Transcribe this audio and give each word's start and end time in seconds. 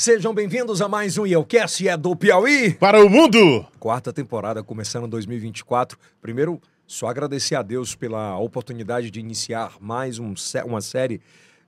Sejam 0.00 0.32
bem-vindos 0.32 0.80
a 0.80 0.88
mais 0.88 1.18
um 1.18 1.26
Yelcast 1.26 1.86
é 1.86 1.94
do 1.94 2.16
Piauí. 2.16 2.72
Para 2.72 3.04
o 3.04 3.10
mundo! 3.10 3.66
Quarta 3.78 4.10
temporada 4.10 4.62
começando 4.62 5.04
em 5.04 5.10
2024. 5.10 5.98
Primeiro, 6.22 6.58
só 6.86 7.08
agradecer 7.08 7.54
a 7.54 7.60
Deus 7.60 7.94
pela 7.94 8.38
oportunidade 8.38 9.10
de 9.10 9.20
iniciar 9.20 9.74
mais 9.78 10.18
um, 10.18 10.32
uma 10.64 10.80
série 10.80 11.20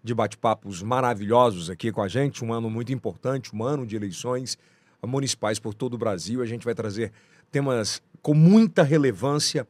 de 0.03 0.15
bate-papos 0.15 0.83
maravilhosos 0.83 1.69
aqui 1.69 1.93
com 1.93 2.01
a 2.01 2.09
gente. 2.09 2.43
Um 2.43 2.55
ano 2.55 2.71
muito 2.71 2.91
importante, 2.91 3.55
um 3.55 3.63
ano 3.63 3.87
de 3.87 3.97
eleições 3.97 4.57
municipais 5.07 5.59
por 5.59 5.75
todo 5.75 5.93
o 5.93 5.99
Brasil. 5.99 6.41
A 6.41 6.47
gente 6.47 6.65
vai 6.65 6.75
trazer 6.75 7.13
temas 7.51 8.01
com 8.23 8.33
muita 8.33 8.83
relevância 8.83 9.69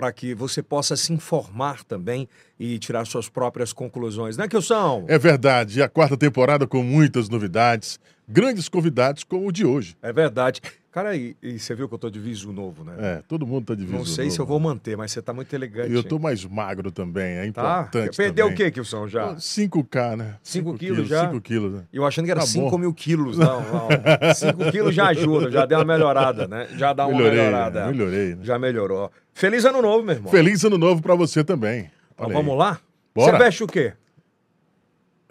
para 0.00 0.10
que 0.14 0.34
você 0.34 0.62
possa 0.62 0.96
se 0.96 1.12
informar 1.12 1.84
também 1.84 2.26
e 2.58 2.78
tirar 2.78 3.04
suas 3.04 3.28
próprias 3.28 3.70
conclusões, 3.70 4.34
né, 4.34 4.48
Kilson? 4.48 5.04
É 5.06 5.18
verdade. 5.18 5.78
E 5.78 5.82
a 5.82 5.90
quarta 5.90 6.16
temporada 6.16 6.66
com 6.66 6.82
muitas 6.82 7.28
novidades, 7.28 8.00
grandes 8.26 8.66
convidados 8.66 9.24
como 9.24 9.46
o 9.46 9.52
de 9.52 9.66
hoje. 9.66 9.94
É 10.00 10.10
verdade. 10.10 10.62
Cara, 10.92 11.14
e, 11.14 11.36
e, 11.40 11.56
você 11.56 11.72
viu 11.72 11.88
que 11.88 11.94
eu 11.94 11.98
tô 11.98 12.10
de 12.10 12.18
viso 12.18 12.52
novo, 12.52 12.82
né? 12.82 12.94
É, 12.98 13.22
todo 13.28 13.46
mundo 13.46 13.66
tá 13.66 13.74
de 13.76 13.82
viso 13.82 13.92
novo. 13.92 14.04
Não 14.04 14.12
sei 14.12 14.24
novo. 14.24 14.34
se 14.34 14.40
eu 14.40 14.46
vou 14.46 14.58
manter, 14.58 14.96
mas 14.96 15.12
você 15.12 15.22
tá 15.22 15.32
muito 15.32 15.52
elegante. 15.54 15.92
Eu 15.92 16.02
tô 16.02 16.18
mais 16.18 16.44
magro 16.44 16.90
também, 16.90 17.36
é 17.36 17.52
tá? 17.52 17.82
importante 17.88 18.16
Perdeu 18.16 18.46
também. 18.48 18.54
o 18.54 18.56
que, 18.56 18.70
Kilson, 18.72 19.06
já? 19.06 19.36
5K, 19.36 20.16
né? 20.16 20.34
5 20.42 20.74
quilos 20.74 21.06
já? 21.08 21.26
5 21.28 21.40
quilos, 21.42 21.72
né? 21.74 21.84
Eu 21.92 22.04
achando 22.04 22.24
que 22.24 22.32
era 22.32 22.40
Tá 22.40 22.46
5 22.46 22.68
bom. 22.70 22.78
mil 22.78 22.92
quilos. 22.92 23.38
Não, 23.38 23.60
não. 23.70 24.34
5 24.34 24.72
quilos 24.72 24.92
já 24.92 25.06
ajuda, 25.10 25.48
já 25.48 25.64
deu 25.64 25.78
uma 25.78 25.84
melhorada, 25.84 26.48
né? 26.48 26.66
Já 26.76 26.92
dá 26.92 27.06
uma 27.06 27.16
Melhorei, 27.16 27.38
melhorada. 27.38 27.80
né? 27.86 27.92
melhorei, 27.92 28.34
né? 28.34 28.38
Já 28.42 28.58
melhorou. 28.58 29.12
Feliz 29.32 29.64
ano 29.64 29.80
novo, 29.80 30.02
meu 30.04 30.16
irmão. 30.16 30.30
Feliz 30.32 30.64
ano 30.64 30.76
novo 30.76 31.00
pra 31.00 31.14
você 31.14 31.44
também. 31.44 31.88
Então, 32.14 32.30
vamos 32.30 32.58
lá? 32.58 32.80
Bora. 33.14 33.30
Você 33.38 33.44
veste 33.44 33.62
o 33.62 33.66
quê? 33.68 33.92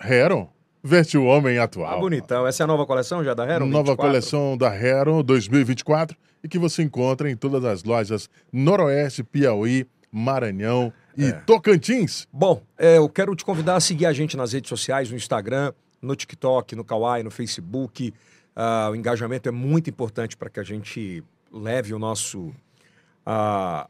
Heron, 0.02 0.50
veste 0.84 1.18
o 1.18 1.26
homem 1.26 1.58
Ah, 1.58 1.64
atual. 1.64 2.00
bonitão. 2.00 2.46
Essa 2.48 2.64
é 2.64 2.66
a 2.66 2.68
nova 2.68 2.86
coleção 2.86 3.24
já 3.24 3.34
da 3.34 3.44
Hero? 3.46 3.66
Nova 3.66 3.92
24? 3.92 3.98
coleção 3.98 4.58
da 4.58 4.76
Heron 4.76 5.24
2024 5.24 6.18
e 6.44 6.48
que 6.48 6.58
você 6.58 6.82
encontra 6.84 7.30
em 7.30 7.36
todas 7.36 7.64
as 7.66 7.84
lojas 7.84 8.30
Noroeste, 8.52 9.24
Piauí, 9.24 9.86
Maranhão 10.12 10.92
e 11.18 11.26
É. 11.26 11.32
Tocantins. 11.32 12.28
Bom, 12.32 12.62
é, 12.78 12.98
eu 12.98 13.08
quero 13.10 13.36
te 13.36 13.44
convidar 13.46 13.76
a 13.76 13.80
seguir 13.80 14.06
a 14.06 14.14
gente 14.14 14.36
nas 14.38 14.54
redes 14.54 14.70
sociais, 14.70 15.10
no 15.12 15.18
Instagram, 15.18 15.74
no 16.02 16.16
TikTok, 16.16 16.76
no 16.76 16.84
Kawaii, 16.84 17.24
no 17.24 17.30
Facebook. 17.32 18.14
Ah, 18.56 18.90
o 18.92 18.96
engajamento 18.96 19.48
é 19.48 19.52
muito 19.52 19.90
importante 19.90 20.36
para 20.38 20.50
que 20.50 20.60
a 20.60 20.64
gente 20.64 21.24
leve 21.52 21.94
o 21.94 22.00
nosso, 22.00 22.54
ah, 23.26 23.88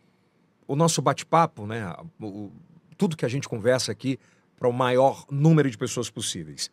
o 0.68 0.76
nosso 0.76 1.02
bate-papo, 1.02 1.66
né? 1.66 1.94
O- 2.20 2.26
o- 2.26 2.52
tudo 2.98 3.16
que 3.16 3.26
a 3.26 3.30
gente 3.30 3.48
conversa 3.48 3.92
aqui 3.92 4.20
para 4.60 4.68
o 4.68 4.74
maior 4.74 5.26
número 5.32 5.70
de 5.72 5.78
pessoas 5.78 6.10
possíveis. 6.10 6.70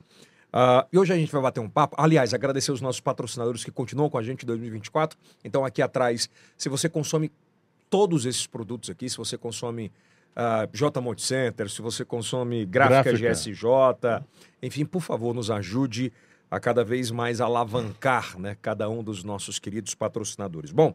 Ah, 0.52 0.86
e 0.92 0.98
hoje 0.98 1.12
a 1.12 1.16
gente 1.16 1.30
vai 1.30 1.40
bater 1.40 1.60
um 1.60 1.68
papo. 1.68 1.94
Aliás, 1.98 2.34
agradecer 2.34 2.72
os 2.72 2.80
nossos 2.80 3.00
patrocinadores 3.00 3.62
que 3.62 3.70
continuam 3.70 4.10
com 4.10 4.18
a 4.18 4.22
gente 4.22 4.42
em 4.42 4.46
2024. 4.46 5.16
Então, 5.44 5.64
aqui 5.64 5.80
atrás, 5.80 6.28
se 6.56 6.68
você 6.68 6.88
consome 6.88 7.30
todos 7.88 8.26
esses 8.26 8.46
produtos 8.46 8.90
aqui, 8.90 9.08
se 9.08 9.16
você 9.16 9.38
consome 9.38 9.92
ah, 10.34 10.68
J 10.72 11.00
Multi 11.00 11.22
Center, 11.22 11.70
se 11.70 11.80
você 11.80 12.04
consome 12.04 12.66
Gráfica, 12.66 13.16
Gráfica. 13.16 13.32
GSJ, 13.32 14.26
enfim, 14.62 14.84
por 14.84 15.00
favor, 15.00 15.34
nos 15.34 15.50
ajude 15.50 16.12
a 16.50 16.60
cada 16.60 16.84
vez 16.84 17.10
mais 17.10 17.40
alavancar 17.40 18.38
né, 18.38 18.56
cada 18.60 18.88
um 18.88 19.02
dos 19.02 19.24
nossos 19.24 19.58
queridos 19.58 19.94
patrocinadores. 19.94 20.70
Bom, 20.72 20.94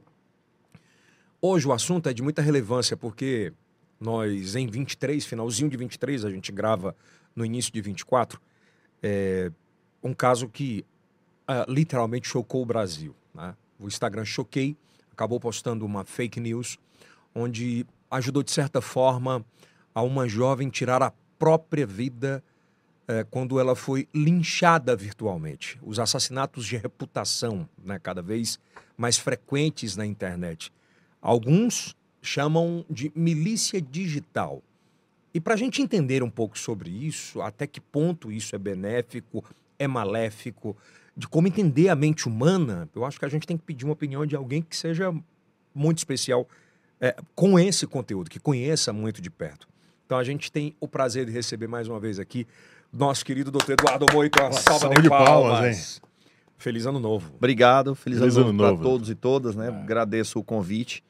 hoje 1.41 1.67
o 1.67 1.73
assunto 1.73 2.09
é 2.09 2.13
de 2.13 2.21
muita 2.21 2.41
relevância 2.41 2.95
porque 2.95 3.53
nós, 4.01 4.55
em 4.55 4.67
23, 4.67 5.23
finalzinho 5.23 5.69
de 5.69 5.77
23, 5.77 6.25
a 6.25 6.31
gente 6.31 6.51
grava 6.51 6.95
no 7.35 7.45
início 7.45 7.71
de 7.71 7.79
24, 7.79 8.41
é, 9.01 9.51
um 10.03 10.13
caso 10.13 10.49
que 10.49 10.83
ah, 11.47 11.65
literalmente 11.69 12.27
chocou 12.27 12.63
o 12.63 12.65
Brasil. 12.65 13.15
né? 13.33 13.55
O 13.79 13.87
Instagram 13.87 14.25
Choquei 14.25 14.75
acabou 15.11 15.39
postando 15.39 15.85
uma 15.85 16.03
fake 16.03 16.39
news 16.39 16.79
onde 17.33 17.85
ajudou, 18.09 18.43
de 18.43 18.51
certa 18.51 18.81
forma, 18.81 19.45
a 19.93 20.01
uma 20.01 20.27
jovem 20.27 20.69
tirar 20.69 21.01
a 21.01 21.13
própria 21.37 21.85
vida 21.85 22.43
eh, 23.07 23.25
quando 23.29 23.59
ela 23.59 23.75
foi 23.75 24.07
linchada 24.13 24.95
virtualmente. 24.95 25.79
Os 25.81 25.99
assassinatos 25.99 26.65
de 26.65 26.77
reputação, 26.77 27.67
né, 27.83 27.99
cada 27.99 28.21
vez 28.21 28.59
mais 28.97 29.17
frequentes 29.17 29.95
na 29.95 30.05
internet. 30.05 30.71
Alguns 31.21 31.95
chamam 32.21 32.85
de 32.89 33.11
milícia 33.15 33.81
digital. 33.81 34.61
E 35.33 35.39
para 35.39 35.53
a 35.53 35.57
gente 35.57 35.81
entender 35.81 36.21
um 36.23 36.29
pouco 36.29 36.57
sobre 36.57 36.89
isso, 36.89 37.41
até 37.41 37.65
que 37.65 37.79
ponto 37.79 38.31
isso 38.31 38.55
é 38.55 38.59
benéfico, 38.59 39.43
é 39.79 39.87
maléfico, 39.87 40.75
de 41.15 41.27
como 41.27 41.47
entender 41.47 41.89
a 41.89 41.95
mente 41.95 42.27
humana, 42.27 42.87
eu 42.93 43.05
acho 43.05 43.17
que 43.17 43.25
a 43.25 43.29
gente 43.29 43.47
tem 43.47 43.57
que 43.57 43.63
pedir 43.63 43.85
uma 43.85 43.93
opinião 43.93 44.25
de 44.25 44.35
alguém 44.35 44.61
que 44.61 44.75
seja 44.75 45.13
muito 45.73 45.97
especial 45.99 46.47
é, 46.99 47.15
com 47.33 47.57
esse 47.57 47.87
conteúdo, 47.87 48.29
que 48.29 48.39
conheça 48.39 48.93
muito 48.93 49.21
de 49.21 49.29
perto. 49.29 49.67
Então 50.05 50.17
a 50.17 50.23
gente 50.23 50.51
tem 50.51 50.75
o 50.79 50.87
prazer 50.87 51.25
de 51.25 51.31
receber 51.31 51.67
mais 51.67 51.87
uma 51.87 51.99
vez 51.99 52.19
aqui 52.19 52.45
nosso 52.91 53.23
querido 53.23 53.49
doutor 53.49 53.73
Eduardo 53.73 54.05
Moito. 54.11 54.37
Uma 54.39 54.51
salva, 54.51 54.79
salva 54.79 54.95
de 54.95 55.03
de 55.03 55.09
palmas. 55.09 55.59
palmas, 55.59 56.01
Feliz 56.57 56.85
ano 56.85 56.99
novo. 56.99 57.33
Obrigado, 57.37 57.95
feliz, 57.95 58.19
Feliz 58.19 58.37
ano 58.37 58.49
ano 58.49 58.53
novo 58.53 58.75
para 58.75 58.83
todos 58.83 59.09
e 59.09 59.15
todas, 59.15 59.55
né? 59.55 59.69
Agradeço 59.69 60.37
o 60.37 60.43
convite 60.43 61.03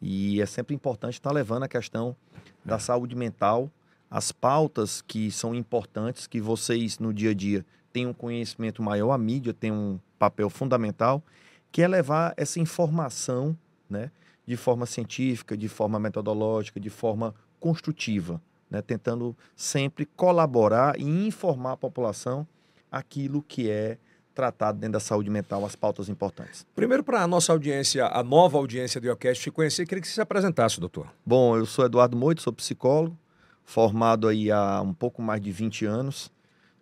e 0.00 0.40
é 0.40 0.46
sempre 0.46 0.74
importante 0.74 1.14
estar 1.14 1.32
levando 1.32 1.64
a 1.64 1.68
questão 1.68 2.16
da 2.64 2.78
saúde 2.78 3.14
mental, 3.14 3.70
as 4.10 4.32
pautas 4.32 5.02
que 5.02 5.30
são 5.30 5.54
importantes, 5.54 6.26
que 6.26 6.40
vocês 6.40 6.98
no 6.98 7.12
dia 7.12 7.30
a 7.30 7.34
dia 7.34 7.64
tenham 7.92 8.10
um 8.10 8.14
conhecimento 8.14 8.82
maior, 8.82 9.12
a 9.12 9.18
mídia 9.18 9.54
tem 9.54 9.72
um 9.72 9.98
papel 10.18 10.50
fundamental, 10.50 11.22
que 11.72 11.82
é 11.82 11.88
levar 11.88 12.34
essa 12.36 12.60
informação, 12.60 13.56
né? 13.88 14.10
De 14.46 14.56
forma 14.56 14.86
científica, 14.86 15.56
de 15.56 15.68
forma 15.68 15.98
metodológica, 15.98 16.78
de 16.78 16.90
forma 16.90 17.34
construtiva, 17.58 18.40
né? 18.70 18.80
Tentando 18.80 19.36
sempre 19.56 20.06
colaborar 20.06 20.98
e 21.00 21.26
informar 21.26 21.72
a 21.72 21.76
população 21.76 22.46
aquilo 22.90 23.42
que 23.42 23.70
é 23.70 23.98
tratado 24.36 24.78
dentro 24.78 24.92
da 24.92 25.00
saúde 25.00 25.30
mental, 25.30 25.64
as 25.64 25.74
pautas 25.74 26.10
importantes. 26.10 26.66
Primeiro, 26.74 27.02
para 27.02 27.22
a 27.22 27.26
nossa 27.26 27.52
audiência, 27.52 28.06
a 28.06 28.22
nova 28.22 28.58
audiência 28.58 29.00
do 29.00 29.06
IOCast 29.06 29.42
te 29.42 29.50
conhecer, 29.50 29.86
queria 29.86 30.02
que 30.02 30.06
você 30.06 30.14
se 30.14 30.20
apresentasse, 30.20 30.78
doutor. 30.78 31.08
Bom, 31.24 31.56
eu 31.56 31.64
sou 31.64 31.86
Eduardo 31.86 32.16
Moito, 32.16 32.42
sou 32.42 32.52
psicólogo, 32.52 33.18
formado 33.64 34.28
aí 34.28 34.52
há 34.52 34.82
um 34.82 34.92
pouco 34.92 35.22
mais 35.22 35.40
de 35.40 35.50
20 35.50 35.86
anos, 35.86 36.30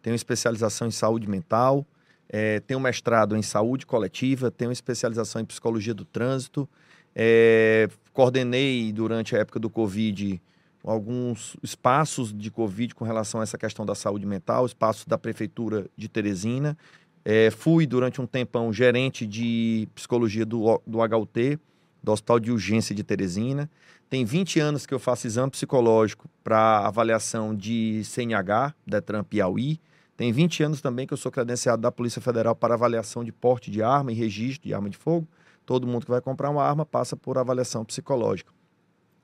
tenho 0.02 0.16
especialização 0.16 0.88
em 0.88 0.90
saúde 0.90 1.28
mental, 1.28 1.86
eh, 2.28 2.60
tenho 2.66 2.80
mestrado 2.80 3.36
em 3.36 3.42
saúde 3.42 3.86
coletiva, 3.86 4.50
tenho 4.50 4.72
especialização 4.72 5.40
em 5.40 5.44
psicologia 5.44 5.94
do 5.94 6.04
trânsito, 6.04 6.68
eh, 7.14 7.88
coordenei 8.12 8.92
durante 8.92 9.36
a 9.36 9.38
época 9.38 9.60
do 9.60 9.70
Covid 9.70 10.42
alguns 10.84 11.56
espaços 11.62 12.32
de 12.32 12.50
Covid 12.50 12.94
com 12.94 13.04
relação 13.04 13.40
a 13.40 13.42
essa 13.42 13.56
questão 13.56 13.86
da 13.86 13.94
saúde 13.94 14.26
mental, 14.26 14.66
espaços 14.66 15.06
da 15.06 15.16
Prefeitura 15.16 15.86
de 15.96 16.08
Teresina. 16.08 16.76
Eh, 17.24 17.50
fui 17.50 17.86
durante 17.86 18.20
um 18.20 18.26
tempão 18.26 18.72
gerente 18.72 19.26
de 19.26 19.88
psicologia 19.94 20.44
do, 20.44 20.80
do 20.86 20.98
HUT, 20.98 21.58
do 22.02 22.12
Hospital 22.12 22.38
de 22.38 22.52
Urgência 22.52 22.94
de 22.94 23.02
Teresina. 23.02 23.70
Tem 24.10 24.24
20 24.24 24.60
anos 24.60 24.86
que 24.86 24.92
eu 24.92 24.98
faço 24.98 25.26
exame 25.26 25.50
psicológico 25.50 26.28
para 26.42 26.86
avaliação 26.86 27.54
de 27.54 28.02
CNH, 28.04 28.74
Detran 28.86 29.24
Piauí. 29.24 29.80
Tem 30.16 30.30
20 30.30 30.62
anos 30.62 30.80
também 30.80 31.06
que 31.06 31.14
eu 31.14 31.18
sou 31.18 31.32
credenciado 31.32 31.80
da 31.80 31.90
Polícia 31.90 32.20
Federal 32.20 32.54
para 32.54 32.74
avaliação 32.74 33.24
de 33.24 33.32
porte 33.32 33.70
de 33.70 33.82
arma 33.82 34.12
e 34.12 34.14
registro 34.14 34.68
de 34.68 34.74
arma 34.74 34.90
de 34.90 34.96
fogo. 34.96 35.26
Todo 35.64 35.86
mundo 35.86 36.04
que 36.04 36.10
vai 36.10 36.20
comprar 36.20 36.50
uma 36.50 36.62
arma 36.62 36.84
passa 36.84 37.16
por 37.16 37.38
avaliação 37.38 37.84
psicológica. 37.84 38.52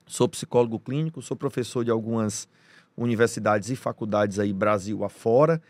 Sou 0.07 0.27
psicólogo 0.27 0.79
clínico, 0.79 1.21
sou 1.21 1.37
professor 1.37 1.85
de 1.85 1.91
algumas 1.91 2.47
universidades 2.97 3.69
e 3.69 3.75
faculdades 3.75 4.39
aí 4.39 4.51
Brasil 4.51 5.05
afora. 5.05 5.61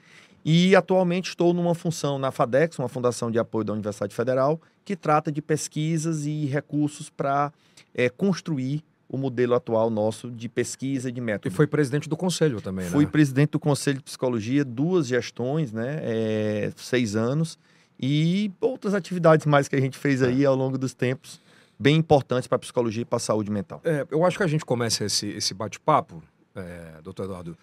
E 0.43 0.75
atualmente 0.75 1.29
estou 1.29 1.53
numa 1.53 1.75
função 1.75 2.17
na 2.17 2.31
FADEX, 2.31 2.79
uma 2.79 2.89
fundação 2.89 3.29
de 3.29 3.37
apoio 3.37 3.63
da 3.63 3.73
Universidade 3.73 4.13
Federal, 4.15 4.59
que 4.83 4.95
trata 4.95 5.31
de 5.31 5.41
pesquisas 5.41 6.25
e 6.25 6.45
recursos 6.45 7.09
para 7.09 7.51
eh, 7.93 8.09
construir 8.09 8.83
o 9.07 9.17
modelo 9.17 9.53
atual 9.53 9.89
nosso 9.89 10.31
de 10.31 10.47
pesquisa 10.49 11.09
e 11.09 11.11
de 11.11 11.19
E 11.19 11.23
método. 11.23 11.53
foi 11.53 11.67
presidente 11.67 12.07
do 12.07 12.15
conselho 12.17 12.61
também, 12.61 12.87
Fui 12.87 13.03
né? 13.05 13.11
presidente 13.11 13.51
do 13.51 13.59
Conselho 13.59 13.97
de 13.97 14.03
Psicologia, 14.05 14.63
duas 14.63 15.05
gestões, 15.05 15.71
né? 15.73 15.99
eh, 16.01 16.71
seis 16.77 17.15
anos, 17.15 17.59
e 17.99 18.49
outras 18.59 18.93
atividades 18.95 19.45
mais 19.45 19.67
que 19.67 19.75
a 19.75 19.81
gente 19.81 19.97
fez 19.97 20.23
aí 20.23 20.43
ao 20.45 20.55
longo 20.55 20.77
dos 20.77 20.93
tempos, 20.93 21.39
bem 21.77 21.97
importantes 21.97 22.47
para 22.47 22.55
a 22.55 22.59
psicologia 22.59 23.01
e 23.01 23.05
para 23.05 23.17
a 23.17 23.19
saúde 23.19 23.51
mental. 23.51 23.81
É, 23.83 24.07
eu 24.09 24.25
acho 24.25 24.37
que 24.37 24.43
a 24.43 24.47
gente 24.47 24.63
começa 24.65 25.03
esse, 25.03 25.27
esse 25.27 25.53
bate-papo, 25.53 26.23
é, 26.55 26.99
doutor 27.03 27.25
Eduardo, 27.25 27.57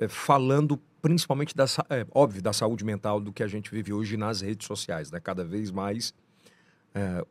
é, 0.00 0.08
falando 0.08 0.78
principalmente 1.02 1.54
da, 1.54 1.64
é, 1.90 2.06
óbvio, 2.12 2.40
da 2.40 2.52
saúde 2.52 2.84
mental 2.84 3.20
do 3.20 3.32
que 3.32 3.42
a 3.42 3.48
gente 3.48 3.70
vive 3.70 3.92
hoje 3.92 4.16
nas 4.16 4.40
redes 4.40 4.66
sociais, 4.66 5.10
né? 5.10 5.18
Cada 5.18 5.44
vez 5.44 5.72
mais 5.72 6.14
é, 6.94 7.26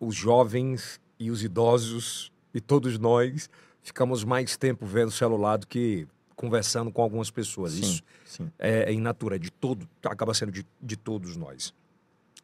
os 0.00 0.16
jovens 0.16 0.98
e 1.20 1.30
os 1.30 1.44
idosos 1.44 2.32
e 2.54 2.60
todos 2.60 2.98
nós 2.98 3.50
ficamos 3.82 4.24
mais 4.24 4.56
tempo 4.56 4.86
vendo 4.86 5.10
celular 5.10 5.58
do 5.58 5.66
que 5.66 6.08
conversando 6.34 6.90
com 6.90 7.02
algumas 7.02 7.30
pessoas. 7.30 7.72
Sim, 7.74 7.80
Isso 7.82 8.02
sim. 8.24 8.50
é, 8.58 8.90
é 8.90 8.92
in 8.92 9.00
natura, 9.00 9.38
de 9.38 9.50
todo, 9.50 9.86
acaba 10.04 10.32
sendo 10.32 10.50
de, 10.50 10.66
de 10.80 10.96
todos 10.96 11.36
nós. 11.36 11.74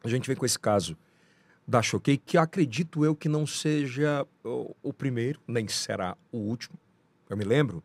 A 0.03 0.07
gente 0.07 0.27
vem 0.27 0.35
com 0.35 0.45
esse 0.45 0.57
caso 0.57 0.95
da 1.67 1.81
Choquei, 1.81 2.17
que 2.17 2.37
acredito 2.37 3.03
eu 3.03 3.15
que 3.15 3.27
não 3.27 3.45
seja 3.45 4.25
o, 4.43 4.75
o 4.81 4.93
primeiro, 4.93 5.39
nem 5.47 5.67
será 5.67 6.15
o 6.31 6.37
último. 6.37 6.77
Eu 7.29 7.37
me 7.37 7.43
lembro, 7.43 7.83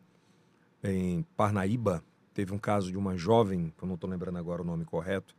em 0.83 1.23
Parnaíba, 1.35 2.03
teve 2.35 2.53
um 2.53 2.59
caso 2.59 2.91
de 2.91 2.97
uma 2.97 3.17
jovem, 3.17 3.73
eu 3.81 3.87
não 3.87 3.95
estou 3.95 4.07
lembrando 4.09 4.37
agora 4.37 4.61
o 4.61 4.65
nome 4.65 4.85
correto, 4.85 5.33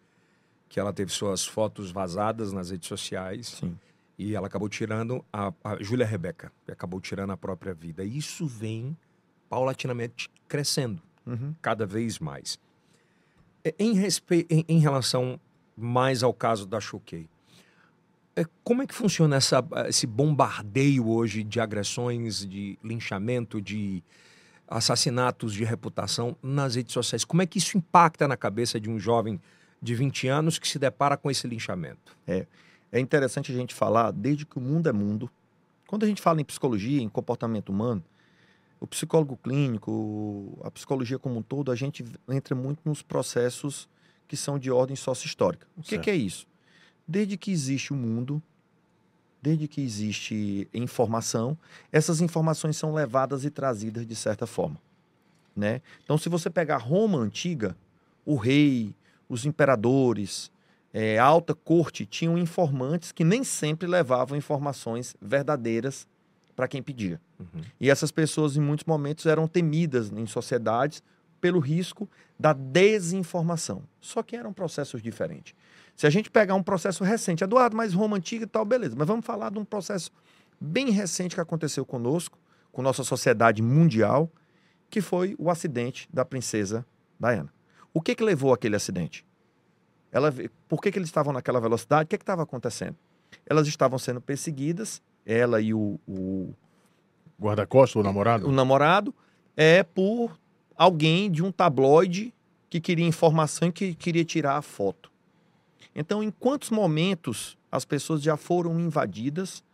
que 0.68 0.80
ela 0.80 0.92
teve 0.92 1.12
suas 1.12 1.46
fotos 1.46 1.92
vazadas 1.92 2.52
nas 2.52 2.70
redes 2.70 2.88
sociais 2.88 3.46
Sim. 3.60 3.78
e 4.18 4.34
ela 4.34 4.48
acabou 4.48 4.68
tirando 4.68 5.24
a, 5.32 5.52
a 5.62 5.80
Júlia 5.80 6.06
Rebeca, 6.06 6.50
e 6.66 6.72
acabou 6.72 7.00
tirando 7.00 7.30
a 7.30 7.36
própria 7.36 7.72
vida. 7.74 8.02
E 8.02 8.16
isso 8.18 8.46
vem 8.46 8.96
paulatinamente 9.48 10.28
crescendo 10.48 11.00
Uhum. 11.24 11.54
cada 11.60 11.84
vez 11.84 12.18
mais. 12.20 12.56
É, 13.64 13.74
Em, 13.80 13.94
respe... 13.94 14.46
em, 14.48 14.64
em 14.68 14.78
relação 14.78 15.40
mais 15.76 16.22
ao 16.22 16.32
caso 16.32 16.66
da 16.66 16.78
Choquei, 16.80 17.28
é, 18.36 18.44
como 18.62 18.82
é 18.82 18.86
que 18.86 18.94
funciona 18.94 19.34
essa, 19.36 19.64
esse 19.88 20.06
bombardeio 20.06 21.08
hoje 21.08 21.42
de 21.42 21.58
agressões, 21.58 22.46
de 22.46 22.78
linchamento, 22.82 23.60
de 23.60 24.04
assassinatos 24.68 25.52
de 25.52 25.64
reputação 25.64 26.36
nas 26.42 26.74
redes 26.74 26.92
sociais? 26.92 27.24
Como 27.24 27.42
é 27.42 27.46
que 27.46 27.58
isso 27.58 27.76
impacta 27.76 28.26
na 28.26 28.36
cabeça 28.36 28.80
de 28.80 28.90
um 28.90 28.98
jovem 28.98 29.40
de 29.80 29.94
20 29.94 30.28
anos 30.28 30.58
que 30.58 30.66
se 30.66 30.78
depara 30.78 31.16
com 31.16 31.30
esse 31.30 31.46
linchamento? 31.46 32.16
É 32.90 33.00
interessante 33.00 33.52
a 33.52 33.54
gente 33.54 33.74
falar, 33.74 34.10
desde 34.10 34.46
que 34.46 34.58
o 34.58 34.60
mundo 34.60 34.88
é 34.88 34.92
mundo, 34.92 35.30
quando 35.86 36.04
a 36.04 36.06
gente 36.06 36.22
fala 36.22 36.40
em 36.40 36.44
psicologia, 36.44 37.00
em 37.00 37.08
comportamento 37.08 37.68
humano, 37.68 38.02
o 38.80 38.86
psicólogo 38.86 39.36
clínico, 39.36 40.58
a 40.62 40.70
psicologia 40.70 41.18
como 41.18 41.38
um 41.38 41.42
todo, 41.42 41.70
a 41.72 41.74
gente 41.74 42.04
entra 42.28 42.54
muito 42.54 42.80
nos 42.84 43.02
processos 43.02 43.88
que 44.28 44.36
são 44.36 44.58
de 44.58 44.70
ordem 44.70 44.96
sócio-histórica. 44.96 45.66
O 45.76 45.82
que, 45.82 45.98
que 45.98 46.10
é 46.10 46.14
isso? 46.14 46.46
Desde 47.06 47.36
que 47.36 47.50
existe 47.50 47.92
o 47.92 47.96
mundo, 47.96 48.42
desde 49.46 49.68
que 49.68 49.80
existe 49.80 50.68
informação, 50.74 51.56
essas 51.92 52.20
informações 52.20 52.76
são 52.76 52.92
levadas 52.92 53.44
e 53.44 53.50
trazidas 53.50 54.04
de 54.04 54.16
certa 54.16 54.44
forma. 54.44 54.76
Né? 55.54 55.80
Então, 56.02 56.18
se 56.18 56.28
você 56.28 56.50
pegar 56.50 56.78
Roma 56.78 57.18
antiga, 57.18 57.76
o 58.24 58.34
rei, 58.34 58.92
os 59.28 59.46
imperadores, 59.46 60.50
é, 60.92 61.16
a 61.20 61.24
alta 61.24 61.54
corte 61.54 62.04
tinham 62.04 62.36
informantes 62.36 63.12
que 63.12 63.22
nem 63.22 63.44
sempre 63.44 63.86
levavam 63.86 64.36
informações 64.36 65.14
verdadeiras 65.22 66.08
para 66.56 66.66
quem 66.66 66.82
pedia. 66.82 67.20
Uhum. 67.38 67.62
E 67.80 67.88
essas 67.88 68.10
pessoas, 68.10 68.56
em 68.56 68.60
muitos 68.60 68.84
momentos, 68.84 69.26
eram 69.26 69.46
temidas 69.46 70.10
em 70.10 70.26
sociedades 70.26 71.04
pelo 71.40 71.60
risco 71.60 72.10
da 72.36 72.52
desinformação. 72.52 73.84
Só 74.00 74.24
que 74.24 74.34
eram 74.34 74.52
processos 74.52 75.00
diferentes. 75.00 75.54
Se 75.96 76.06
a 76.06 76.10
gente 76.10 76.30
pegar 76.30 76.54
um 76.54 76.62
processo 76.62 77.02
recente, 77.02 77.42
Eduardo, 77.42 77.74
mas 77.74 77.94
Roma 77.94 78.18
antiga 78.18 78.44
e 78.44 78.46
tal, 78.46 78.64
beleza. 78.64 78.94
Mas 78.96 79.08
vamos 79.08 79.24
falar 79.24 79.50
de 79.50 79.58
um 79.58 79.64
processo 79.64 80.12
bem 80.60 80.90
recente 80.90 81.34
que 81.34 81.40
aconteceu 81.40 81.86
conosco, 81.86 82.38
com 82.70 82.82
nossa 82.82 83.02
sociedade 83.02 83.62
mundial, 83.62 84.30
que 84.90 85.00
foi 85.00 85.34
o 85.38 85.50
acidente 85.50 86.06
da 86.12 86.24
princesa 86.24 86.84
Diana. 87.18 87.52
O 87.94 88.02
que 88.02 88.14
que 88.14 88.22
levou 88.22 88.52
aquele 88.52 88.76
acidente? 88.76 89.24
Ela, 90.12 90.32
por 90.68 90.82
que, 90.82 90.92
que 90.92 90.98
eles 90.98 91.08
estavam 91.08 91.32
naquela 91.32 91.60
velocidade? 91.60 92.04
O 92.04 92.08
que 92.08 92.18
que 92.18 92.22
estava 92.22 92.42
acontecendo? 92.42 92.96
Elas 93.46 93.66
estavam 93.66 93.98
sendo 93.98 94.20
perseguidas, 94.20 95.02
ela 95.24 95.60
e 95.60 95.72
o, 95.72 95.98
o, 96.06 96.54
Guarda-costas, 97.40 97.96
o 98.00 98.02
namorado? 98.02 98.46
o 98.46 98.52
namorado, 98.52 99.14
é 99.56 99.82
por 99.82 100.38
alguém 100.76 101.30
de 101.30 101.42
um 101.42 101.50
tabloide 101.50 102.34
que 102.68 102.80
queria 102.80 103.06
informação 103.06 103.68
e 103.68 103.72
que 103.72 103.94
queria 103.94 104.24
tirar 104.24 104.56
a 104.56 104.62
foto. 104.62 105.10
Então, 105.98 106.22
em 106.22 106.30
quantos 106.30 106.68
momentos 106.68 107.56
as 107.72 107.86
pessoas 107.86 108.20
já 108.22 108.36
foram 108.36 108.78
invadidas 108.78 109.64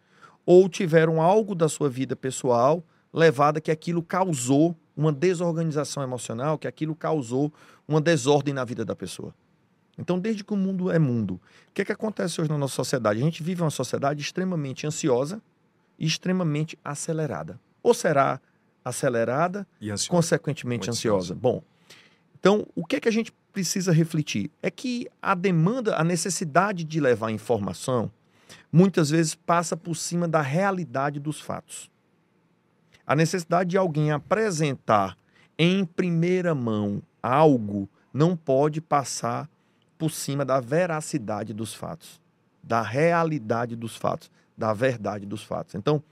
ou 0.47 0.69
tiveram 0.69 1.21
algo 1.21 1.53
da 1.53 1.69
sua 1.69 1.91
vida 1.91 2.15
pessoal 2.15 2.85
levada 3.13 3.61
que 3.61 3.73
aquilo 3.73 4.03
causou 4.03 4.77
uma 4.97 5.13
desorganização 5.13 6.01
emocional, 6.01 6.57
que 6.57 6.69
aquilo 6.69 6.95
causou 6.95 7.53
uma 7.89 8.01
desordem 8.01 8.55
na 8.55 8.65
vida 8.65 8.85
da 8.85 8.95
pessoa? 8.95 9.35
Então, 9.99 10.19
desde 10.19 10.45
que 10.45 10.53
o 10.55 10.57
mundo 10.57 10.91
é 10.93 10.99
mundo, 10.99 11.35
o 11.69 11.73
que, 11.75 11.83
é 11.83 11.85
que 11.85 11.93
acontece 11.93 12.41
hoje 12.41 12.49
na 12.49 12.57
nossa 12.57 12.77
sociedade? 12.77 13.21
A 13.21 13.25
gente 13.25 13.43
vive 13.43 13.61
uma 13.61 13.71
sociedade 13.71 14.23
extremamente 14.23 14.87
ansiosa 14.87 15.43
e 15.99 16.07
extremamente 16.07 16.79
acelerada. 16.85 17.61
Ou 17.83 17.93
será 17.93 18.41
acelerada 18.85 19.67
E 19.81 19.91
ansioso. 19.91 20.11
consequentemente 20.11 20.89
ansiosa. 20.89 21.35
ansiosa. 21.35 21.35
Bom, 21.35 21.63
então 22.43 22.67
o 22.75 22.85
que 22.85 22.97
é 22.97 23.01
que 23.01 23.09
a 23.09 23.13
gente 23.13 23.33
precisa 23.53 23.93
refletir? 23.93 24.51
É 24.61 24.69
que 24.69 25.07
a 25.23 25.33
demanda, 25.33 25.95
a 25.97 26.03
necessidade 26.03 26.83
de 26.83 27.01
levar 27.01 27.31
informação, 27.31 28.11
muitas 28.73 29.11
vezes 29.11 29.37
passa 29.37 29.77
por 29.77 29.95
cima 29.95 30.27
da 30.27 30.41
realidade 30.41 31.21
dos 31.21 31.41
fatos. 31.41 31.89
A 33.07 33.15
necessidade 33.15 33.71
de 33.71 33.79
alguém 33.79 34.11
apresentar 34.11 35.17
em 35.57 35.85
primeira 35.85 36.53
mão 36.53 37.01
algo 37.23 37.89
não 38.13 38.37
pode 38.37 38.81
passar 38.81 39.49
por 39.97 40.11
cima 40.11 40.45
da 40.45 40.59
veracidade 40.59 41.55
dos 41.55 41.73
fatos, 41.73 42.21
da 42.61 42.83
realidade 42.83 43.77
dos 43.77 43.95
fatos, 43.95 44.29
da 44.59 44.73
verdade 44.73 45.25
dos 45.27 45.45
fatos. 45.45 45.77
Então, 45.77 46.03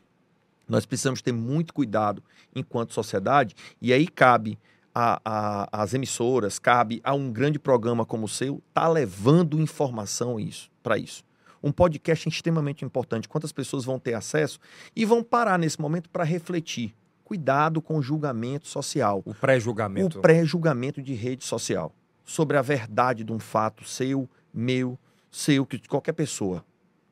nós 0.68 0.86
precisamos 0.86 1.20
ter 1.20 1.32
muito 1.32 1.74
cuidado 1.74 2.22
enquanto 2.54 2.94
sociedade, 2.94 3.56
e 3.82 3.92
aí 3.92 4.06
cabe 4.06 4.56
a- 5.00 5.20
a- 5.24 5.82
às 5.82 5.94
emissoras, 5.94 6.58
cabe 6.58 7.00
a 7.04 7.14
um 7.14 7.30
grande 7.32 7.58
programa 7.58 8.04
como 8.04 8.24
o 8.26 8.28
seu, 8.28 8.62
tá 8.74 8.86
levando 8.88 9.60
informação 9.60 10.38
isso, 10.38 10.70
para 10.82 10.98
isso. 10.98 11.22
Um 11.62 11.70
podcast 11.72 12.26
é 12.28 12.30
extremamente 12.30 12.84
importante. 12.84 13.28
Quantas 13.28 13.52
pessoas 13.52 13.84
vão 13.84 13.98
ter 13.98 14.14
acesso 14.14 14.58
e 14.96 15.04
vão 15.04 15.22
parar 15.22 15.58
nesse 15.58 15.80
momento 15.80 16.08
para 16.08 16.24
refletir? 16.24 16.94
Cuidado 17.24 17.80
com 17.80 17.96
o 17.96 18.02
julgamento 18.02 18.66
social 18.66 19.22
O 19.24 19.34
pré-julgamento. 19.34 20.18
o 20.18 20.22
pré-julgamento 20.22 21.00
de 21.02 21.14
rede 21.14 21.44
social 21.44 21.92
sobre 22.24 22.56
a 22.56 22.62
verdade 22.62 23.22
de 23.24 23.32
um 23.32 23.38
fato 23.38 23.84
seu, 23.84 24.28
meu, 24.52 24.98
seu, 25.30 25.64
que 25.66 25.78
qualquer 25.86 26.12
pessoa. 26.12 26.64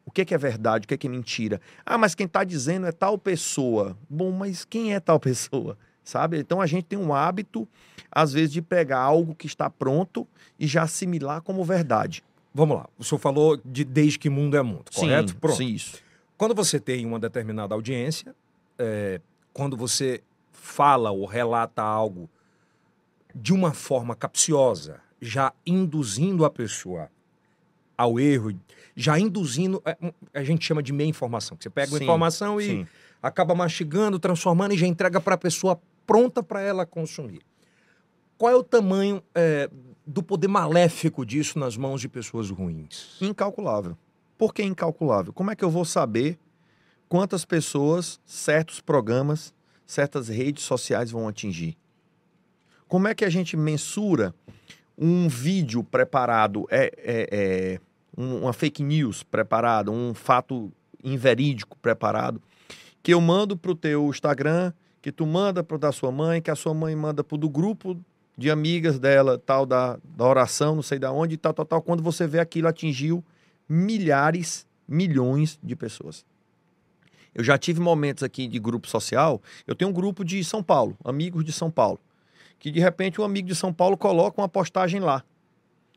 O 0.05 0.11
que 0.11 0.23
é, 0.23 0.25
que 0.25 0.35
é 0.35 0.39
verdade, 0.39 0.87
o 0.87 0.89
que 0.89 0.95
é, 0.95 0.97
que 0.97 1.07
é 1.07 1.11
mentira? 1.11 1.61
Ah, 1.85 1.99
mas 1.99 2.15
quem 2.15 2.25
está 2.25 2.43
dizendo 2.43 2.87
é 2.87 2.93
tal 2.93 3.19
pessoa. 3.19 3.97
Bom, 4.09 4.33
mas 4.33 4.65
quem 4.65 4.95
é 4.95 4.99
tal 4.99 5.21
pessoa? 5.21 5.77
Sabe? 6.09 6.39
Então 6.39 6.59
a 6.59 6.67
gente 6.67 6.85
tem 6.85 6.99
um 6.99 7.13
hábito, 7.13 7.69
às 8.11 8.33
vezes, 8.33 8.51
de 8.51 8.63
pegar 8.63 8.99
algo 8.99 9.35
que 9.35 9.47
está 9.47 9.69
pronto 9.69 10.27
e 10.59 10.67
já 10.67 10.85
assimilar 10.85 11.43
como 11.43 11.63
verdade. 11.63 12.25
Vamos 12.55 12.79
lá. 12.79 12.87
O 12.99 13.05
senhor 13.05 13.19
falou 13.19 13.61
de 13.63 13.85
desde 13.85 14.19
que 14.19 14.31
mundo 14.31 14.57
é 14.57 14.63
mundo, 14.63 14.91
correto? 14.95 15.33
Sim, 15.33 15.37
Pronto. 15.37 15.57
sim, 15.59 15.67
isso. 15.67 15.99
Quando 16.39 16.55
você 16.55 16.81
tem 16.81 17.05
uma 17.05 17.21
determinada 17.21 17.75
audiência, 17.75 18.35
é, 18.79 19.21
quando 19.53 19.77
você 19.77 20.23
fala 20.51 21.11
ou 21.11 21.27
relata 21.27 21.83
algo 21.83 22.31
de 23.35 23.53
uma 23.53 23.75
forma 23.75 24.17
capciosa, 24.17 25.03
já 25.21 25.53
induzindo 25.67 26.43
a 26.47 26.49
pessoa 26.49 27.11
ao 27.99 28.19
erro, 28.19 28.59
já 28.97 29.19
induzindo, 29.19 29.83
é, 29.85 29.95
a 30.33 30.43
gente 30.43 30.65
chama 30.65 30.83
de 30.83 30.91
meia 30.91 31.09
informação. 31.09 31.55
que 31.55 31.65
Você 31.65 31.71
pega 31.71 31.93
uma 31.93 31.99
Sim, 31.99 32.05
informação 32.05 32.59
e 32.59 32.65
Sim. 32.65 32.87
acaba 33.23 33.55
mastigando, 33.55 34.19
transformando 34.19 34.73
e 34.73 34.79
já 34.79 34.87
entrega 34.87 35.21
para 35.21 35.35
a 35.35 35.39
pessoa 35.39 35.79
pronta 36.09 36.43
para 36.43 36.63
ela 36.63 36.87
consumir. 36.87 37.43
Qual 38.39 38.51
é 38.51 38.57
o 38.57 38.63
tamanho 38.65 39.23
é, 39.35 39.69
do 40.07 40.23
poder 40.23 40.49
maléfico 40.49 41.25
disso 41.27 41.59
nas 41.59 41.77
mãos 41.77 42.01
de 42.01 42.09
pessoas 42.09 42.49
ruins? 42.51 43.19
Incalculável. 43.21 43.95
Por 44.39 44.55
que 44.55 44.63
incalculável? 44.63 45.33
Como 45.35 45.51
é 45.51 45.55
que 45.57 45.63
eu 45.65 45.71
vou 45.71 45.85
saber 45.85 46.39
quantas 47.11 47.45
pessoas 47.45 48.19
certos 48.25 48.81
programas, 48.81 49.53
certas 49.87 50.29
redes 50.29 50.65
sociais 50.65 51.11
vão 51.11 51.29
atingir? 51.29 51.77
Como 52.89 53.07
é 53.07 53.15
que 53.15 53.25
a 53.25 53.31
gente 53.31 53.55
mensura 53.55 54.35
um 54.97 55.29
vídeo 55.29 55.85
preparado, 55.85 56.67
é, 56.71 56.91
é- 56.97 57.29
é 57.31 57.81
um- 58.17 58.43
uma 58.45 58.53
fake 58.55 58.83
news 58.83 59.23
preparada, 59.23 59.91
um 59.91 60.15
fato 60.15 60.73
inverídico 61.05 61.77
preparado, 61.79 62.41
que 63.03 63.13
eu 63.13 63.21
mando 63.21 63.57
para 63.59 63.71
o 63.73 63.75
teu 63.77 64.09
Instagram, 64.09 64.73
que 65.01 65.13
tu 65.13 65.27
manda 65.27 65.63
para 65.63 65.79
da 65.79 65.93
sua 65.93 66.11
mãe, 66.11 66.43
que 66.43 66.51
a 66.51 66.57
sua 66.57 66.75
mãe 66.75 66.95
manda 66.95 67.23
para 67.23 67.35
o 67.35 67.39
do 67.39 67.49
grupo 67.49 67.99
de 68.37 68.51
amigas 68.51 68.99
dela, 68.99 69.39
tal, 69.39 69.67
da, 69.67 69.99
da 70.05 70.25
oração, 70.25 70.77
não 70.77 70.83
sei 70.83 70.99
da 70.99 71.11
onde, 71.11 71.37
tal, 71.37 71.53
tal, 71.53 71.65
tal. 71.65 71.83
Quando 71.83 72.03
você 72.03 72.27
vê 72.27 72.39
aquilo 72.39 72.69
atingiu 72.69 73.25
milhares, 73.69 74.67
milhões 74.87 75.59
de 75.63 75.77
pessoas. 75.77 76.25
Eu 77.35 77.45
já 77.45 77.59
tive 77.59 77.81
momentos 77.81 78.23
aqui 78.23 78.49
de 78.49 78.59
grupo 78.59 78.89
social. 78.89 79.43
Eu 79.67 79.75
tenho 79.75 79.91
um 79.91 79.95
grupo 79.95 80.25
de 80.25 80.43
São 80.43 80.63
Paulo, 80.63 80.97
amigos 81.05 81.45
de 81.45 81.53
São 81.53 81.71
Paulo, 81.71 82.01
que 82.59 82.71
de 82.71 82.81
repente 82.81 83.21
o 83.21 83.25
amigo 83.25 83.49
de 83.49 83.55
São 83.55 83.73
Paulo 83.73 83.97
coloca 83.97 84.41
uma 84.41 84.49
postagem 84.49 85.01
lá. 85.01 85.23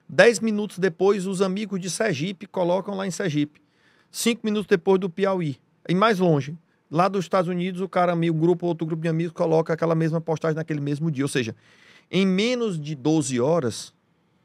Dez 0.08 0.40
minutos 0.40 0.78
depois, 0.78 1.26
os 1.26 1.42
amigos 1.42 1.80
de 1.80 1.90
Sergipe 1.90 2.46
colocam 2.46 2.96
lá 2.96 3.08
em 3.08 3.12
Sergipe. 3.12 3.62
Cinco 4.12 4.42
minutos 4.44 4.68
depois 4.68 5.00
do 5.00 5.10
Piauí. 5.10 5.58
E 5.88 5.96
mais 5.96 6.20
longe, 6.20 6.58
Lá 6.92 7.08
dos 7.08 7.24
Estados 7.24 7.50
Unidos, 7.50 7.80
o 7.80 7.88
cara, 7.88 8.14
um 8.14 8.34
grupo, 8.34 8.68
outro 8.68 8.86
grupo 8.86 9.02
de 9.02 9.08
amigos, 9.08 9.32
coloca 9.32 9.72
aquela 9.72 9.96
mesma 9.96 10.20
postagem 10.20 10.58
naquele 10.58 10.82
mesmo 10.82 11.10
dia. 11.10 11.24
Ou 11.24 11.30
seja, 11.30 11.56
em 12.12 12.28
menos 12.28 12.78
de 12.78 12.94
12 12.96 13.40
horas, 13.40 13.94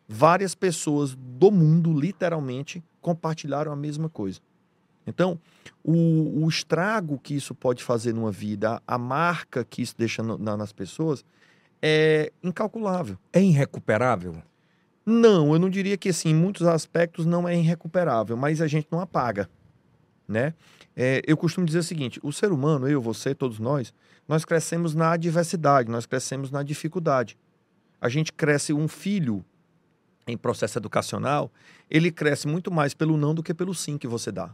várias 0.08 0.54
pessoas 0.54 1.16
do 1.16 1.50
mundo, 1.50 1.92
literalmente, 1.98 2.82
compartilharam 3.00 3.72
a 3.72 3.76
mesma 3.76 4.08
coisa. 4.08 4.40
Então, 5.06 5.38
o, 5.82 6.44
o 6.44 6.48
estrago 6.48 7.18
que 7.18 7.34
isso 7.34 7.54
pode 7.54 7.82
fazer 7.82 8.12
numa 8.12 8.30
vida, 8.30 8.80
a, 8.86 8.94
a 8.94 8.98
marca 8.98 9.64
que 9.64 9.82
isso 9.82 9.94
deixa 9.96 10.22
no, 10.22 10.38
na, 10.38 10.56
nas 10.56 10.72
pessoas, 10.72 11.24
é 11.82 12.32
incalculável. 12.42 13.16
É 13.32 13.42
irrecuperável? 13.42 14.36
Não, 15.04 15.52
eu 15.52 15.58
não 15.58 15.70
diria 15.70 15.96
que 15.96 16.08
assim, 16.08 16.30
em 16.30 16.34
muitos 16.34 16.66
aspectos 16.66 17.26
não 17.26 17.48
é 17.48 17.56
irrecuperável, 17.56 18.36
mas 18.36 18.60
a 18.60 18.66
gente 18.66 18.88
não 18.90 19.00
apaga, 19.00 19.48
né? 20.28 20.54
É, 20.96 21.22
eu 21.26 21.36
costumo 21.36 21.66
dizer 21.66 21.80
o 21.80 21.84
seguinte: 21.84 22.20
o 22.22 22.32
ser 22.32 22.52
humano, 22.52 22.88
eu, 22.88 23.00
você, 23.00 23.34
todos 23.34 23.58
nós, 23.58 23.92
nós 24.26 24.44
crescemos 24.44 24.94
na 24.94 25.12
adversidade, 25.12 25.90
nós 25.90 26.06
crescemos 26.06 26.50
na 26.50 26.62
dificuldade. 26.62 27.36
A 28.00 28.08
gente 28.08 28.32
cresce 28.32 28.72
um 28.72 28.88
filho 28.88 29.44
em 30.26 30.36
processo 30.36 30.78
educacional, 30.78 31.50
ele 31.88 32.10
cresce 32.10 32.48
muito 32.48 32.70
mais 32.70 32.94
pelo 32.94 33.16
não 33.16 33.34
do 33.34 33.42
que 33.42 33.54
pelo 33.54 33.74
sim 33.74 33.96
que 33.96 34.08
você 34.08 34.32
dá. 34.32 34.52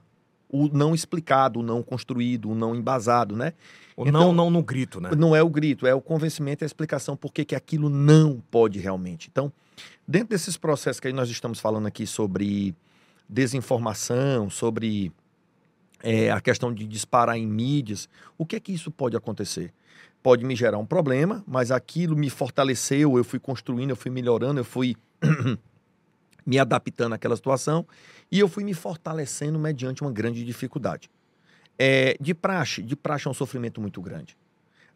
O 0.48 0.68
não 0.68 0.94
explicado, 0.94 1.60
o 1.60 1.62
não 1.62 1.82
construído, 1.82 2.50
o 2.50 2.54
não 2.54 2.74
embasado, 2.74 3.34
né? 3.34 3.54
O 3.96 4.06
então, 4.06 4.26
não, 4.26 4.34
não 4.34 4.50
no 4.50 4.62
grito, 4.62 5.00
né? 5.00 5.10
Não 5.16 5.34
é 5.34 5.42
o 5.42 5.48
grito, 5.48 5.86
é 5.86 5.94
o 5.94 6.00
convencimento 6.00 6.62
e 6.62 6.64
a 6.64 6.66
explicação 6.66 7.16
por 7.16 7.32
que, 7.32 7.42
que 7.42 7.54
aquilo 7.54 7.88
não 7.88 8.42
pode 8.50 8.78
realmente. 8.78 9.28
Então, 9.32 9.50
dentro 10.06 10.28
desses 10.28 10.58
processos 10.58 11.00
que 11.00 11.10
nós 11.10 11.30
estamos 11.30 11.58
falando 11.58 11.86
aqui 11.86 12.06
sobre 12.06 12.74
desinformação, 13.26 14.50
sobre 14.50 15.10
é, 16.02 16.30
a 16.30 16.40
questão 16.40 16.72
de 16.72 16.86
disparar 16.86 17.36
em 17.36 17.46
mídias, 17.46 18.08
o 18.36 18.44
que 18.44 18.56
é 18.56 18.60
que 18.60 18.72
isso 18.72 18.90
pode 18.90 19.16
acontecer? 19.16 19.72
Pode 20.22 20.44
me 20.44 20.54
gerar 20.54 20.78
um 20.78 20.86
problema, 20.86 21.42
mas 21.46 21.70
aquilo 21.70 22.16
me 22.16 22.28
fortaleceu, 22.28 23.16
eu 23.16 23.24
fui 23.24 23.38
construindo, 23.38 23.90
eu 23.90 23.96
fui 23.96 24.10
melhorando, 24.10 24.60
eu 24.60 24.64
fui 24.64 24.96
me 26.44 26.58
adaptando 26.58 27.14
àquela 27.14 27.36
situação 27.36 27.86
e 28.30 28.38
eu 28.38 28.48
fui 28.48 28.64
me 28.64 28.74
fortalecendo 28.74 29.58
mediante 29.58 30.02
uma 30.02 30.12
grande 30.12 30.44
dificuldade. 30.44 31.10
É, 31.78 32.16
de 32.20 32.34
praxe, 32.34 32.82
de 32.82 32.94
praxe 32.94 33.26
é 33.26 33.30
um 33.30 33.34
sofrimento 33.34 33.80
muito 33.80 34.00
grande. 34.00 34.36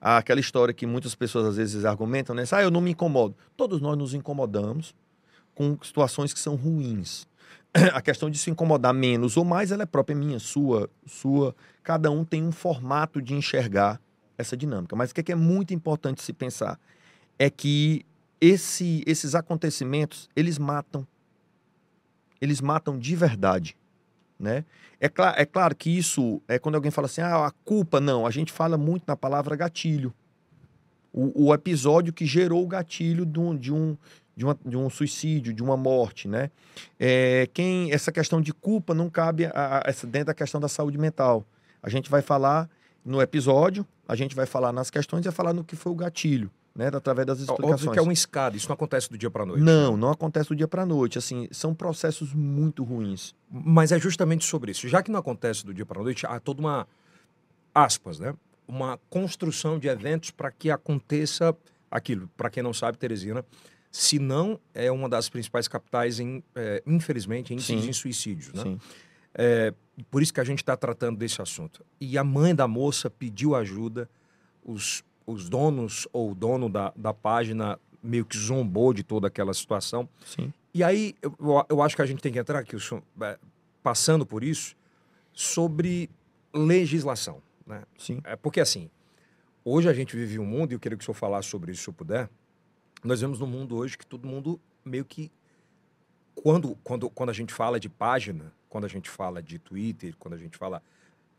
Aquela 0.01 0.39
história 0.39 0.75
que 0.75 0.87
muitas 0.87 1.15
pessoas 1.15 1.47
às 1.47 1.57
vezes 1.57 1.85
argumentam, 1.85 2.35
né? 2.35 2.45
Ah, 2.53 2.63
eu 2.63 2.71
não 2.71 2.81
me 2.81 2.91
incomodo. 2.91 3.35
Todos 3.57 3.81
nós 3.81 3.97
nos 3.97 4.15
incomodamos 4.15 4.95
com 5.55 5.77
situações 5.83 6.33
que 6.35 6.39
são 6.39 6.55
ruins. 6.55 7.27
A 7.93 8.01
questão 8.01 8.31
de 8.31 8.39
se 8.39 8.51
incomodar 8.51 8.95
menos 8.95 9.37
ou 9.37 9.45
mais, 9.45 9.71
ela 9.71 9.83
é 9.83 9.87
própria 9.87 10.17
minha, 10.17 10.39
sua, 10.39 10.89
sua. 11.07 11.55
Cada 11.83 12.11
um 12.11 12.25
tem 12.25 12.43
um 12.43 12.53
formato 12.53 13.21
de 13.21 13.35
enxergar 13.35 14.01
essa 14.39 14.57
dinâmica. 14.57 14.97
Mas 14.97 15.11
o 15.11 15.15
que 15.15 15.21
é, 15.21 15.25
que 15.25 15.33
é 15.33 15.37
muito 15.37 15.75
importante 15.75 16.23
se 16.23 16.33
pensar 16.33 16.79
é 17.39 17.51
que 17.51 18.05
esse, 18.41 19.03
esses 19.07 19.35
acontecimentos, 19.35 20.29
eles 20.35 20.59
matam. 20.59 21.07
Eles 22.41 22.61
matam 22.61 22.99
de 22.99 23.17
verdade. 23.17 23.77
Né? 24.39 24.65
É, 25.01 25.09
cl 25.09 25.23
é 25.37 25.47
claro 25.47 25.75
que 25.75 25.91
isso 25.91 26.43
é 26.47 26.59
quando 26.59 26.75
alguém 26.75 26.91
fala 26.91 27.07
assim, 27.07 27.23
ah, 27.23 27.47
a 27.47 27.51
culpa, 27.65 28.01
não. 28.01 28.27
A 28.27 28.31
gente 28.31 28.53
fala 28.53 28.77
muito 28.77 29.05
na 29.07 29.17
palavra 29.17 29.57
gatilho. 29.57 30.13
O, 31.13 31.47
o 31.47 31.55
episódio 31.55 32.13
que 32.13 32.27
gerou 32.27 32.63
o 32.63 32.67
gatilho 32.67 33.25
de 33.25 33.41
um, 33.41 33.57
de 33.57 33.73
um, 33.73 33.97
de, 34.37 34.45
uma, 34.45 34.59
de 34.65 34.77
um 34.77 34.91
suicídio, 34.91 35.53
de 35.53 35.63
uma 35.63 35.77
morte, 35.77 36.29
né? 36.29 36.51
É, 36.99 37.49
quem 37.55 37.91
essa 37.93 38.13
questão 38.13 38.41
de 38.41 38.53
culpa 38.53 38.95
não 38.95 39.09
cabe 39.09 39.47
a, 39.47 39.79
a, 39.79 40.07
dentro 40.07 40.27
da 40.27 40.35
questão 40.35 40.61
da 40.61 40.69
saúde 40.69 40.99
mental. 40.99 41.45
A 41.83 41.89
gente 41.89 42.11
vai 42.11 42.21
falar 42.21 42.69
no 43.05 43.23
episódio, 43.23 43.87
a 44.07 44.15
gente 44.15 44.35
vai 44.35 44.47
falar 44.47 44.73
nas 44.73 44.91
questões 44.91 45.21
e 45.21 45.29
vai 45.29 45.33
falar 45.33 45.53
no 45.53 45.65
que 45.65 45.77
foi 45.77 45.93
o 45.93 45.95
gatilho 45.95 46.51
né, 46.77 46.91
através 46.93 47.27
das 47.27 47.41
explicações. 47.41 47.73
Óbvio 47.73 47.93
que 47.93 47.99
é 47.99 48.03
uma 48.03 48.13
escada, 48.13 48.57
isso 48.57 48.69
não 48.69 48.75
acontece 48.75 49.09
do 49.09 49.17
dia 49.17 49.31
para 49.31 49.47
noite. 49.47 49.63
Não, 49.63 49.93
né? 49.93 49.99
não 49.99 50.11
acontece 50.11 50.51
do 50.51 50.55
dia 50.55 50.69
para 50.69 50.85
noite, 50.85 51.17
assim, 51.17 51.49
são 51.51 51.75
processos 51.75 52.35
muito 52.35 52.85
ruins. 52.85 53.35
Mas 53.51 53.93
é 53.93 53.99
justamente 53.99 54.45
sobre 54.45 54.73
isso. 54.73 54.87
Já 54.87 55.03
que 55.03 55.11
não 55.11 55.19
acontece 55.19 55.65
do 55.65 55.73
dia 55.73 55.87
para 55.87 56.03
noite, 56.03 56.27
há 56.27 56.39
toda 56.39 56.61
uma 56.61 56.87
aspas, 57.75 58.19
né? 58.19 58.35
Uma 58.69 58.99
construção 59.09 59.79
de 59.79 59.89
eventos 59.89 60.31
para 60.31 60.51
que 60.51 60.71
aconteça 60.71 61.57
aquilo. 61.91 62.29
Para 62.37 62.51
quem 62.51 62.63
não 62.63 62.75
sabe, 62.75 62.99
Teresina, 62.99 63.45
se 63.97 64.19
não 64.19 64.61
é 64.75 64.91
uma 64.91 65.09
das 65.09 65.29
principais 65.29 65.67
capitais 65.69 66.21
em, 66.21 66.43
é, 66.55 66.83
infelizmente, 66.87 67.59
Sim. 67.61 67.89
em 67.89 67.93
suicídios, 67.93 68.53
né? 68.53 68.79
É, 69.35 69.75
por 70.11 70.23
isso 70.23 70.33
que 70.33 70.41
a 70.41 70.45
gente 70.45 70.59
está 70.59 70.77
tratando 70.77 71.19
desse 71.19 71.41
assunto. 71.41 71.85
E 72.01 72.17
a 72.17 72.25
mãe 72.25 72.55
da 72.55 72.67
moça 72.67 73.11
pediu 73.11 73.55
ajuda, 73.55 74.09
os 74.65 75.05
os 75.27 75.49
donos 75.49 76.07
ou 76.13 76.31
o 76.31 76.35
dono 76.35 76.69
da, 76.69 76.93
da 76.97 77.13
página 77.13 77.79
meio 78.03 78.25
que 78.25 78.39
zombou 78.39 78.95
de 78.95 79.03
toda 79.03 79.27
aquela 79.27 79.53
situação. 79.53 80.09
Sim. 80.25 80.53
E 80.73 80.85
aí 80.85 81.17
eu, 81.21 81.35
eu 81.69 81.83
acho 81.83 81.97
que 81.97 82.03
a 82.03 82.07
gente 82.07 82.23
tem 82.23 82.33
que 82.33 82.39
entrar 82.39 82.61
aqui, 82.61 82.77
é, 83.23 83.39
passando 83.83 84.25
por 84.25 84.45
isso, 84.45 84.77
sobre 85.33 86.09
legislação. 86.55 87.43
Né? 87.67 87.83
Sim. 87.99 88.21
É 88.23 88.37
porque 88.37 88.61
assim, 88.61 88.89
hoje 89.65 89.89
a 89.89 89.93
gente 89.93 90.15
vive 90.15 90.39
um 90.39 90.47
mundo, 90.47 90.73
e 90.73 90.75
eu 90.75 90.79
queria 90.79 90.97
que 90.97 91.03
o 91.03 91.05
senhor 91.05 91.17
falasse 91.17 91.49
sobre 91.49 91.73
isso 91.73 91.83
se 91.83 91.89
eu 91.89 91.95
puder. 91.95 92.31
Nós 93.05 93.21
vemos 93.21 93.39
no 93.39 93.47
mundo 93.47 93.77
hoje 93.77 93.97
que 93.97 94.07
todo 94.07 94.27
mundo 94.27 94.61
meio 94.85 95.05
que. 95.05 95.31
Quando, 96.35 96.77
quando, 96.85 97.09
quando 97.11 97.31
a 97.31 97.33
gente 97.33 97.53
fala 97.53 97.81
de 97.81 97.89
página, 97.89 98.53
quando 98.69 98.85
a 98.85 98.89
gente 98.89 99.09
fala 99.09 99.43
de 99.43 99.59
Twitter, 99.59 100.15
quando 100.19 100.35
a 100.35 100.39
gente 100.39 100.57
fala 100.57 100.83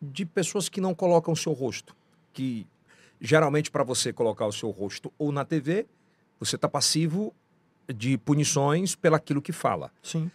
de 0.01 0.25
pessoas 0.25 0.69
que 0.69 0.81
não 0.81 0.93
colocam 0.93 1.33
o 1.33 1.37
seu 1.37 1.53
rosto, 1.53 1.95
que 2.33 2.67
Geralmente, 3.19 3.71
para 3.71 3.83
você 3.83 4.13
colocar 4.13 4.45
o 4.45 4.51
seu 4.51 4.69
rosto 4.69 5.11
ou 5.17 5.31
na 5.31 5.43
TV, 5.43 5.87
você 6.39 6.55
está 6.55 6.69
passivo 6.69 7.33
de 7.87 8.17
punições 8.17 8.95
pelaquilo 8.95 9.41
que 9.41 9.51
fala. 9.51 9.91
Sim. 10.03 10.29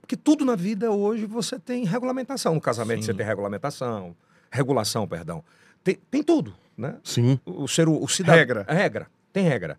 Porque 0.00 0.16
tudo 0.16 0.44
na 0.44 0.56
vida 0.56 0.90
hoje 0.90 1.26
você 1.26 1.58
tem 1.58 1.84
regulamentação. 1.84 2.54
No 2.54 2.60
casamento 2.60 3.00
Sim. 3.00 3.06
você 3.06 3.14
tem 3.14 3.26
regulamentação, 3.26 4.14
regulação, 4.50 5.06
perdão. 5.08 5.42
Tem, 5.82 5.98
tem 6.10 6.22
tudo, 6.22 6.54
né? 6.76 6.98
Sim. 7.02 7.38
O, 7.44 7.66
ser 7.66 7.88
o, 7.88 8.02
o 8.02 8.08
cidadão. 8.08 8.38
Regra. 8.38 8.66
Regra. 8.68 9.10
Tem 9.32 9.44
regra. 9.44 9.78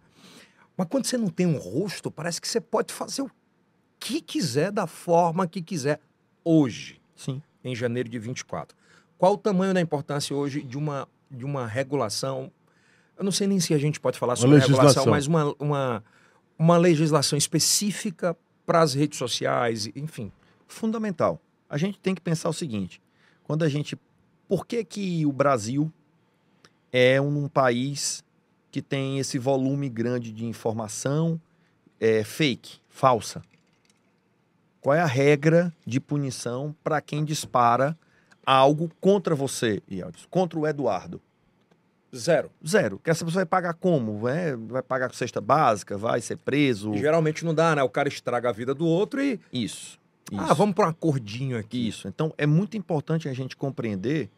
Mas 0.81 0.87
quando 0.89 1.05
você 1.05 1.15
não 1.15 1.27
tem 1.27 1.45
um 1.45 1.59
rosto, 1.59 2.09
parece 2.09 2.41
que 2.41 2.47
você 2.47 2.59
pode 2.59 2.91
fazer 2.91 3.21
o 3.21 3.29
que 3.99 4.19
quiser 4.19 4.71
da 4.71 4.87
forma 4.87 5.45
que 5.45 5.61
quiser 5.61 6.01
hoje. 6.43 6.99
Sim. 7.15 7.39
Em 7.63 7.75
janeiro 7.75 8.09
de 8.09 8.17
24. 8.17 8.75
Qual 9.15 9.33
o 9.33 9.37
tamanho 9.37 9.75
da 9.75 9.79
importância 9.79 10.35
hoje 10.35 10.63
de 10.63 10.79
uma 10.79 11.07
de 11.29 11.45
uma 11.45 11.67
regulação. 11.67 12.51
Eu 13.15 13.23
não 13.23 13.31
sei 13.31 13.45
nem 13.45 13.59
se 13.59 13.75
a 13.75 13.77
gente 13.77 13.99
pode 13.99 14.17
falar 14.17 14.35
sobre 14.35 14.57
regulação, 14.57 15.05
mas 15.05 15.27
uma, 15.27 15.55
uma, 15.59 16.03
uma 16.57 16.77
legislação 16.77 17.37
específica 17.37 18.35
para 18.65 18.81
as 18.81 18.95
redes 18.95 19.19
sociais, 19.19 19.87
enfim. 19.95 20.31
Fundamental. 20.67 21.39
A 21.69 21.77
gente 21.77 21.99
tem 21.99 22.15
que 22.15 22.21
pensar 22.21 22.49
o 22.49 22.53
seguinte: 22.53 22.99
quando 23.43 23.61
a 23.61 23.69
gente. 23.69 23.95
Por 24.47 24.65
que, 24.65 24.83
que 24.83 25.25
o 25.27 25.31
Brasil 25.31 25.93
é 26.91 27.21
um 27.21 27.47
país 27.47 28.23
que 28.71 28.81
tem 28.81 29.19
esse 29.19 29.37
volume 29.37 29.89
grande 29.89 30.31
de 30.31 30.45
informação 30.45 31.39
é, 31.99 32.23
fake, 32.23 32.79
falsa? 32.89 33.41
Qual 34.79 34.95
é 34.95 35.01
a 35.01 35.05
regra 35.05 35.71
de 35.85 35.99
punição 35.99 36.75
para 36.83 37.01
quem 37.01 37.23
dispara 37.23 37.95
algo 38.43 38.89
contra 38.99 39.35
você, 39.35 39.83
Ieldes, 39.91 40.25
contra 40.29 40.57
o 40.57 40.65
Eduardo? 40.65 41.21
Zero. 42.15 42.51
Zero. 42.65 42.99
Que 42.99 43.09
essa 43.09 43.23
pessoa 43.23 43.41
vai 43.41 43.45
pagar 43.45 43.73
como? 43.73 44.27
É, 44.27 44.55
vai 44.55 44.81
pagar 44.81 45.07
com 45.07 45.15
cesta 45.15 45.39
básica? 45.39 45.97
Vai 45.97 46.19
ser 46.19 46.37
preso? 46.37 46.93
Geralmente 46.97 47.45
não 47.45 47.53
dá, 47.53 47.75
né? 47.75 47.83
O 47.83 47.89
cara 47.89 48.09
estraga 48.09 48.49
a 48.49 48.51
vida 48.51 48.73
do 48.73 48.85
outro 48.85 49.21
e. 49.21 49.39
Isso. 49.53 49.97
isso. 50.31 50.41
Ah, 50.41 50.53
vamos 50.53 50.75
para 50.75 50.87
um 50.87 50.89
acordinho 50.89 51.57
aqui. 51.57 51.87
Isso. 51.87 52.07
Então 52.07 52.33
é 52.37 52.45
muito 52.45 52.75
importante 52.75 53.29
a 53.29 53.33
gente 53.33 53.55
compreender 53.55 54.29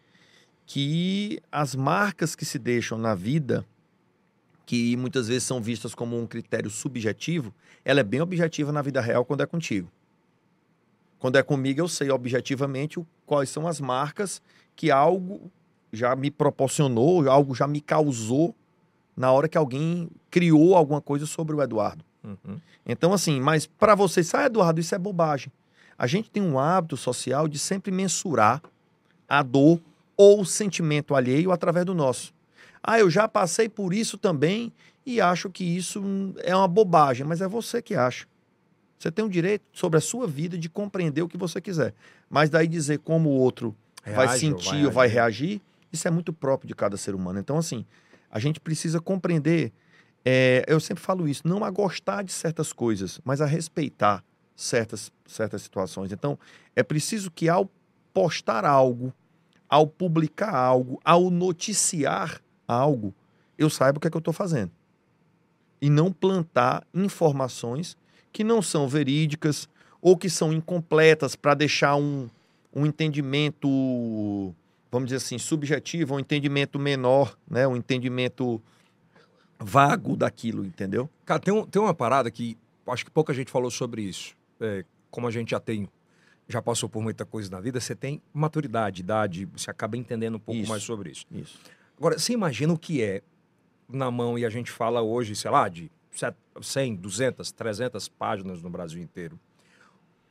que 0.65 1.41
as 1.51 1.73
marcas 1.73 2.35
que 2.35 2.45
se 2.45 2.59
deixam 2.59 2.97
na 2.97 3.15
vida, 3.15 3.65
que 4.65 4.95
muitas 4.95 5.27
vezes 5.27 5.43
são 5.43 5.61
vistas 5.61 5.93
como 5.93 6.19
um 6.19 6.25
critério 6.25 6.69
subjetivo, 6.69 7.53
ela 7.83 7.99
é 7.99 8.03
bem 8.03 8.21
objetiva 8.21 8.71
na 8.71 8.81
vida 8.81 9.01
real 9.01 9.25
quando 9.25 9.41
é 9.41 9.45
contigo. 9.45 9.91
Quando 11.19 11.37
é 11.37 11.43
comigo, 11.43 11.79
eu 11.79 11.87
sei 11.87 12.09
objetivamente 12.11 12.99
quais 13.25 13.49
são 13.49 13.67
as 13.67 13.79
marcas 13.79 14.41
que 14.75 14.91
algo 14.91 15.51
já 15.91 16.15
me 16.15 16.31
proporcionou, 16.31 17.29
algo 17.29 17.53
já 17.53 17.67
me 17.67 17.79
causou 17.79 18.55
na 19.15 19.31
hora 19.31 19.47
que 19.47 19.57
alguém 19.57 20.09
criou 20.29 20.75
alguma 20.75 20.99
coisa 20.99 21.25
sobre 21.25 21.55
o 21.55 21.61
Eduardo. 21.61 22.03
Uhum. 22.23 22.59
Então, 22.85 23.13
assim, 23.13 23.39
mas 23.39 23.65
para 23.65 23.95
você, 23.95 24.21
ah, 24.33 24.45
Eduardo, 24.45 24.79
isso 24.79 24.95
é 24.95 24.97
bobagem. 24.97 25.51
A 25.97 26.07
gente 26.07 26.29
tem 26.29 26.41
um 26.41 26.57
hábito 26.57 26.97
social 26.97 27.47
de 27.47 27.59
sempre 27.59 27.91
mensurar 27.91 28.61
a 29.27 29.43
dor 29.43 29.79
ou 30.17 30.41
o 30.41 30.45
sentimento 30.45 31.15
alheio 31.15 31.51
através 31.51 31.85
do 31.85 31.93
nosso. 31.93 32.33
Ah, 32.83 32.99
eu 32.99 33.09
já 33.09 33.27
passei 33.27 33.69
por 33.69 33.93
isso 33.93 34.17
também 34.17 34.73
e 35.05 35.21
acho 35.21 35.49
que 35.49 35.63
isso 35.63 36.03
é 36.39 36.55
uma 36.55 36.67
bobagem, 36.67 37.25
mas 37.25 37.41
é 37.41 37.47
você 37.47 37.81
que 37.81 37.95
acha. 37.95 38.25
Você 38.99 39.11
tem 39.11 39.23
o 39.23 39.29
direito 39.29 39.63
sobre 39.73 39.97
a 39.97 40.01
sua 40.01 40.27
vida 40.27 40.57
de 40.57 40.69
compreender 40.69 41.21
o 41.21 41.27
que 41.27 41.37
você 41.37 41.59
quiser. 41.59 41.93
Mas 42.29 42.49
daí 42.49 42.67
dizer 42.67 42.99
como 42.99 43.29
o 43.29 43.33
outro 43.33 43.75
Reage 44.01 44.15
vai 44.15 44.39
sentir 44.39 44.85
ou 44.85 44.91
vai, 44.91 44.91
vai 44.91 45.07
reagir, 45.07 45.61
Isso 45.91 46.07
é 46.07 46.11
muito 46.11 46.33
próprio 46.33 46.67
de 46.67 46.73
cada 46.73 46.97
ser 46.97 47.13
humano. 47.13 47.39
Então, 47.39 47.57
assim, 47.57 47.85
a 48.29 48.39
gente 48.39 48.59
precisa 48.59 48.99
compreender. 48.99 49.71
é, 50.25 50.63
eu 50.67 50.79
sempre 50.79 51.03
falo 51.03 51.27
isso, 51.27 51.41
não 51.45 51.63
a 51.63 51.69
gostar 51.69 52.23
de 52.23 52.31
certas 52.31 52.71
coisas, 52.71 53.19
mas 53.23 53.41
a 53.41 53.45
respeitar 53.45 54.23
certas, 54.55 55.11
certas 55.25 55.61
situações. 55.61 56.11
Então, 56.11 56.39
é 56.75 56.81
preciso 56.81 57.29
que 57.29 57.49
ao 57.49 57.69
postar 58.13 58.63
algo, 58.65 59.13
ao 59.67 59.85
publicar 59.85 60.55
algo, 60.55 60.99
ao 61.03 61.29
noticiar 61.29 62.41
algo, 62.67 63.13
eu 63.57 63.69
saiba 63.69 63.97
o 63.97 64.01
que 64.01 64.07
é 64.07 64.11
que 64.11 64.17
eu 64.17 64.19
estou 64.19 64.33
fazendo. 64.33 64.71
E 65.81 65.89
não 65.89 66.11
plantar 66.11 66.85
informações 66.93 67.97
que 68.31 68.43
não 68.43 68.61
são 68.61 68.87
verídicas 68.87 69.67
ou 70.01 70.17
que 70.17 70.29
são 70.29 70.51
incompletas 70.53 71.35
para 71.35 71.53
deixar 71.53 71.95
um, 71.95 72.29
um 72.73 72.85
entendimento, 72.85 74.53
vamos 74.91 75.07
dizer 75.07 75.17
assim, 75.17 75.37
subjetivo, 75.37 76.15
um 76.15 76.19
entendimento 76.19 76.79
menor, 76.79 77.37
né? 77.49 77.67
um 77.67 77.75
entendimento 77.75 78.61
vago 79.59 80.15
daquilo, 80.15 80.65
entendeu? 80.65 81.09
Cara, 81.25 81.39
tem, 81.39 81.53
um- 81.53 81.65
tem 81.65 81.81
uma 81.81 81.93
parada 81.93 82.29
que 82.31 82.57
acho 82.87 83.05
que 83.05 83.11
pouca 83.11 83.33
gente 83.33 83.51
falou 83.51 83.71
sobre 83.71 84.01
isso. 84.01 84.35
É, 84.59 84.83
como 85.09 85.27
a 85.27 85.31
gente 85.31 85.51
já 85.51 85.59
tem, 85.59 85.87
já 86.47 86.61
passou 86.61 86.89
por 86.89 87.01
muita 87.01 87.25
coisa 87.25 87.49
na 87.49 87.59
vida, 87.59 87.79
você 87.79 87.95
tem 87.95 88.21
maturidade, 88.33 89.01
idade, 89.01 89.45
você 89.45 89.69
acaba 89.69 89.95
entendendo 89.95 90.35
um 90.35 90.39
pouco 90.39 90.59
Isso. 90.59 90.69
mais 90.69 90.83
sobre 90.83 91.11
isso. 91.11 91.25
Isso. 91.31 91.59
Agora, 92.03 92.19
você 92.19 92.33
imagina 92.33 92.73
o 92.73 92.77
que 92.77 93.01
é 93.01 93.21
na 93.87 94.11
mão 94.11 94.37
e 94.37 94.45
a 94.45 94.49
gente 94.49 94.69
fala 94.69 95.01
hoje, 95.01 95.37
sei 95.37 95.49
lá, 95.49 95.69
de 95.69 95.89
set- 96.11 96.35
100, 96.61 96.97
200, 96.97 97.49
300 97.53 98.09
páginas 98.09 98.61
no 98.61 98.69
Brasil 98.69 99.01
inteiro. 99.01 99.39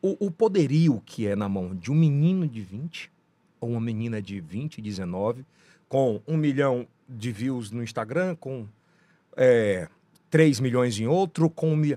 O, 0.02 0.26
o 0.26 0.30
poderio 0.30 1.02
que 1.06 1.26
é 1.26 1.34
na 1.34 1.48
mão 1.48 1.74
de 1.74 1.90
um 1.90 1.94
menino 1.94 2.46
de 2.46 2.60
20 2.60 3.10
ou 3.58 3.70
uma 3.70 3.80
menina 3.80 4.20
de 4.20 4.38
20, 4.38 4.82
19, 4.82 5.46
com 5.88 6.20
um 6.28 6.36
milhão 6.36 6.86
de 7.08 7.32
views 7.32 7.70
no 7.70 7.82
Instagram, 7.82 8.36
com 8.36 8.68
é, 9.34 9.88
3 10.28 10.60
milhões 10.60 11.00
em 11.00 11.06
outro, 11.06 11.48
com, 11.48 11.72
um 11.72 11.96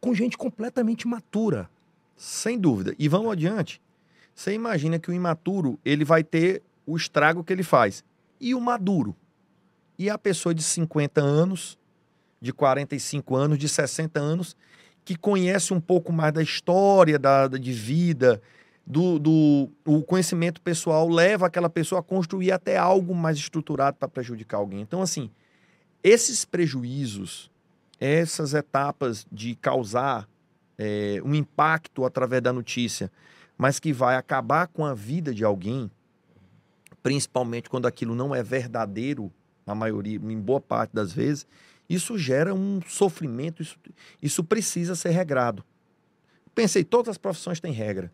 com 0.00 0.14
gente 0.14 0.38
completamente 0.38 1.08
matura. 1.08 1.68
Sem 2.16 2.56
dúvida. 2.56 2.94
E 2.96 3.08
vamos 3.08 3.32
adiante. 3.32 3.82
Você 4.36 4.52
imagina 4.52 5.00
que 5.00 5.10
o 5.10 5.12
imaturo, 5.12 5.80
ele 5.84 6.04
vai 6.04 6.22
ter 6.22 6.62
o 6.86 6.96
estrago 6.96 7.42
que 7.42 7.52
ele 7.52 7.64
faz. 7.64 8.04
E 8.40 8.54
o 8.54 8.60
maduro? 8.60 9.16
E 9.98 10.08
a 10.08 10.16
pessoa 10.16 10.54
de 10.54 10.62
50 10.62 11.20
anos, 11.20 11.78
de 12.40 12.52
45 12.52 13.34
anos, 13.34 13.58
de 13.58 13.68
60 13.68 14.20
anos, 14.20 14.56
que 15.04 15.16
conhece 15.16 15.72
um 15.72 15.80
pouco 15.80 16.12
mais 16.12 16.32
da 16.32 16.42
história 16.42 17.18
da, 17.18 17.48
de 17.48 17.72
vida, 17.72 18.40
do, 18.86 19.18
do 19.18 19.70
o 19.84 20.02
conhecimento 20.02 20.60
pessoal 20.62 21.08
leva 21.08 21.46
aquela 21.46 21.68
pessoa 21.68 22.00
a 22.00 22.02
construir 22.02 22.52
até 22.52 22.76
algo 22.76 23.14
mais 23.14 23.36
estruturado 23.36 23.96
para 23.96 24.08
prejudicar 24.08 24.58
alguém. 24.58 24.80
Então, 24.80 25.02
assim, 25.02 25.30
esses 26.02 26.44
prejuízos, 26.44 27.50
essas 28.00 28.54
etapas 28.54 29.26
de 29.30 29.54
causar 29.56 30.28
é, 30.78 31.20
um 31.24 31.34
impacto 31.34 32.04
através 32.04 32.40
da 32.40 32.52
notícia, 32.52 33.10
mas 33.58 33.80
que 33.80 33.92
vai 33.92 34.16
acabar 34.16 34.68
com 34.68 34.86
a 34.86 34.94
vida 34.94 35.34
de 35.34 35.44
alguém, 35.44 35.90
principalmente 37.02 37.68
quando 37.70 37.86
aquilo 37.86 38.14
não 38.14 38.34
é 38.34 38.42
verdadeiro, 38.42 39.32
na 39.66 39.74
maioria, 39.74 40.16
em 40.16 40.38
boa 40.40 40.60
parte 40.60 40.92
das 40.94 41.12
vezes, 41.12 41.46
isso 41.88 42.18
gera 42.18 42.54
um 42.54 42.80
sofrimento, 42.86 43.62
isso, 43.62 43.76
isso 44.22 44.44
precisa 44.44 44.94
ser 44.94 45.10
regrado. 45.10 45.64
Pensei, 46.54 46.84
todas 46.84 47.10
as 47.10 47.18
profissões 47.18 47.60
têm 47.60 47.72
regra. 47.72 48.10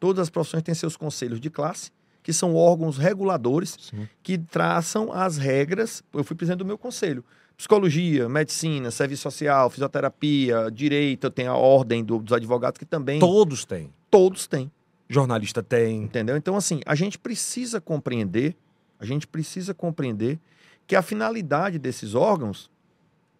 Todas 0.00 0.22
as 0.22 0.30
profissões 0.30 0.62
têm 0.62 0.74
seus 0.74 0.96
conselhos 0.96 1.40
de 1.40 1.50
classe, 1.50 1.90
que 2.22 2.32
são 2.32 2.54
órgãos 2.54 2.96
reguladores 2.98 3.76
Sim. 3.90 4.08
que 4.22 4.38
traçam 4.38 5.12
as 5.12 5.36
regras. 5.36 6.02
Eu 6.12 6.24
fui 6.24 6.34
presidente 6.34 6.58
do 6.58 6.64
meu 6.64 6.78
conselho. 6.78 7.24
Psicologia, 7.56 8.28
medicina, 8.28 8.90
serviço 8.90 9.22
social, 9.22 9.70
fisioterapia, 9.70 10.70
direito, 10.72 11.30
tenho 11.30 11.52
a 11.52 11.56
ordem 11.56 12.02
do- 12.04 12.18
dos 12.18 12.32
advogados 12.32 12.78
que 12.78 12.84
também 12.84 13.20
Todos 13.20 13.64
têm. 13.64 13.92
todos 14.10 14.46
têm, 14.46 14.70
Jornalista 15.14 15.62
tem. 15.62 16.02
entendeu? 16.02 16.36
Então, 16.36 16.56
assim, 16.56 16.80
a 16.84 16.94
gente 16.94 17.18
precisa 17.18 17.80
compreender, 17.80 18.56
a 18.98 19.04
gente 19.06 19.26
precisa 19.26 19.72
compreender 19.72 20.38
que 20.86 20.94
a 20.96 21.02
finalidade 21.02 21.78
desses 21.78 22.14
órgãos 22.14 22.70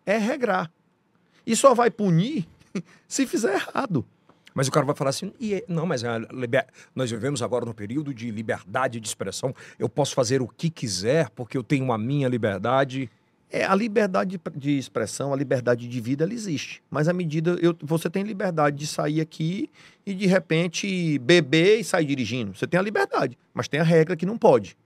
é 0.07 0.17
regrar. 0.17 0.71
E 1.47 1.55
só 1.55 1.75
vai 1.75 1.91
punir 1.91 2.47
se 3.07 3.27
fizer 3.27 3.55
errado. 3.55 4.05
Mas 4.55 4.69
o 4.69 4.71
cara 4.71 4.87
vai 4.87 4.95
falar 4.95 5.11
assim, 5.11 5.33
e 5.41 5.55
é- 5.55 5.65
não, 5.69 5.85
mas 5.85 6.03
liber- 6.33 6.67
nós 6.95 7.11
vivemos 7.11 7.43
agora 7.43 7.67
num 7.67 7.73
período 7.73 8.15
de 8.15 8.31
liberdade 8.31 9.01
de 9.01 9.07
expressão. 9.09 9.53
Eu 9.79 9.89
posso 9.89 10.15
fazer 10.15 10.41
o 10.41 10.47
que 10.47 10.71
quiser 10.71 11.29
porque 11.31 11.59
eu 11.59 11.63
tenho 11.65 11.91
a 11.93 11.99
minha 11.99 12.29
liberdade. 12.29 13.11
É, 13.51 13.65
a 13.65 13.75
liberdade 13.75 14.41
de, 14.57 14.79
expressão, 14.79 15.33
a 15.33 15.37
liberdade 15.37 15.87
de 15.87 16.01
vida, 16.01 16.25
ela 16.25 16.33
existe. 16.33 16.83
Mas 16.91 17.09
à 17.09 17.13
medida. 17.13 17.57
Eu, 17.61 17.77
você 17.83 18.11
tem 18.11 18.25
liberdade 18.25 18.77
de 18.79 18.87
sair 18.87 19.21
aqui 19.21 19.71
e 20.05 20.13
de 20.13 20.27
repente 20.27 21.19
beber 21.21 21.79
e 21.79 21.85
sair 21.85 22.05
dirigindo. 22.07 22.55
Você 22.55 22.67
tem 22.67 22.81
a 22.81 22.83
liberdade, 22.83 23.39
mas 23.53 23.69
tem 23.69 23.79
a 23.81 23.85
regra 23.85 24.17
que 24.17 24.27
não 24.27 24.37
pode. 24.39 24.77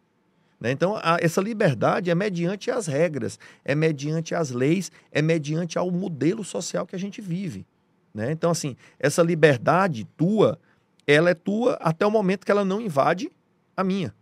né? 0.61 0.73
Então, 0.73 0.97
a- 0.97 1.19
essa 1.21 1.41
liberdade 1.41 2.11
é 2.11 2.15
mediante 2.17 2.69
as 2.71 2.89
regras, 2.89 3.39
é 3.65 3.77
mediante 3.77 4.35
as 4.35 4.51
leis, 4.51 4.91
é 5.13 5.23
mediante 5.23 5.79
ao 5.79 5.89
modelo 5.91 6.43
social 6.43 6.85
que 6.85 6.97
a 6.97 6.99
gente 6.99 7.21
vive. 7.21 7.65
né? 8.13 8.33
Então, 8.33 8.51
assim, 8.51 8.77
essa 8.99 9.23
liberdade 9.23 10.05
tua, 10.17 10.59
ela 11.07 11.31
é 11.31 11.35
tua 11.35 11.75
até 11.81 12.05
o 12.05 12.11
momento 12.11 12.45
que 12.45 12.51
ela 12.51 12.65
não 12.65 12.81
invade 12.81 13.31
a 13.77 13.85
minha 13.85 14.13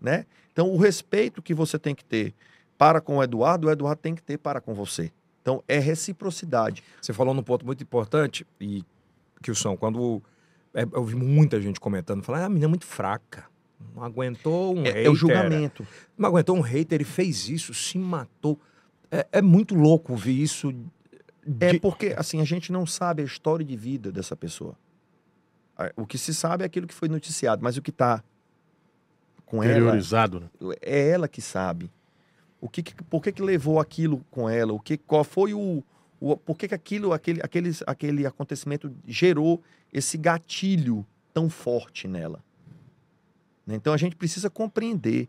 né? 0.00 0.26
Então, 0.52 0.68
o 0.68 0.76
respeito 0.76 1.40
que 1.40 1.54
você 1.54 1.78
tem 1.78 1.94
que 1.94 2.04
ter 2.04 2.34
para 2.78 3.00
com 3.00 3.18
o 3.18 3.22
Eduardo, 3.22 3.68
o 3.68 3.70
Eduardo 3.70 4.00
tem 4.02 4.14
que 4.14 4.22
ter 4.22 4.38
para 4.38 4.60
com 4.60 4.74
você. 4.74 5.12
Então, 5.42 5.62
é 5.68 5.78
reciprocidade. 5.78 6.82
Você 7.00 7.12
falou 7.12 7.34
num 7.34 7.42
ponto 7.42 7.64
muito 7.66 7.82
importante, 7.82 8.46
e 8.60 8.82
que 9.42 9.50
o 9.50 9.54
som, 9.54 9.76
quando 9.76 10.22
é, 10.72 10.82
eu 10.84 11.04
vi 11.04 11.14
muita 11.14 11.60
gente 11.60 11.78
comentando, 11.78 12.22
falando, 12.22 12.42
ah, 12.42 12.46
a 12.46 12.48
menina 12.48 12.66
é 12.66 12.68
muito 12.68 12.86
fraca. 12.86 13.44
Não 13.94 14.02
aguentou 14.02 14.74
um 14.76 14.82
É, 14.84 14.88
hater. 14.88 15.06
é 15.06 15.10
o 15.10 15.14
julgamento. 15.14 15.86
Não 16.16 16.28
aguentou 16.30 16.56
um 16.56 16.60
hater, 16.62 16.96
ele 16.96 17.04
fez 17.04 17.48
isso, 17.48 17.74
se 17.74 17.98
matou. 17.98 18.58
É, 19.10 19.26
é 19.32 19.42
muito 19.42 19.74
louco 19.74 20.12
ouvir 20.12 20.40
isso. 20.42 20.74
É 21.60 21.72
de- 21.72 21.80
porque, 21.80 22.14
assim, 22.16 22.40
a 22.40 22.44
gente 22.44 22.72
não 22.72 22.86
sabe 22.86 23.20
a 23.22 23.24
história 23.26 23.64
de 23.64 23.76
vida 23.76 24.10
dessa 24.10 24.34
pessoa. 24.34 24.74
O 25.96 26.06
que 26.06 26.16
se 26.16 26.32
sabe 26.32 26.62
é 26.62 26.66
aquilo 26.66 26.86
que 26.86 26.94
foi 26.94 27.08
noticiado, 27.08 27.62
mas 27.62 27.76
o 27.76 27.82
que 27.82 27.90
está 27.90 28.22
com 29.44 29.62
ela 29.62 29.92
né? 29.94 30.00
é 30.80 31.08
ela 31.10 31.28
que 31.28 31.42
sabe. 31.42 31.90
O 32.64 32.68
que, 32.70 32.82
que- 32.82 32.94
por 32.94 33.22
que, 33.22 33.30
que 33.30 33.42
levou 33.42 33.78
aquilo 33.78 34.24
com 34.30 34.48
ela? 34.48 34.72
O 34.72 34.80
que, 34.80 34.96
qual 34.96 35.22
foi 35.22 35.52
o, 35.52 35.84
o 36.18 36.34
por 36.34 36.56
que, 36.56 36.66
que 36.66 36.74
aquilo, 36.74 37.12
aquele, 37.12 37.42
aqueles, 37.42 37.82
aquele 37.86 38.24
acontecimento 38.26 38.90
gerou 39.06 39.62
esse 39.92 40.16
gatilho 40.16 41.04
tão 41.34 41.50
forte 41.50 42.08
nela? 42.08 42.42
Né? 43.66 43.74
Então 43.74 43.92
a 43.92 43.98
gente 43.98 44.16
precisa 44.16 44.48
compreender 44.48 45.28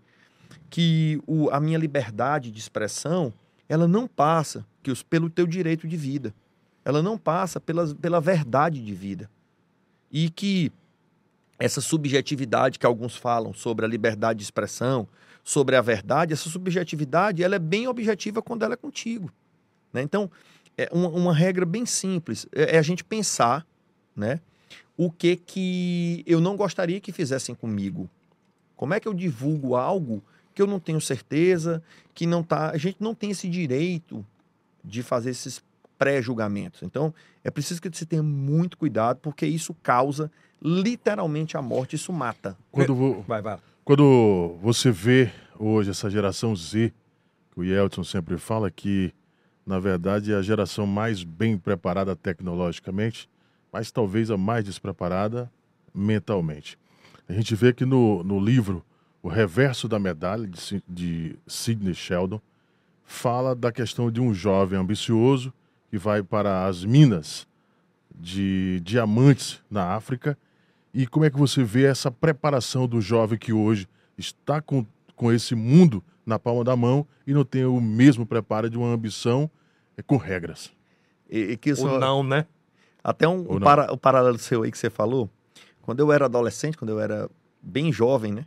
que 0.70 1.22
o, 1.28 1.50
a 1.50 1.60
minha 1.60 1.78
liberdade 1.78 2.50
de 2.50 2.58
expressão 2.58 3.34
ela 3.68 3.86
não 3.86 4.08
passa 4.08 4.66
que 4.82 4.90
os, 4.90 5.04
pelo 5.04 5.30
teu 5.30 5.46
direito 5.46 5.90
de 5.90 5.98
vida. 5.98 6.34
Ela 6.86 7.02
não 7.02 7.18
passa 7.18 7.60
pelas, 7.60 7.94
pela 7.94 8.22
verdade 8.22 8.82
de 8.82 8.94
vida. 8.94 9.30
E 10.10 10.30
que 10.30 10.72
essa 11.58 11.82
subjetividade 11.82 12.78
que 12.78 12.86
alguns 12.86 13.16
falam 13.16 13.54
sobre 13.54 13.86
a 13.86 13.88
liberdade 13.88 14.40
de 14.40 14.44
expressão, 14.44 15.08
sobre 15.44 15.76
a 15.76 15.82
verdade, 15.82 16.34
essa 16.34 16.50
subjetividade 16.50 17.44
ela 17.44 17.56
é 17.56 17.60
bem 17.60 17.88
objetiva 17.88 18.42
quando 18.42 18.64
ela 18.64 18.74
é 18.74 18.78
contigo. 18.78 19.32
né? 19.94 20.02
Então, 20.02 20.30
é 20.78 20.90
uma, 20.92 21.08
uma 21.10 21.34
regra 21.34 21.66
bem 21.66 21.86
simples 21.86 22.46
é, 22.52 22.76
é 22.76 22.80
a 22.80 22.82
gente 22.82 23.04
pensar 23.04 23.66
né, 24.16 24.40
o 24.98 25.12
que, 25.12 25.36
que 25.36 26.24
eu 26.26 26.42
não 26.42 26.56
gostaria 26.56 27.00
que 27.00 27.12
fizessem 27.12 27.56
comigo. 27.56 28.10
Como 28.76 28.94
é 28.94 29.00
que 29.00 29.08
eu 29.08 29.14
divulgo 29.14 29.76
algo 29.76 30.22
que 30.54 30.62
eu 30.62 30.68
não 30.68 30.80
tenho 30.80 31.02
certeza, 31.02 31.84
que 32.14 32.26
não 32.26 32.42
tá. 32.42 32.72
A 32.72 32.78
gente 32.78 32.98
não 33.00 33.14
tem 33.14 33.32
esse 33.32 33.48
direito 33.50 34.26
de 34.84 35.04
fazer 35.04 35.32
esses 35.32 35.62
pré-julgamentos. 35.98 36.82
Então, 36.82 37.14
é 37.44 37.52
preciso 37.52 37.82
que 37.82 37.90
você 37.90 38.06
tenha 38.06 38.24
muito 38.24 38.78
cuidado, 38.78 39.20
porque 39.22 39.46
isso 39.46 39.74
causa 39.84 40.32
literalmente 40.62 41.58
a 41.58 41.62
morte, 41.62 41.96
isso 41.96 42.12
mata. 42.14 42.58
Quando, 42.72 42.96
vo- 42.96 43.22
Vai, 43.28 43.42
vai. 43.42 43.58
quando 43.84 44.58
você 44.62 44.92
vê 44.92 45.32
hoje 45.60 45.90
essa 45.92 46.10
geração 46.10 46.56
Z, 46.56 46.92
que 47.54 47.60
o 47.60 47.64
Yeltsin 47.64 48.04
sempre 48.04 48.38
fala 48.38 48.70
que, 48.72 49.14
na 49.66 49.80
verdade, 49.80 50.32
é 50.34 50.36
a 50.36 50.42
geração 50.42 50.86
mais 50.86 51.24
bem 51.24 51.58
preparada 51.58 52.16
tecnologicamente, 52.16 53.30
mas 53.72 53.92
talvez 53.92 54.32
a 54.32 54.38
mais 54.38 54.64
despreparada 54.66 55.52
mentalmente. 55.94 56.78
A 57.28 57.34
gente 57.34 57.56
vê 57.56 57.74
que 57.74 57.86
no, 57.86 58.24
no 58.24 58.40
livro 58.40 58.84
O 59.22 59.28
Reverso 59.28 59.88
da 59.88 59.98
Medalha, 60.00 60.48
de, 60.48 60.84
de 60.88 61.36
Sidney 61.48 61.94
Sheldon, 61.94 62.40
fala 63.04 63.56
da 63.56 63.72
questão 63.72 64.12
de 64.12 64.20
um 64.22 64.34
jovem 64.34 64.80
ambicioso 64.80 65.54
que 65.90 65.98
vai 65.98 66.22
para 66.24 66.66
as 66.68 66.84
minas 66.84 67.48
de 68.14 68.80
diamantes 68.84 69.62
na 69.70 69.94
África 69.94 70.38
e 70.96 71.06
como 71.06 71.26
é 71.26 71.30
que 71.30 71.38
você 71.38 71.62
vê 71.62 71.84
essa 71.84 72.10
preparação 72.10 72.88
do 72.88 73.02
jovem 73.02 73.38
que 73.38 73.52
hoje 73.52 73.86
está 74.18 74.62
com, 74.62 74.86
com 75.14 75.30
esse 75.32 75.54
mundo 75.54 76.02
na 76.26 76.40
palma 76.40 76.64
da 76.64 76.74
mão 76.76 77.06
e 77.28 77.34
não 77.34 77.44
tem 77.44 77.66
o 77.66 77.82
mesmo 77.82 78.26
preparo 78.26 78.70
de 78.70 78.78
uma 78.78 78.88
ambição 78.88 79.52
é, 79.98 80.02
com 80.02 80.16
regras. 80.16 80.72
E, 81.30 81.40
e 81.52 81.58
que 81.58 81.72
isso, 81.72 81.86
Ou 81.86 82.00
não, 82.00 82.24
né? 82.24 82.46
Até 83.04 83.28
um, 83.28 83.42
um 83.56 83.60
para- 83.60 83.92
o 83.92 83.98
paralelo 83.98 84.40
seu 84.40 84.64
aí 84.64 84.72
que 84.72 84.78
você 84.78 84.90
falou. 84.90 85.30
Quando 85.82 86.00
eu 86.00 86.12
era 86.14 86.26
adolescente, 86.26 86.78
quando 86.78 86.90
eu 86.92 87.00
era 87.00 87.30
bem 87.62 87.92
jovem, 87.92 88.32
né? 88.32 88.46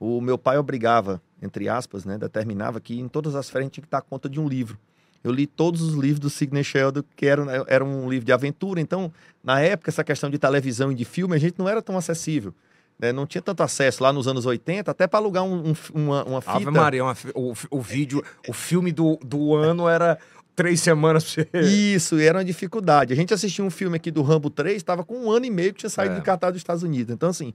O 0.00 0.20
meu 0.20 0.38
pai 0.38 0.56
obrigava, 0.58 1.20
entre 1.40 1.68
aspas, 1.68 2.04
né? 2.06 2.16
Determinava 2.16 2.80
que 2.80 2.98
em 2.98 3.06
todas 3.06 3.34
as 3.34 3.50
férias 3.50 3.64
a 3.64 3.66
gente 3.66 3.74
tinha 3.74 3.84
que 3.84 3.90
dar 3.90 4.00
conta 4.00 4.28
de 4.28 4.40
um 4.40 4.48
livro. 4.48 4.78
Eu 5.24 5.30
li 5.32 5.46
todos 5.46 5.80
os 5.82 5.94
livros 5.94 6.18
do 6.20 6.28
Sidney 6.30 6.64
Sheldon, 6.64 7.02
que 7.16 7.26
era, 7.26 7.44
era 7.68 7.84
um 7.84 8.08
livro 8.10 8.24
de 8.26 8.32
aventura. 8.32 8.80
Então, 8.80 9.12
na 9.42 9.60
época, 9.60 9.90
essa 9.90 10.02
questão 10.02 10.28
de 10.28 10.38
televisão 10.38 10.90
e 10.90 10.94
de 10.94 11.04
filme, 11.04 11.34
a 11.36 11.38
gente 11.38 11.58
não 11.58 11.68
era 11.68 11.80
tão 11.82 11.96
acessível. 11.96 12.52
né? 12.98 13.10
Não 13.12 13.26
tinha 13.26 13.42
tanto 13.42 13.62
acesso 13.62 14.02
lá 14.02 14.12
nos 14.12 14.28
anos 14.28 14.46
80, 14.46 14.90
até 14.90 15.06
para 15.08 15.18
alugar 15.18 15.42
um- 15.44 15.70
um- 15.70 15.74
uma, 15.94 16.24
uma 16.24 16.40
fita. 16.40 16.52
Ave 16.56 16.70
Maria, 16.70 17.02
uma 17.04 17.16
o, 17.34 17.52
o 17.70 17.80
vídeo, 17.80 18.22
o 18.46 18.52
filme 18.52 18.92
do, 18.92 19.16
do 19.24 19.54
ano 19.56 19.88
era 19.88 20.18
três 20.54 20.80
semanas 20.80 21.24
pra 21.34 21.44
você. 21.52 21.66
Isso, 21.94 22.20
e 22.20 22.24
era 22.24 22.38
uma 22.38 22.44
dificuldade. 22.44 23.12
A 23.12 23.16
gente 23.16 23.32
assistiu 23.34 23.64
um 23.64 23.70
filme 23.70 23.96
aqui 23.96 24.10
do 24.10 24.22
Rambo 24.22 24.50
3, 24.50 24.76
estava 24.76 25.02
com 25.04 25.16
um 25.16 25.32
ano 25.32 25.46
e 25.46 25.50
meio 25.50 25.72
que 25.72 25.80
tinha 25.80 25.90
saído 25.90 26.14
É. 26.14 26.18
de 26.18 26.22
cartaz 26.24 26.52
dos 26.52 26.60
Estados 26.60 26.82
Unidos. 26.84 27.12
Então, 27.12 27.30
assim, 27.30 27.52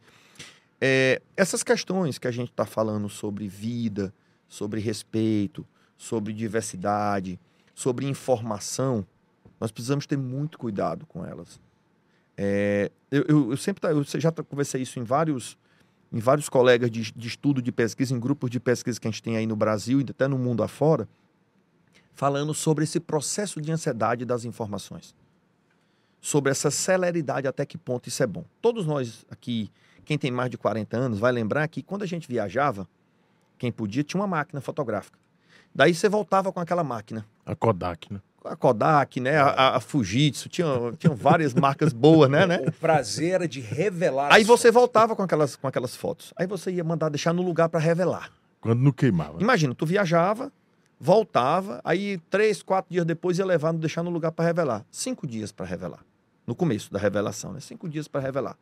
é, 0.81 1.21
essas 1.35 1.63
questões 1.63 2.17
que 2.17 2.27
a 2.27 2.31
gente 2.31 2.49
está 2.49 2.65
falando 2.65 3.07
sobre 3.07 3.47
vida, 3.47 4.13
sobre 4.49 4.79
respeito, 4.81 5.65
sobre 5.97 6.33
diversidade, 6.33 7.39
sobre 7.77 8.07
informação, 8.07 9.05
nós 9.59 9.69
precisamos 9.71 10.07
ter 10.07 10.17
muito 10.17 10.57
cuidado 10.57 11.05
com 11.05 11.23
elas. 11.23 11.61
É, 12.35 12.91
eu, 13.11 13.23
eu- 13.27 13.51
eu 13.51 13.57
sempre 13.57 13.79
tá- 13.81 13.91
eu 13.91 14.03
já 14.03 14.31
conversei 14.31 14.81
isso 14.81 14.99
em 14.99 15.03
vários, 15.03 15.55
em 16.11 16.17
vários 16.17 16.49
colegas 16.49 16.89
de, 16.89 17.11
de 17.11 17.27
estudo 17.27 17.61
de 17.61 17.71
pesquisa, 17.71 18.15
em 18.15 18.19
grupos 18.19 18.49
de 18.49 18.59
pesquisa 18.59 18.99
que 18.99 19.07
a 19.07 19.11
gente 19.11 19.21
tem 19.21 19.37
aí 19.37 19.45
no 19.45 19.55
Brasil 19.55 20.01
e 20.01 20.05
até 20.09 20.27
no 20.27 20.39
mundo 20.39 20.63
afora, 20.63 21.07
falando 22.15 22.51
sobre 22.51 22.83
esse 22.83 22.99
processo 22.99 23.61
de 23.61 23.71
ansiedade 23.71 24.25
das 24.25 24.43
informações. 24.43 25.13
Sobre 26.19 26.49
essa 26.49 26.71
celeridade, 26.71 27.47
até 27.47 27.63
que 27.63 27.77
ponto 27.77 28.09
isso 28.09 28.23
é 28.23 28.27
bom. 28.27 28.43
Todos 28.59 28.87
nós 28.87 29.23
aqui, 29.29 29.71
quem 30.03 30.17
tem 30.17 30.31
mais 30.31 30.49
de 30.49 30.57
40 30.57 30.97
anos, 30.97 31.19
vai 31.19 31.31
lembrar 31.31 31.67
que 31.67 31.83
quando 31.83 32.01
a 32.01 32.07
gente 32.07 32.27
viajava, 32.27 32.87
quem 33.59 33.71
podia 33.71 34.03
tinha 34.03 34.19
uma 34.19 34.27
máquina 34.27 34.61
fotográfica. 34.61 35.19
Daí 35.75 35.93
você 35.93 36.09
voltava 36.09 36.51
com 36.51 36.59
aquela 36.59 36.83
máquina. 36.83 37.23
A 37.47 37.55
Kodak, 37.55 38.11
né? 38.13 38.19
A 38.45 38.55
Kodak, 38.55 39.19
né? 39.19 39.37
A, 39.37 39.75
a- 39.77 39.79
Fujitsu, 39.79 40.47
tinha, 40.49 40.67
tinham 40.97 41.15
várias 41.15 41.53
marcas 41.55 41.91
boas, 41.93 42.29
né, 42.29 42.45
né? 42.45 42.61
O 42.67 42.71
prazer 42.71 43.31
era 43.33 43.47
de 43.47 43.59
revelar. 43.59 44.31
Aí 44.33 44.41
as 44.41 44.47
você 44.47 44.69
voltava 44.71 45.15
com 45.15 45.23
aquelas, 45.23 45.55
com 45.55 45.67
aquelas 45.67 45.95
fotos. 45.95 46.33
Aí 46.37 46.45
você 46.45 46.71
ia 46.71 46.83
mandar 46.83 47.09
deixar 47.09 47.33
no 47.33 47.41
lugar 47.41 47.69
para 47.69 47.79
revelar. 47.79 48.29
Quando 48.61 48.79
não 48.81 48.91
queimava. 48.91 49.41
Imagina, 49.41 49.73
tu 49.75 49.85
viajava, 49.85 50.51
voltava, 50.99 51.79
aí 51.83 52.17
três, 52.29 52.61
quatro 52.63 52.91
dias 52.91 53.05
depois 53.05 53.37
ia 53.39 53.45
levar, 53.45 53.71
deixar 53.73 54.03
no 54.03 54.09
lugar 54.09 54.31
para 54.31 54.45
revelar. 54.45 54.85
Cinco 54.91 55.25
dias 55.27 55.51
para 55.51 55.65
revelar. 55.65 55.99
No 56.45 56.55
começo 56.55 56.91
da 56.91 56.99
revelação, 56.99 57.53
né? 57.53 57.59
Cinco 57.59 57.87
dias 57.89 58.07
para 58.07 58.21
revelar. 58.21 58.55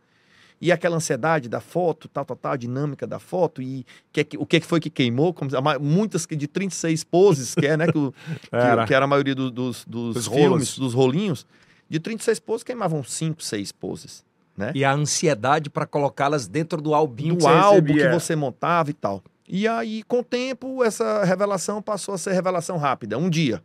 E 0.61 0.71
aquela 0.71 0.95
ansiedade 0.95 1.49
da 1.49 1.59
foto, 1.59 2.07
tal, 2.07 2.23
tal, 2.25 2.37
tal, 2.37 2.51
a 2.53 2.55
dinâmica 2.57 3.05
da 3.05 3.19
foto, 3.19 3.61
e 3.61 3.85
que, 4.11 4.23
que- 4.23 4.37
o 4.37 4.45
que 4.45 4.59
que 4.61 4.65
foi 4.65 4.79
que 4.79 4.89
queimou, 4.89 5.33
como, 5.33 5.51
muitas 5.81 6.25
que 6.25 6.35
de 6.35 6.47
36 6.47 7.03
poses, 7.03 7.53
que 7.53 7.65
é, 7.67 7.75
né? 7.75 7.87
Que, 7.91 7.97
o- 7.97 8.11
que- 8.49 8.55
Era. 8.55 8.85
que 8.87 8.93
era 8.93 9.05
a 9.05 9.07
maioria 9.07 9.35
do- 9.35 9.51
dos, 9.51 9.83
dos 9.85 10.15
Os 10.15 10.25
filmes, 10.27 10.41
rolos. 10.49 10.79
dos 10.79 10.93
rolinhos. 10.93 11.45
De 11.89 11.99
36 11.99 12.39
poses, 12.39 12.63
queimavam 12.63 13.03
cinco, 13.03 13.43
seis 13.43 13.71
poses. 13.71 14.23
Né? 14.57 14.71
E 14.73 14.85
a 14.85 14.93
ansiedade 14.93 15.69
para 15.69 15.85
colocá-las 15.85 16.47
dentro 16.47 16.81
do 16.81 16.95
albinho 16.95 17.33
do 17.35 17.37
que 17.39 17.43
você 17.43 17.49
álbum 17.49 17.81
recebia. 17.93 18.07
que 18.07 18.13
você 18.13 18.35
montava 18.35 18.89
e 18.89 18.93
tal. 18.93 19.21
E 19.47 19.67
aí, 19.67 20.01
com 20.03 20.19
o 20.19 20.23
tempo, 20.23 20.83
essa 20.83 21.23
revelação 21.25 21.81
passou 21.81 22.15
a 22.15 22.17
ser 22.17 22.31
revelação 22.31 22.77
rápida, 22.77 23.17
um 23.17 23.29
dia. 23.29 23.61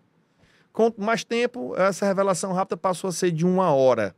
Com 0.72 0.92
mais 0.98 1.24
tempo, 1.24 1.74
essa 1.76 2.04
revelação 2.04 2.52
rápida 2.52 2.76
passou 2.76 3.08
a 3.08 3.12
ser 3.12 3.30
de 3.30 3.46
uma 3.46 3.72
hora. 3.72 4.14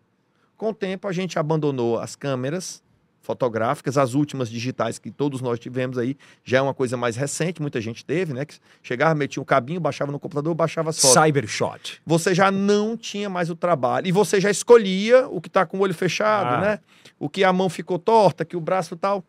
Com 0.63 0.69
o 0.71 0.73
tempo, 0.75 1.09
a 1.09 1.13
gente 1.13 1.41
abandonou 1.41 1.99
as 1.99 2.15
câmeras 2.15 2.81
fotográficas, 3.21 3.99
as 3.99 4.15
últimas 4.15 4.49
digitais 4.49 4.97
que 4.97 5.11
todos 5.11 5.41
nós 5.41 5.59
tivemos 5.59 5.99
aí, 5.99 6.17
já 6.45 6.59
é 6.59 6.63
uma 6.63 6.73
coisa 6.73 6.97
mais 6.97 7.17
recente, 7.17 7.61
muita 7.61 7.81
gente 7.81 8.05
teve, 8.05 8.33
né? 8.33 8.45
Que 8.45 8.55
chegava, 8.81 9.13
metia 9.13 9.43
um 9.43 9.45
cabinho, 9.45 9.81
baixava 9.81 10.13
no 10.13 10.21
computador, 10.21 10.55
baixava 10.55 10.91
as 10.91 11.01
fotos 11.01 11.21
Cybershot. 11.21 12.01
você 12.07 12.33
já 12.33 12.53
não 12.53 12.97
tinha 12.97 13.29
mais 13.29 13.51
o 13.51 13.57
trabalho. 13.57 14.07
E 14.07 14.13
você 14.13 14.41
já 14.41 14.53
escolhia 14.53 15.27
o 15.27 15.41
que 15.41 15.49
está 15.49 15.67
com 15.67 15.79
o 15.79 15.81
olho 15.81 15.95
fechado, 15.95 16.55
Ah. 16.55 16.61
né? 16.61 16.79
O 17.19 17.29
que 17.29 17.43
a 17.43 17.53
mão 17.53 17.69
ficou 17.69 17.99
torta, 17.99 18.45
que 18.45 18.57
o 18.57 18.61
braço 18.61 18.95
tal. 18.95 19.25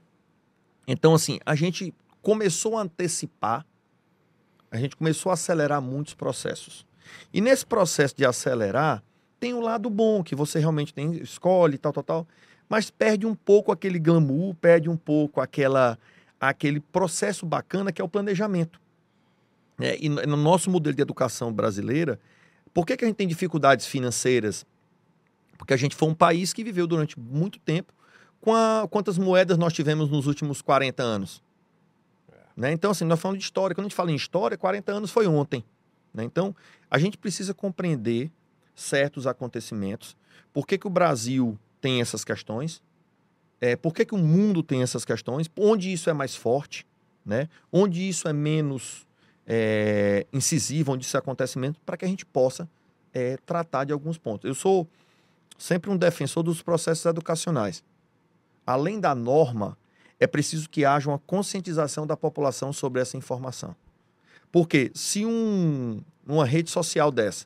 Então, 0.87 1.15
assim, 1.15 1.39
a 1.43 1.55
gente 1.55 1.91
começou 2.21 2.77
a 2.77 2.83
antecipar, 2.83 3.65
a 4.69 4.77
gente 4.77 4.95
começou 4.95 5.31
a 5.31 5.33
acelerar 5.33 5.81
muitos 5.81 6.13
processos. 6.13 6.85
E 7.33 7.41
nesse 7.41 7.65
processo 7.65 8.15
de 8.15 8.23
acelerar, 8.23 9.01
tem 9.43 9.53
o 9.53 9.59
lado 9.59 9.89
bom, 9.89 10.23
que 10.23 10.37
você 10.37 10.57
realmente 10.57 10.93
tem, 10.93 11.17
escolhe, 11.17 11.77
tal, 11.77 11.91
tal, 11.91 12.03
tal. 12.03 12.27
Mas 12.69 12.89
perde 12.89 13.25
um 13.25 13.35
pouco 13.35 13.73
aquele 13.73 13.99
glamour, 13.99 14.55
perde 14.55 14.89
um 14.89 14.95
pouco 14.95 15.41
aquela, 15.41 15.99
aquele 16.39 16.79
processo 16.79 17.45
bacana 17.45 17.91
que 17.91 18.01
é 18.01 18.05
o 18.05 18.07
planejamento. 18.07 18.79
É, 19.81 19.97
e 20.01 20.07
no 20.07 20.25
no 20.25 20.37
nosso 20.37 20.71
modelo 20.71 20.95
de 20.95 21.01
educação 21.01 21.51
brasileira, 21.51 22.17
por 22.73 22.85
que, 22.85 22.95
que 22.95 23.03
a 23.03 23.07
gente 23.09 23.17
tem 23.17 23.27
dificuldades 23.27 23.85
financeiras? 23.85 24.65
Porque 25.57 25.73
a 25.73 25.77
gente 25.77 25.93
foi 25.93 26.07
um 26.07 26.15
país 26.15 26.53
que 26.53 26.63
viveu 26.63 26.87
durante 26.87 27.19
muito 27.19 27.59
tempo 27.59 27.91
com 28.39 28.55
a, 28.55 28.87
quantas 28.89 29.17
moedas 29.17 29.57
nós 29.57 29.73
tivemos 29.73 30.09
nos 30.09 30.25
últimos 30.25 30.61
40 30.61 31.03
anos. 31.03 31.43
Né? 32.55 32.71
Então, 32.71 32.91
assim, 32.91 33.03
nós 33.03 33.19
falamos 33.19 33.39
de 33.39 33.43
história. 33.43 33.75
Quando 33.75 33.87
a 33.87 33.89
gente 33.89 33.95
fala 33.95 34.09
em 34.09 34.15
história, 34.15 34.57
40 34.57 34.89
anos 34.89 35.11
foi 35.11 35.27
ontem. 35.27 35.65
né? 36.13 36.23
Então, 36.23 36.55
a 36.89 36.97
gente 36.97 37.17
precisa 37.17 37.53
compreender 37.53 38.31
certos 38.75 39.27
acontecimentos. 39.27 40.15
Por 40.51 40.67
que, 40.67 40.77
que 40.77 40.87
o 40.87 40.89
Brasil 40.89 41.57
tem 41.81 42.01
essas 42.01 42.23
questões? 42.23 42.81
É, 43.59 43.75
por 43.75 43.93
que, 43.93 44.05
que 44.05 44.13
o 44.13 44.17
mundo 44.17 44.61
tem 44.61 44.81
essas 44.81 45.05
questões? 45.05 45.49
Onde 45.57 45.91
isso 45.91 46.09
é 46.09 46.13
mais 46.13 46.35
forte? 46.35 46.85
Né? 47.25 47.47
Onde 47.71 48.07
isso 48.07 48.27
é 48.27 48.33
menos 48.33 49.07
é, 49.47 50.25
incisivo, 50.33 50.91
onde 50.91 51.05
isso 51.05 51.17
acontece 51.17 51.57
menos, 51.57 51.77
para 51.85 51.95
que 51.97 52.05
a 52.05 52.07
gente 52.07 52.25
possa 52.25 52.69
é, 53.13 53.37
tratar 53.45 53.85
de 53.85 53.93
alguns 53.93 54.17
pontos. 54.17 54.47
Eu 54.47 54.55
sou 54.55 54.87
sempre 55.57 55.89
um 55.89 55.97
defensor 55.97 56.43
dos 56.43 56.61
processos 56.61 57.05
educacionais. 57.05 57.83
Além 58.65 58.99
da 58.99 59.13
norma, 59.13 59.77
é 60.19 60.27
preciso 60.27 60.69
que 60.69 60.85
haja 60.85 61.09
uma 61.09 61.19
conscientização 61.19 62.07
da 62.07 62.17
população 62.17 62.71
sobre 62.73 63.01
essa 63.01 63.17
informação. 63.17 63.75
Porque 64.51 64.91
se 64.93 65.25
um, 65.25 66.01
uma 66.25 66.45
rede 66.45 66.69
social 66.69 67.11
dessa 67.11 67.45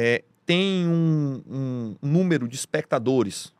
é, 0.00 0.22
tem 0.46 0.86
um, 0.86 1.42
um 1.50 1.96
número 2.00 2.46
de 2.46 2.54
espectadores, 2.54 3.52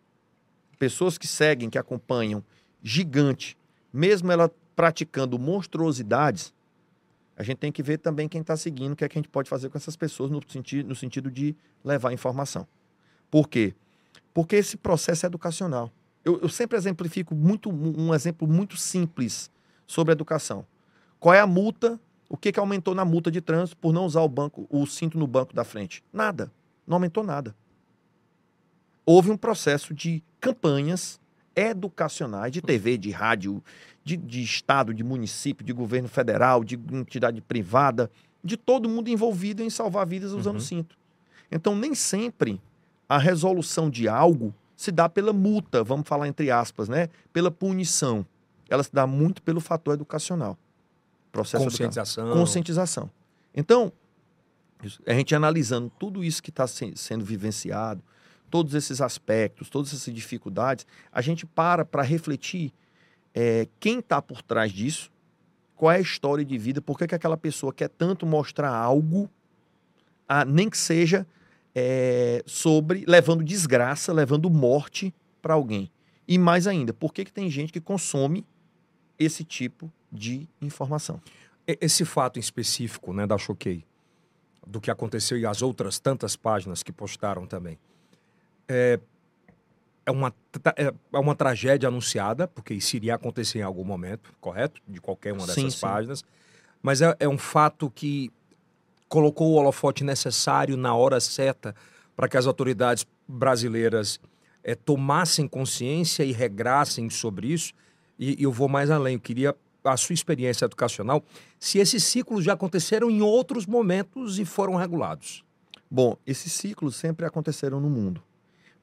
pessoas 0.78 1.18
que 1.18 1.26
seguem, 1.26 1.68
que 1.68 1.76
acompanham, 1.76 2.44
gigante, 2.80 3.58
mesmo 3.92 4.30
ela 4.30 4.48
praticando 4.76 5.36
monstruosidades, 5.36 6.54
a 7.36 7.42
gente 7.42 7.56
tem 7.56 7.72
que 7.72 7.82
ver 7.82 7.98
também 7.98 8.28
quem 8.28 8.40
está 8.40 8.56
seguindo, 8.56 8.92
o 8.92 8.96
que 8.96 9.04
é 9.04 9.08
que 9.08 9.18
a 9.18 9.20
gente 9.20 9.28
pode 9.28 9.50
fazer 9.50 9.68
com 9.68 9.76
essas 9.76 9.96
pessoas 9.96 10.30
no 10.30 10.40
sentido, 10.48 10.88
no 10.88 10.94
sentido 10.94 11.28
de 11.28 11.56
levar 11.84 12.12
informação. 12.12 12.68
Por 13.28 13.48
quê? 13.48 13.74
Porque 14.32 14.54
esse 14.54 14.76
processo 14.76 15.26
é 15.26 15.28
educacional. 15.28 15.90
Eu, 16.24 16.38
eu 16.40 16.48
sempre 16.48 16.78
exemplifico 16.78 17.34
muito 17.34 17.68
um 17.68 18.14
exemplo 18.14 18.46
muito 18.46 18.76
simples 18.76 19.50
sobre 19.88 20.12
educação. 20.12 20.64
Qual 21.18 21.34
é 21.34 21.40
a 21.40 21.46
multa? 21.48 21.98
O 22.28 22.36
que, 22.36 22.52
que 22.52 22.60
aumentou 22.60 22.94
na 22.94 23.04
multa 23.04 23.30
de 23.30 23.40
trânsito 23.40 23.76
por 23.78 23.92
não 23.92 24.04
usar 24.04 24.20
o 24.20 24.28
banco, 24.28 24.66
o 24.68 24.86
cinto 24.86 25.18
no 25.18 25.26
banco 25.26 25.54
da 25.54 25.64
frente? 25.64 26.02
Nada. 26.12 26.52
Não 26.86 26.96
aumentou 26.96 27.24
nada. 27.24 27.54
Houve 29.06 29.30
um 29.30 29.36
processo 29.36 29.94
de 29.94 30.22
campanhas 30.40 31.18
educacionais, 31.56 32.52
de 32.52 32.60
TV, 32.60 32.98
de 32.98 33.10
rádio, 33.10 33.62
de, 34.04 34.16
de 34.16 34.42
estado, 34.42 34.92
de 34.92 35.02
município, 35.02 35.64
de 35.64 35.72
governo 35.72 36.08
federal, 36.08 36.62
de 36.62 36.78
entidade 36.92 37.40
privada, 37.40 38.10
de 38.44 38.56
todo 38.56 38.88
mundo 38.88 39.08
envolvido 39.08 39.62
em 39.62 39.70
salvar 39.70 40.06
vidas 40.06 40.32
usando 40.32 40.56
Uhum. 40.56 40.60
cinto. 40.60 40.96
Então, 41.50 41.74
nem 41.74 41.94
sempre 41.94 42.60
a 43.08 43.18
resolução 43.18 43.88
de 43.88 44.06
algo 44.06 44.54
se 44.76 44.92
dá 44.92 45.08
pela 45.08 45.32
multa, 45.32 45.82
vamos 45.82 46.06
falar 46.06 46.28
entre 46.28 46.50
aspas, 46.50 46.88
né? 46.88 47.08
Pela 47.32 47.50
punição. 47.50 48.24
Ela 48.68 48.82
se 48.82 48.92
dá 48.92 49.06
muito 49.06 49.42
pelo 49.42 49.60
fator 49.60 49.94
educacional. 49.94 50.56
Processo 51.38 51.64
Conscientização. 51.64 52.32
conscientização. 52.32 53.10
Então, 53.54 53.92
a 55.06 55.12
gente 55.14 55.34
analisando 55.34 55.90
tudo 55.98 56.22
isso 56.24 56.42
que 56.42 56.50
está 56.50 56.66
sendo 56.66 57.24
vivenciado, 57.24 58.02
todos 58.50 58.74
esses 58.74 59.00
aspectos, 59.00 59.68
todas 59.68 59.92
essas 59.92 60.12
dificuldades, 60.14 60.86
a 61.12 61.20
gente 61.20 61.44
para 61.46 61.84
para 61.84 62.02
refletir 62.02 62.72
é, 63.34 63.68
quem 63.78 63.98
está 63.98 64.20
por 64.22 64.42
trás 64.42 64.72
disso, 64.72 65.10
qual 65.76 65.92
é 65.92 65.96
a 65.96 66.00
história 66.00 66.44
de 66.44 66.56
vida, 66.58 66.80
por 66.80 66.98
que, 66.98 67.06
que 67.06 67.14
aquela 67.14 67.36
pessoa 67.36 67.72
quer 67.72 67.88
tanto 67.88 68.24
mostrar 68.26 68.70
algo, 68.70 69.28
a- 70.28 70.44
nem 70.44 70.68
que 70.68 70.78
seja 70.78 71.26
é, 71.74 72.42
sobre 72.46 73.04
levando 73.06 73.44
desgraça, 73.44 74.12
levando 74.12 74.48
morte 74.50 75.14
para 75.40 75.54
alguém. 75.54 75.90
E 76.26 76.36
mais 76.38 76.66
ainda, 76.66 76.92
por 76.92 77.12
que, 77.12 77.24
que 77.24 77.32
tem 77.32 77.48
gente 77.50 77.72
que 77.72 77.80
consome 77.80 78.44
esse 79.18 79.44
tipo 79.44 79.92
de 80.10 80.48
informação. 80.60 81.20
Esse 81.66 82.04
fato 82.04 82.38
em 82.38 82.40
específico, 82.40 83.12
né, 83.12 83.26
da 83.26 83.36
Choquei, 83.36 83.84
do 84.66 84.80
que 84.80 84.90
aconteceu 84.90 85.38
e 85.38 85.46
as 85.46 85.62
outras 85.62 85.98
tantas 85.98 86.36
páginas 86.36 86.82
que 86.82 86.92
postaram 86.92 87.46
também, 87.46 87.78
é, 88.66 88.98
é, 90.04 90.10
uma, 90.10 90.34
é, 90.76 90.92
é 91.12 91.18
uma 91.18 91.34
tragédia 91.34 91.88
anunciada, 91.88 92.48
porque 92.48 92.74
isso 92.74 92.96
iria 92.96 93.14
acontecer 93.14 93.58
em 93.58 93.62
algum 93.62 93.84
momento, 93.84 94.32
correto? 94.40 94.80
De 94.86 95.00
qualquer 95.00 95.32
uma 95.32 95.46
dessas 95.46 95.74
sim, 95.74 95.80
páginas. 95.80 96.20
Sim. 96.20 96.24
Mas 96.82 97.02
é, 97.02 97.14
é 97.20 97.28
um 97.28 97.38
fato 97.38 97.90
que 97.90 98.30
colocou 99.08 99.50
o 99.50 99.54
holofote 99.54 100.04
necessário 100.04 100.76
na 100.76 100.94
hora 100.94 101.18
certa 101.20 101.74
para 102.14 102.28
que 102.28 102.36
as 102.36 102.46
autoridades 102.46 103.06
brasileiras 103.26 104.20
é, 104.62 104.74
tomassem 104.74 105.46
consciência 105.48 106.22
e 106.24 106.32
regrassem 106.32 107.08
sobre 107.08 107.48
isso. 107.48 107.72
E, 108.18 108.40
e 108.40 108.42
eu 108.44 108.52
vou 108.52 108.68
mais 108.68 108.90
além, 108.90 109.14
eu 109.14 109.20
queria 109.20 109.54
a 109.92 109.96
sua 109.96 110.14
experiência 110.14 110.64
educacional, 110.64 111.22
se 111.58 111.78
esses 111.78 112.04
ciclos 112.04 112.44
já 112.44 112.52
aconteceram 112.52 113.10
em 113.10 113.22
outros 113.22 113.66
momentos 113.66 114.38
e 114.38 114.44
foram 114.44 114.74
regulados. 114.74 115.44
Bom, 115.90 116.16
esses 116.26 116.52
ciclos 116.52 116.96
sempre 116.96 117.24
aconteceram 117.24 117.80
no 117.80 117.88
mundo. 117.88 118.22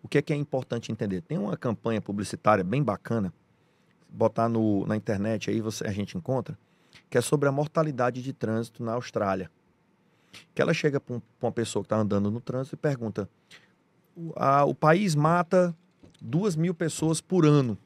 O 0.01 0.07
que 0.07 0.17
é 0.17 0.21
que 0.21 0.33
é 0.33 0.35
importante 0.35 0.91
entender? 0.91 1.21
Tem 1.21 1.37
uma 1.37 1.57
campanha 1.57 2.01
publicitária 2.01 2.63
bem 2.63 2.83
bacana, 2.83 3.33
botar 4.09 4.47
no, 4.47 4.85
na 4.85 4.95
internet 4.95 5.49
aí 5.49 5.61
você, 5.61 5.85
a 5.85 5.91
gente 5.91 6.17
encontra, 6.17 6.57
que 7.09 7.17
é 7.17 7.21
sobre 7.21 7.49
a 7.49 7.51
mortalidade 7.51 8.21
de 8.21 8.33
trânsito 8.33 8.83
na 8.83 8.93
Austrália. 8.93 9.49
Que 10.53 10.61
ela 10.61 10.73
chega 10.73 10.99
para 10.99 11.15
um, 11.15 11.21
uma 11.41 11.51
pessoa 11.51 11.81
que 11.83 11.87
está 11.87 11.97
andando 11.97 12.29
no 12.29 12.41
trânsito 12.41 12.75
e 12.75 12.77
pergunta: 12.77 13.29
a, 14.35 14.65
o 14.65 14.75
país 14.75 15.15
mata 15.15 15.75
duas 16.21 16.55
mil 16.55 16.73
pessoas 16.73 17.21
por 17.21 17.45
ano. 17.45 17.77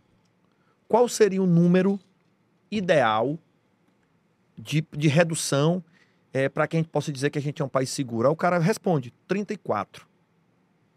Qual 0.88 1.08
seria 1.08 1.42
o 1.42 1.48
número 1.48 2.00
ideal 2.72 3.38
de, 4.58 4.86
de 4.92 5.08
redução 5.08 5.84
é, 6.34 6.48
para 6.48 6.68
que 6.68 6.78
a 6.78 6.80
gente 6.80 6.90
possa 6.90 7.12
dizer 7.12 7.30
que 7.30 7.40
a 7.40 7.42
gente 7.42 7.62
é 7.62 7.66
um 7.66 7.70
país 7.70 7.90
seguro? 7.90 8.28
Aí 8.28 8.34
o 8.34 8.36
cara 8.36 8.60
responde: 8.60 9.14
34 9.28 10.08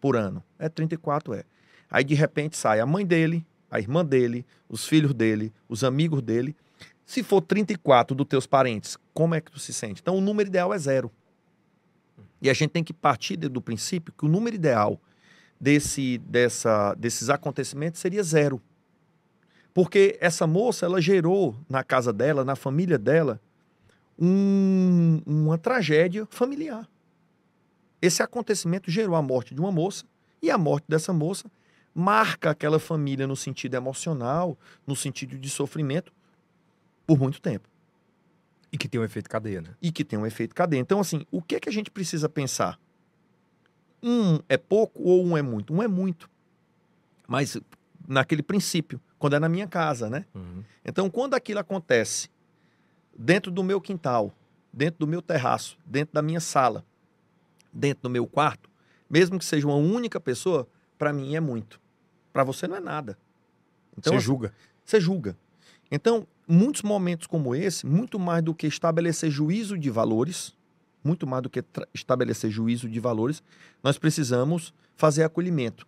por 0.00 0.16
ano. 0.16 0.42
É 0.58 0.68
34, 0.68 1.34
é. 1.34 1.44
Aí 1.90 2.04
de 2.04 2.14
repente 2.14 2.56
sai 2.56 2.80
a 2.80 2.86
mãe 2.86 3.06
dele, 3.06 3.46
a 3.70 3.78
irmã 3.78 4.04
dele, 4.04 4.44
os 4.68 4.86
filhos 4.86 5.14
dele, 5.14 5.52
os 5.68 5.84
amigos 5.84 6.22
dele. 6.22 6.56
Se 7.04 7.22
for 7.22 7.40
34 7.40 8.16
dos 8.16 8.26
teus 8.26 8.46
parentes, 8.46 8.96
como 9.12 9.34
é 9.34 9.40
que 9.40 9.50
tu 9.50 9.58
se 9.58 9.72
sente? 9.72 10.00
Então 10.00 10.16
o 10.16 10.20
número 10.20 10.48
ideal 10.48 10.72
é 10.72 10.78
zero. 10.78 11.10
E 12.40 12.50
a 12.50 12.54
gente 12.54 12.70
tem 12.70 12.82
que 12.82 12.92
partir 12.92 13.36
do 13.36 13.62
princípio 13.62 14.12
que 14.12 14.24
o 14.24 14.28
número 14.28 14.56
ideal 14.56 15.00
desse, 15.60 16.18
dessa, 16.18 16.94
desses 16.94 17.30
acontecimentos 17.30 18.00
seria 18.00 18.22
zero. 18.22 18.60
Porque 19.74 20.18
essa 20.20 20.46
moça, 20.46 20.86
ela 20.86 21.00
gerou 21.00 21.56
na 21.68 21.82
casa 21.82 22.12
dela, 22.12 22.44
na 22.44 22.54
família 22.54 22.98
dela, 22.98 23.40
um, 24.18 25.20
uma 25.26 25.56
tragédia 25.56 26.26
familiar. 26.30 26.88
Esse 28.00 28.22
acontecimento 28.22 28.90
gerou 28.90 29.14
a 29.14 29.22
morte 29.22 29.54
de 29.54 29.60
uma 29.60 29.72
moça, 29.72 30.04
e 30.42 30.50
a 30.50 30.58
morte 30.58 30.84
dessa 30.88 31.12
moça 31.12 31.50
marca 31.94 32.50
aquela 32.50 32.78
família 32.78 33.26
no 33.26 33.36
sentido 33.36 33.74
emocional, 33.74 34.58
no 34.86 34.96
sentido 34.96 35.38
de 35.38 35.48
sofrimento, 35.48 36.12
por 37.06 37.18
muito 37.18 37.40
tempo. 37.40 37.68
E 38.72 38.78
que 38.78 38.88
tem 38.88 39.00
um 39.00 39.04
efeito 39.04 39.28
cadeia, 39.28 39.60
né? 39.60 39.74
E 39.80 39.92
que 39.92 40.04
tem 40.04 40.18
um 40.18 40.26
efeito 40.26 40.54
cadeia. 40.54 40.80
Então, 40.80 40.98
assim, 40.98 41.26
o 41.30 41.42
que 41.42 41.56
é 41.56 41.60
que 41.60 41.68
a 41.68 41.72
gente 41.72 41.90
precisa 41.90 42.28
pensar? 42.28 42.78
Um 44.02 44.40
é 44.48 44.56
pouco 44.56 45.02
ou 45.02 45.24
um 45.24 45.36
é 45.36 45.42
muito? 45.42 45.72
Um 45.72 45.82
é 45.82 45.86
muito. 45.86 46.28
Mas 47.28 47.56
naquele 48.06 48.42
princípio, 48.42 49.00
quando 49.18 49.34
é 49.34 49.38
na 49.38 49.48
minha 49.48 49.66
casa, 49.66 50.10
né? 50.10 50.24
Uhum. 50.34 50.64
Então, 50.84 51.08
quando 51.10 51.34
aquilo 51.34 51.60
acontece 51.60 52.28
dentro 53.16 53.50
do 53.50 53.62
meu 53.62 53.80
quintal, 53.80 54.34
dentro 54.72 55.00
do 55.00 55.06
meu 55.06 55.22
terraço, 55.22 55.78
dentro 55.84 56.14
da 56.14 56.22
minha 56.22 56.40
sala, 56.40 56.84
dentro 57.72 58.02
do 58.04 58.10
meu 58.10 58.26
quarto, 58.26 58.70
mesmo 59.08 59.38
que 59.38 59.44
seja 59.44 59.66
uma 59.66 59.76
única 59.76 60.18
pessoa, 60.18 60.66
para 60.98 61.12
mim 61.12 61.34
é 61.36 61.40
muito. 61.40 61.80
Para 62.32 62.44
você 62.44 62.66
não 62.66 62.76
é 62.76 62.80
nada. 62.80 63.18
Então, 63.96 64.12
você 64.12 64.16
assim, 64.16 64.24
julga. 64.24 64.54
Você 64.84 65.00
julga. 65.00 65.36
Então, 65.90 66.26
muitos 66.48 66.82
momentos 66.82 67.26
como 67.26 67.54
esse, 67.54 67.86
muito 67.86 68.18
mais 68.18 68.42
do 68.42 68.54
que 68.54 68.66
estabelecer 68.66 69.30
juízo 69.30 69.78
de 69.78 69.90
valores, 69.90 70.56
muito 71.04 71.26
mais 71.26 71.42
do 71.42 71.50
que 71.50 71.62
estabelecer 71.92 72.50
juízo 72.50 72.88
de 72.88 72.98
valores, 73.00 73.42
nós 73.82 73.98
precisamos 73.98 74.72
fazer 74.96 75.24
acolhimento. 75.24 75.86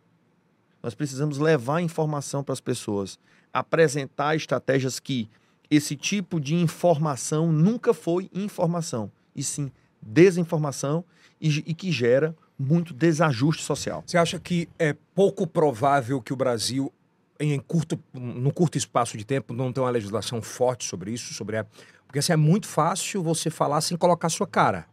Nós 0.85 0.95
precisamos 0.95 1.39
levar 1.39 1.81
informação 1.81 2.45
para 2.45 2.53
as 2.53 2.61
pessoas, 2.61 3.19
apresentar 3.51 4.37
estratégias 4.37 5.01
que 5.01 5.31
esse 5.71 5.97
tipo 5.97 6.39
de 6.39 6.55
informação 6.55 7.51
nunca 7.51 7.95
foi 7.95 8.29
informação, 8.35 9.11
e 9.35 9.43
sim 9.43 9.73
desinformação 10.03 11.03
e, 11.41 11.49
e 11.67 11.73
que 11.73 11.91
gera 11.91 12.37
muito 12.59 12.93
desajuste 12.93 13.63
social. 13.63 14.05
Você 14.07 14.19
acha 14.19 14.39
que 14.39 14.69
é 14.79 14.95
pouco 15.15 15.47
provável 15.47 16.21
que 16.21 16.35
o 16.35 16.37
Brasil 16.37 16.93
em 17.41 17.59
curto, 17.59 17.99
no 18.13 18.53
curto 18.53 18.77
espaço 18.77 19.17
de 19.17 19.25
tempo, 19.25 19.55
não 19.55 19.73
tem 19.73 19.83
uma 19.83 19.89
legislação 19.89 20.43
forte 20.43 20.85
sobre 20.85 21.13
isso, 21.13 21.33
sobre 21.33 21.57
a... 21.57 21.67
porque 22.07 22.19
assim, 22.19 22.35
é 22.35 22.37
muito 22.37 22.69
fácil 22.69 23.23
você 23.23 23.49
falar 23.49 23.81
sem 23.81 23.97
colocar 23.97 24.29
sua 24.29 24.47
cara 24.47 24.87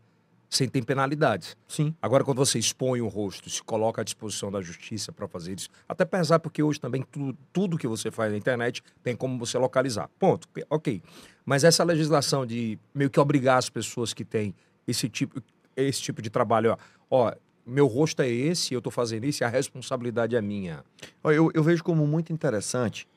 sem 0.51 0.67
ter 0.67 0.83
penalidades. 0.83 1.55
Sim. 1.65 1.95
Agora, 2.01 2.25
quando 2.25 2.39
você 2.39 2.59
expõe 2.59 2.99
o 2.99 3.07
rosto, 3.07 3.49
se 3.49 3.63
coloca 3.63 4.01
à 4.01 4.03
disposição 4.03 4.51
da 4.51 4.61
justiça 4.61 5.09
para 5.13 5.25
fazer 5.25 5.57
isso, 5.57 5.69
até 5.87 6.03
pensar 6.03 6.39
porque 6.39 6.61
hoje 6.61 6.77
também 6.77 7.05
tu, 7.09 7.33
tudo 7.53 7.77
que 7.77 7.87
você 7.87 8.11
faz 8.11 8.29
na 8.33 8.37
internet 8.37 8.83
tem 9.01 9.15
como 9.15 9.39
você 9.39 9.57
localizar. 9.57 10.09
Ponto. 10.19 10.49
Ok. 10.69 11.01
Mas 11.45 11.63
essa 11.63 11.85
legislação 11.85 12.45
de 12.45 12.77
meio 12.93 13.09
que 13.09 13.17
obrigar 13.17 13.59
as 13.59 13.69
pessoas 13.69 14.13
que 14.13 14.25
têm 14.25 14.53
esse 14.85 15.07
tipo, 15.07 15.41
esse 15.73 16.01
tipo 16.01 16.21
de 16.21 16.29
trabalho, 16.29 16.77
ó, 17.09 17.29
ó 17.29 17.33
meu 17.65 17.87
rosto 17.87 18.21
é 18.21 18.27
esse, 18.29 18.73
eu 18.73 18.79
estou 18.79 18.91
fazendo 18.91 19.23
isso 19.23 19.43
e 19.43 19.45
a 19.45 19.47
responsabilidade 19.47 20.35
é 20.35 20.41
minha. 20.41 20.83
Eu, 21.23 21.49
eu 21.53 21.63
vejo 21.63 21.81
como 21.81 22.05
muito 22.05 22.33
interessante 22.33 23.07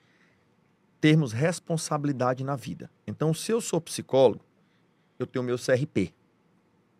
termos 1.00 1.32
responsabilidade 1.32 2.44
na 2.44 2.54
vida. 2.54 2.88
Então, 3.08 3.34
se 3.34 3.50
eu 3.50 3.60
sou 3.60 3.80
psicólogo, 3.80 4.44
eu 5.18 5.26
tenho 5.26 5.44
meu 5.44 5.58
CRP 5.58 6.14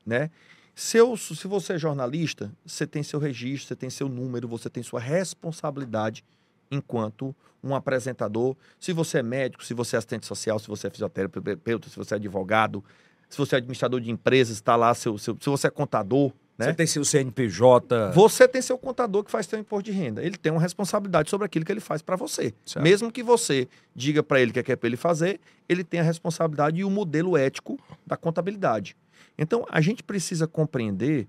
né? 0.05 0.31
Se, 0.75 0.99
eu, 0.99 1.17
se 1.17 1.47
você 1.47 1.75
é 1.75 1.79
jornalista, 1.79 2.53
você 2.67 2.87
tem 2.87 3.03
seu 3.03 3.21
registro, 3.21 3.69
você 3.69 3.77
tem 3.77 3.89
seu 3.89 4.09
número, 4.09 4.49
você 4.49 4.69
tem 4.69 4.83
sua 4.83 4.99
responsabilidade 4.99 6.25
enquanto 6.71 7.35
um 7.63 7.75
apresentador. 7.75 8.57
Se 8.81 8.93
você 8.93 9.19
é 9.19 9.23
médico, 9.23 9.65
se 9.65 9.73
você 9.73 9.97
é 9.97 9.99
assistente 9.99 10.27
social, 10.27 10.59
se 10.59 10.67
você 10.67 10.89
é 10.89 10.91
fisioterapeuta, 10.91 11.89
se 11.89 11.97
você 11.97 12.15
é 12.15 12.17
advogado, 12.17 12.85
se 13.29 13.39
você 13.39 13.55
é 13.55 13.59
administrador 13.59 14.01
de 14.01 14.11
empresas, 14.11 14.57
está 14.57 14.75
lá 14.75 14.93
seu, 14.95 15.17
seu, 15.17 15.37
se 15.41 15.49
você 15.49 15.69
é 15.69 15.71
contador, 15.71 16.33
né? 16.57 16.67
Você 16.67 16.75
tem 16.75 16.87
seu 16.87 17.05
CNPJ. 17.05 18.13
Você 18.13 18.47
tem 18.47 18.63
seu 18.63 18.79
contador 18.79 19.25
que 19.25 19.31
faz 19.31 19.47
seu 19.47 19.59
imposto 19.59 19.91
de 19.91 19.97
renda. 19.97 20.23
Ele 20.23 20.37
tem 20.37 20.53
uma 20.53 20.61
responsabilidade 20.61 21.29
sobre 21.29 21.47
aquilo 21.47 21.65
que 21.65 21.73
ele 21.73 21.81
faz 21.81 22.01
para 22.01 22.15
você. 22.15 22.55
Certo. 22.65 22.83
Mesmo 22.83 23.11
que 23.11 23.25
você 23.25 23.67
diga 23.95 24.23
para 24.23 24.41
ele 24.41 24.53
o 24.53 24.55
que 24.55 24.61
é, 24.61 24.63
que 24.63 24.73
é 24.73 24.77
para 24.77 24.87
ele 24.87 24.97
fazer, 24.97 25.41
ele 25.69 25.83
tem 25.83 25.99
a 25.99 26.05
responsabilidade 26.05 26.81
e 26.81 26.85
o 26.85 26.91
modelo 26.91 27.37
ético 27.37 27.77
da 28.07 28.17
contabilidade. 28.17 28.97
Então, 29.37 29.65
a 29.69 29.81
gente 29.81 30.03
precisa 30.03 30.47
compreender 30.47 31.27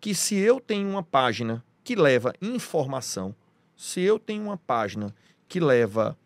que 0.00 0.14
se 0.14 0.36
eu 0.36 0.60
tenho 0.60 0.88
uma 0.88 1.02
página 1.02 1.64
que 1.82 1.94
leva 1.94 2.32
informação, 2.40 3.34
se 3.76 4.00
eu 4.00 4.18
tenho 4.18 4.44
uma 4.44 4.56
página 4.56 5.14
que 5.48 5.58
leva 5.60 6.16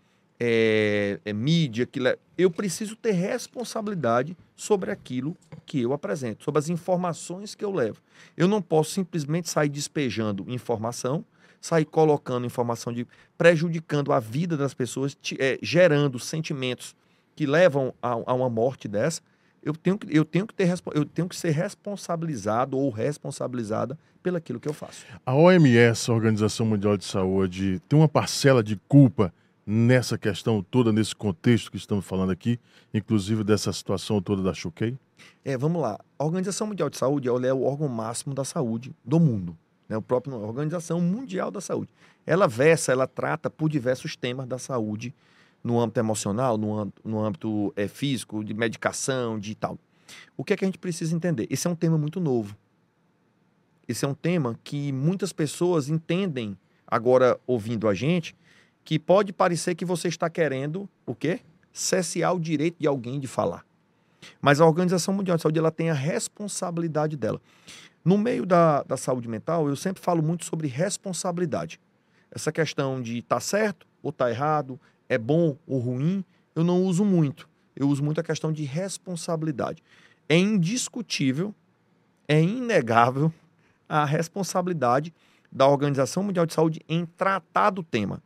é, 0.45 1.21
é, 1.25 1.33
mídia, 1.33 1.87
que 1.87 2.01
eu 2.37 2.51
preciso 2.51 2.97
ter 2.97 3.13
responsabilidade 3.13 4.37
sobre 4.57 4.91
aquilo 4.91 5.37
que 5.65 5.83
eu 5.83 5.93
apresento, 5.93 6.43
sobre 6.43 6.59
as 6.59 6.69
informações 6.69 7.55
que 7.55 7.65
eu 7.65 7.71
levo. 7.71 8.01
Eu 8.37 8.49
não 8.49 8.61
posso 8.61 8.91
simplesmente 8.91 9.49
sair 9.49 9.69
despejando 9.69 10.45
informação, 10.49 11.25
sair 11.61 11.85
colocando 11.85 12.45
informação 12.45 12.93
de 12.93 13.07
prejudicando 13.39 14.13
a 14.13 14.19
vida 14.19 14.57
das 14.57 14.75
pessoas, 14.75 15.17
é, 15.39 15.59
gerando 15.63 16.19
sentimentos 16.19 16.97
que 17.37 17.47
levam 17.47 17.95
a, 18.03 18.11
a 18.11 18.35
uma 18.35 18.51
morte 18.51 18.89
dessa, 18.89 19.23
eu 19.63 19.75
tenho 19.75 19.99
que, 19.99 20.17
eu 20.17 20.25
tenho 20.25 20.47
que, 20.47 20.55
ter, 20.55 20.69
eu 20.95 21.05
tenho 21.05 21.29
que 21.29 21.37
ser 21.37 21.51
responsabilizado 21.51 22.77
ou 22.77 22.91
responsabilizada 22.91 23.99
pelaquilo 24.23 24.61
que 24.61 24.69
eu 24.69 24.73
faço. 24.73 25.05
A 25.25 25.35
OMS, 25.35 26.11
a 26.11 26.15
Organização 26.15 26.67
Mundial 26.67 26.97
de 26.97 27.05
Saúde, 27.05 27.81
tem 27.89 27.99
uma 27.99 28.09
parcela 28.09 28.63
de 28.63 28.77
culpa 28.89 29.33
nessa 29.67 30.19
questão 30.19 30.63
toda, 30.63 30.93
nesse 30.93 31.15
contexto 31.15 31.71
que 31.71 31.77
estamos 31.77 32.05
falando 32.05 32.31
aqui, 32.31 32.59
inclusive 32.93 33.45
dessa 33.45 33.73
situação 33.73 34.21
toda 34.21 34.43
da 34.43 34.53
Choquei? 34.53 34.99
É, 35.45 35.57
vamos 35.57 35.81
lá. 35.81 35.99
A 36.19 36.25
Organização 36.25 36.67
Mundial 36.67 36.91
de 36.91 36.97
Saúde 36.97 37.29
é 37.29 37.53
o 37.53 37.63
órgão 37.63 37.89
máximo 37.89 38.35
da 38.35 38.45
saúde 38.45 38.93
do 39.05 39.21
mundo. 39.21 39.57
Né? 39.89 39.97
O 39.97 40.03
próprio 40.03 40.35
Organização 40.35 41.01
Mundial 41.01 41.51
da 41.51 41.61
Saúde. 41.61 41.91
Ela 42.27 42.47
versa, 42.47 42.93
ela 42.93 43.07
trata 43.07 43.51
por 43.51 43.69
diversos 43.69 44.17
temas 44.17 44.47
da 44.47 44.59
saúde 44.59 45.15
no 45.63 45.81
âmbito 45.81 46.01
emocional, 46.01 46.59
no, 46.59 46.93
no 47.05 47.25
âmbito 47.25 47.73
é, 47.77 47.87
físico, 47.87 48.45
de 48.45 48.53
medicação, 48.55 49.39
de 49.39 49.55
tal. 49.55 49.79
O 50.37 50.45
que 50.45 50.53
é 50.53 50.57
que 50.57 50.65
a 50.65 50.69
gente 50.69 50.79
precisa 50.79 51.15
entender? 51.15 51.47
Esse 51.51 51.67
é 51.67 51.71
um 51.71 51.75
tema 51.75 51.97
muito 51.97 52.21
novo. 52.21 52.57
Esse 53.87 54.05
é 54.05 54.09
um 54.09 54.15
tema 54.15 54.59
que 54.65 54.93
muitas 54.93 55.33
pessoas 55.33 55.89
entendem, 55.89 56.57
agora 56.87 57.39
ouvindo 57.47 57.89
a 57.89 57.95
gente, 57.95 58.35
que 58.85 58.99
pode 58.99 59.33
parecer 59.33 59.75
que 59.75 59.85
você 59.85 60.09
está 60.09 60.29
querendo 60.29 60.89
o 61.07 61.15
quê? 61.15 61.41
cessear 61.73 62.33
o 62.33 62.41
direito 62.41 62.77
de 62.79 62.87
alguém 62.87 63.19
de 63.19 63.27
falar. 63.27 63.65
Mas 64.41 64.61
a 64.61 64.67
Organização 64.67 65.15
Mundial 65.15 65.37
de 65.37 65.43
Saúde 65.43 65.59
ela 65.59 65.71
tem 65.71 65.91
a 65.91 65.95
responsabilidade 65.95 67.17
dela. 67.17 67.41
No 68.05 68.19
meio 68.19 68.45
da, 68.45 68.83
da 68.83 68.97
saúde 68.97 69.29
mental, 69.29 69.69
eu 69.69 69.77
sempre 69.77 70.03
falo 70.03 70.23
muito 70.23 70.45
sobre 70.45 70.69
responsabilidade. 70.69 71.81
Essa 72.31 72.53
questão 72.53 73.01
de 73.01 73.23
tá 73.23 73.41
certo 73.41 73.87
ou 74.03 74.13
tá 74.13 74.31
errado, 74.31 74.79
é 75.13 75.19
bom 75.19 75.59
ou 75.67 75.79
ruim, 75.79 76.25
eu 76.55 76.65
não 76.65 76.83
uso 76.85 77.05
muito. 77.05 77.47
Eu 77.77 77.89
uso 77.89 78.03
muito 78.03 78.19
a 78.19 78.25
questão 78.25 78.51
de 78.51 78.65
responsabilidade. 78.65 79.83
É 80.27 80.37
indiscutível, 80.37 81.55
é 82.27 82.41
inegável 82.41 83.31
a 83.87 84.07
responsabilidade 84.07 85.13
da 85.51 85.69
Organização 85.69 86.23
Mundial 86.23 86.47
de 86.47 86.55
Saúde 86.55 86.81
em 86.89 87.05
tratar 87.05 87.69
do 87.69 87.83
tema, 87.83 88.23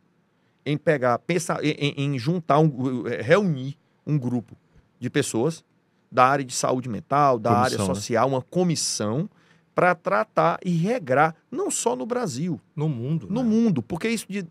em 0.65 0.77
pegar, 0.77 1.19
pensar, 1.19 1.61
em, 1.63 1.93
em 1.97 2.17
juntar, 2.17 2.59
um, 2.59 3.03
reunir 3.21 3.77
um 4.05 4.17
grupo 4.17 4.55
de 4.97 5.09
pessoas 5.09 5.65
da 6.09 6.25
área 6.25 6.45
de 6.45 6.53
saúde 6.53 6.87
mental, 6.87 7.37
da 7.37 7.49
comissão, 7.49 7.65
área 7.65 7.77
né? 7.79 7.85
social, 7.85 8.29
né? 8.29 8.35
uma 8.35 8.41
comissão 8.41 9.29
para 9.75 9.93
tratar 9.93 10.57
e 10.63 10.71
regrar, 10.71 11.35
não 11.51 11.69
só 11.69 11.97
no 11.97 12.05
Brasil. 12.05 12.61
No 12.73 12.87
mundo. 12.87 13.27
No 13.29 13.43
né? 13.43 13.49
mundo, 13.49 13.83
porque 13.83 14.07
isso 14.07 14.25
de, 14.29 14.47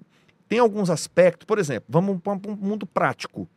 tem 0.48 0.59
alguns 0.59 0.90
aspectos, 0.90 1.44
por 1.44 1.59
exemplo, 1.59 1.87
vamos 1.88 2.20
para 2.20 2.35
um 2.35 2.56
mundo 2.56 2.87
prático. 2.87 3.48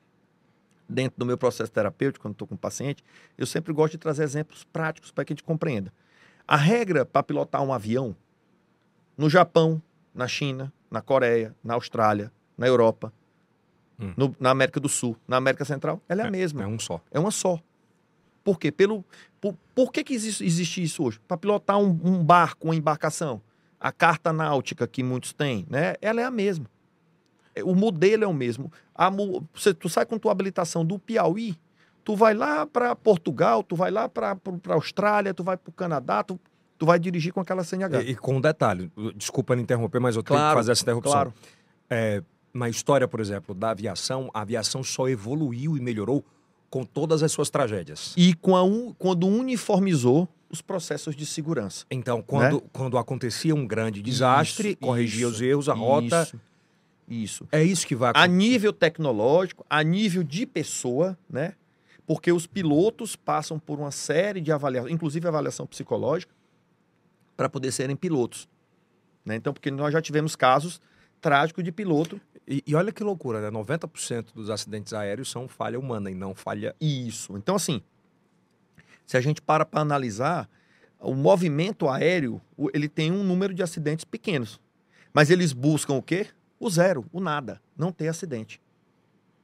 Dentro 0.87 1.19
do 1.19 1.25
meu 1.25 1.37
processo 1.37 1.71
terapêutico, 1.71 2.23
quando 2.23 2.33
estou 2.33 2.47
com 2.47 2.55
um 2.55 2.57
paciente, 2.57 3.03
eu 3.37 3.45
sempre 3.45 3.71
gosto 3.71 3.91
de 3.91 3.99
trazer 3.99 4.23
exemplos 4.23 4.63
práticos 4.63 5.11
para 5.11 5.23
que 5.23 5.33
a 5.33 5.35
gente 5.35 5.43
compreenda. 5.43 5.93
A 6.47 6.55
regra 6.55 7.05
para 7.05 7.21
pilotar 7.21 7.61
um 7.61 7.71
avião 7.71 8.15
no 9.15 9.29
Japão, 9.29 9.79
na 10.15 10.27
China, 10.27 10.73
na 10.89 10.99
Coreia, 10.99 11.55
na 11.63 11.75
Austrália, 11.75 12.31
na 12.57 12.65
Europa, 12.65 13.13
hum. 13.99 14.13
no, 14.17 14.35
na 14.39 14.49
América 14.49 14.79
do 14.79 14.89
Sul, 14.89 15.15
na 15.27 15.37
América 15.37 15.63
Central, 15.63 16.01
ela 16.09 16.21
é, 16.21 16.25
é 16.25 16.27
a 16.27 16.31
mesma. 16.31 16.63
É 16.63 16.67
um 16.67 16.79
só. 16.79 16.99
É 17.11 17.19
uma 17.19 17.29
só. 17.29 17.59
Por 18.43 18.57
quê? 18.57 18.71
Pelo, 18.71 19.05
por, 19.39 19.55
por 19.75 19.91
que, 19.91 20.03
que 20.03 20.13
existe, 20.13 20.43
existe 20.43 20.81
isso 20.81 21.03
hoje? 21.03 21.19
Para 21.27 21.37
pilotar 21.37 21.77
um, 21.77 21.99
um, 22.03 22.23
barco, 22.23 22.65
uma 22.67 22.75
embarcação. 22.75 23.41
A 23.79 23.91
carta 23.91 24.33
náutica 24.33 24.87
que 24.87 25.03
muitos 25.03 25.33
têm, 25.33 25.67
né? 25.69 25.93
Ela 26.01 26.21
é 26.21 26.23
a 26.23 26.31
mesma. 26.31 26.65
É, 27.59 27.63
o 27.63 27.75
modelo 27.75 28.23
é 28.23 28.27
o 28.27 28.33
mesmo. 28.33 28.71
A, 28.93 29.09
você, 29.53 29.73
tu 29.73 29.89
sai 29.89 30.05
com 30.05 30.17
tua 30.17 30.31
habilitação 30.31 30.85
do 30.85 30.97
Piauí, 30.97 31.55
tu 32.03 32.15
vai 32.15 32.33
lá 32.33 32.65
para 32.65 32.95
Portugal, 32.95 33.63
tu 33.63 33.75
vai 33.75 33.91
lá 33.91 34.09
para 34.09 34.37
Austrália, 34.69 35.33
tu 35.33 35.43
vai 35.43 35.57
para 35.57 35.69
o 35.69 35.73
Canadá, 35.73 36.23
tu, 36.23 36.39
tu 36.77 36.85
vai 36.85 36.99
dirigir 36.99 37.33
com 37.33 37.39
aquela 37.39 37.63
CNH. 37.63 38.01
E, 38.01 38.11
e, 38.11 38.15
com 38.15 38.37
um 38.37 38.41
detalhe, 38.41 38.91
desculpa 39.15 39.55
me 39.55 39.61
interromper, 39.61 39.99
mas 39.99 40.15
eu 40.15 40.23
claro, 40.23 40.41
tenho 40.41 40.49
que 40.49 40.55
fazer 40.55 40.71
essa 40.71 40.83
interrupção. 40.83 41.13
Claro. 41.13 41.33
É, 41.89 42.23
na 42.53 42.69
história, 42.69 43.07
por 43.07 43.19
exemplo, 43.19 43.53
da 43.53 43.71
aviação, 43.71 44.29
a 44.33 44.41
aviação 44.41 44.83
só 44.83 45.07
evoluiu 45.07 45.77
e 45.77 45.79
melhorou 45.79 46.25
com 46.69 46.83
todas 46.83 47.23
as 47.23 47.31
suas 47.31 47.49
tragédias. 47.49 48.13
E 48.15 48.33
com 48.33 48.55
a 48.55 48.63
un... 48.63 48.93
quando 48.93 49.27
uniformizou 49.27 50.27
os 50.49 50.61
processos 50.61 51.15
de 51.15 51.25
segurança. 51.25 51.85
Então, 51.91 52.21
quando, 52.21 52.55
né? 52.55 52.61
quando 52.73 52.97
acontecia 52.97 53.53
um 53.53 53.67
grande 53.67 54.01
desastre, 54.01 54.69
isso, 54.69 54.77
corrigia 54.77 55.27
isso, 55.27 55.35
os 55.35 55.41
erros, 55.41 55.69
a 55.69 55.73
rota. 55.73 56.23
Isso, 56.23 56.39
isso. 57.09 57.47
É 57.51 57.63
isso 57.63 57.87
que 57.87 57.95
vai 57.95 58.11
acontecer. 58.11 58.25
A 58.25 58.27
nível 58.27 58.71
tecnológico, 58.71 59.65
a 59.69 59.81
nível 59.83 60.23
de 60.23 60.45
pessoa, 60.45 61.17
né? 61.29 61.55
Porque 62.05 62.31
os 62.31 62.45
pilotos 62.45 63.15
passam 63.15 63.59
por 63.59 63.79
uma 63.79 63.91
série 63.91 64.41
de 64.41 64.51
avaliações, 64.51 64.93
inclusive 64.93 65.27
avaliação 65.27 65.65
psicológica, 65.65 66.33
para 67.35 67.49
poder 67.49 67.71
serem 67.71 67.95
pilotos. 67.95 68.47
Né? 69.25 69.35
Então, 69.35 69.53
porque 69.53 69.69
nós 69.69 69.93
já 69.93 70.01
tivemos 70.01 70.35
casos 70.35 70.81
trágicos 71.21 71.63
de 71.63 71.71
piloto 71.71 72.19
e, 72.47 72.63
e, 72.65 72.73
olha 72.73 72.91
que 72.91 73.03
loucura, 73.03 73.41
né? 73.41 73.51
90% 73.51 74.33
dos 74.33 74.49
acidentes 74.49 74.91
aéreos 74.91 75.29
são 75.29 75.47
falha 75.47 75.79
humana 75.79 76.09
e 76.09 76.15
não 76.15 76.33
falha. 76.33 76.75
Isso. 76.81 77.37
Então, 77.37 77.55
assim, 77.55 77.79
se 79.05 79.15
a 79.17 79.21
gente 79.21 79.39
para 79.39 79.63
para 79.63 79.81
analisar, 79.81 80.49
o 80.99 81.13
movimento 81.13 81.87
aéreo, 81.87 82.41
ele 82.73 82.89
tem 82.89 83.11
um 83.11 83.23
número 83.23 83.53
de 83.53 83.61
acidentes 83.61 84.03
pequenos. 84.03 84.59
Mas 85.13 85.29
eles 85.29 85.53
buscam 85.53 85.93
o 85.93 86.01
quê? 86.01 86.27
O 86.59 86.69
zero, 86.69 87.05
o 87.11 87.19
nada. 87.19 87.61
Não 87.77 87.91
ter 87.91 88.07
acidente. 88.07 88.61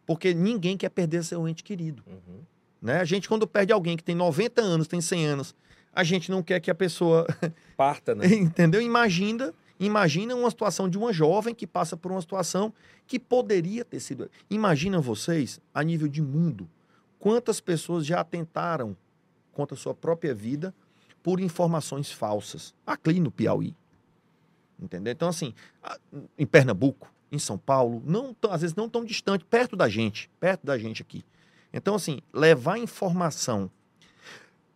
Porque 0.05 0.33
ninguém 0.33 0.77
quer 0.77 0.89
perder 0.89 1.23
seu 1.23 1.47
ente 1.47 1.63
querido. 1.63 2.03
Uhum. 2.05 2.41
Né? 2.81 2.99
A 2.99 3.05
gente, 3.05 3.27
quando 3.27 3.47
perde 3.47 3.71
alguém 3.71 3.97
que 3.97 4.03
tem 4.03 4.15
90 4.15 4.61
anos, 4.61 4.87
tem 4.87 5.01
100 5.01 5.25
anos, 5.25 5.55
a 5.93 6.03
gente 6.03 6.29
não 6.29 6.43
quer 6.43 6.59
que 6.59 6.69
a 6.69 6.75
pessoa. 6.75 7.25
Parta, 7.77 8.13
né? 8.13 8.27
Entendeu? 8.35 8.81
Imagina 8.81 9.53
Imagina 9.79 10.35
uma 10.35 10.49
situação 10.49 10.87
de 10.87 10.97
uma 10.97 11.11
jovem 11.11 11.53
que 11.53 11.67
passa 11.67 11.97
por 11.97 12.11
uma 12.11 12.21
situação 12.21 12.73
que 13.05 13.19
poderia 13.19 13.83
ter 13.83 13.99
sido. 13.99 14.29
Imagina 14.49 15.01
vocês, 15.01 15.59
a 15.73 15.83
nível 15.83 16.07
de 16.07 16.21
mundo, 16.21 16.69
quantas 17.19 17.59
pessoas 17.59 18.05
já 18.05 18.21
atentaram 18.21 18.95
contra 19.51 19.75
a 19.75 19.79
sua 19.79 19.93
própria 19.93 20.33
vida 20.33 20.73
por 21.21 21.39
informações 21.39 22.11
falsas. 22.11 22.73
Aqui 22.85 23.19
no 23.19 23.31
Piauí. 23.31 23.75
Entendeu? 24.79 25.11
Então, 25.11 25.29
assim, 25.29 25.53
em 26.37 26.45
Pernambuco, 26.45 27.11
em 27.31 27.39
São 27.39 27.57
Paulo, 27.57 28.01
não, 28.05 28.35
às 28.49 28.61
vezes 28.61 28.75
não 28.75 28.89
tão 28.89 29.03
distante, 29.03 29.45
perto 29.45 29.75
da 29.75 29.87
gente, 29.87 30.29
perto 30.39 30.65
da 30.65 30.77
gente 30.77 31.01
aqui. 31.01 31.23
Então, 31.73 31.95
assim, 31.95 32.19
levar 32.33 32.77
informação 32.77 33.69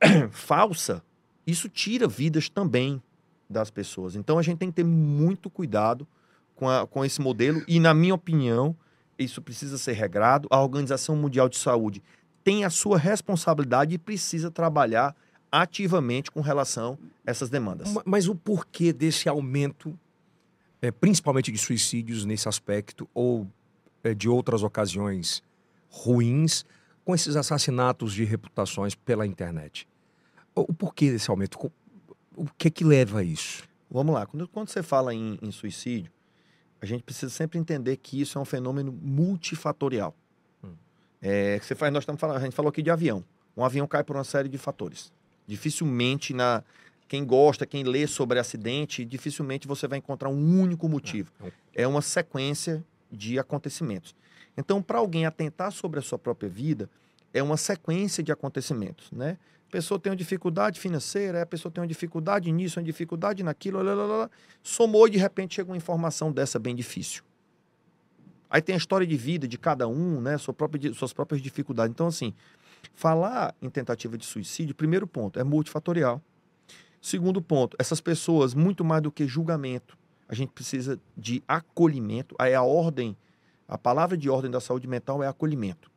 falsa, 0.32 1.04
isso 1.46 1.70
tira 1.70 2.08
vidas 2.08 2.50
também 2.50 3.02
das 3.50 3.72
pessoas. 3.72 4.16
Então 4.16 4.38
a 4.38 4.42
gente 4.42 4.60
tem 4.60 4.70
que 4.70 4.76
ter 4.76 4.84
muito 4.84 5.50
cuidado 5.50 6.08
com, 6.56 6.70
a, 6.70 6.86
com 6.86 7.04
esse 7.04 7.20
modelo 7.20 7.64
e, 7.68 7.80
na 7.80 7.94
minha 7.94 8.14
opinião, 8.14 8.76
isso 9.18 9.42
precisa 9.42 9.78
ser 9.78 9.94
regrado. 9.94 10.48
A 10.52 10.62
Organização 10.62 11.16
Mundial 11.16 11.50
de 11.50 11.58
Saúde 11.58 12.04
tem 12.44 12.64
a 12.64 12.70
sua 12.70 12.98
responsabilidade 12.98 13.96
e 13.96 13.98
precisa 13.98 14.52
trabalhar 14.52 15.16
ativamente 15.52 16.32
com 16.32 16.42
relação 16.42 16.98
a 17.26 17.32
essas 17.32 17.50
demandas. 17.50 17.94
Mas, 18.06 18.28
o 18.28 18.36
porquê 18.36 18.94
desse 18.94 19.28
aumento, 19.28 19.98
é, 20.82 20.92
principalmente 20.92 21.52
de 21.52 21.58
suicídios 21.58 22.26
nesse 22.26 22.48
aspecto, 22.48 23.10
ou 23.14 23.48
é, 24.04 24.14
de 24.14 24.30
outras 24.30 24.64
ocasiões 24.64 25.44
ruins, 25.90 26.66
com 27.04 27.16
esses 27.16 27.36
assassinatos 27.36 28.14
de 28.14 28.24
reputações 28.24 28.94
pela 28.96 29.26
internet? 29.26 29.88
O, 30.56 30.62
o 30.62 30.74
porquê 30.74 31.12
desse 31.12 31.30
aumento? 31.30 31.72
o 32.40 32.46
que 32.58 32.70
é 32.70 32.72
que 32.72 32.86
leva 32.86 33.20
a 33.20 33.24
isso? 33.24 33.64
Vamos 33.92 34.14
lá. 34.14 34.26
Quando, 34.26 34.48
quando 34.48 34.70
você 34.70 34.82
fala 34.82 35.14
em, 35.14 35.38
em 35.42 35.52
suicídio, 35.52 36.12
a 36.82 36.86
gente 36.86 37.04
precisa 37.04 37.30
sempre 37.30 37.60
entender 37.60 37.98
que 37.98 38.22
isso 38.22 38.38
é 38.38 38.42
um 38.42 38.46
fenômeno 38.46 38.92
multifatorial. 38.92 40.16
Hum. 40.64 40.74
É, 41.22 41.60
você 41.60 41.76
faz, 41.76 41.92
nós 41.92 42.04
estamos 42.04 42.22
falando, 42.22 42.38
a 42.38 42.40
gente 42.40 42.56
falou 42.56 42.70
aqui 42.70 42.82
de 42.82 42.90
avião. 42.90 43.24
Um 43.58 43.66
avião 43.66 43.86
cai 43.86 44.04
por 44.04 44.16
uma 44.16 44.24
série 44.24 44.48
de 44.48 44.58
fatores. 44.58 45.12
Dificilmente 45.50 46.32
na 46.32 46.64
quem 47.08 47.26
gosta, 47.26 47.66
quem 47.66 47.84
lê 47.84 48.06
sobre 48.06 48.38
acidente, 48.38 49.04
dificilmente 49.04 49.68
você 49.68 49.88
vai 49.88 49.98
encontrar 49.98 50.30
um 50.30 50.62
único 50.62 50.88
motivo. 50.88 51.32
É 51.74 51.88
uma 51.88 52.04
sequência 52.04 52.86
de 53.12 53.40
acontecimentos. 53.40 54.16
Então, 54.56 54.80
para 54.80 55.00
alguém 55.00 55.26
atentar 55.26 55.72
sobre 55.72 56.00
a 56.00 56.04
sua 56.04 56.20
própria 56.20 56.48
vida, 56.48 56.88
é 57.34 57.42
uma 57.42 57.58
sequência 57.58 58.24
de 58.24 58.32
acontecimentos, 58.32 59.12
né? 59.12 59.40
A 59.68 59.72
pessoa 59.72 60.00
tem 60.00 60.12
uma 60.12 60.16
dificuldade 60.16 60.80
financeira, 60.80 61.42
a 61.42 61.46
pessoa 61.48 61.72
tem 61.72 61.82
uma 61.82 61.88
dificuldade 61.88 62.52
nisso, 62.52 62.80
uma 62.80 62.86
dificuldade 62.86 63.42
naquilo, 63.42 63.82
lá, 63.82 63.94
lá, 63.96 64.06
lá, 64.06 64.30
somou 64.62 65.08
e 65.08 65.12
de 65.12 65.18
repente 65.18 65.56
chega 65.56 65.72
uma 65.72 65.78
informação 65.78 66.32
dessa 66.32 66.60
bem 66.60 66.76
difícil. 66.76 67.24
Aí 68.50 68.62
tem 68.62 68.76
a 68.76 68.78
história 68.78 69.06
de 69.06 69.16
vida 69.16 69.48
de 69.48 69.58
cada 69.58 69.88
um, 69.88 70.22
né, 70.22 70.38
sua 70.38 70.54
própria, 70.54 70.94
suas 70.94 71.14
próprias 71.14 71.42
dificuldades. 71.42 71.92
Então, 71.92 72.08
assim, 72.08 72.34
falar 72.94 73.56
em 73.62 73.70
tentativa 73.70 74.18
de 74.18 74.26
suicídio, 74.26 74.76
primeiro 74.76 75.08
ponto, 75.08 75.40
é 75.40 75.44
multifatorial. 75.44 76.22
Segundo 77.02 77.42
ponto, 77.42 77.78
essas 77.80 78.02
pessoas, 78.02 78.54
muito 78.54 78.84
mais 78.84 79.02
do 79.02 79.12
que 79.12 79.26
julgamento, 79.28 79.98
a 80.28 80.36
gente 80.36 80.52
precisa 80.52 81.00
de 81.18 81.42
acolhimento. 81.48 82.36
Aí 82.38 82.54
a 82.54 82.62
ordem, 82.62 83.16
a 83.68 83.78
palavra 83.78 84.18
de 84.18 84.30
ordem 84.30 84.52
da 84.52 84.60
saúde 84.60 84.88
mental 84.88 85.24
é 85.24 85.28
acolhimento, 85.28 85.90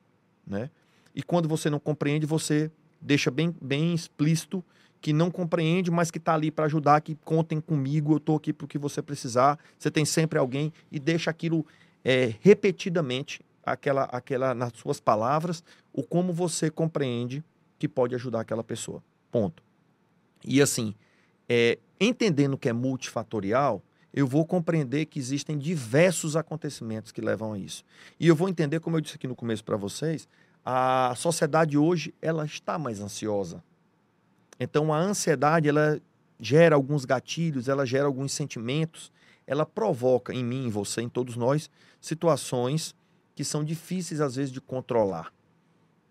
né? 0.46 0.70
E 1.14 1.22
quando 1.22 1.48
você 1.48 1.68
não 1.68 1.78
compreende, 1.78 2.24
você 2.24 2.70
deixa 3.00 3.30
bem, 3.30 3.54
bem 3.60 3.92
explícito 3.92 4.64
que 5.00 5.12
não 5.12 5.30
compreende, 5.30 5.90
mas 5.90 6.10
que 6.10 6.18
está 6.18 6.32
ali 6.32 6.50
para 6.50 6.66
ajudar, 6.66 7.00
que 7.00 7.16
contem 7.24 7.60
comigo, 7.60 8.12
eu 8.12 8.18
estou 8.18 8.36
aqui 8.36 8.52
para 8.52 8.64
o 8.64 8.68
que 8.68 8.78
você 8.78 9.02
precisar, 9.02 9.58
você 9.76 9.90
tem 9.90 10.04
sempre 10.04 10.38
alguém, 10.38 10.72
e 10.92 11.00
deixa 11.00 11.28
aquilo 11.28 11.66
é, 12.04 12.34
repetidamente, 12.40 13.40
aquela, 13.64 14.04
aquela 14.04 14.54
nas 14.54 14.72
suas 14.74 15.00
palavras, 15.00 15.62
o 15.92 16.02
como 16.02 16.32
você 16.32 16.70
compreende 16.70 17.44
que 17.78 17.88
pode 17.88 18.14
ajudar 18.14 18.40
aquela 18.40 18.64
pessoa. 18.64 19.02
Ponto. 19.30 19.62
E 20.44 20.60
assim, 20.60 20.94
é, 21.48 21.78
entendendo 22.00 22.58
que 22.58 22.68
é 22.68 22.72
multifatorial, 22.72 23.82
eu 24.12 24.26
vou 24.26 24.44
compreender 24.44 25.06
que 25.06 25.18
existem 25.18 25.56
diversos 25.56 26.36
acontecimentos 26.36 27.12
que 27.12 27.20
levam 27.20 27.54
a 27.54 27.58
isso. 27.58 27.84
E 28.20 28.28
eu 28.28 28.36
vou 28.36 28.48
entender, 28.48 28.80
como 28.80 28.96
eu 28.96 29.00
disse 29.00 29.16
aqui 29.16 29.26
no 29.26 29.34
começo 29.34 29.64
para 29.64 29.76
vocês, 29.76 30.28
a 30.64 31.14
sociedade 31.16 31.78
hoje 31.78 32.14
ela 32.20 32.44
está 32.44 32.78
mais 32.78 33.00
ansiosa. 33.00 33.62
Então 34.60 34.92
a 34.92 34.98
ansiedade 34.98 35.68
ela 35.68 36.00
gera 36.38 36.74
alguns 36.76 37.04
gatilhos, 37.04 37.68
ela 37.68 37.86
gera 37.86 38.04
alguns 38.04 38.32
sentimentos, 38.32 39.10
ela 39.46 39.64
provoca 39.64 40.32
em 40.32 40.44
mim, 40.44 40.66
em 40.66 40.70
você, 40.70 41.02
em 41.02 41.08
todos 41.08 41.36
nós 41.36 41.70
situações 42.00 42.94
que 43.34 43.44
são 43.44 43.64
difíceis, 43.64 44.20
às 44.20 44.36
vezes, 44.36 44.52
de 44.52 44.60
controlar. 44.60 45.32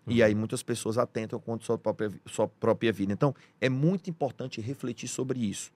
E 0.06 0.18
Uhum. 0.20 0.26
aí 0.26 0.34
muitas 0.34 0.62
pessoas 0.62 0.98
atentam 0.98 1.38
contra 1.38 1.64
sua 1.64 1.78
própria, 1.78 2.10
sua 2.26 2.48
própria 2.48 2.92
vida. 2.92 3.12
Então, 3.12 3.34
é 3.60 3.68
muito 3.68 4.10
importante 4.10 4.60
refletir 4.60 5.06
sobre 5.08 5.38
isso. 5.38 5.70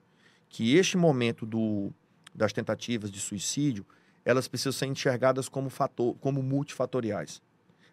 Que 0.49 0.77
este 0.77 0.97
momento 0.97 1.47
do, 1.47 1.93
das 2.35 2.53
tentativas 2.53 3.11
de 3.11 3.21
suicídio, 3.21 3.87
elas 4.25 4.49
precisam 4.49 4.73
ser 4.73 4.87
enxergadas 4.87 5.49
como, 5.49 5.71
fator, 5.71 6.17
como 6.21 6.43
multifatoriais. 6.43 7.41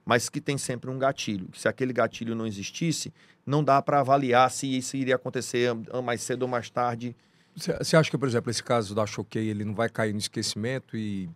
Mas 0.04 0.28
que 0.28 0.42
tem 0.42 0.58
sempre 0.58 0.90
um 0.90 0.98
gatilho. 0.98 1.48
Que 1.50 1.62
se 1.62 1.68
aquele 1.68 1.94
gatilho 1.94 2.34
não 2.36 2.48
existisse, 2.48 3.14
não 3.46 3.64
dá 3.64 3.80
para 3.82 4.00
avaliar 4.00 4.50
se 4.50 4.66
isso 4.76 4.98
iria 4.98 5.16
acontecer 5.16 5.70
mais 6.04 6.22
cedo 6.22 6.42
ou 6.44 6.48
mais 6.48 6.70
tarde. 6.70 7.16
Você 7.56 7.96
acha 7.96 8.10
que, 8.10 8.18
por 8.18 8.28
exemplo, 8.28 8.50
esse 8.50 8.64
caso 8.64 8.96
da 8.96 9.06
Choquei, 9.06 9.48
ele 9.50 9.64
não 9.64 9.76
vai 9.76 9.88
cair 9.88 10.12
no 10.12 10.18
esquecimento 10.20 10.98
e 10.98 11.30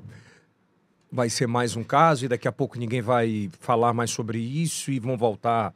vai 1.11 1.29
ser 1.29 1.47
mais 1.47 1.75
um 1.75 1.83
caso 1.83 2.25
e 2.25 2.27
daqui 2.27 2.47
a 2.47 2.51
pouco 2.51 2.77
ninguém 2.77 3.01
vai 3.01 3.49
falar 3.59 3.93
mais 3.93 4.11
sobre 4.11 4.39
isso 4.39 4.91
e 4.91 4.99
vão 4.99 5.17
voltar 5.17 5.73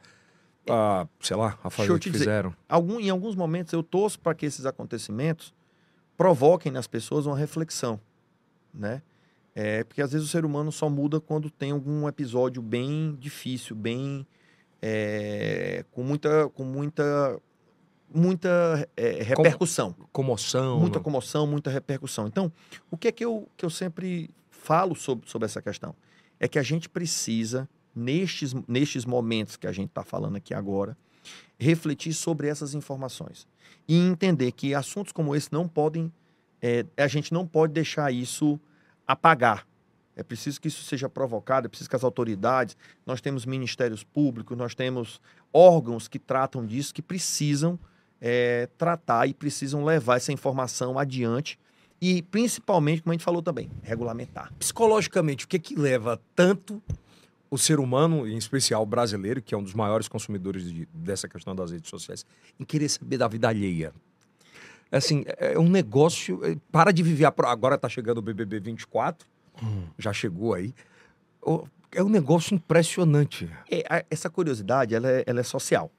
a, 0.70 1.08
sei 1.20 1.36
lá, 1.36 1.58
a 1.64 1.70
fazer 1.70 1.92
o 1.92 2.00
que 2.00 2.10
dizer, 2.10 2.26
fizeram? 2.26 2.54
Algum, 2.68 3.00
em 3.00 3.10
alguns 3.10 3.36
momentos 3.36 3.74
eu 3.74 3.82
torço 3.82 4.20
para 4.20 4.36
que 4.36 4.46
esses 4.46 4.66
acontecimentos 4.66 5.54
provoquem 6.18 6.72
nas 6.72 6.88
pessoas 6.88 7.26
uma 7.26 7.38
reflexão, 7.38 8.00
né? 8.74 9.02
É, 9.54 9.84
porque 9.84 10.02
às 10.02 10.14
vezes 10.14 10.28
o 10.28 10.32
ser 10.32 10.46
humano 10.46 10.72
só 10.72 10.90
muda 10.90 11.20
quando 11.20 11.50
tem 11.50 11.72
algum 11.72 12.08
episódio 12.08 12.62
bem 12.62 13.18
difícil, 13.20 13.76
bem 13.76 14.26
é, 14.82 15.84
com 15.92 16.04
muita, 16.04 16.48
com 16.50 16.64
muita, 16.64 17.38
muita 18.14 18.88
é, 18.96 19.22
repercussão, 19.22 19.94
Comoção. 20.12 20.80
muita 20.80 21.00
não? 21.00 21.04
comoção, 21.04 21.46
muita 21.46 21.70
repercussão. 21.70 22.28
Então, 22.28 22.52
o 22.90 22.98
que 22.98 23.10
é 23.10 23.12
que 23.12 23.26
eu, 23.26 23.48
que 23.58 23.66
eu 23.66 23.70
sempre 23.70 24.30
falo 24.62 24.96
sobre, 24.96 25.30
sobre 25.30 25.46
essa 25.46 25.62
questão 25.62 25.96
é 26.40 26.48
que 26.48 26.60
a 26.60 26.64
gente 26.64 26.88
precisa 26.88 27.68
nestes, 27.96 28.54
nestes 28.68 29.06
momentos 29.06 29.58
que 29.58 29.68
a 29.68 29.72
gente 29.72 29.90
está 29.90 30.04
falando 30.04 30.36
aqui 30.36 30.54
agora 30.54 30.98
refletir 31.60 32.14
sobre 32.14 32.48
essas 32.48 32.74
informações 32.74 33.48
e 33.88 33.96
entender 33.96 34.52
que 34.52 34.74
assuntos 34.74 35.12
como 35.12 35.36
esse 35.36 35.52
não 35.52 35.68
podem, 35.68 36.12
é, 36.62 36.86
a 36.98 37.08
gente 37.08 37.34
não 37.34 37.46
pode 37.46 37.74
deixar 37.74 38.12
isso 38.12 38.60
apagar. 39.06 39.68
É 40.16 40.24
preciso 40.24 40.60
que 40.60 40.68
isso 40.68 40.84
seja 40.84 41.08
provocado, 41.08 41.66
é 41.66 41.70
preciso 41.70 41.90
que 41.90 41.96
as 41.96 42.04
autoridades, 42.04 42.76
nós 43.06 43.22
temos 43.22 43.46
ministérios 43.46 44.04
públicos, 44.04 44.58
nós 44.58 44.76
temos 44.76 45.22
órgãos 45.54 46.08
que 46.08 46.20
tratam 46.20 46.66
disso, 46.66 46.94
que 46.94 47.02
precisam 47.02 47.80
é, 48.20 48.68
tratar 48.78 49.28
e 49.28 49.34
precisam 49.34 49.84
levar 49.84 50.18
essa 50.18 50.32
informação 50.32 51.00
adiante 51.00 51.58
e, 52.02 52.22
principalmente, 52.24 53.02
como 53.04 53.12
a 53.12 53.14
gente 53.16 53.24
falou 53.24 53.42
também, 53.42 53.70
regulamentar. 53.84 54.52
Psicologicamente, 54.58 55.46
o 55.46 55.48
que 55.48 55.60
que 55.60 55.76
leva 55.76 56.20
tanto 56.36 56.82
o 57.50 57.58
ser 57.58 57.80
humano, 57.80 58.28
em 58.28 58.38
especial 58.38 58.82
o 58.82 58.86
brasileiro, 58.86 59.42
que 59.42 59.54
é 59.54 59.58
um 59.58 59.62
dos 59.64 59.74
maiores 59.74 60.08
consumidores 60.08 60.64
de- 60.72 60.88
dessa 60.94 61.28
questão 61.28 61.54
das 61.56 61.72
redes 61.72 61.90
sociais, 61.90 62.26
em 62.60 62.64
querer 62.64 62.90
saber 62.90 63.18
da 63.18 63.28
vida 63.28 63.48
alheia? 63.50 63.94
Assim, 64.92 65.24
é 65.38 65.58
um 65.60 65.70
negócio. 65.70 66.44
é, 66.44 66.58
Para 66.72 66.92
de 66.92 67.02
viver. 67.04 67.26
Agora 67.26 67.78
tá 67.78 67.88
chegando 67.88 68.18
o 68.18 68.22
BBB 68.22 68.60
24, 68.60 69.28
já 69.98 70.12
chegou 70.12 70.54
aí. 70.54 70.74
O- 71.42 71.66
É 71.94 72.02
um 72.02 72.08
negócio 72.10 72.56
impressionante. 72.56 73.50
É, 73.70 73.84
a- 73.90 74.06
essa 74.10 74.30
curiosidade, 74.30 74.96
ela 74.96 75.10
é, 75.10 75.24
ela 75.28 75.42
é 75.42 75.44
social. 75.44 75.92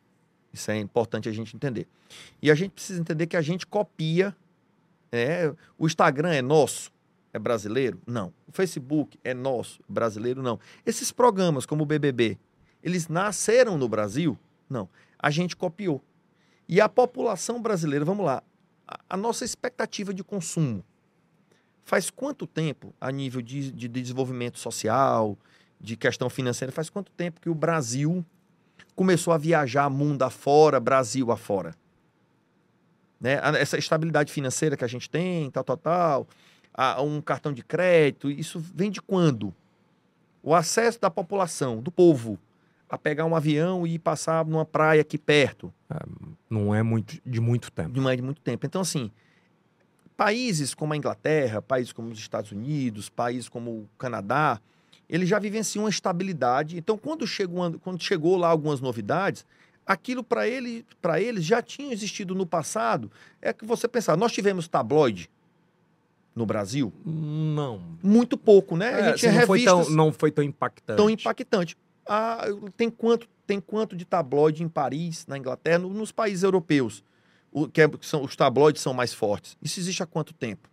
Isso 0.50 0.70
é 0.70 0.78
importante 0.78 1.28
a 1.28 1.32
gente 1.32 1.54
entender. 1.54 1.86
E 2.40 2.50
a 2.50 2.54
gente 2.54 2.70
precisa 2.70 2.98
entender 2.98 3.26
que 3.26 3.36
a 3.36 3.42
gente 3.42 3.66
copia. 3.66 4.34
Né? 5.12 5.54
O 5.78 5.86
Instagram 5.86 6.32
é 6.32 6.42
nosso, 6.42 6.90
é 7.32 7.38
brasileiro? 7.38 8.00
Não. 8.06 8.32
O 8.48 8.52
Facebook 8.52 9.18
é 9.22 9.34
nosso, 9.34 9.80
brasileiro? 9.88 10.42
Não. 10.42 10.58
Esses 10.84 11.12
programas, 11.12 11.66
como 11.66 11.82
o 11.82 11.86
BBB, 11.86 12.38
eles 12.82 13.08
nasceram 13.08 13.76
no 13.76 13.88
Brasil? 13.88 14.38
Não. 14.68 14.88
A 15.18 15.30
gente 15.30 15.54
copiou. 15.54 16.02
E 16.68 16.80
a 16.80 16.88
população 16.88 17.60
brasileira, 17.60 18.04
vamos 18.04 18.24
lá, 18.24 18.42
a, 18.88 18.98
a 19.10 19.16
nossa 19.16 19.44
expectativa 19.44 20.14
de 20.14 20.24
consumo. 20.24 20.82
Faz 21.84 22.10
quanto 22.10 22.46
tempo, 22.46 22.94
a 23.00 23.10
nível 23.10 23.42
de, 23.42 23.70
de 23.70 23.88
desenvolvimento 23.88 24.58
social, 24.58 25.36
de 25.80 25.96
questão 25.96 26.30
financeira, 26.30 26.72
faz 26.72 26.88
quanto 26.88 27.10
tempo 27.12 27.40
que 27.40 27.50
o 27.50 27.54
Brasil 27.54 28.24
começou 28.94 29.32
a 29.32 29.38
viajar 29.38 29.90
mundo 29.90 30.22
afora, 30.22 30.78
Brasil 30.78 31.32
afora? 31.32 31.74
Né? 33.22 33.38
Essa 33.60 33.78
estabilidade 33.78 34.32
financeira 34.32 34.76
que 34.76 34.84
a 34.84 34.88
gente 34.88 35.08
tem, 35.08 35.48
tal, 35.52 35.62
tal, 35.62 35.76
tal, 35.76 36.28
a- 36.74 37.00
um 37.00 37.20
cartão 37.22 37.52
de 37.52 37.62
crédito, 37.62 38.28
isso 38.28 38.58
vem 38.58 38.90
de 38.90 39.00
quando? 39.00 39.54
O 40.42 40.52
acesso 40.52 41.00
da 41.00 41.08
população, 41.08 41.80
do 41.80 41.92
povo, 41.92 42.36
a 42.90 42.98
pegar 42.98 43.24
um 43.24 43.36
avião 43.36 43.86
e 43.86 43.94
ir 43.94 43.98
passar 44.00 44.44
numa 44.44 44.64
praia 44.66 45.00
aqui 45.02 45.16
perto, 45.16 45.72
Não 46.50 46.74
é 46.74 46.82
muito, 46.82 47.20
de 47.24 47.40
muito 47.40 47.70
tempo. 47.70 47.92
de 47.92 48.00
mais 48.00 48.16
de 48.16 48.22
muito 48.22 48.40
tempo. 48.40 48.66
Então, 48.66 48.80
assim, 48.80 49.08
países 50.16 50.74
como 50.74 50.92
a 50.92 50.96
Inglaterra, 50.96 51.62
países 51.62 51.92
como 51.92 52.08
os 52.10 52.18
Estados 52.18 52.50
Unidos, 52.50 53.08
países 53.08 53.48
como 53.48 53.70
o 53.70 53.88
Canadá, 53.96 54.60
eles 55.08 55.28
já 55.28 55.38
vivenciam 55.38 55.84
uma 55.84 55.90
estabilidade. 55.90 56.76
Então, 56.76 56.98
quando, 56.98 57.24
chegou, 57.26 57.78
quando 57.80 58.02
chegou 58.02 58.36
lá 58.36 58.48
algumas 58.48 58.80
novidades, 58.80 59.46
aquilo 59.92 60.22
para 60.24 60.48
ele, 60.48 60.84
para 61.00 61.20
eles 61.20 61.44
já 61.44 61.62
tinha 61.62 61.92
existido 61.92 62.34
no 62.34 62.44
passado. 62.46 63.10
É 63.40 63.52
que 63.52 63.64
você 63.64 63.86
pensar, 63.88 64.16
nós 64.16 64.32
tivemos 64.32 64.66
tabloide 64.68 65.30
no 66.34 66.46
Brasil? 66.46 66.92
Não. 67.04 67.82
Muito 68.02 68.36
pouco, 68.36 68.76
né? 68.76 68.90
É, 69.00 69.04
a 69.12 69.16
gente 69.16 69.32
não, 69.38 69.46
foi 69.46 69.64
tão, 69.64 69.90
não 69.90 70.12
foi 70.12 70.30
tão 70.30 70.44
impactante. 70.44 70.96
tão 70.96 71.10
impactante. 71.10 71.76
Ah, 72.08 72.44
tem 72.76 72.90
quanto 72.90 73.28
tem 73.46 73.60
quanto 73.60 73.96
de 73.96 74.04
tabloide 74.04 74.62
em 74.62 74.68
Paris, 74.68 75.26
na 75.26 75.36
Inglaterra, 75.36 75.80
no- 75.80 75.90
nos 75.92 76.10
países 76.12 76.42
europeus? 76.42 77.04
O, 77.50 77.68
que, 77.68 77.82
é- 77.82 77.88
que 77.88 78.06
são, 78.06 78.22
os 78.22 78.34
tabloides 78.34 78.80
são 78.80 78.94
mais 78.94 79.12
fortes. 79.12 79.56
Isso 79.60 79.78
existe 79.78 80.02
há 80.02 80.06
quanto 80.06 80.32
tempo? 80.32 80.70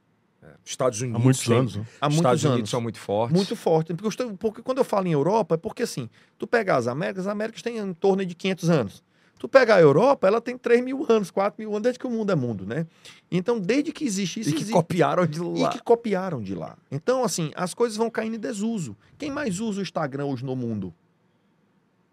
Estados 0.63 1.01
Unidos. 1.01 1.19
Há 1.19 1.23
muitos 1.23 1.43
tem- 1.45 1.57
anos, 1.57 1.75
né? 1.75 1.85
Há 1.99 2.07
Os 2.07 2.13
muitos 2.13 2.17
Estados 2.17 2.45
anos. 2.45 2.53
Unidos 2.55 2.69
são 2.69 2.79
muito 2.81 2.99
fortes. 2.99 3.35
Muito 3.35 3.55
forte. 3.55 3.93
Porque, 3.93 4.23
porque 4.39 4.61
quando 4.61 4.77
eu 4.77 4.83
falo 4.83 5.07
em 5.07 5.11
Europa, 5.11 5.55
é 5.55 5.57
porque 5.57 5.83
assim, 5.83 6.09
tu 6.37 6.45
pega 6.47 6.75
as 6.75 6.87
Américas, 6.87 7.25
as 7.27 7.31
Américas 7.31 7.61
têm 7.61 7.77
em 7.79 7.93
torno 7.93 8.23
de 8.25 8.33
500 8.35 8.69
anos. 8.69 9.03
Tu 9.39 9.47
pega 9.47 9.73
a 9.75 9.79
Europa, 9.79 10.27
ela 10.27 10.41
tem 10.41 10.57
3 10.57 10.83
mil 10.83 11.05
anos, 11.09 11.31
4 11.31 11.59
mil 11.61 11.69
anos, 11.71 11.81
desde 11.81 11.97
que 11.97 12.05
o 12.05 12.09
mundo 12.09 12.29
é 12.31 12.35
mundo, 12.35 12.65
né? 12.65 12.85
Então, 13.31 13.57
desde 13.59 13.91
que 13.93 14.03
existe 14.03 14.41
isso, 14.41 14.49
E 14.49 14.51
que 14.53 14.59
existe- 14.59 14.73
copiaram 14.73 15.25
de 15.25 15.39
e 15.39 15.41
lá. 15.61 15.69
que 15.69 15.81
copiaram 15.81 16.43
de 16.43 16.53
lá. 16.53 16.77
Então, 16.91 17.23
assim, 17.23 17.49
as 17.55 17.73
coisas 17.73 17.97
vão 17.97 18.09
caindo 18.09 18.35
em 18.35 18.39
desuso. 18.39 18.97
Quem 19.17 19.31
mais 19.31 19.61
usa 19.61 19.79
o 19.79 19.81
Instagram 19.81 20.25
hoje 20.25 20.43
no 20.43 20.57
mundo? 20.57 20.93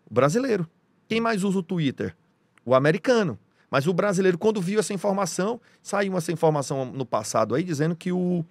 O 0.09 0.15
brasileiro. 0.15 0.69
Quem 1.09 1.21
mais 1.21 1.43
usa 1.43 1.59
o 1.59 1.63
Twitter? 1.63 2.15
O 2.65 2.75
americano. 2.75 3.37
Mas 3.69 3.89
o 3.89 3.93
brasileiro, 3.93 4.39
quando 4.39 4.61
viu 4.61 4.79
essa 4.79 4.95
informação, 4.95 5.61
saiu 5.83 6.17
essa 6.17 6.31
informação 6.31 6.85
no 6.85 7.05
passado 7.05 7.55
aí, 7.57 7.65
dizendo 7.65 7.97
que 7.97 8.13
o, 8.13 8.45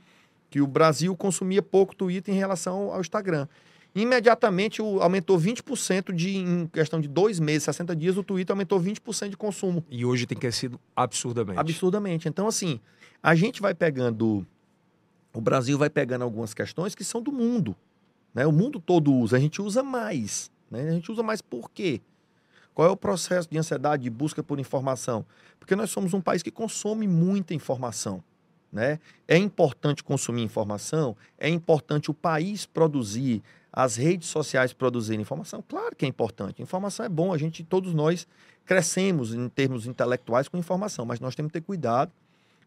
que 0.50 0.60
o 0.62 0.68
Brasil 0.68 1.16
consumia 1.16 1.62
pouco 1.62 1.96
Twitter 1.96 2.34
em 2.34 2.38
relação 2.38 2.92
ao 2.92 3.00
Instagram. 3.00 3.48
Imediatamente 3.96 4.82
o, 4.82 5.02
aumentou 5.02 5.39
20% 5.39 6.14
de, 6.14 6.36
em 6.36 6.68
questão 6.68 7.00
de 7.00 7.08
dois 7.08 7.39
meses, 7.39 7.64
60 7.64 7.96
dias, 7.96 8.18
o 8.18 8.24
Twitter 8.24 8.54
aumentou 8.54 8.78
20% 8.78 9.30
de 9.30 9.38
consumo. 9.38 9.86
E 9.89 10.04
hoje 10.04 10.26
tem 10.26 10.38
crescido 10.38 10.78
absurdamente. 10.93 11.58
Absurdamente. 11.58 12.28
Então, 12.28 12.46
assim, 12.46 12.82
a 13.24 13.34
gente 13.34 13.62
vai 13.62 13.74
pegando. 13.74 14.46
O 15.34 15.39
Brasil 15.39 15.78
vai 15.78 15.89
pegando 15.89 16.24
algumas 16.24 16.54
questões 16.54 16.93
que 16.93 17.06
são 17.06 17.22
do 17.22 17.32
mundo. 17.32 17.74
Né? 18.34 18.46
O 18.46 18.52
mundo 18.52 18.82
todo 18.82 19.14
usa, 19.14 19.38
a 19.38 19.39
gente 19.39 19.62
usa 19.62 19.82
mais. 19.82 20.52
Né? 20.70 20.89
A 20.89 20.91
gente 20.91 21.10
usa 21.10 21.24
mais 21.24 21.41
por 21.41 21.72
quê? 21.72 22.02
Qual 22.74 22.86
é 22.86 22.91
o 22.91 22.98
processo 22.98 23.50
de 23.50 23.58
ansiedade, 23.58 24.04
de 24.04 24.10
busca 24.10 24.43
por 24.43 24.60
informação? 24.60 25.26
Porque 25.58 25.74
nós 25.74 25.89
somos 25.89 26.14
um 26.14 26.20
país 26.20 26.43
que 26.43 26.52
consome 26.52 27.08
muita 27.08 27.54
informação. 27.54 28.22
Né? 28.76 29.00
É 29.26 29.38
importante 29.38 30.04
consumir 30.04 30.44
informação, 30.44 31.16
é 31.40 31.48
importante 31.48 32.12
o 32.12 32.14
país 32.14 32.66
produzir, 32.66 33.42
as 33.72 33.96
redes 33.96 34.28
sociais 34.28 34.74
produzirem 34.74 35.22
informação. 35.22 35.64
Claro 35.66 35.96
que 35.96 36.04
é 36.04 36.10
importante. 36.10 36.62
Informação 36.62 37.06
é 37.06 37.08
bom, 37.08 37.32
a 37.32 37.38
gente, 37.38 37.64
todos 37.64 37.94
nós, 37.94 38.28
crescemos 38.66 39.34
em 39.34 39.48
termos 39.48 39.88
intelectuais 39.88 40.50
com 40.50 40.58
informação, 40.58 41.06
mas 41.06 41.22
nós 41.22 41.36
temos 41.36 41.54
que 41.54 41.60
ter 41.60 41.66
cuidado 41.66 42.12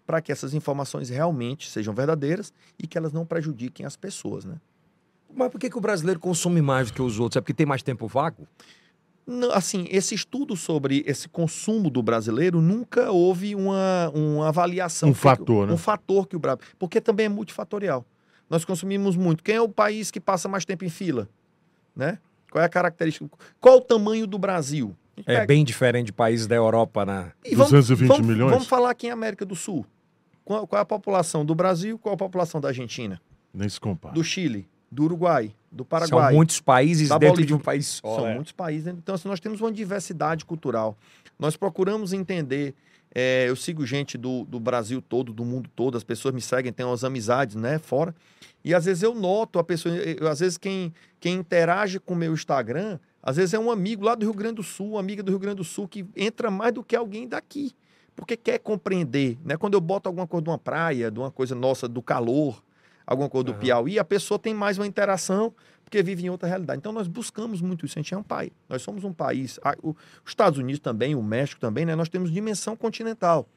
para 0.07 0.23
que 0.23 0.33
essas 0.33 0.55
informações 0.55 1.11
realmente 1.11 1.69
sejam 1.69 1.93
verdadeiras 1.93 2.55
e 2.79 2.87
que 2.87 2.97
elas 2.97 3.13
não 3.13 3.27
prejudiquem 3.27 3.85
as 3.85 3.95
pessoas, 3.95 4.47
né? 4.47 4.55
Mas 5.35 5.51
por 5.51 5.61
que, 5.61 5.69
que 5.69 5.77
o 5.77 5.81
brasileiro 5.81 6.19
consome 6.19 6.63
mais 6.63 6.91
do 6.91 6.95
que 6.95 7.03
os 7.03 7.21
outros? 7.21 7.37
É 7.37 7.43
porque 7.43 7.53
tem 7.53 7.67
mais 7.67 7.83
tempo 7.83 8.09
vago? 8.09 8.49
Assim, 9.53 9.87
esse 9.91 10.14
estudo 10.14 10.57
sobre 10.57 11.03
esse 11.07 11.29
consumo 11.29 11.91
do 11.91 12.03
brasileiro 12.03 12.61
nunca 12.62 13.11
houve 13.11 13.55
uma, 13.55 14.11
uma 14.14 14.49
avaliação. 14.49 15.11
Um 15.11 15.12
Porque- 15.12 15.22
fator, 15.29 15.66
né? 15.66 15.72
Um 15.72 15.76
fator 15.76 16.26
que 16.26 16.35
o 16.37 16.39
Brasil. 16.39 16.64
Porque 16.79 17.01
também 17.01 17.26
é 17.26 17.29
multifatorial. 17.29 18.07
Nós 18.49 18.64
consumimos 18.64 19.16
muito. 19.16 19.45
Quem 19.45 19.57
é 19.57 19.61
o 19.61 19.68
país 19.68 20.11
que 20.11 20.18
passa 20.18 20.49
mais 20.49 20.64
tempo 20.64 20.85
em 20.85 20.89
fila? 20.89 21.29
Né? 21.95 22.18
Qual 22.51 22.62
é 22.62 22.64
a 22.64 22.68
característica? 22.68 23.29
Qual 23.61 23.76
o 23.76 23.81
tamanho 23.83 24.26
do 24.26 24.39
Brasil? 24.39 24.97
É 25.18 25.22
pega- 25.22 25.47
bem 25.47 25.64
diferente 25.64 26.07
de 26.07 26.12
países 26.12 26.47
da 26.47 26.55
Europa, 26.55 27.05
né? 27.05 27.33
E 27.45 27.55
vamos- 27.55 27.70
220 27.72 28.09
vamos- 28.09 28.26
milhões? 28.26 28.51
Vamos 28.53 28.66
falar 28.66 28.91
aqui 28.91 29.09
em 29.09 29.11
América 29.11 29.45
do 29.45 29.55
Sul. 29.55 29.85
Qual, 30.45 30.66
qual 30.66 30.79
é 30.79 30.83
a 30.83 30.87
população 30.87 31.45
do 31.45 31.55
Brasil? 31.55 31.99
Qual 31.99 32.14
a 32.14 32.16
população 32.16 32.61
da 32.61 32.68
Argentina? 32.68 33.20
Nem 33.53 33.68
se 33.68 33.79
compara. 33.79 34.14
Do 34.14 34.24
Chile? 34.24 34.66
Do 34.91 35.05
Uruguai? 35.05 35.53
Do 35.71 35.85
Paraguai. 35.85 36.27
São 36.31 36.35
muitos 36.37 36.61
países 36.61 37.09
dentro 37.09 37.29
Bolívia. 37.29 37.47
de 37.47 37.55
um 37.55 37.59
país 37.59 37.87
só. 38.03 38.14
São 38.16 38.25
né? 38.27 38.35
muitos 38.35 38.53
países. 38.53 38.87
Então, 38.89 39.14
assim, 39.14 39.29
nós 39.29 39.41
temos 39.41 39.61
uma 39.61 39.71
diversidade 39.73 40.45
cultural. 40.45 40.97
Nós 41.39 41.57
procuramos 41.57 42.12
entender. 42.12 42.75
é, 43.14 43.49
eu 43.49 43.57
sigo 43.57 43.87
gente 43.87 44.19
do, 44.19 44.45
do 44.45 44.61
Brasil 44.61 45.01
todo, 45.01 45.33
do 45.33 45.43
mundo 45.45 45.69
todo, 45.75 45.97
as 45.97 46.05
pessoas 46.05 46.35
me 46.35 46.41
seguem, 46.43 46.71
têm 46.73 46.85
umas 46.85 47.05
amizades, 47.05 47.57
né, 47.57 47.79
fora. 47.79 48.14
E 48.62 48.75
às 48.75 48.85
vezes 48.85 49.03
eu 49.03 49.14
noto 49.14 49.59
a 49.59 49.64
pessoa, 49.64 49.95
eu- 49.95 50.29
às 50.29 50.41
vezes 50.41 50.59
quem, 50.59 50.93
quem 51.19 51.37
interage 51.37 51.99
com 51.99 52.12
o 52.12 52.16
meu 52.16 52.35
Instagram, 52.35 52.99
às 53.23 53.37
vezes 53.37 53.55
é 53.55 53.59
um 53.59 53.71
amigo 53.71 54.05
lá 54.05 54.14
do 54.14 54.25
Rio 54.27 54.35
Grande 54.35 54.57
do 54.57 54.62
Sul, 54.62 54.91
uma 54.93 55.01
amiga 55.01 55.23
do 55.23 55.31
Rio 55.31 55.39
Grande 55.39 55.57
do 55.57 55.64
Sul, 55.64 55.89
que 55.89 56.05
entra 56.14 56.51
mais 56.51 56.73
do 56.75 56.85
que 56.85 56.95
alguém 56.95 57.27
daqui. 57.27 57.73
Porque 58.14 58.37
quer 58.37 58.59
compreender, 58.59 59.39
né? 59.45 59.57
Quando 59.57 59.75
eu 59.75 59.81
boto 59.81 60.09
alguma 60.09 60.27
coisa 60.27 60.43
de 60.45 60.51
uma 60.51 60.59
praia, 60.59 61.11
de 61.11 61.19
uma 61.19 61.31
coisa 61.31 61.55
nossa, 61.55 61.89
do 61.89 62.03
calor, 62.03 62.62
alguma 63.09 63.29
coisa 63.29 63.45
do 63.47 63.53
Aham. 63.53 63.61
Piauí, 63.61 63.99
a 63.99 64.05
pessoa 64.05 64.39
tem 64.39 64.53
mais 64.53 64.77
uma 64.77 64.87
interação 64.87 65.55
porque 65.83 66.03
vive 66.03 66.27
em 66.27 66.29
outra 66.29 66.47
realidade. 66.47 66.79
Então 66.79 66.93
nós 66.93 67.09
buscamos 67.09 67.63
muito 67.63 67.87
isso. 67.87 67.99
A 67.99 68.03
gente 68.03 68.13
é 68.13 68.19
um 68.19 68.23
país. 68.23 68.51
Nós 68.69 68.83
somos 68.83 69.03
um 69.03 69.13
país. 69.13 69.59
Os 69.83 69.95
Estados 70.27 70.59
Unidos 70.59 70.81
também, 70.81 71.15
o 71.15 71.23
México 71.23 71.59
também, 71.59 71.87
né? 71.87 71.97
Nós 71.97 72.11
temos 72.11 72.31
dimensão 72.31 72.77
continental. 72.77 73.49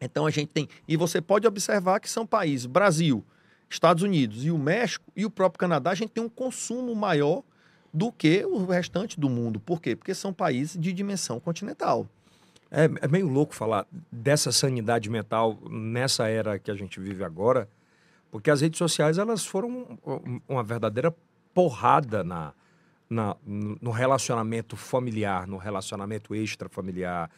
Então 0.00 0.24
a 0.24 0.30
gente 0.30 0.48
tem. 0.48 0.66
E 0.88 0.96
você 0.96 1.20
pode 1.20 1.46
observar 1.46 2.00
que 2.00 2.08
são 2.08 2.26
países, 2.26 2.64
Brasil, 2.64 3.22
Estados 3.68 4.02
Unidos 4.02 4.46
e 4.46 4.50
o 4.50 4.56
México 4.56 5.04
e 5.14 5.26
o 5.26 5.30
próprio 5.30 5.58
Canadá, 5.58 5.90
a 5.90 5.94
gente 5.94 6.10
tem 6.10 6.24
um 6.24 6.28
consumo 6.28 6.94
maior 6.94 7.42
do 7.92 8.10
que 8.10 8.44
o 8.46 8.64
restante 8.64 9.20
do 9.20 9.28
mundo. 9.28 9.60
Por 9.60 9.82
quê? 9.82 9.94
Porque 9.94 10.14
são 10.14 10.32
países 10.32 10.80
de 10.80 10.92
dimensão 10.92 11.38
continental. 11.38 12.08
É, 12.70 12.84
é 13.02 13.08
meio 13.08 13.28
louco 13.28 13.54
falar 13.54 13.86
dessa 14.10 14.50
sanidade 14.50 15.10
mental 15.10 15.58
nessa 15.70 16.26
era 16.26 16.58
que 16.58 16.70
a 16.70 16.74
gente 16.74 16.98
vive 16.98 17.22
agora, 17.22 17.68
porque 18.34 18.50
as 18.50 18.60
redes 18.60 18.78
sociais 18.78 19.16
elas 19.16 19.46
foram 19.46 19.96
um- 20.04 20.40
uma 20.48 20.64
verdadeira 20.64 21.14
porrada 21.54 22.24
na, 22.24 22.52
na- 23.08 23.36
no 23.46 23.92
relacionamento 23.92 24.76
familiar, 24.76 25.46
no 25.46 25.56
relacionamento 25.56 26.34
extrafamiliar. 26.34 27.30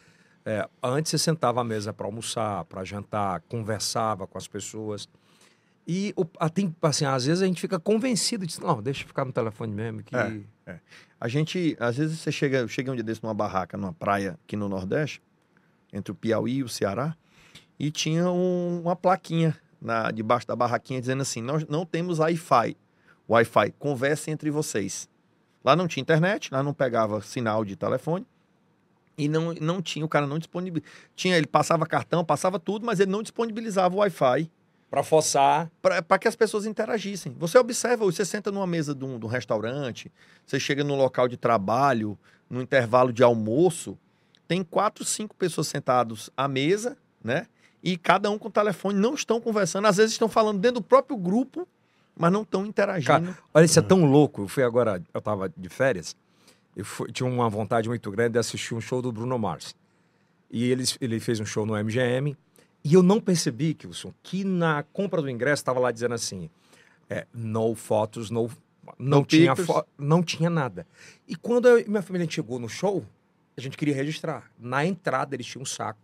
É, 0.42 0.66
antes 0.82 1.10
você 1.10 1.18
sentava 1.18 1.60
à 1.60 1.64
mesa 1.64 1.92
para 1.92 2.06
almoçar, 2.06 2.64
para 2.64 2.82
jantar, 2.82 3.42
conversava 3.42 4.26
com 4.26 4.38
as 4.38 4.48
pessoas. 4.48 5.06
E 5.86 6.14
o, 6.16 6.24
assim, 6.40 6.74
às 7.06 7.26
vezes 7.26 7.42
a 7.42 7.46
gente 7.46 7.60
fica 7.60 7.78
convencido 7.78 8.46
de 8.46 8.58
não, 8.58 8.80
deixa 8.82 9.02
eu 9.02 9.06
ficar 9.08 9.26
no 9.26 9.32
telefone 9.32 9.74
mesmo. 9.74 10.02
Que... 10.02 10.16
É. 10.66 10.80
A 11.20 11.28
gente, 11.28 11.76
às 11.78 11.98
vezes 11.98 12.18
você 12.20 12.32
chega, 12.32 12.66
cheguei 12.68 12.90
um 12.90 12.94
dia 12.96 13.04
desse 13.04 13.22
numa 13.22 13.34
barraca, 13.34 13.76
numa 13.76 13.92
praia 13.92 14.38
aqui 14.44 14.56
no 14.56 14.66
Nordeste, 14.66 15.20
entre 15.92 16.10
o 16.10 16.14
Piauí 16.14 16.56
e 16.56 16.62
o 16.62 16.70
Ceará, 16.70 17.14
e 17.78 17.90
tinha 17.90 18.30
um- 18.30 18.80
uma 18.80 18.96
plaquinha 18.96 19.54
na, 19.86 20.10
debaixo 20.10 20.46
da 20.46 20.56
barraquinha 20.56 21.00
dizendo 21.00 21.22
assim: 21.22 21.40
nós 21.40 21.64
não 21.66 21.86
temos 21.86 22.18
Wi-Fi. 22.18 22.76
Wi-Fi, 23.30 23.72
conversem 23.78 24.34
entre 24.34 24.50
vocês. 24.50 25.08
Lá 25.64 25.74
não 25.74 25.88
tinha 25.88 26.02
internet, 26.02 26.52
lá 26.52 26.62
não 26.62 26.74
pegava 26.74 27.22
sinal 27.22 27.64
de 27.64 27.76
telefone. 27.76 28.26
E 29.16 29.28
não, 29.28 29.54
não 29.54 29.80
tinha, 29.80 30.04
o 30.04 30.08
cara 30.08 30.26
não 30.26 30.38
disponibilizava. 30.38 30.92
Tinha, 31.14 31.36
ele 31.36 31.46
passava 31.46 31.86
cartão, 31.86 32.24
passava 32.24 32.58
tudo, 32.58 32.84
mas 32.84 33.00
ele 33.00 33.10
não 33.10 33.22
disponibilizava 33.22 33.94
o 33.94 33.98
Wi-Fi 33.98 34.50
Para 34.90 35.02
forçar. 35.02 35.70
para 35.80 36.18
que 36.18 36.28
as 36.28 36.36
pessoas 36.36 36.66
interagissem. 36.66 37.34
Você 37.38 37.56
observa, 37.56 38.04
você 38.04 38.24
senta 38.24 38.50
numa 38.50 38.66
mesa 38.66 38.94
de 38.94 39.04
um, 39.04 39.18
de 39.18 39.24
um 39.24 39.28
restaurante, 39.28 40.12
você 40.44 40.60
chega 40.60 40.84
num 40.84 40.96
local 40.96 41.28
de 41.28 41.36
trabalho, 41.36 42.18
no 42.50 42.60
intervalo 42.60 43.12
de 43.12 43.22
almoço, 43.22 43.98
tem 44.46 44.62
quatro, 44.62 45.04
cinco 45.04 45.34
pessoas 45.34 45.66
sentadas 45.66 46.30
à 46.36 46.46
mesa, 46.46 46.96
né? 47.24 47.46
E 47.88 47.96
cada 47.96 48.28
um 48.30 48.36
com 48.38 48.48
o 48.48 48.50
telefone, 48.50 48.98
não 48.98 49.14
estão 49.14 49.40
conversando, 49.40 49.86
às 49.86 49.96
vezes 49.96 50.12
estão 50.12 50.28
falando 50.28 50.58
dentro 50.58 50.80
do 50.80 50.84
próprio 50.84 51.16
grupo, 51.16 51.68
mas 52.18 52.32
não 52.32 52.42
estão 52.42 52.66
interagindo. 52.66 53.12
Olha, 53.54 53.64
isso 53.64 53.78
é 53.78 53.82
tão 53.82 54.04
louco. 54.04 54.42
Eu 54.42 54.48
fui 54.48 54.64
agora, 54.64 55.00
eu 55.14 55.20
tava 55.20 55.48
de 55.56 55.68
férias, 55.68 56.16
eu 56.74 56.84
fui- 56.84 57.12
tinha 57.12 57.28
uma 57.28 57.48
vontade 57.48 57.88
muito 57.88 58.10
grande 58.10 58.32
de 58.32 58.38
assistir 58.40 58.74
um 58.74 58.80
show 58.80 59.00
do 59.00 59.12
Bruno 59.12 59.38
Mars. 59.38 59.74
E 60.50 60.64
eles, 60.70 60.98
ele 61.00 61.20
fez 61.20 61.38
um 61.38 61.46
show 61.46 61.64
no 61.64 61.74
MGM, 61.76 62.36
e 62.82 62.94
eu 62.94 63.02
não 63.04 63.20
percebi, 63.20 63.72
Kilson, 63.74 64.12
que 64.22 64.42
na 64.42 64.82
compra 64.92 65.22
do 65.22 65.30
ingresso 65.30 65.60
estava 65.60 65.78
lá 65.78 65.92
dizendo 65.92 66.14
assim, 66.14 66.50
é, 67.08 67.24
no 67.32 67.74
fotos, 67.76 68.30
no, 68.30 68.50
não, 68.98 69.20
No 69.20 69.24
tinha 69.26 69.54
fo- 69.56 69.84
não 69.98 70.22
tinha 70.24 70.50
nada. 70.50 70.86
E 71.28 71.36
quando 71.36 71.68
eu 71.68 71.78
e 71.78 71.88
minha 71.88 72.02
família 72.02 72.28
chegou 72.28 72.58
no 72.58 72.68
show, 72.68 73.04
a 73.56 73.60
gente 73.60 73.76
queria 73.76 73.94
registrar. 73.94 74.50
Na 74.58 74.84
entrada 74.84 75.36
eles 75.36 75.46
tinham 75.46 75.62
um 75.62 75.66
saco. 75.66 76.00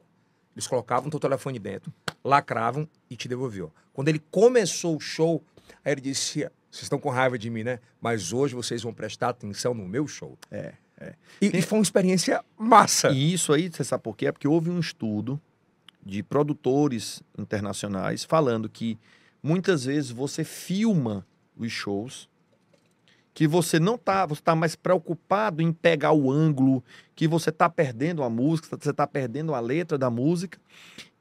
Eles 0.55 0.67
colocavam 0.67 1.09
o 1.09 1.11
teu 1.11 1.21
telefone 1.21 1.59
dentro, 1.59 1.93
lacravam 2.25 2.89
e 3.09 3.17
te 3.17 3.29
devolviam. 3.29 3.71
Quando 3.93 4.09
ele 4.09 4.23
começou 4.31 4.97
o 4.97 5.01
show, 5.01 5.43
aí 5.85 5.93
ele 5.93 6.01
disse: 6.01 6.41
Vocês 6.71 6.85
estão 6.85 6.99
com 6.99 7.09
raiva 7.11 7.39
de 7.39 7.49
mim, 7.51 7.63
né? 7.63 7.79
Mas 8.01 8.33
hoje 8.33 8.55
vocês 8.55 8.83
vão 8.83 8.93
prestar 8.93 9.31
atenção 9.31 9.75
no 9.75 9.87
meu 9.87 10.07
show. 10.07 10.39
É, 10.51 10.75
E, 11.41 11.59
e 11.59 11.63
foi 11.63 11.79
uma 11.79 11.83
experiência 11.83 12.45
massa. 12.59 13.11
E 13.11 13.33
isso 13.33 13.53
aí, 13.53 13.71
você 13.71 13.83
sabe 13.83 14.03
por 14.03 14.17
quê? 14.17 14.27
É 14.27 14.33
porque 14.33 14.47
houve 14.47 14.71
um 14.71 14.79
estudo 14.79 15.41
de 16.05 16.23
produtores 16.23 17.23
internacionais 17.39 18.25
falando 18.25 18.69
que 18.69 18.99
muitas 19.43 19.85
vezes 19.85 20.11
você 20.11 20.45
filma 20.45 21.27
os 21.57 21.71
shows 21.71 22.29
que 23.35 23.47
você 23.47 23.81
não 23.81 23.97
tá, 23.97 24.27
você 24.27 24.43
tá 24.43 24.55
mais 24.55 24.77
preocupado 24.77 25.63
em 25.63 25.73
pegar 25.73 26.13
o 26.13 26.31
ângulo, 26.31 26.85
que 27.15 27.27
você 27.27 27.51
tá 27.51 27.69
perdendo 27.69 28.23
a 28.23 28.29
música, 28.29 28.77
você 28.79 28.93
tá 28.93 29.07
perdendo 29.07 29.55
a 29.55 29.61
letra 29.61 29.97
da 29.97 30.11
música 30.11 30.59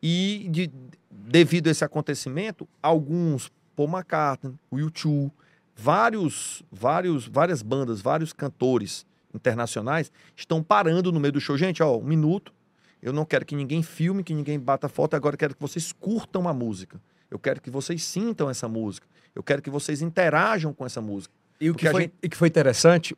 e 0.02 0.48
de- 0.52 0.72
devido 1.10 1.68
a 1.68 1.72
esse 1.72 1.84
acontecimento, 1.86 2.68
alguns 2.82 3.52
Paul 3.76 3.90
McCartney, 3.90 4.54
o 4.70 4.76
U2, 4.76 5.32
vários, 5.76 6.64
vários, 6.72 7.28
várias 7.28 7.62
bandas, 7.62 8.02
vários 8.02 8.34
cantores 8.34 9.06
internacionais 9.34 10.12
estão 10.36 10.62
parando 10.62 11.12
no 11.12 11.20
meio 11.20 11.32
do 11.32 11.40
show. 11.42 11.58
Gente, 11.58 11.82
ó, 11.82 11.98
um 11.98 12.04
minuto. 12.04 12.54
Eu 13.02 13.14
não 13.14 13.26
quero 13.26 13.46
que 13.46 13.56
ninguém 13.56 13.82
filme, 13.82 14.24
que 14.24 14.34
ninguém 14.34 14.60
bata 14.60 14.88
foto. 14.88 15.16
Agora 15.16 15.36
quero 15.36 15.56
que 15.56 15.62
vocês 15.62 15.92
curtam 15.92 16.48
a 16.48 16.54
música. 16.54 17.02
Eu 17.32 17.40
quero 17.40 17.62
que 17.62 17.72
vocês 17.72 18.04
sintam 18.04 18.50
essa 18.50 18.68
música. 18.68 19.08
Eu 19.34 19.42
quero 19.42 19.62
que 19.62 19.70
vocês 19.70 20.02
interajam 20.02 20.74
com 20.74 20.86
essa 20.86 21.02
música. 21.02 21.34
E 21.62 21.70
o 21.70 21.76
que, 21.76 21.88
foi, 21.90 22.02
gente- 22.02 22.14
e 22.24 22.28
que 22.28 22.36
foi 22.36 22.48
interessante 22.48 23.16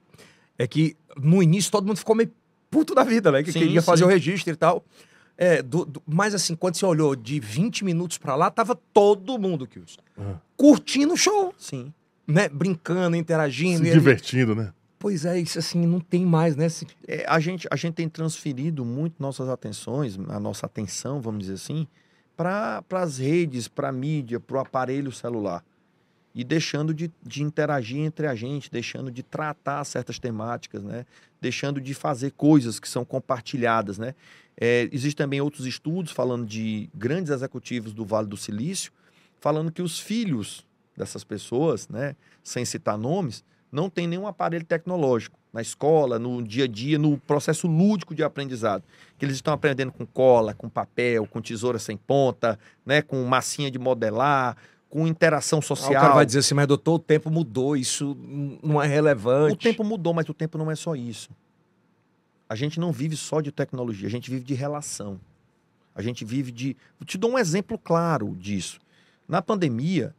é 0.60 0.68
que 0.68 0.96
no 1.18 1.42
início 1.42 1.72
todo 1.72 1.88
mundo 1.88 1.98
ficou 1.98 2.16
meio 2.16 2.32
puto 2.70 2.94
da 2.94 3.04
vida, 3.04 3.32
né? 3.32 3.42
Que 3.42 3.52
Sim, 3.52 3.60
queria 3.60 3.82
fazer 3.82 4.04
sim. 4.04 4.10
o 4.10 4.12
registro 4.12 4.54
e 4.54 4.56
tal. 4.58 4.84
É, 5.38 5.64
do, 5.64 5.86
do- 5.86 6.04
mas 6.06 6.36
assim, 6.36 6.56
quando 6.56 6.76
você 6.76 6.86
olhou 6.86 7.16
de 7.16 7.40
20 7.40 7.84
minutos 7.86 8.18
pra 8.20 8.36
lá, 8.36 8.52
tava 8.52 8.76
todo 8.94 9.40
mundo, 9.40 9.66
Kilson, 9.66 10.02
Ah. 10.20 10.36
curtindo 10.58 11.14
o 11.14 11.18
show, 11.18 11.54
Sim. 11.58 11.92
né? 12.28 12.50
Brincando, 12.50 13.16
interagindo. 13.16 13.84
Se 13.86 13.92
divertindo, 13.92 14.54
né? 14.54 14.72
Pois 15.00 15.26
é, 15.26 15.40
isso 15.40 15.58
assim, 15.60 15.86
não 15.86 16.00
tem 16.00 16.26
mais, 16.26 16.56
né? 16.56 16.68
É, 17.08 17.26
a, 17.28 17.40
gente, 17.40 17.68
a 17.72 17.76
gente 17.76 17.94
tem 17.96 18.08
transferido 18.08 18.86
muito 18.86 19.16
nossas 19.20 19.50
atenções, 19.50 20.18
a 20.30 20.40
nossa 20.40 20.66
atenção, 20.66 21.20
vamos 21.20 21.42
dizer 21.42 21.54
assim, 21.56 21.88
para 22.38 22.84
as 22.92 23.18
redes, 23.18 23.68
para 23.68 23.90
a 23.90 23.92
mídia, 23.92 24.40
para 24.40 24.58
o 24.58 24.60
aparelho 24.60 25.12
celular. 25.12 25.64
E 26.34 26.44
deixando 26.44 26.94
de, 26.94 27.12
de 27.22 27.44
interagir 27.44 28.00
entre 28.00 28.26
a 28.26 28.34
gente, 28.34 28.72
deixando 28.72 29.12
de 29.12 29.22
tratar 29.22 29.84
certas 29.84 30.18
temáticas, 30.18 30.84
né? 30.84 31.06
deixando 31.40 31.80
de 31.80 31.94
fazer 31.94 32.32
coisas 32.32 32.80
que 32.80 32.90
são 32.90 33.06
compartilhadas. 33.06 33.98
Né? 33.98 34.16
É, 34.58 34.90
Existem 34.92 35.26
também 35.26 35.42
outros 35.42 35.66
estudos 35.66 36.12
falando 36.12 36.46
de 36.46 36.90
grandes 36.94 37.32
executivos 37.32 37.94
do 37.94 38.06
Vale 38.06 38.28
do 38.28 38.38
Silício, 38.38 38.92
falando 39.40 39.72
que 39.72 39.82
os 39.82 40.00
filhos 40.00 40.66
dessas 40.96 41.24
pessoas, 41.24 41.88
né, 41.90 42.16
sem 42.44 42.64
citar 42.66 42.98
nomes, 42.98 43.44
não 43.72 43.90
têm 43.90 44.08
nenhum 44.08 44.28
aparelho 44.28 44.64
tecnológico 44.64 45.38
na 45.52 45.62
escola, 45.62 46.18
no 46.18 46.42
dia 46.42 46.66
a 46.66 46.68
dia, 46.68 46.98
no 46.98 47.18
processo 47.18 47.68
lúdico 47.68 48.16
de 48.16 48.24
aprendizado. 48.24 48.84
Que 49.18 49.26
eles 49.26 49.36
estão 49.36 49.54
aprendendo 49.54 49.92
com 49.92 50.06
cola, 50.06 50.54
com 50.54 50.70
papel, 50.70 51.28
com 51.28 51.42
tesoura 51.42 51.78
sem 51.78 51.98
ponta, 51.98 52.58
né, 52.86 53.02
com 53.02 53.24
massinha 53.26 53.70
de 53.70 53.78
modelar, 53.78 54.56
com 54.94 55.08
interação 55.08 55.58
Ah, 55.58 55.62
social. 55.64 55.90
o 55.90 55.96
cara 55.96 56.14
vai 56.14 56.24
dizer 56.24 56.38
assim, 56.38 56.54
mas 56.54 56.68
doutor, 56.68 56.94
o 56.94 57.00
tempo 57.00 57.32
mudou, 57.32 57.76
isso 57.76 58.16
não 58.62 58.80
é 58.80 58.86
relevante. 58.86 59.54
O 59.56 59.58
tempo 59.58 59.84
mudou, 59.84 60.14
mas 60.14 60.30
o 60.30 60.36
tempo 60.36 60.56
não 60.56 60.70
é 60.70 60.76
só 60.76 60.96
isso. 60.96 61.32
A 62.48 62.54
gente 62.54 62.80
não 62.80 62.92
vive 62.92 63.18
só 63.18 63.42
de 63.42 63.52
tecnologia, 63.52 64.08
a 64.08 64.12
gente 64.12 64.30
vive 64.30 64.46
de 64.46 64.54
relação. 64.54 65.20
A 65.96 66.02
gente 66.04 66.24
vive 66.24 66.52
de. 66.52 66.78
Eu 67.00 67.08
te 67.08 67.18
dou 67.18 67.32
um 67.32 67.40
exemplo 67.40 67.76
claro 67.76 68.36
disso. 68.36 68.80
Na 69.28 69.42
pandemia, 69.42 70.16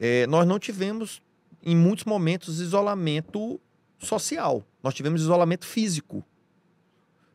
eh, 0.00 0.26
nós 0.28 0.48
não 0.48 0.58
tivemos, 0.58 1.20
em 1.62 1.76
muitos 1.76 2.06
momentos, 2.06 2.58
isolamento 2.58 3.60
social. 3.98 4.64
Nós 4.82 4.94
tivemos 4.94 5.20
isolamento 5.20 5.66
físico. 5.66 6.24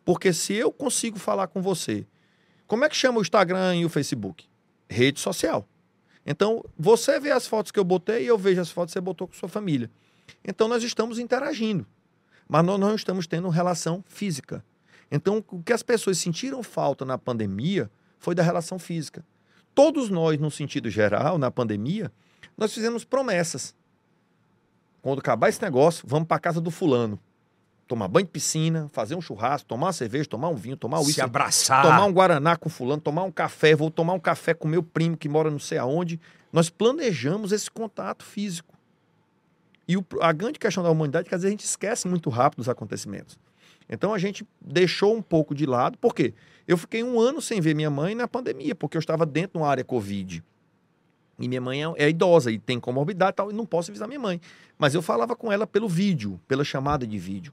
Porque 0.04 0.34
se 0.34 0.54
eu 0.56 0.72
consigo 0.72 1.20
falar 1.20 1.46
com 1.46 1.62
você, 1.62 2.08
como 2.66 2.84
é 2.86 2.90
que 2.90 2.96
chama 2.96 3.20
o 3.20 3.22
Instagram 3.22 3.76
e 3.76 3.86
o 3.86 3.90
Facebook? 3.90 4.46
Rede 4.90 5.20
social. 5.20 5.68
Então, 6.26 6.64
você 6.78 7.20
vê 7.20 7.32
as 7.32 7.48
fotos 7.48 7.72
que 7.72 7.80
eu 7.80 7.84
botei 7.84 8.24
e 8.24 8.28
eu 8.28 8.38
vejo 8.38 8.62
as 8.62 8.70
fotos 8.70 8.92
que 8.92 9.00
você 9.00 9.02
botou 9.02 9.28
com 9.28 9.34
sua 9.34 9.50
família. 9.50 9.90
Então, 10.46 10.68
nós 10.68 10.84
estamos 10.84 11.20
interagindo, 11.20 11.86
mas 12.48 12.64
nós 12.64 12.80
não 12.80 12.96
estamos 12.96 13.28
tendo 13.28 13.50
relação 13.50 14.04
física. 14.08 14.64
Então, 15.12 15.44
o 15.50 15.62
que 15.62 15.74
as 15.74 15.84
pessoas 15.84 16.18
sentiram 16.18 16.64
falta 16.64 17.04
na 17.04 17.18
pandemia 17.18 17.92
foi 18.20 18.36
da 18.36 18.44
relação 18.44 18.78
física. 18.80 19.26
Todos 19.74 20.10
nós, 20.10 20.40
no 20.40 20.52
sentido 20.52 20.90
geral, 20.90 21.38
na 21.38 21.50
pandemia, 21.50 22.12
nós 22.58 22.74
fizemos 22.74 23.04
promessas. 23.04 23.76
quando 25.02 25.20
acabar 25.20 25.50
esse 25.50 25.62
negócio, 25.62 26.04
vamos 26.08 26.28
para 26.28 26.40
casa 26.40 26.62
do 26.62 26.70
fulano. 26.70 27.20
Tomar 27.92 28.08
banho 28.08 28.26
de 28.26 28.32
piscina, 28.32 28.88
fazer 28.94 29.16
um 29.16 29.22
churrasco, 29.22 29.68
tomar 29.68 29.88
uma 29.88 29.92
cerveja, 29.92 30.24
tomar 30.30 30.48
um 30.48 30.56
vinho, 30.56 30.78
tomar 30.78 31.00
um 31.00 31.02
Se 31.02 31.08
uísque, 31.08 31.20
abraçar. 31.22 31.82
tomar 31.84 32.06
um 32.06 32.14
guaraná 32.14 32.56
com 32.56 32.70
fulano, 32.70 33.02
tomar 33.02 33.24
um 33.24 33.32
café, 33.32 33.76
vou 33.76 33.92
tomar 33.92 34.14
um 34.14 34.20
café 34.20 34.54
com 34.54 34.66
meu 34.66 34.82
primo 34.82 35.18
que 35.18 35.28
mora 35.28 35.52
não 35.52 35.60
sei 35.60 35.78
aonde. 35.78 36.18
Nós 36.54 36.70
planejamos 36.70 37.52
esse 37.52 37.70
contato 37.70 38.24
físico. 38.24 38.74
E 39.86 39.98
o- 39.98 40.06
a 40.22 40.32
grande 40.32 40.58
questão 40.58 40.82
da 40.82 40.90
humanidade 40.90 41.26
é 41.26 41.30
que 41.30 41.36
às 41.36 41.42
vezes 41.42 41.50
a 41.50 41.58
gente 41.58 41.66
esquece 41.66 42.08
muito 42.08 42.30
rápido 42.30 42.62
os 42.62 42.70
acontecimentos. 42.70 43.38
Então 43.90 44.14
a 44.14 44.18
gente 44.18 44.48
deixou 44.62 45.14
um 45.14 45.22
pouco 45.22 45.54
de 45.54 45.66
lado, 45.66 45.98
por 45.98 46.16
quê? 46.16 46.34
Eu 46.66 46.78
fiquei 46.78 47.04
um 47.04 47.20
ano 47.20 47.42
sem 47.42 47.60
ver 47.60 47.76
minha 47.76 47.90
mãe 47.90 48.16
na 48.16 48.26
pandemia, 48.26 48.74
porque 48.74 48.96
eu 48.96 49.00
estava 49.02 49.26
dentro 49.26 49.58
de 49.60 49.64
uma 49.66 49.68
área 49.68 49.84
Covid. 49.84 50.42
E 51.38 51.46
minha 51.50 51.60
mãe 51.60 51.84
é, 51.84 51.94
é 51.98 52.10
idosa 52.10 52.54
e 52.54 52.58
tem 52.58 52.80
comorbidade 52.80 53.32
e 53.32 53.36
tal, 53.36 53.52
e 53.52 53.54
não 53.54 53.66
posso 53.66 53.92
visitar 53.92 54.08
minha 54.08 54.18
mãe. 54.20 54.40
Mas 54.80 54.96
eu 54.96 55.02
falava 55.02 55.36
com 55.36 55.52
ela 55.52 55.68
pelo 55.68 55.90
vídeo, 55.90 56.40
pela 56.48 56.64
chamada 56.64 57.06
de 57.06 57.20
vídeo. 57.20 57.52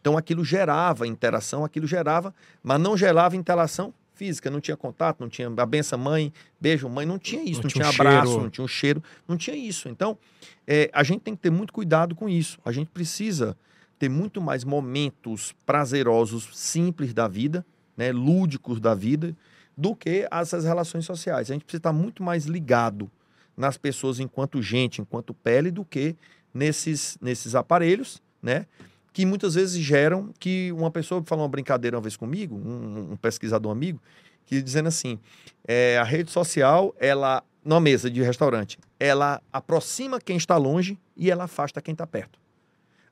Então 0.00 0.16
aquilo 0.16 0.44
gerava 0.44 1.06
interação, 1.06 1.64
aquilo 1.64 1.86
gerava, 1.86 2.34
mas 2.62 2.80
não 2.80 2.96
gerava 2.96 3.36
interação 3.36 3.92
física, 4.14 4.50
não 4.50 4.60
tinha 4.60 4.76
contato, 4.76 5.20
não 5.20 5.28
tinha 5.28 5.48
a 5.56 5.66
benção 5.66 5.98
mãe, 5.98 6.32
beijo 6.60 6.88
mãe, 6.88 7.06
não 7.06 7.18
tinha 7.18 7.42
isso, 7.42 7.54
Não 7.56 7.62
não, 7.62 7.70
tinha 7.70 7.86
um 7.86 7.88
abraço, 7.88 8.26
cheiro. 8.26 8.42
não 8.42 8.50
tinha 8.50 8.64
um 8.64 8.68
cheiro, 8.68 9.02
não 9.28 9.36
tinha 9.36 9.56
isso. 9.56 9.88
Então 9.88 10.18
é, 10.66 10.90
a 10.92 11.02
gente 11.02 11.20
tem 11.20 11.34
que 11.34 11.42
ter 11.42 11.50
muito 11.50 11.72
cuidado 11.72 12.14
com 12.14 12.28
isso. 12.28 12.58
A 12.64 12.72
gente 12.72 12.88
precisa 12.88 13.56
ter 13.98 14.08
muito 14.08 14.40
mais 14.40 14.64
momentos 14.64 15.54
prazerosos, 15.66 16.48
simples 16.54 17.12
da 17.12 17.28
vida, 17.28 17.64
né, 17.96 18.12
lúdicos 18.12 18.80
da 18.80 18.94
vida, 18.94 19.36
do 19.76 19.94
que 19.94 20.26
essas 20.30 20.64
relações 20.64 21.04
sociais. 21.04 21.50
A 21.50 21.54
gente 21.54 21.64
precisa 21.64 21.80
estar 21.80 21.92
muito 21.92 22.22
mais 22.22 22.44
ligado 22.46 23.10
nas 23.56 23.76
pessoas 23.76 24.20
enquanto 24.20 24.62
gente, 24.62 25.00
enquanto 25.02 25.34
pele, 25.34 25.70
do 25.70 25.84
que 25.84 26.16
nesses, 26.52 27.18
nesses 27.20 27.54
aparelhos, 27.54 28.22
né? 28.42 28.66
Que 29.12 29.26
muitas 29.26 29.54
vezes 29.54 29.80
geram 29.82 30.32
que 30.38 30.70
uma 30.72 30.90
pessoa 30.90 31.22
falou 31.24 31.44
uma 31.44 31.50
brincadeira 31.50 31.96
uma 31.96 32.02
vez 32.02 32.16
comigo, 32.16 32.54
um, 32.56 33.12
um 33.12 33.16
pesquisador 33.16 33.72
amigo, 33.72 34.00
que 34.46 34.60
dizendo 34.62 34.88
assim, 34.88 35.18
é, 35.66 35.98
a 35.98 36.04
rede 36.04 36.30
social, 36.30 36.94
ela, 36.98 37.42
numa 37.64 37.80
mesa 37.80 38.10
de 38.10 38.22
restaurante, 38.22 38.78
ela 38.98 39.40
aproxima 39.52 40.20
quem 40.20 40.36
está 40.36 40.56
longe 40.56 40.98
e 41.16 41.30
ela 41.30 41.44
afasta 41.44 41.80
quem 41.80 41.92
está 41.92 42.06
perto. 42.06 42.38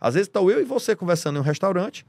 Às 0.00 0.14
vezes 0.14 0.28
estou 0.28 0.50
eu 0.50 0.60
e 0.60 0.64
você 0.64 0.94
conversando 0.94 1.36
em 1.36 1.40
um 1.40 1.44
restaurante, 1.44 2.06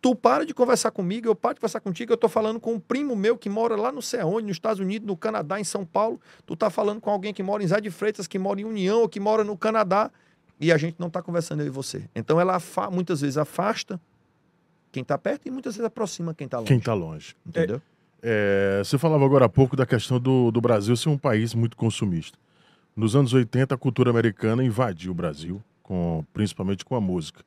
tu 0.00 0.14
para 0.14 0.44
de 0.44 0.54
conversar 0.54 0.90
comigo, 0.90 1.28
eu 1.28 1.34
paro 1.34 1.54
de 1.54 1.60
conversar 1.60 1.80
contigo, 1.80 2.12
eu 2.12 2.16
estou 2.16 2.30
falando 2.30 2.60
com 2.60 2.74
um 2.74 2.80
primo 2.80 3.14
meu 3.16 3.36
que 3.36 3.48
mora 3.48 3.76
lá 3.76 3.92
não 3.92 4.00
sei 4.00 4.20
aonde, 4.20 4.46
nos 4.46 4.56
Estados 4.56 4.80
Unidos, 4.80 5.06
no 5.06 5.16
Canadá, 5.16 5.60
em 5.60 5.64
São 5.64 5.84
Paulo, 5.84 6.20
tu 6.46 6.56
tá 6.56 6.70
falando 6.70 7.00
com 7.00 7.10
alguém 7.10 7.32
que 7.32 7.42
mora 7.42 7.62
em 7.62 7.66
Zé 7.66 7.80
de 7.80 7.90
Freitas, 7.90 8.26
que 8.26 8.38
mora 8.38 8.60
em 8.60 8.64
União, 8.64 9.00
ou 9.00 9.08
que 9.08 9.20
mora 9.20 9.44
no 9.44 9.56
Canadá, 9.56 10.10
e 10.60 10.72
a 10.72 10.76
gente 10.76 10.96
não 10.98 11.08
está 11.08 11.22
conversando 11.22 11.60
eu 11.60 11.66
e 11.66 11.70
você. 11.70 12.08
Então 12.14 12.40
ela 12.40 12.58
muitas 12.90 13.20
vezes 13.20 13.36
afasta 13.36 14.00
quem 14.90 15.02
está 15.02 15.16
perto 15.16 15.46
e 15.46 15.50
muitas 15.50 15.74
vezes 15.74 15.86
aproxima 15.86 16.34
quem 16.34 16.46
está 16.46 16.58
longe. 16.58 16.68
Quem 16.68 16.78
está 16.78 16.94
longe. 16.94 17.36
Entendeu? 17.46 17.80
É, 18.20 18.82
você 18.84 18.98
falava 18.98 19.24
agora 19.24 19.44
há 19.44 19.48
pouco 19.48 19.76
da 19.76 19.86
questão 19.86 20.18
do, 20.18 20.50
do 20.50 20.60
Brasil 20.60 20.96
ser 20.96 21.08
um 21.08 21.18
país 21.18 21.54
muito 21.54 21.76
consumista. 21.76 22.38
Nos 22.96 23.14
anos 23.14 23.32
80, 23.32 23.74
a 23.74 23.78
cultura 23.78 24.10
americana 24.10 24.64
invadiu 24.64 25.12
o 25.12 25.14
Brasil, 25.14 25.62
com, 25.82 26.24
principalmente 26.32 26.84
com 26.84 26.96
a 26.96 27.00
música. 27.00 27.44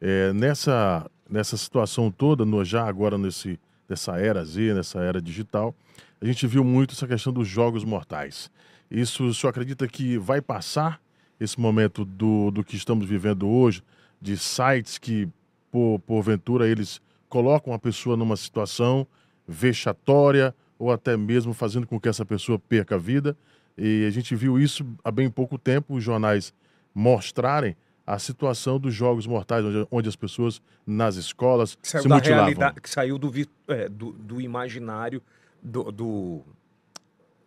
É, 0.00 0.32
nessa, 0.32 1.10
nessa 1.28 1.56
situação 1.56 2.10
toda, 2.10 2.44
no, 2.44 2.64
já 2.64 2.86
agora 2.86 3.18
nesse, 3.18 3.58
nessa 3.88 4.18
era 4.18 4.44
Z, 4.44 4.72
nessa 4.72 5.00
era 5.00 5.20
digital, 5.20 5.74
a 6.20 6.24
gente 6.24 6.46
viu 6.46 6.62
muito 6.62 6.94
essa 6.94 7.08
questão 7.08 7.32
dos 7.32 7.48
jogos 7.48 7.84
mortais. 7.84 8.50
Isso, 8.88 9.24
o 9.24 9.34
senhor 9.34 9.50
acredita 9.50 9.88
que 9.88 10.16
vai 10.16 10.40
passar 10.40 11.00
esse 11.38 11.58
momento 11.60 12.04
do, 12.04 12.50
do 12.50 12.64
que 12.64 12.76
estamos 12.76 13.06
vivendo 13.06 13.48
hoje, 13.48 13.82
de 14.20 14.36
sites 14.36 14.98
que, 14.98 15.28
por, 15.70 15.98
porventura, 16.00 16.68
eles 16.68 17.00
colocam 17.28 17.72
a 17.72 17.78
pessoa 17.78 18.16
numa 18.16 18.36
situação 18.36 19.06
vexatória 19.46 20.54
ou 20.78 20.90
até 20.92 21.16
mesmo 21.16 21.52
fazendo 21.52 21.86
com 21.86 22.00
que 22.00 22.08
essa 22.08 22.24
pessoa 22.24 22.58
perca 22.58 22.94
a 22.94 22.98
vida. 22.98 23.36
E 23.76 24.04
a 24.06 24.10
gente 24.10 24.34
viu 24.34 24.58
isso 24.58 24.86
há 25.02 25.10
bem 25.10 25.28
pouco 25.28 25.58
tempo, 25.58 25.94
os 25.94 26.04
jornais 26.04 26.54
mostrarem 26.94 27.76
a 28.06 28.18
situação 28.18 28.78
dos 28.78 28.94
jogos 28.94 29.26
mortais, 29.26 29.64
onde, 29.64 29.88
onde 29.90 30.08
as 30.08 30.16
pessoas 30.16 30.60
nas 30.86 31.16
escolas 31.16 31.74
Que 31.74 31.88
saiu 31.88 32.02
se 32.02 32.08
da 32.08 32.14
mutilavam. 32.16 32.44
realidade, 32.44 32.80
que 32.80 32.90
saiu 32.90 33.18
do, 33.18 33.32
é, 33.68 33.88
do, 33.88 34.12
do 34.12 34.40
imaginário, 34.40 35.22
do, 35.62 35.90
do, 35.90 36.42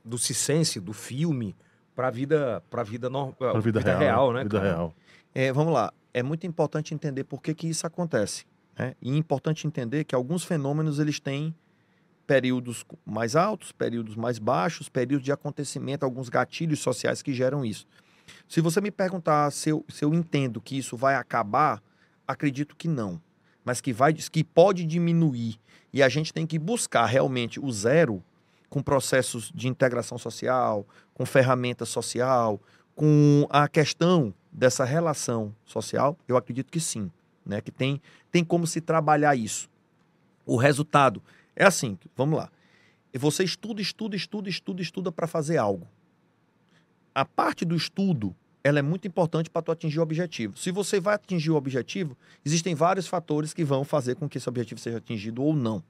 do 0.04 0.18
cisense, 0.18 0.80
do 0.80 0.94
filme, 0.94 1.56
para 1.98 2.10
a 2.10 2.12
vida, 2.12 2.64
pra 2.70 2.84
vida, 2.84 3.10
no, 3.10 3.34
Pra 3.34 3.60
vida, 3.60 3.80
real, 3.80 4.32
né? 4.32 4.44
Vida 4.44 4.60
cara? 4.60 4.72
real. 4.72 4.96
É, 5.34 5.52
vamos 5.52 5.74
lá. 5.74 5.92
É 6.14 6.22
muito 6.22 6.46
importante 6.46 6.94
entender 6.94 7.24
por 7.24 7.42
que, 7.42 7.56
que 7.56 7.68
isso 7.68 7.88
acontece. 7.88 8.46
Né? 8.78 8.94
E 9.02 9.12
é 9.12 9.18
importante 9.18 9.66
entender 9.66 10.04
que 10.04 10.14
alguns 10.14 10.44
fenômenos 10.44 11.00
eles 11.00 11.20
têm 11.20 11.56
períodos 12.28 12.86
mais 13.04 13.36
altos, 13.36 13.72
períodos 13.72 14.16
mais 14.16 14.38
baixos, 14.38 14.88
períodos 14.88 15.26
de 15.26 15.32
acontecimento, 15.32 16.04
alguns 16.04 16.30
gatilhos 16.30 16.82
sociais 16.82 17.24
que 17.24 17.34
geram 17.34 17.66
isso. 17.66 17.88
Se 18.48 18.62
você 18.62 18.80
me 18.80 18.92
perguntar 18.92 19.50
se 19.52 19.70
eu, 19.70 19.84
se 19.90 20.06
eu 20.06 20.14
entendo 20.14 20.62
que 20.62 20.78
isso 20.78 20.96
vai 20.96 21.16
acabar, 21.16 21.82
acredito 22.28 22.76
que 22.76 22.88
não. 22.88 23.20
Mas 23.66 23.82
que, 23.82 23.92
vai, 23.92 24.14
que 24.14 24.44
pode 24.44 24.86
diminuir. 24.86 25.60
E 25.92 26.04
a 26.04 26.10
gente 26.10 26.32
tem 26.32 26.46
que 26.46 26.60
buscar 26.60 27.08
realmente 27.08 27.60
o 27.60 27.72
zero 27.72 28.24
com 28.70 28.82
processos 28.82 29.52
de 29.56 29.68
integração 29.68 30.18
social, 30.18 30.86
com 31.18 31.26
ferramenta 31.26 31.84
social, 31.84 32.62
com 32.96 33.48
a 33.50 33.68
questão 33.68 34.32
dessa 34.52 34.86
relação 34.86 35.52
social, 35.66 36.16
eu 36.28 36.38
acredito 36.38 36.72
que 36.72 36.80
sim, 36.80 37.12
né? 37.44 37.60
Que 37.60 37.72
tem, 37.72 38.00
tem 38.32 38.44
como 38.44 38.68
se 38.68 38.80
trabalhar 38.80 39.36
isso. 39.36 39.68
O 40.46 40.58
resultado 40.58 41.20
é 41.56 41.66
assim, 41.66 41.98
vamos 42.16 42.38
lá. 42.38 42.52
Você 43.16 43.44
estuda, 43.44 43.82
estuda, 43.82 44.16
estuda, 44.16 44.48
estuda, 44.48 44.80
estuda 44.80 45.12
para 45.12 45.26
fazer 45.26 45.58
algo. 45.58 45.88
A 47.16 47.26
parte 47.26 47.66
do 47.66 47.76
estudo, 47.76 48.36
ela 48.64 48.78
é 48.78 48.84
muito 48.84 49.08
importante 49.08 49.50
para 49.50 49.64
tu 49.64 49.72
atingir 49.72 49.98
o 49.98 50.04
objetivo. 50.04 50.56
Se 50.56 50.70
você 50.70 51.00
vai 51.00 51.16
atingir 51.16 51.50
o 51.50 51.56
objetivo, 51.56 52.16
existem 52.46 52.76
vários 52.76 53.08
fatores 53.08 53.56
que 53.56 53.64
vão 53.64 53.84
fazer 53.84 54.14
com 54.18 54.30
que 54.30 54.38
esse 54.38 54.48
objetivo 54.48 54.80
seja 54.80 55.00
atingido 55.00 55.42
ou 55.42 55.56
não, 55.56 55.84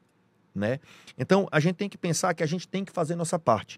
né? 0.56 0.80
Então, 1.18 1.50
a 1.52 1.60
gente 1.60 1.76
tem 1.76 1.90
que 1.90 1.98
pensar 1.98 2.34
que 2.34 2.44
a 2.44 2.48
gente 2.48 2.66
tem 2.66 2.86
que 2.86 2.94
fazer 2.94 3.18
nossa 3.18 3.38
parte. 3.38 3.78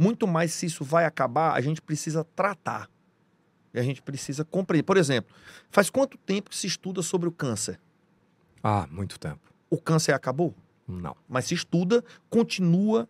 Muito 0.00 0.26
mais 0.26 0.54
se 0.54 0.64
isso 0.64 0.82
vai 0.82 1.04
acabar, 1.04 1.52
a 1.52 1.60
gente 1.60 1.82
precisa 1.82 2.24
tratar. 2.24 2.88
E 3.74 3.78
a 3.78 3.82
gente 3.82 4.00
precisa 4.00 4.46
compreender. 4.46 4.82
Por 4.84 4.96
exemplo, 4.96 5.36
faz 5.70 5.90
quanto 5.90 6.16
tempo 6.16 6.48
que 6.48 6.56
se 6.56 6.66
estuda 6.66 7.02
sobre 7.02 7.28
o 7.28 7.30
câncer? 7.32 7.78
Ah, 8.62 8.88
muito 8.90 9.20
tempo. 9.20 9.40
O 9.68 9.78
câncer 9.78 10.12
acabou? 10.14 10.54
Não. 10.88 11.14
Mas 11.28 11.44
se 11.44 11.52
estuda, 11.54 12.02
continua, 12.30 13.06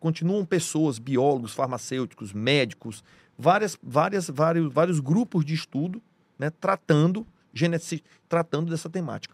continuam 0.00 0.44
pessoas, 0.44 0.98
biólogos, 0.98 1.54
farmacêuticos, 1.54 2.32
médicos, 2.32 3.04
várias, 3.38 3.78
várias, 3.80 4.28
vários, 4.28 4.72
vários 4.72 4.98
grupos 4.98 5.44
de 5.44 5.54
estudo, 5.54 6.02
né, 6.36 6.50
tratando, 6.50 7.24
genetici- 7.54 8.02
tratando 8.28 8.68
dessa 8.68 8.90
temática. 8.90 9.32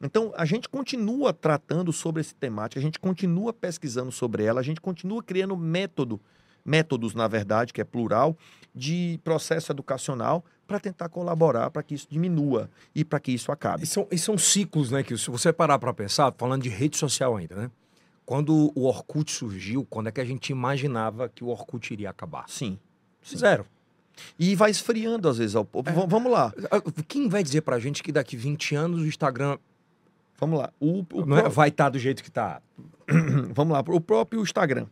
Então, 0.00 0.32
a 0.36 0.44
gente 0.44 0.68
continua 0.68 1.32
tratando 1.32 1.92
sobre 1.92 2.20
essa 2.20 2.34
temática, 2.38 2.78
a 2.78 2.82
gente 2.82 2.98
continua 2.98 3.52
pesquisando 3.52 4.12
sobre 4.12 4.44
ela, 4.44 4.60
a 4.60 4.62
gente 4.62 4.80
continua 4.80 5.22
criando 5.22 5.56
método, 5.56 6.20
métodos, 6.64 7.14
na 7.14 7.26
verdade, 7.26 7.72
que 7.72 7.80
é 7.80 7.84
plural, 7.84 8.36
de 8.74 9.18
processo 9.24 9.72
educacional 9.72 10.44
para 10.66 10.78
tentar 10.78 11.08
colaborar 11.08 11.70
para 11.70 11.82
que 11.82 11.94
isso 11.94 12.06
diminua 12.10 12.70
e 12.94 13.04
para 13.04 13.18
que 13.18 13.32
isso 13.32 13.50
acabe. 13.50 13.84
E 13.84 13.86
são, 13.86 14.06
e 14.10 14.18
são 14.18 14.36
ciclos, 14.36 14.90
né? 14.90 15.02
Que 15.02 15.16
se 15.16 15.30
você 15.30 15.52
parar 15.52 15.78
para 15.78 15.94
pensar, 15.94 16.32
falando 16.36 16.62
de 16.62 16.68
rede 16.68 16.96
social 16.96 17.36
ainda, 17.36 17.56
né? 17.56 17.70
Quando 18.26 18.70
o 18.74 18.84
Orkut 18.84 19.32
surgiu, 19.32 19.86
quando 19.88 20.08
é 20.08 20.12
que 20.12 20.20
a 20.20 20.24
gente 20.24 20.50
imaginava 20.50 21.30
que 21.30 21.42
o 21.42 21.48
Orkut 21.48 21.90
iria 21.90 22.10
acabar? 22.10 22.44
Sim. 22.46 22.78
Zero. 23.26 23.64
E 24.38 24.54
vai 24.54 24.70
esfriando 24.70 25.28
às 25.28 25.38
vezes. 25.38 25.54
ao- 25.56 25.64
V- 25.64 26.06
Vamos 26.08 26.30
lá, 26.32 26.52
Ah, 26.70 26.80
Quem 27.06 27.28
vai 27.28 27.42
dizer 27.42 27.60
pra 27.62 27.78
gente 27.78 28.02
que 28.02 28.10
daqui 28.12 28.36
20 28.36 28.74
anos 28.74 29.00
o 29.00 29.06
Instagram 29.06 29.58
vamos 30.40 30.58
lá. 30.60 30.70
O, 30.80 31.04
o 31.12 31.26
não 31.26 31.38
é- 31.38 31.48
vai 31.48 31.68
estar 31.68 31.88
do 31.88 31.98
jeito 31.98 32.22
que 32.22 32.30
tá? 32.30 32.60
Vamos 33.54 33.72
lá, 33.72 33.80
o 33.88 34.00
próprio 34.00 34.40
Instagram. 34.42 34.86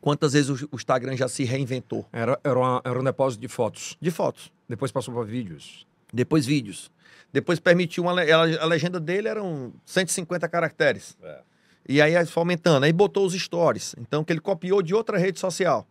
Quantas 0.00 0.32
vezes 0.32 0.48
o 0.48 0.68
o 0.72 0.76
Instagram 0.76 1.16
já 1.16 1.26
se 1.28 1.42
reinventou? 1.44 2.06
Era, 2.12 2.38
era, 2.44 2.58
uma- 2.58 2.80
era 2.84 2.98
um 3.00 3.02
depósito 3.04 3.40
de 3.40 3.48
fotos. 3.48 3.96
De 4.00 4.10
fotos, 4.10 4.52
Depois 4.68 4.92
passou 4.92 5.12
para 5.12 5.24
vídeos. 5.24 5.86
depois 6.12 6.46
vídeos. 6.46 6.90
Depois 7.32 7.58
permitiu 7.58 8.04
uma. 8.04 8.12
A 8.12 8.62
a 8.62 8.64
legenda 8.64 8.98
dele 9.00 9.28
eram 9.28 9.72
150 9.84 10.48
caracteres. 10.48 11.16
É. 11.22 11.40
E 11.88 12.00
aí 12.00 12.24
foi 12.26 12.40
aumentando. 12.42 12.84
Aí 12.84 12.92
botou 12.92 13.26
os 13.26 13.34
stories. 13.34 13.94
Então, 13.98 14.22
que 14.24 14.32
ele 14.32 14.40
copiou 14.40 14.80
de 14.82 14.94
outra 14.94 15.18
rede 15.18 15.38
social. 15.40 15.86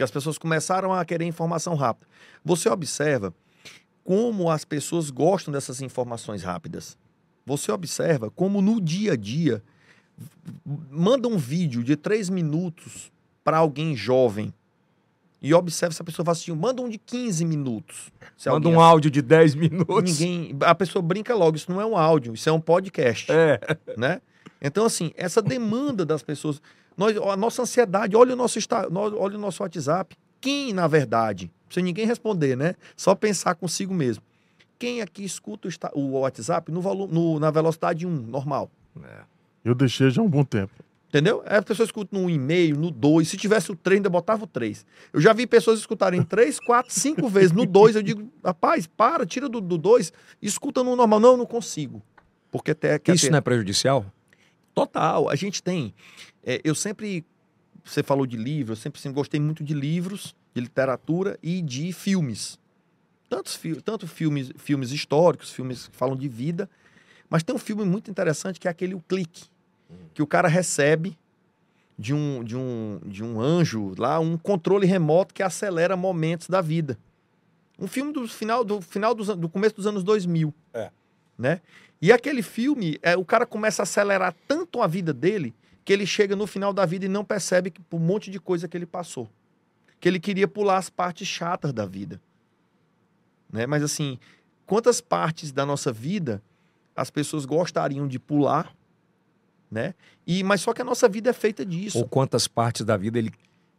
Que 0.00 0.04
as 0.04 0.10
pessoas 0.10 0.38
começaram 0.38 0.94
a 0.94 1.04
querer 1.04 1.26
informação 1.26 1.74
rápida. 1.74 2.06
Você 2.42 2.70
observa 2.70 3.34
como 4.02 4.50
as 4.50 4.64
pessoas 4.64 5.10
gostam 5.10 5.52
dessas 5.52 5.82
informações 5.82 6.42
rápidas. 6.42 6.96
Você 7.44 7.70
observa 7.70 8.30
como 8.30 8.62
no 8.62 8.80
dia 8.80 9.12
a 9.12 9.16
dia 9.16 9.62
manda 10.90 11.28
um 11.28 11.36
vídeo 11.36 11.84
de 11.84 11.96
três 11.96 12.30
minutos 12.30 13.12
para 13.44 13.58
alguém 13.58 13.94
jovem 13.94 14.54
e 15.42 15.52
observe 15.52 15.94
se 15.94 16.00
a 16.00 16.04
pessoa 16.06 16.24
fala 16.24 16.34
assim, 16.34 16.50
manda 16.54 16.80
um 16.80 16.88
de 16.88 16.96
15 16.96 17.44
minutos. 17.44 18.10
Manda 18.46 18.70
um 18.70 18.80
áudio 18.80 19.10
de 19.10 19.20
10 19.20 19.54
minutos. 19.54 20.18
Ninguém, 20.18 20.56
a 20.62 20.74
pessoa 20.74 21.02
brinca 21.02 21.34
logo, 21.34 21.58
isso 21.58 21.70
não 21.70 21.78
é 21.78 21.84
um 21.84 21.94
áudio, 21.94 22.32
isso 22.32 22.48
é 22.48 22.52
um 22.52 22.60
podcast, 22.60 23.30
É. 23.30 23.60
né? 23.98 24.22
Então 24.62 24.86
assim, 24.86 25.12
essa 25.14 25.42
demanda 25.42 26.06
das 26.06 26.22
pessoas, 26.22 26.62
nós, 27.00 27.16
a 27.16 27.36
nossa 27.36 27.62
ansiedade, 27.62 28.14
olha 28.14 28.34
o 28.34 28.36
nosso 28.36 28.58
olha 29.18 29.36
o 29.36 29.40
nosso 29.40 29.62
WhatsApp. 29.62 30.14
Quem, 30.38 30.72
na 30.74 30.86
verdade, 30.86 31.50
sem 31.70 31.82
ninguém 31.82 32.06
responder, 32.06 32.54
né? 32.56 32.74
Só 32.94 33.14
pensar 33.14 33.54
consigo 33.54 33.94
mesmo. 33.94 34.22
Quem 34.78 35.00
aqui 35.00 35.24
escuta 35.24 35.68
o, 35.94 36.00
o 36.00 36.20
WhatsApp 36.20 36.70
no 36.70 36.80
volume, 36.82 37.12
no- 37.14 37.40
na 37.40 37.50
velocidade 37.50 38.06
1, 38.06 38.10
normal? 38.10 38.70
É. 39.02 39.20
Eu 39.64 39.74
deixei 39.74 40.10
já 40.10 40.20
há 40.20 40.24
um 40.24 40.28
bom 40.28 40.44
tempo. 40.44 40.72
Entendeu? 41.08 41.42
Aí 41.46 41.56
a 41.56 41.62
pessoa 41.62 41.84
escuta 41.84 42.16
no 42.16 42.26
1,5, 42.28 42.76
no 42.76 42.90
2. 42.90 43.28
Se 43.28 43.36
tivesse 43.36 43.72
o 43.72 43.76
3, 43.76 43.96
ainda 43.98 44.08
botava 44.10 44.44
o 44.44 44.46
3. 44.46 44.84
Eu 45.12 45.20
já 45.20 45.32
vi 45.32 45.46
pessoas 45.46 45.78
escutarem 45.80 46.22
3, 46.22 46.60
4, 46.60 46.92
5 46.92 47.28
vezes. 47.28 47.50
No 47.52 47.66
2, 47.66 47.96
eu 47.96 48.02
digo, 48.02 48.30
rapaz, 48.44 48.86
para, 48.86 49.24
tira 49.26 49.48
do 49.48 49.60
2 49.60 50.12
e 50.40 50.46
escuta 50.46 50.84
no 50.84 50.94
normal. 50.94 51.18
Não, 51.18 51.30
eu 51.32 51.36
não 51.38 51.46
consigo. 51.46 52.00
Porque 52.50 52.70
até 52.72 53.00
Isso 53.08 53.26
ter- 53.26 53.30
não 53.30 53.38
é 53.38 53.40
prejudicial? 53.40 54.04
Total. 54.74 55.28
A 55.28 55.34
gente 55.34 55.62
tem. 55.62 55.94
é, 56.44 56.60
eu 56.64 56.74
sempre. 56.74 57.24
Você 57.84 58.02
falou 58.02 58.26
de 58.26 58.36
livro, 58.36 58.72
eu 58.72 58.76
sempre, 58.76 59.00
sempre 59.00 59.16
gostei 59.16 59.40
muito 59.40 59.64
de 59.64 59.72
livros, 59.72 60.36
de 60.54 60.60
literatura 60.60 61.38
e 61.42 61.62
de 61.62 61.92
filmes. 61.92 62.58
Tantos, 63.28 63.58
tanto 63.84 64.06
filmes, 64.06 64.52
filmes 64.58 64.92
históricos, 64.92 65.50
filmes 65.50 65.88
que 65.88 65.96
falam 65.96 66.16
de 66.16 66.28
vida. 66.28 66.68
Mas 67.28 67.42
tem 67.42 67.54
um 67.54 67.58
filme 67.58 67.84
muito 67.84 68.10
interessante 68.10 68.60
que 68.60 68.68
é 68.68 68.70
aquele 68.70 68.94
O 68.94 69.00
Clique. 69.00 69.44
Que 70.12 70.22
o 70.22 70.26
cara 70.26 70.46
recebe 70.46 71.16
de 72.00 72.14
um, 72.14 72.42
de 72.42 72.56
um, 72.56 72.98
de 73.04 73.22
um 73.22 73.40
anjo 73.40 73.94
lá 73.98 74.18
um 74.18 74.38
controle 74.38 74.86
remoto 74.86 75.34
que 75.34 75.42
acelera 75.42 75.96
momentos 75.96 76.48
da 76.48 76.60
vida. 76.60 76.98
Um 77.78 77.86
filme 77.86 78.10
do 78.10 78.26
final 78.26 78.64
do, 78.64 78.80
final 78.80 79.14
dos, 79.14 79.28
do 79.36 79.48
começo 79.48 79.76
dos 79.76 79.86
anos 79.86 80.02
2000. 80.02 80.52
É. 80.72 80.90
Né? 81.38 81.60
E 82.00 82.12
aquele 82.12 82.42
filme, 82.42 82.98
é, 83.02 83.16
o 83.16 83.24
cara 83.24 83.44
começa 83.44 83.82
a 83.82 83.84
acelerar 83.84 84.34
tanto 84.48 84.80
a 84.80 84.86
vida 84.86 85.12
dele 85.12 85.54
que 85.84 85.92
ele 85.92 86.06
chega 86.06 86.34
no 86.34 86.46
final 86.46 86.72
da 86.72 86.86
vida 86.86 87.04
e 87.04 87.08
não 87.08 87.24
percebe 87.24 87.70
que, 87.70 87.80
por 87.80 87.96
um 87.96 88.04
monte 88.04 88.30
de 88.30 88.38
coisa 88.38 88.66
que 88.68 88.76
ele 88.76 88.86
passou. 88.86 89.28
Que 89.98 90.08
ele 90.08 90.18
queria 90.18 90.48
pular 90.48 90.78
as 90.78 90.88
partes 90.88 91.28
chatas 91.28 91.72
da 91.72 91.84
vida. 91.84 92.20
Né? 93.52 93.66
Mas 93.66 93.82
assim, 93.82 94.18
quantas 94.66 95.00
partes 95.00 95.52
da 95.52 95.66
nossa 95.66 95.92
vida 95.92 96.42
as 96.96 97.10
pessoas 97.10 97.44
gostariam 97.44 98.06
de 98.06 98.18
pular, 98.18 98.74
né? 99.70 99.94
E, 100.26 100.42
mas 100.42 100.60
só 100.60 100.72
que 100.72 100.82
a 100.82 100.84
nossa 100.84 101.08
vida 101.08 101.30
é 101.30 101.32
feita 101.32 101.64
disso. 101.64 101.98
Ou 101.98 102.08
quantas 102.08 102.46
partes 102.46 102.84
da 102.84 102.96
vida 102.96 103.18
ele 103.18 103.32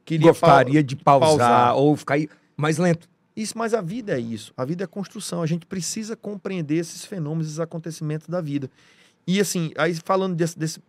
Queria 0.03 0.31
gostaria 0.31 0.83
de 0.83 0.95
pausar, 0.95 1.29
pausar. 1.29 1.75
ou 1.75 1.95
ficar 1.95 2.15
aí 2.15 2.29
mais 2.57 2.77
lento? 2.77 3.09
Isso, 3.41 3.57
mas 3.57 3.73
a 3.73 3.81
vida 3.81 4.13
é 4.15 4.19
isso. 4.19 4.53
A 4.55 4.63
vida 4.65 4.83
é 4.83 4.87
construção. 4.87 5.41
A 5.41 5.45
gente 5.45 5.65
precisa 5.65 6.15
compreender 6.15 6.75
esses 6.75 7.03
fenômenos, 7.05 7.47
esses 7.47 7.59
acontecimentos 7.59 8.27
da 8.27 8.41
vida. 8.41 8.69
E 9.27 9.39
assim, 9.39 9.71
aí 9.77 9.93
falando 9.95 10.35
desse. 10.35 10.57
desse 10.57 10.79
o 10.79 10.83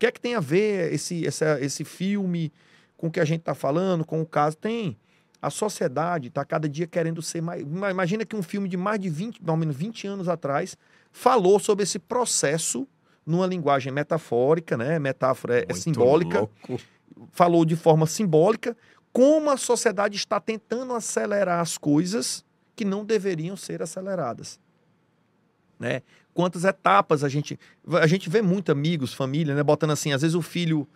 que 0.00 0.06
é 0.06 0.10
que 0.12 0.20
tem 0.20 0.34
a 0.34 0.40
ver 0.40 0.92
esse, 0.94 1.26
essa- 1.26 1.58
esse 1.60 1.84
filme 1.84 2.50
com 2.96 3.08
o 3.08 3.10
que 3.10 3.20
a 3.20 3.24
gente 3.24 3.40
está 3.40 3.54
falando, 3.54 4.04
com 4.04 4.20
o 4.22 4.26
caso? 4.26 4.56
Tem. 4.56 4.96
A 5.42 5.50
sociedade 5.50 6.28
está 6.28 6.44
cada 6.44 6.68
dia 6.68 6.86
querendo 6.86 7.20
ser 7.22 7.40
mais. 7.40 7.62
ima- 7.62 7.90
Imagina 7.90 8.24
que 8.24 8.34
um 8.36 8.42
filme 8.42 8.68
de 8.68 8.76
mais 8.76 8.98
de 9.00 9.08
20, 9.08 9.40
pelo 9.40 9.56
menos 9.56 9.74
20 9.76 10.06
anos 10.06 10.28
atrás, 10.28 10.76
falou 11.12 11.58
sobre 11.58 11.82
esse 11.82 11.98
processo 11.98 12.86
numa 13.26 13.46
linguagem 13.46 13.92
metafórica, 13.92 14.76
né? 14.76 14.98
Metáfora 14.98 15.58
é- 15.60 15.66
é 15.68 15.74
simbólica 15.74 16.40
louco. 16.40 16.80
falou 17.32 17.64
de 17.64 17.76
forma 17.76 18.06
simbólica 18.06 18.76
como 19.12 19.50
a 19.50 19.56
sociedade 19.56 20.16
está 20.16 20.38
tentando 20.40 20.94
acelerar 20.94 21.60
as 21.60 21.76
coisas 21.76 22.44
que 22.76 22.84
não 22.84 23.04
deveriam 23.04 23.56
ser 23.56 23.82
aceleradas. 23.82 24.58
Né? 25.78 26.02
Quantas 26.34 26.64
etapas 26.64 27.24
a 27.24 27.28
gente 27.28 27.58
a 28.00 28.06
gente 28.06 28.28
vê 28.30 28.42
muito 28.42 28.70
amigos, 28.70 29.12
família, 29.14 29.54
né, 29.54 29.62
botando 29.62 29.90
assim, 29.90 30.12
às 30.12 30.22
vezes 30.22 30.34
o 30.34 30.42
filho 30.42 30.86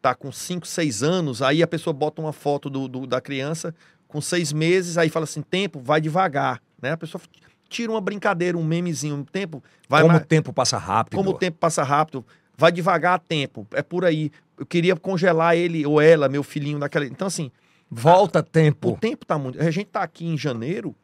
tá 0.00 0.14
com 0.14 0.30
5, 0.30 0.66
6 0.66 1.02
anos, 1.02 1.42
aí 1.42 1.62
a 1.62 1.66
pessoa 1.66 1.92
bota 1.92 2.22
uma 2.22 2.32
foto 2.32 2.70
do, 2.70 2.86
do- 2.86 3.06
da 3.06 3.20
criança 3.20 3.74
com 4.06 4.20
seis 4.20 4.52
meses, 4.52 4.96
aí 4.96 5.10
fala 5.10 5.24
assim, 5.24 5.42
tempo, 5.42 5.80
vai 5.80 6.00
devagar, 6.00 6.62
né? 6.80 6.92
A 6.92 6.96
pessoa 6.96 7.20
tira 7.68 7.92
uma 7.92 8.00
brincadeira, 8.00 8.56
um 8.56 8.64
memezinho, 8.64 9.16
um 9.16 9.24
tempo, 9.24 9.62
vai 9.88 10.02
Como 10.02 10.16
o 10.16 10.20
tempo 10.20 10.52
passa 10.52 10.78
rápido. 10.78 11.16
como 11.16 11.30
o 11.30 11.34
tempo 11.34 11.58
passa 11.58 11.82
rápido, 11.82 12.24
vai 12.56 12.72
devagar 12.72 13.14
a 13.16 13.18
tempo, 13.18 13.66
é 13.72 13.82
por 13.82 14.04
aí. 14.06 14.30
Eu 14.58 14.66
queria 14.66 14.96
congelar 14.96 15.56
ele 15.56 15.86
ou 15.86 16.00
ela, 16.00 16.28
meu 16.28 16.42
filhinho, 16.42 16.78
naquela. 16.78 17.06
Então, 17.06 17.26
assim, 17.28 17.50
Volta 17.90 18.40
o 18.40 18.42
tempo. 18.42 18.98
tempo 19.00 19.24
tá 19.24 19.38
muito. 19.38 19.60
A 19.60 19.70
gente 19.70 19.86
tá 19.86 20.02
aqui 20.02 20.26
em 20.26 20.36
janeiro, 20.36 20.94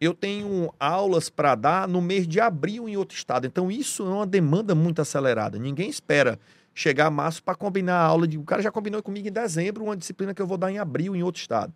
eu 0.00 0.12
tenho 0.12 0.72
aulas 0.80 1.30
para 1.30 1.54
dar 1.54 1.86
no 1.86 2.02
mês 2.02 2.26
de 2.26 2.40
abril 2.40 2.88
em 2.88 2.96
outro 2.96 3.16
estado. 3.16 3.46
Então, 3.46 3.70
isso 3.70 4.02
é 4.02 4.08
uma 4.08 4.26
demanda 4.26 4.74
muito 4.74 5.00
acelerada. 5.00 5.58
Ninguém 5.58 5.88
espera 5.88 6.38
chegar 6.74 7.06
a 7.06 7.10
março 7.10 7.42
para 7.42 7.54
combinar 7.54 7.96
a 7.96 8.04
aula 8.04 8.26
de. 8.26 8.36
O 8.36 8.42
cara 8.42 8.60
já 8.60 8.70
combinou 8.70 9.02
comigo 9.02 9.28
em 9.28 9.32
dezembro, 9.32 9.84
uma 9.84 9.96
disciplina 9.96 10.34
que 10.34 10.42
eu 10.42 10.46
vou 10.46 10.58
dar 10.58 10.72
em 10.72 10.78
abril 10.78 11.14
em 11.14 11.22
outro 11.22 11.40
estado. 11.40 11.72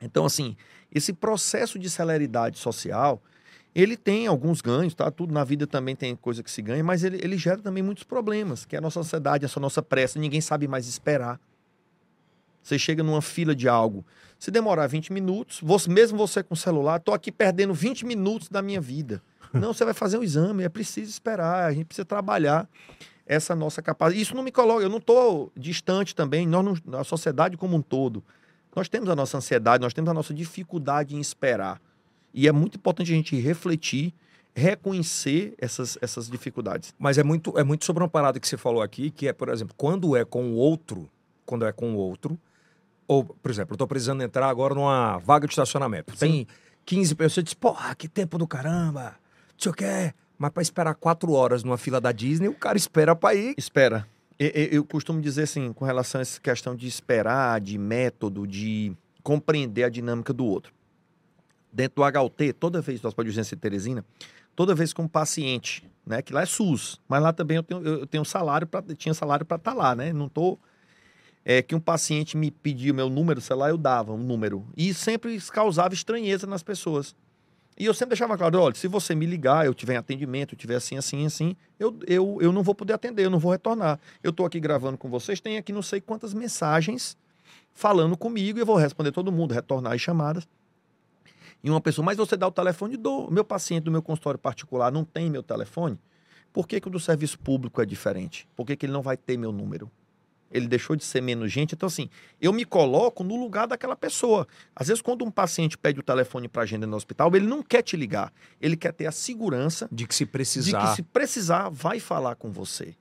Então, 0.00 0.26
assim, 0.26 0.54
esse 0.92 1.12
processo 1.12 1.78
de 1.78 1.88
celeridade 1.88 2.58
social, 2.58 3.22
ele 3.76 3.94
tem 3.94 4.26
alguns 4.26 4.62
ganhos, 4.62 4.94
tá? 4.94 5.10
Tudo 5.10 5.34
na 5.34 5.44
vida 5.44 5.66
também 5.66 5.94
tem 5.94 6.16
coisa 6.16 6.42
que 6.42 6.50
se 6.50 6.62
ganha, 6.62 6.82
mas 6.82 7.04
ele, 7.04 7.20
ele 7.22 7.36
gera 7.36 7.58
também 7.58 7.82
muitos 7.82 8.04
problemas, 8.04 8.64
que 8.64 8.74
é 8.74 8.78
a 8.78 8.80
nossa 8.80 9.00
ansiedade, 9.00 9.44
essa 9.44 9.60
nossa 9.60 9.82
pressa, 9.82 10.18
ninguém 10.18 10.40
sabe 10.40 10.66
mais 10.66 10.88
esperar. 10.88 11.38
Você 12.62 12.78
chega 12.78 13.02
numa 13.02 13.20
fila 13.20 13.54
de 13.54 13.68
algo, 13.68 14.02
se 14.38 14.50
demorar 14.50 14.86
20 14.86 15.12
minutos, 15.12 15.60
você, 15.62 15.90
mesmo 15.90 16.16
você 16.16 16.42
com 16.42 16.54
o 16.54 16.56
celular, 16.56 17.00
tô 17.00 17.12
aqui 17.12 17.30
perdendo 17.30 17.74
20 17.74 18.06
minutos 18.06 18.48
da 18.48 18.62
minha 18.62 18.80
vida. 18.80 19.22
Não, 19.52 19.74
você 19.74 19.84
vai 19.84 19.92
fazer 19.92 20.16
um 20.16 20.22
exame, 20.22 20.64
é 20.64 20.70
preciso 20.70 21.10
esperar, 21.10 21.66
a 21.66 21.72
gente 21.72 21.84
precisa 21.84 22.06
trabalhar 22.06 22.66
essa 23.26 23.54
nossa 23.54 23.82
capacidade. 23.82 24.22
Isso 24.22 24.34
não 24.34 24.42
me 24.42 24.52
coloca, 24.52 24.82
eu 24.82 24.88
não 24.88 24.98
estou 24.98 25.52
distante 25.56 26.14
também, 26.14 26.46
nós 26.46 26.80
não, 26.84 26.98
a 26.98 27.04
sociedade 27.04 27.56
como 27.56 27.76
um 27.76 27.82
todo. 27.82 28.24
Nós 28.74 28.88
temos 28.88 29.08
a 29.08 29.16
nossa 29.16 29.36
ansiedade, 29.36 29.82
nós 29.82 29.92
temos 29.92 30.10
a 30.10 30.14
nossa 30.14 30.32
dificuldade 30.32 31.14
em 31.14 31.20
esperar. 31.20 31.80
E 32.36 32.46
é 32.46 32.52
muito 32.52 32.76
importante 32.76 33.10
a 33.10 33.14
gente 33.16 33.34
refletir, 33.40 34.12
reconhecer 34.54 35.54
essas, 35.58 35.96
essas 36.02 36.28
dificuldades. 36.28 36.94
Mas 36.98 37.16
é 37.18 37.22
muito, 37.22 37.58
é 37.58 37.64
muito 37.64 37.84
sobre 37.84 38.02
uma 38.02 38.08
parada 38.08 38.38
que 38.38 38.46
você 38.46 38.56
falou 38.56 38.82
aqui, 38.82 39.10
que 39.10 39.26
é, 39.26 39.32
por 39.32 39.48
exemplo, 39.48 39.74
quando 39.76 40.14
é 40.16 40.24
com 40.24 40.50
o 40.50 40.54
outro, 40.54 41.08
quando 41.44 41.64
é 41.64 41.72
com 41.72 41.94
o 41.94 41.96
outro, 41.96 42.38
ou, 43.08 43.24
por 43.24 43.50
exemplo, 43.50 43.74
eu 43.74 43.78
tô 43.78 43.86
precisando 43.86 44.22
entrar 44.22 44.48
agora 44.48 44.74
numa 44.74 45.18
vaga 45.18 45.46
de 45.46 45.52
estacionamento. 45.52 46.14
Tem 46.16 46.46
15 46.84 47.14
pessoas, 47.14 47.44
diz, 47.44 47.54
porra, 47.54 47.94
que 47.94 48.08
tempo 48.08 48.36
do 48.36 48.46
caramba, 48.46 49.10
não 49.52 49.58
sei 49.58 49.70
o 49.72 49.74
quê. 49.74 50.12
Mas 50.38 50.50
para 50.50 50.62
esperar 50.62 50.94
quatro 50.94 51.32
horas 51.32 51.64
numa 51.64 51.78
fila 51.78 52.00
da 52.00 52.12
Disney, 52.12 52.48
o 52.48 52.54
cara 52.54 52.76
espera 52.76 53.16
para 53.16 53.34
ir. 53.34 53.54
Espera. 53.56 54.06
Eu- 54.38 54.50
eu 54.72 54.84
costumo 54.84 55.20
dizer 55.22 55.44
assim, 55.44 55.72
com 55.72 55.84
relação 55.86 56.18
a 56.18 56.22
essa 56.22 56.38
questão 56.38 56.76
de 56.76 56.86
esperar, 56.86 57.58
de 57.60 57.78
método, 57.78 58.46
de 58.46 58.92
compreender 59.22 59.84
a 59.84 59.88
dinâmica 59.88 60.32
do 60.34 60.44
outro. 60.44 60.74
Dentro 61.76 62.02
do 62.02 62.20
HUT, 62.20 62.54
toda 62.54 62.80
vez, 62.80 63.00
do 63.00 63.06
Hospital 63.06 63.24
de 63.24 63.30
Urgência 63.30 63.54
de 63.54 63.60
Teresina, 63.60 64.02
toda 64.54 64.74
vez 64.74 64.94
que 64.94 65.00
um 65.02 65.06
paciente, 65.06 65.84
né, 66.06 66.22
que 66.22 66.32
lá 66.32 66.40
é 66.40 66.46
SUS, 66.46 66.98
mas 67.06 67.22
lá 67.22 67.34
também 67.34 67.58
eu 67.58 67.62
tenho, 67.62 67.82
eu 67.86 68.06
tenho 68.06 68.24
salário 68.24 68.66
para 68.66 68.82
tinha 68.94 69.12
salário 69.12 69.44
para 69.44 69.58
estar 69.58 69.74
lá, 69.74 69.94
né? 69.94 70.10
Não 70.10 70.26
tô 70.26 70.58
é 71.44 71.60
que 71.60 71.74
um 71.74 71.80
paciente 71.80 72.34
me 72.34 72.50
pedia 72.50 72.94
meu 72.94 73.10
número, 73.10 73.42
sei 73.42 73.54
lá, 73.54 73.68
eu 73.68 73.76
dava 73.76 74.12
um 74.12 74.16
número. 74.16 74.66
E 74.74 74.92
sempre 74.94 75.38
causava 75.52 75.92
estranheza 75.92 76.46
nas 76.46 76.62
pessoas. 76.62 77.14
E 77.78 77.84
eu 77.84 77.92
sempre 77.92 78.16
deixava 78.16 78.38
claro, 78.38 78.58
olha, 78.58 78.74
se 78.74 78.88
você 78.88 79.14
me 79.14 79.26
ligar, 79.26 79.66
eu 79.66 79.74
tiver 79.74 79.94
em 79.94 79.98
atendimento, 79.98 80.54
eu 80.54 80.58
tiver 80.58 80.76
assim, 80.76 80.96
assim, 80.96 81.26
assim, 81.26 81.54
eu, 81.78 81.94
eu, 82.06 82.38
eu 82.40 82.50
não 82.50 82.62
vou 82.62 82.74
poder 82.74 82.94
atender, 82.94 83.26
eu 83.26 83.30
não 83.30 83.38
vou 83.38 83.52
retornar. 83.52 84.00
Eu 84.22 84.30
estou 84.30 84.46
aqui 84.46 84.58
gravando 84.58 84.96
com 84.96 85.10
vocês, 85.10 85.38
tem 85.38 85.58
aqui 85.58 85.74
não 85.74 85.82
sei 85.82 86.00
quantas 86.00 86.32
mensagens 86.32 87.18
falando 87.72 88.16
comigo 88.16 88.58
e 88.58 88.62
eu 88.62 88.66
vou 88.66 88.76
responder 88.76 89.12
todo 89.12 89.30
mundo, 89.30 89.52
retornar 89.52 89.92
as 89.92 90.00
chamadas. 90.00 90.48
E 91.66 91.70
uma 91.70 91.80
pessoa, 91.80 92.04
mas 92.04 92.16
você 92.16 92.36
dá 92.36 92.46
o 92.46 92.52
telefone 92.52 92.96
do 92.96 93.28
meu 93.28 93.44
paciente 93.44 93.82
do 93.82 93.90
meu 93.90 94.00
consultório 94.00 94.38
particular 94.38 94.92
não 94.92 95.04
tem 95.04 95.28
meu 95.28 95.42
telefone? 95.42 95.98
Por 96.52 96.68
que, 96.68 96.80
que 96.80 96.86
o 96.86 96.90
do 96.92 97.00
serviço 97.00 97.36
público 97.40 97.82
é 97.82 97.84
diferente? 97.84 98.46
Por 98.54 98.64
que, 98.64 98.76
que 98.76 98.86
ele 98.86 98.92
não 98.92 99.02
vai 99.02 99.16
ter 99.16 99.36
meu 99.36 99.50
número? 99.50 99.90
Ele 100.48 100.68
deixou 100.68 100.94
de 100.94 101.02
ser 101.02 101.20
menos 101.20 101.50
gente. 101.50 101.74
Então, 101.74 101.88
assim, 101.88 102.08
eu 102.40 102.52
me 102.52 102.64
coloco 102.64 103.24
no 103.24 103.34
lugar 103.34 103.66
daquela 103.66 103.96
pessoa. 103.96 104.46
Às 104.76 104.86
vezes, 104.86 105.02
quando 105.02 105.24
um 105.24 105.30
paciente 105.30 105.76
pede 105.76 105.98
o 105.98 106.04
telefone 106.04 106.46
para 106.46 106.62
agenda 106.62 106.86
no 106.86 106.96
hospital, 106.96 107.34
ele 107.34 107.48
não 107.48 107.64
quer 107.64 107.82
te 107.82 107.96
ligar. 107.96 108.32
Ele 108.60 108.76
quer 108.76 108.92
ter 108.92 109.06
a 109.06 109.12
segurança 109.12 109.88
De 109.90 110.06
que 110.06 110.14
se 110.14 110.24
de 110.24 110.30
precisar. 110.30 110.90
que, 110.90 110.94
se 110.94 111.02
precisar, 111.02 111.68
vai 111.68 111.98
falar 111.98 112.36
com 112.36 112.48
você. 112.48 112.94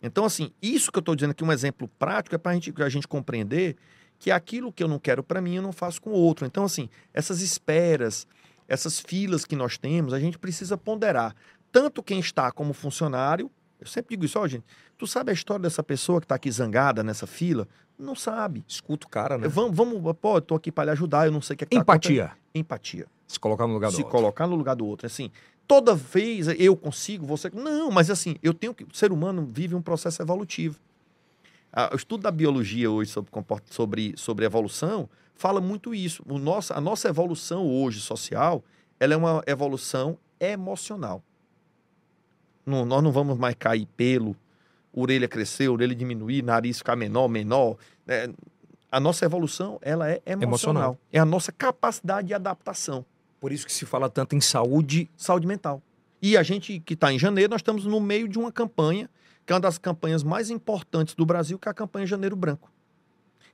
Então, 0.00 0.24
assim, 0.24 0.52
isso 0.62 0.92
que 0.92 0.98
eu 0.98 1.00
estou 1.00 1.16
dizendo 1.16 1.32
aqui, 1.32 1.42
um 1.42 1.50
exemplo 1.50 1.88
prático, 1.98 2.36
é 2.36 2.38
para 2.38 2.54
gente, 2.54 2.72
a 2.80 2.88
gente 2.88 3.08
compreender 3.08 3.74
que 4.18 4.30
aquilo 4.30 4.72
que 4.72 4.82
eu 4.82 4.88
não 4.88 4.98
quero 4.98 5.22
para 5.22 5.40
mim, 5.40 5.56
eu 5.56 5.62
não 5.62 5.72
faço 5.72 6.00
com 6.00 6.10
o 6.10 6.14
outro. 6.14 6.46
Então, 6.46 6.64
assim, 6.64 6.88
essas 7.12 7.40
esperas, 7.40 8.26
essas 8.68 8.98
filas 8.98 9.44
que 9.44 9.54
nós 9.56 9.76
temos, 9.76 10.12
a 10.12 10.20
gente 10.20 10.38
precisa 10.38 10.76
ponderar. 10.76 11.34
Tanto 11.70 12.02
quem 12.02 12.20
está 12.20 12.50
como 12.52 12.72
funcionário, 12.72 13.50
eu 13.80 13.86
sempre 13.86 14.14
digo 14.16 14.24
isso, 14.24 14.38
ó, 14.38 14.46
gente, 14.46 14.64
tu 14.96 15.06
sabe 15.06 15.30
a 15.30 15.34
história 15.34 15.62
dessa 15.62 15.82
pessoa 15.82 16.20
que 16.20 16.24
está 16.24 16.36
aqui 16.36 16.50
zangada 16.50 17.02
nessa 17.02 17.26
fila? 17.26 17.68
Não 17.98 18.14
sabe. 18.14 18.64
Escuta 18.66 19.06
o 19.06 19.10
cara, 19.10 19.36
né? 19.36 19.46
Vamos, 19.48 19.76
vamos, 19.76 20.16
pô, 20.20 20.36
eu 20.36 20.40
tô 20.40 20.54
aqui 20.54 20.72
para 20.72 20.84
lhe 20.84 20.90
ajudar, 20.92 21.26
eu 21.26 21.32
não 21.32 21.42
sei 21.42 21.54
o 21.54 21.56
que 21.58 21.64
é 21.64 21.66
que 21.66 21.76
tá 21.76 21.82
Empatia. 21.82 22.24
acontecendo. 22.24 22.44
Empatia. 22.54 23.06
Se 23.26 23.38
colocar 23.38 23.66
no 23.66 23.74
lugar 23.74 23.90
do 23.90 23.96
Se 23.96 24.02
outro. 24.02 24.16
colocar 24.16 24.46
no 24.46 24.56
lugar 24.56 24.74
do 24.74 24.86
outro. 24.86 25.06
Assim, 25.06 25.30
toda 25.66 25.94
vez 25.94 26.48
eu 26.58 26.76
consigo, 26.76 27.26
você. 27.26 27.50
Não, 27.50 27.90
mas 27.90 28.10
assim, 28.10 28.36
eu 28.42 28.54
tenho 28.54 28.74
que. 28.74 28.84
O 28.84 28.94
ser 28.94 29.12
humano 29.12 29.48
vive 29.52 29.74
um 29.74 29.82
processo 29.82 30.22
evolutivo. 30.22 30.78
O 31.92 31.96
estudo 31.96 32.22
da 32.22 32.30
biologia 32.30 32.90
hoje 32.90 33.10
sobre, 33.10 33.30
sobre, 33.70 34.14
sobre 34.16 34.44
evolução 34.44 35.08
fala 35.34 35.60
muito 35.60 35.94
isso. 35.94 36.22
O 36.28 36.38
nosso, 36.38 36.72
a 36.72 36.80
nossa 36.80 37.08
evolução 37.08 37.66
hoje 37.66 38.00
social, 38.00 38.62
ela 39.00 39.14
é 39.14 39.16
uma 39.16 39.42
evolução 39.46 40.16
emocional. 40.38 41.22
Não, 42.64 42.84
nós 42.86 43.02
não 43.02 43.10
vamos 43.10 43.36
mais 43.36 43.56
cair 43.58 43.86
pelo, 43.96 44.36
orelha 44.92 45.26
crescer, 45.26 45.68
orelha 45.68 45.94
diminuir, 45.94 46.42
nariz 46.42 46.78
ficar 46.78 46.96
menor, 46.96 47.28
menor. 47.28 47.76
É, 48.06 48.30
a 48.90 49.00
nossa 49.00 49.24
evolução, 49.24 49.78
ela 49.82 50.08
é 50.08 50.22
emocional. 50.24 50.42
Emocional. 50.42 50.98
É 51.12 51.18
a 51.18 51.24
nossa 51.24 51.50
capacidade 51.50 52.28
de 52.28 52.34
adaptação 52.34 53.04
Por 53.40 53.50
isso 53.50 53.66
que 53.66 53.72
se 53.72 53.84
fala 53.84 54.08
tanto 54.08 54.36
em 54.36 54.40
saúde. 54.40 55.10
saúde 55.16 55.46
mental. 55.46 55.82
E 56.22 56.36
a 56.36 56.42
gente 56.42 56.78
que 56.78 56.94
está 56.94 57.12
em 57.12 57.18
janeiro, 57.18 57.50
nós 57.50 57.58
estamos 57.58 57.84
no 57.84 58.00
meio 58.00 58.28
de 58.28 58.38
uma 58.38 58.52
campanha, 58.52 59.10
que 59.46 59.52
é 59.52 59.54
uma 59.54 59.60
das 59.60 59.78
campanhas 59.78 60.22
mais 60.22 60.50
importantes 60.50 61.14
do 61.14 61.26
Brasil, 61.26 61.58
que 61.58 61.68
é 61.68 61.70
a 61.70 61.74
campanha 61.74 62.06
Janeiro 62.06 62.36
Branco. 62.36 62.70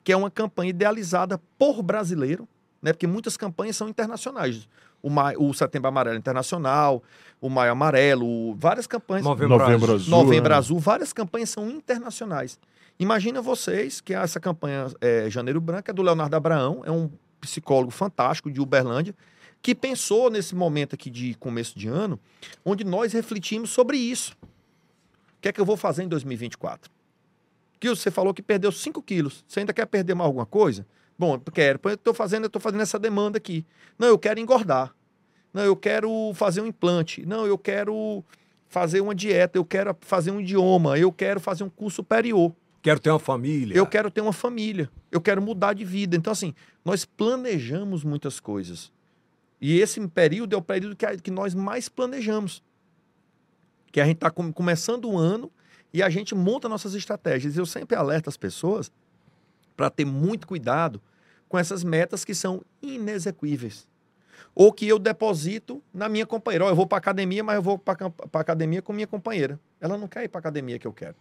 Que 0.04 0.12
é 0.12 0.16
uma 0.16 0.30
campanha 0.30 0.70
idealizada 0.70 1.40
por 1.58 1.82
brasileiro, 1.82 2.48
né? 2.80 2.92
Porque 2.92 3.06
muitas 3.06 3.36
campanhas 3.36 3.76
são 3.76 3.88
internacionais. 3.88 4.68
O, 5.02 5.10
Ma- 5.10 5.32
o 5.36 5.52
Setembro 5.52 5.88
Amarelo 5.88 6.16
Internacional, 6.16 7.02
o 7.40 7.48
Maio 7.48 7.72
Amarelo, 7.72 8.54
várias 8.54 8.86
campanhas. 8.86 9.24
Novembro, 9.24 9.58
Novembro 9.58 9.92
Azul. 9.92 9.94
Azul. 9.96 10.10
Novembro 10.10 10.50
né? 10.50 10.56
Azul, 10.56 10.78
várias 10.78 11.12
campanhas 11.12 11.50
são 11.50 11.68
internacionais. 11.68 12.58
Imagina 12.98 13.40
vocês 13.40 14.00
que 14.00 14.14
essa 14.14 14.38
campanha 14.38 14.86
é, 15.00 15.28
Janeiro 15.30 15.60
Branco 15.60 15.90
é 15.90 15.92
do 15.94 16.02
Leonardo 16.02 16.36
Abraão, 16.36 16.82
é 16.84 16.90
um 16.90 17.10
psicólogo 17.40 17.90
fantástico 17.90 18.50
de 18.50 18.60
Uberlândia, 18.60 19.14
que 19.62 19.74
pensou 19.74 20.30
nesse 20.30 20.54
momento 20.54 20.94
aqui 20.94 21.10
de 21.10 21.34
começo 21.34 21.78
de 21.78 21.88
ano, 21.88 22.20
onde 22.64 22.84
nós 22.84 23.12
refletimos 23.14 23.70
sobre 23.70 23.96
isso. 23.96 24.36
O 25.40 25.42
que 25.42 25.48
é 25.48 25.52
que 25.52 25.60
eu 25.60 25.64
vou 25.64 25.76
fazer 25.76 26.02
em 26.02 26.08
2024? 26.08 26.92
Que 27.80 27.88
você 27.88 28.10
falou 28.10 28.34
que 28.34 28.42
perdeu 28.42 28.70
5 28.70 29.02
quilos. 29.02 29.42
Você 29.48 29.60
ainda 29.60 29.72
quer 29.72 29.86
perder 29.86 30.12
mais 30.12 30.26
alguma 30.26 30.44
coisa? 30.44 30.86
Bom, 31.18 31.34
eu 31.34 31.52
quero. 31.52 31.80
Eu 31.82 31.94
estou 31.94 32.12
fazendo, 32.12 32.44
eu 32.44 32.50
tô 32.50 32.60
fazendo 32.60 32.82
essa 32.82 32.98
demanda 32.98 33.38
aqui. 33.38 33.64
Não, 33.98 34.08
eu 34.08 34.18
quero 34.18 34.38
engordar. 34.38 34.94
Não, 35.50 35.62
eu 35.62 35.74
quero 35.74 36.10
fazer 36.34 36.60
um 36.60 36.66
implante. 36.66 37.24
Não, 37.24 37.46
eu 37.46 37.56
quero 37.56 38.22
fazer 38.68 39.00
uma 39.00 39.14
dieta. 39.14 39.56
Eu 39.56 39.64
quero 39.64 39.96
fazer 40.02 40.30
um 40.30 40.42
idioma. 40.42 40.98
Eu 40.98 41.10
quero 41.10 41.40
fazer 41.40 41.64
um 41.64 41.70
curso 41.70 41.96
superior. 41.96 42.54
Quero 42.82 43.00
ter 43.00 43.08
uma 43.08 43.18
família. 43.18 43.74
Eu 43.74 43.86
quero 43.86 44.10
ter 44.10 44.20
uma 44.20 44.34
família. 44.34 44.90
Eu 45.10 45.22
quero 45.22 45.40
mudar 45.40 45.72
de 45.72 45.86
vida. 45.86 46.14
Então, 46.14 46.34
assim, 46.34 46.54
nós 46.84 47.06
planejamos 47.06 48.04
muitas 48.04 48.38
coisas. 48.38 48.92
E 49.58 49.80
esse 49.80 50.06
período 50.08 50.54
é 50.54 50.58
o 50.58 50.62
período 50.62 50.94
que, 50.94 51.06
que 51.16 51.30
nós 51.30 51.54
mais 51.54 51.88
planejamos. 51.88 52.62
Que 53.90 54.00
a 54.00 54.04
gente 54.04 54.16
está 54.16 54.30
começando 54.30 55.10
o 55.10 55.18
ano 55.18 55.50
e 55.92 56.02
a 56.02 56.08
gente 56.08 56.34
monta 56.34 56.68
nossas 56.68 56.94
estratégias. 56.94 57.56
Eu 57.56 57.66
sempre 57.66 57.96
alerto 57.96 58.28
as 58.28 58.36
pessoas 58.36 58.90
para 59.76 59.90
ter 59.90 60.04
muito 60.04 60.46
cuidado 60.46 61.00
com 61.48 61.58
essas 61.58 61.82
metas 61.82 62.24
que 62.24 62.34
são 62.34 62.62
inexequíveis. 62.80 63.88
Ou 64.54 64.72
que 64.72 64.86
eu 64.86 64.98
deposito 64.98 65.82
na 65.92 66.08
minha 66.08 66.26
companheira. 66.26 66.64
Ó, 66.66 66.68
eu 66.68 66.76
vou 66.76 66.86
para 66.86 66.98
academia, 66.98 67.42
mas 67.42 67.56
eu 67.56 67.62
vou 67.62 67.78
para 67.78 67.96
academia 68.34 68.82
com 68.82 68.92
minha 68.92 69.06
companheira. 69.06 69.58
Ela 69.80 69.96
não 69.98 70.06
quer 70.06 70.24
ir 70.24 70.28
para 70.28 70.38
academia 70.38 70.78
que 70.78 70.86
eu 70.86 70.92
quero. 70.92 71.16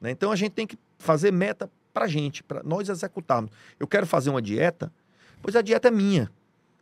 né? 0.00 0.10
Então 0.10 0.30
a 0.30 0.36
gente 0.36 0.52
tem 0.52 0.66
que 0.66 0.78
fazer 0.98 1.32
meta 1.32 1.70
para 1.92 2.06
gente, 2.06 2.42
para 2.42 2.62
nós 2.62 2.88
executarmos. 2.88 3.50
Eu 3.78 3.86
quero 3.86 4.06
fazer 4.06 4.28
uma 4.30 4.42
dieta, 4.42 4.92
pois 5.40 5.54
a 5.56 5.62
dieta 5.62 5.88
é 5.88 5.90
minha. 5.90 6.30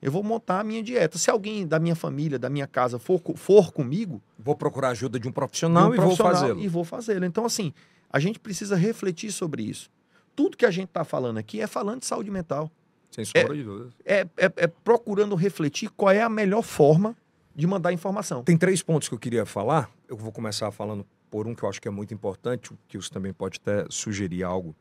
Eu 0.03 0.11
vou 0.11 0.23
montar 0.25 0.59
a 0.61 0.65
minha 0.65 0.83
dieta. 0.83 1.17
Se 1.17 1.31
alguém 1.31 1.65
da 1.67 1.79
minha 1.79 1.95
família, 1.95 2.37
da 2.39 2.51
minha 2.51 2.67
casa 2.67 2.99
for, 2.99 3.21
for 3.37 3.73
comigo, 3.73 4.21
Vou 4.37 4.57
procurar 4.57 4.89
ajuda 4.89 5.21
de 5.21 5.29
um 5.29 5.33
profissional 5.33 5.85
de 5.85 5.91
um 5.91 5.95
e 5.95 5.97
vou 5.97 6.07
profissional, 6.07 6.35
fazê-lo. 6.35 6.61
E 6.61 6.69
vou 6.69 6.85
fazê-lo. 6.85 7.25
Então, 7.25 7.45
assim, 7.47 7.73
a 8.11 8.19
gente 8.19 8.41
precisa 8.41 8.75
refletir 8.75 9.31
sobre 9.31 9.63
isso. 9.63 9.89
Tudo 10.35 10.57
que 10.57 10.67
a 10.67 10.71
gente 10.71 10.89
está 10.89 11.05
falando 11.05 11.39
aqui 11.39 11.61
é 11.61 11.67
falando 11.69 12.01
de 12.01 12.07
saúde 12.07 12.31
mental. 12.31 12.69
Sem 13.13 13.25
sombra 13.25 13.55
de 13.55 13.63
dúvida. 13.63 13.91
É, 14.05 14.27
é- 14.37 14.53
é 14.57 14.67
procurando 14.67 15.37
refletir 15.37 15.89
qual 15.91 16.11
é 16.11 16.21
a 16.23 16.29
melhor 16.29 16.63
forma 16.63 17.17
de 17.55 17.67
mandar 17.67 17.93
informação. 17.93 18.43
Tem 18.43 18.57
três 18.57 18.83
pontos 18.83 19.09
que 19.09 19.15
eu 19.15 19.19
queria 19.19 19.47
falar. 19.47 19.89
Eu 20.09 20.17
vou 20.17 20.33
começar 20.33 20.71
falando 20.73 21.07
por 21.31 21.47
um 21.47 21.55
que 21.55 21.63
eu 21.63 21.69
acho 21.69 21.81
que 21.81 21.87
é 21.87 21.91
muito 21.91 22.13
importante, 22.13 22.73
que 22.89 22.97
você 22.97 23.11
também 23.11 23.33
pode 23.33 23.61
até 23.63 23.87
sugerir 23.89 24.43
algo. 24.43 24.75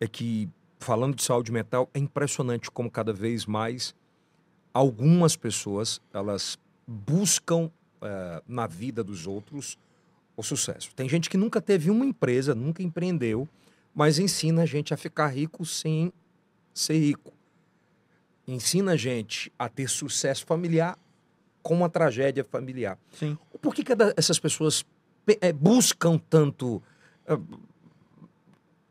É 0.00 0.06
que, 0.06 0.48
falando 0.78 1.14
de 1.16 1.22
saúde 1.22 1.52
mental, 1.52 1.90
é 1.92 1.98
impressionante 1.98 2.70
como 2.70 2.90
cada 2.90 3.12
vez 3.12 3.44
mais 3.44 3.94
algumas 4.74 5.36
pessoas 5.36 6.00
elas 6.12 6.58
buscam 6.86 7.70
eh, 8.02 8.42
na 8.46 8.66
vida 8.66 9.02
dos 9.04 9.26
outros 9.26 9.78
o 10.36 10.42
sucesso. 10.42 10.90
Tem 10.96 11.08
gente 11.08 11.30
que 11.30 11.36
nunca 11.36 11.60
teve 11.62 11.90
uma 11.90 12.04
empresa, 12.04 12.54
nunca 12.54 12.82
empreendeu, 12.82 13.48
mas 13.94 14.18
ensina 14.18 14.62
a 14.62 14.66
gente 14.66 14.92
a 14.92 14.96
ficar 14.96 15.28
rico 15.28 15.64
sem 15.64 16.12
ser 16.74 16.98
rico. 16.98 17.32
Ensina 18.46 18.92
a 18.92 18.96
gente 18.96 19.50
a 19.58 19.68
ter 19.68 19.88
sucesso 19.88 20.44
familiar 20.44 20.98
com 21.62 21.72
uma 21.74 21.88
tragédia 21.88 22.44
familiar. 22.44 22.98
Sim. 23.18 23.38
Por 23.62 23.74
que, 23.74 23.82
que 23.84 23.92
é 23.92 23.96
essas 24.16 24.38
pessoas 24.38 24.84
pe- 25.24 25.38
eh, 25.40 25.52
buscam 25.52 26.18
tanto 26.18 26.82
eh, 27.26 27.38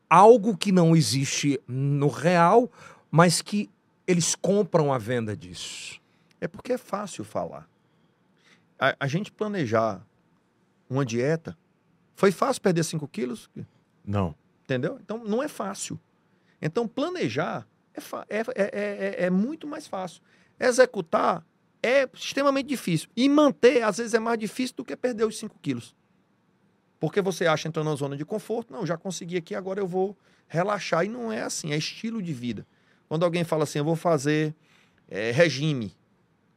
algo 0.09 0.55
que 0.57 0.71
não 0.71 0.95
existe 0.95 1.59
no 1.67 2.07
real, 2.07 2.71
mas 3.11 3.41
que 3.41 3.69
eles 4.08 4.36
compram 4.36 4.91
a 4.93 4.97
venda 4.97 5.36
disso? 5.36 6.01
É 6.39 6.47
porque 6.47 6.74
é 6.74 6.78
fácil 6.78 7.24
falar. 7.24 7.70
A, 8.80 8.95
a 8.99 9.08
gente 9.08 9.32
planejar 9.32 10.06
uma 10.89 11.06
dieta, 11.06 11.58
foi 12.16 12.32
fácil 12.32 12.62
perder 12.62 12.84
5 12.84 13.08
quilos? 13.08 13.49
Não. 14.06 14.36
Entendeu? 14.64 14.99
Então 15.01 15.24
não 15.24 15.41
é 15.41 15.47
fácil. 15.47 15.99
Então 16.62 16.88
planejar 16.88 17.68
é, 17.93 18.39
é, 18.39 18.43
é, 18.56 18.70
é, 18.74 19.26
é 19.26 19.30
muito 19.30 19.68
mais 19.68 19.88
fácil. 19.88 20.22
Executar 20.60 21.45
é 21.82 22.10
extremamente 22.14 22.68
difícil. 22.68 23.10
E 23.16 23.28
manter, 23.28 23.84
às 23.84 23.97
vezes, 23.97 24.14
é 24.14 24.20
mais 24.20 24.39
difícil 24.39 24.76
do 24.78 24.86
que 24.86 24.95
perder 24.95 25.26
os 25.26 25.38
5 25.38 25.58
quilos. 25.62 25.93
Porque 26.99 27.22
você 27.22 27.45
acha 27.45 27.68
entrando 27.68 27.89
na 27.89 27.95
zona 27.95 28.16
de 28.16 28.24
conforto, 28.24 28.72
não, 28.72 28.86
já 28.86 28.97
consegui 28.97 29.36
aqui, 29.36 29.54
agora 29.54 29.82
eu 29.82 29.86
vou 29.86 30.18
relaxar. 30.47 31.04
E 31.04 31.10
não 31.10 31.32
é 31.32 31.41
assim, 31.41 31.74
é 31.74 31.78
estilo 31.78 32.22
de 32.22 32.32
vida. 32.32 32.66
Quando 33.10 33.24
alguém 33.24 33.43
fala 33.43 33.64
assim, 33.64 33.80
eu 33.80 33.86
vou 33.86 33.95
fazer 33.95 34.54
é, 35.10 35.32
regime. 35.32 35.93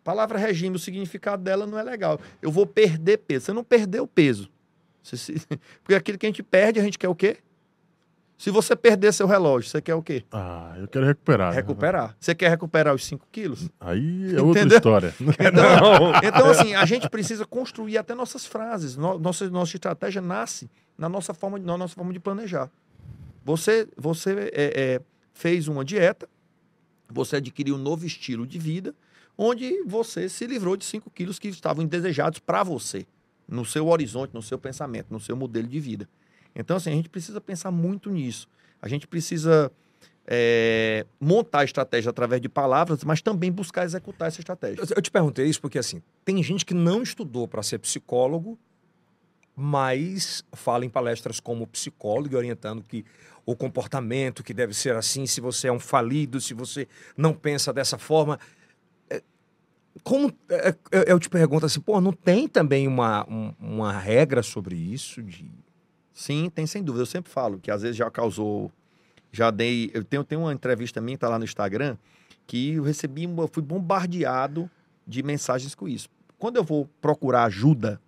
A 0.03 0.05
palavra 0.05 0.39
regime, 0.39 0.77
o 0.77 0.79
significado 0.79 1.43
dela 1.43 1.67
não 1.67 1.79
é 1.79 1.83
legal. 1.83 2.19
Eu 2.41 2.51
vou 2.51 2.67
perder 2.67 3.19
peso. 3.19 3.47
Você 3.47 3.53
não 3.53 3.65
perdeu 3.65 4.05
o 4.05 4.09
peso. 4.09 4.49
Você 5.03 5.17
se- 5.17 5.35
Porque 5.83 5.95
aquilo 5.95 6.17
que 6.19 6.27
a 6.27 6.29
gente 6.29 6.43
perde, 6.43 6.79
a 6.81 6.83
gente 6.83 6.99
quer 6.99 7.09
o 7.09 7.15
quê? 7.15 7.39
Se 8.39 8.51
você 8.51 8.77
perder 8.77 9.13
seu 9.15 9.27
relógio, 9.27 9.71
você 9.71 9.81
quer 9.81 9.95
o 9.95 10.03
quê? 10.03 10.23
Ah, 10.31 10.75
eu 10.79 10.87
quero 10.87 11.07
recuperar. 11.07 11.51
né? 11.51 11.57
Recuperar. 11.57 12.15
Você 12.21 12.35
quer 12.35 12.51
recuperar 12.51 12.95
os 12.95 13.03
5 13.07 13.27
quilos? 13.33 13.71
Aí 13.81 14.37
é 14.37 14.43
outra 14.43 14.61
Entendeu? 14.61 14.77
história. 14.77 15.15
Então, 15.21 16.13
então, 16.23 16.51
assim, 16.51 16.75
a 16.75 16.85
gente 16.85 17.09
precisa 17.09 17.47
construir 17.47 17.97
até 17.97 18.15
nossas 18.15 18.45
frases. 18.45 18.95
No- 18.97 19.19
nossa, 19.19 19.49
nossa 19.49 19.75
estratégia 19.77 20.21
nasce 20.21 20.71
na 20.99 21.09
nossa 21.09 21.33
forma, 21.33 21.59
de- 21.59 21.65
na 21.67 21.79
nossa 21.79 21.95
forma 21.95 22.13
de 22.13 22.21
planejar. 22.21 22.71
Você, 23.45 23.89
você 23.97 24.51
é, 24.53 24.95
é, 24.97 25.01
fez 25.33 25.67
uma 25.67 25.83
dieta, 25.85 26.29
você 27.09 27.37
adquiriu 27.37 27.75
um 27.77 27.79
novo 27.79 28.05
estilo 28.07 28.47
de 28.47 28.59
vida, 28.59 28.95
onde 29.39 29.83
você 29.85 30.29
se 30.29 30.47
livrou 30.47 30.77
de 30.77 30.85
5 30.85 31.11
quilos 31.11 31.39
que 31.39 31.49
estavam 31.49 31.85
indesejados 31.85 32.39
para 32.39 32.63
você, 32.63 33.07
no 33.49 33.65
seu 33.65 33.87
horizonte, 33.89 34.33
no 34.35 34.43
seu 34.43 34.59
pensamento, 34.59 35.07
no 35.11 35.21
seu 35.21 35.37
modelo 35.37 35.69
de 35.69 35.79
vida. 35.79 36.09
Então, 36.55 36.77
assim, 36.77 36.91
a 36.91 36.95
gente 36.95 37.09
precisa 37.09 37.41
pensar 37.41 37.71
muito 37.71 38.11
nisso. 38.11 38.49
A 38.81 38.89
gente 38.89 39.07
precisa 39.07 39.71
é, 40.27 41.07
montar 41.21 41.61
a 41.61 41.65
estratégia 41.65 42.11
através 42.11 42.41
de 42.41 42.49
palavras, 42.49 43.05
mas 43.05 43.23
também 43.23 43.53
buscar 43.53 43.85
executar 43.85 44.29
essa 44.29 44.41
estratégia. 44.41 44.83
Eu- 44.97 45.03
te 45.03 45.11
perguntei 45.11 45.47
isso 45.47 45.61
porque, 45.61 45.79
assim, 45.79 46.03
tem 46.25 46.43
gente 46.43 46.65
que 46.65 46.75
não 46.75 47.03
estudou 47.03 47.47
para 47.47 47.63
ser 47.63 47.79
psicólogo, 47.79 48.59
mas 49.57 50.45
fala 50.53 50.85
em 50.85 50.91
palestras 50.91 51.41
como 51.41 51.67
psicólogo, 51.67 52.37
orientando 52.37 52.83
que 52.83 53.05
o 53.47 53.57
comportamento 53.57 54.43
que 54.45 54.53
deve 54.53 54.75
ser 54.75 54.95
assim, 54.95 55.27
se 55.27 55.41
você 55.41 55.69
é 55.69 55.73
um 55.73 55.81
falido, 55.81 56.41
se 56.41 56.53
você 56.53 56.87
não 57.17 57.33
pensa 57.33 57.73
dessa 57.73 57.97
forma. 57.97 58.39
É, 59.09 59.23
Como 60.03 60.31
é, 60.51 60.75
eu- 60.93 61.03
eu 61.05 61.19
te 61.19 61.31
pergunto 61.31 61.65
assim, 61.65 61.81
pô, 61.81 62.01
não 62.03 62.13
tem 62.13 62.47
também 62.47 62.87
uma, 62.87 63.25
um- 63.31 63.55
uma 63.59 63.93
regra 63.93 64.43
sobre 64.43 64.77
isso? 64.77 65.23
De... 65.23 65.51
Sim, 66.13 66.51
tem 66.55 66.67
sem 66.67 66.83
dúvida. 66.83 67.03
Eu 67.03 67.07
sempre 67.07 67.33
falo 67.33 67.59
que 67.59 67.71
às 67.71 67.81
vezes 67.83 67.97
já 67.97 68.11
causou. 68.11 68.71
Já 69.33 69.51
dei. 69.51 69.91
Eu 69.95 70.05
tenho, 70.05 70.23
tenho 70.25 70.43
uma 70.43 70.53
entrevista 70.53 71.01
minha, 71.01 71.17
tá 71.17 71.29
lá 71.29 71.39
no 71.39 71.45
Instagram, 71.45 71.97
que 72.47 72.73
eu 72.75 72.83
recebi, 72.83 73.25
eu 73.25 73.49
fui 73.51 73.63
bombardeado 73.63 74.71
de 75.07 75.23
mensagens 75.23 75.75
com 75.75 75.89
isso. 75.89 76.09
Quando 76.39 76.57
eu 76.57 76.65
vou 76.65 76.89
procurar 77.01 77.45
ajuda, 77.45 78.01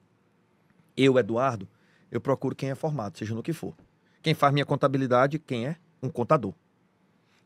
eu, 1.04 1.18
Eduardo, 1.18 1.68
eu 2.10 2.20
procuro 2.20 2.56
quem 2.56 2.70
é 2.70 2.74
formado, 2.74 3.16
seja 3.16 3.34
no 3.34 3.42
que 3.42 3.52
for. 3.52 3.74
Quem 4.22 4.34
faz 4.34 4.52
minha 4.52 4.66
contabilidade, 4.66 5.38
quem 5.38 5.66
é? 5.66 5.76
Um 6.02 6.08
contador. 6.08 6.52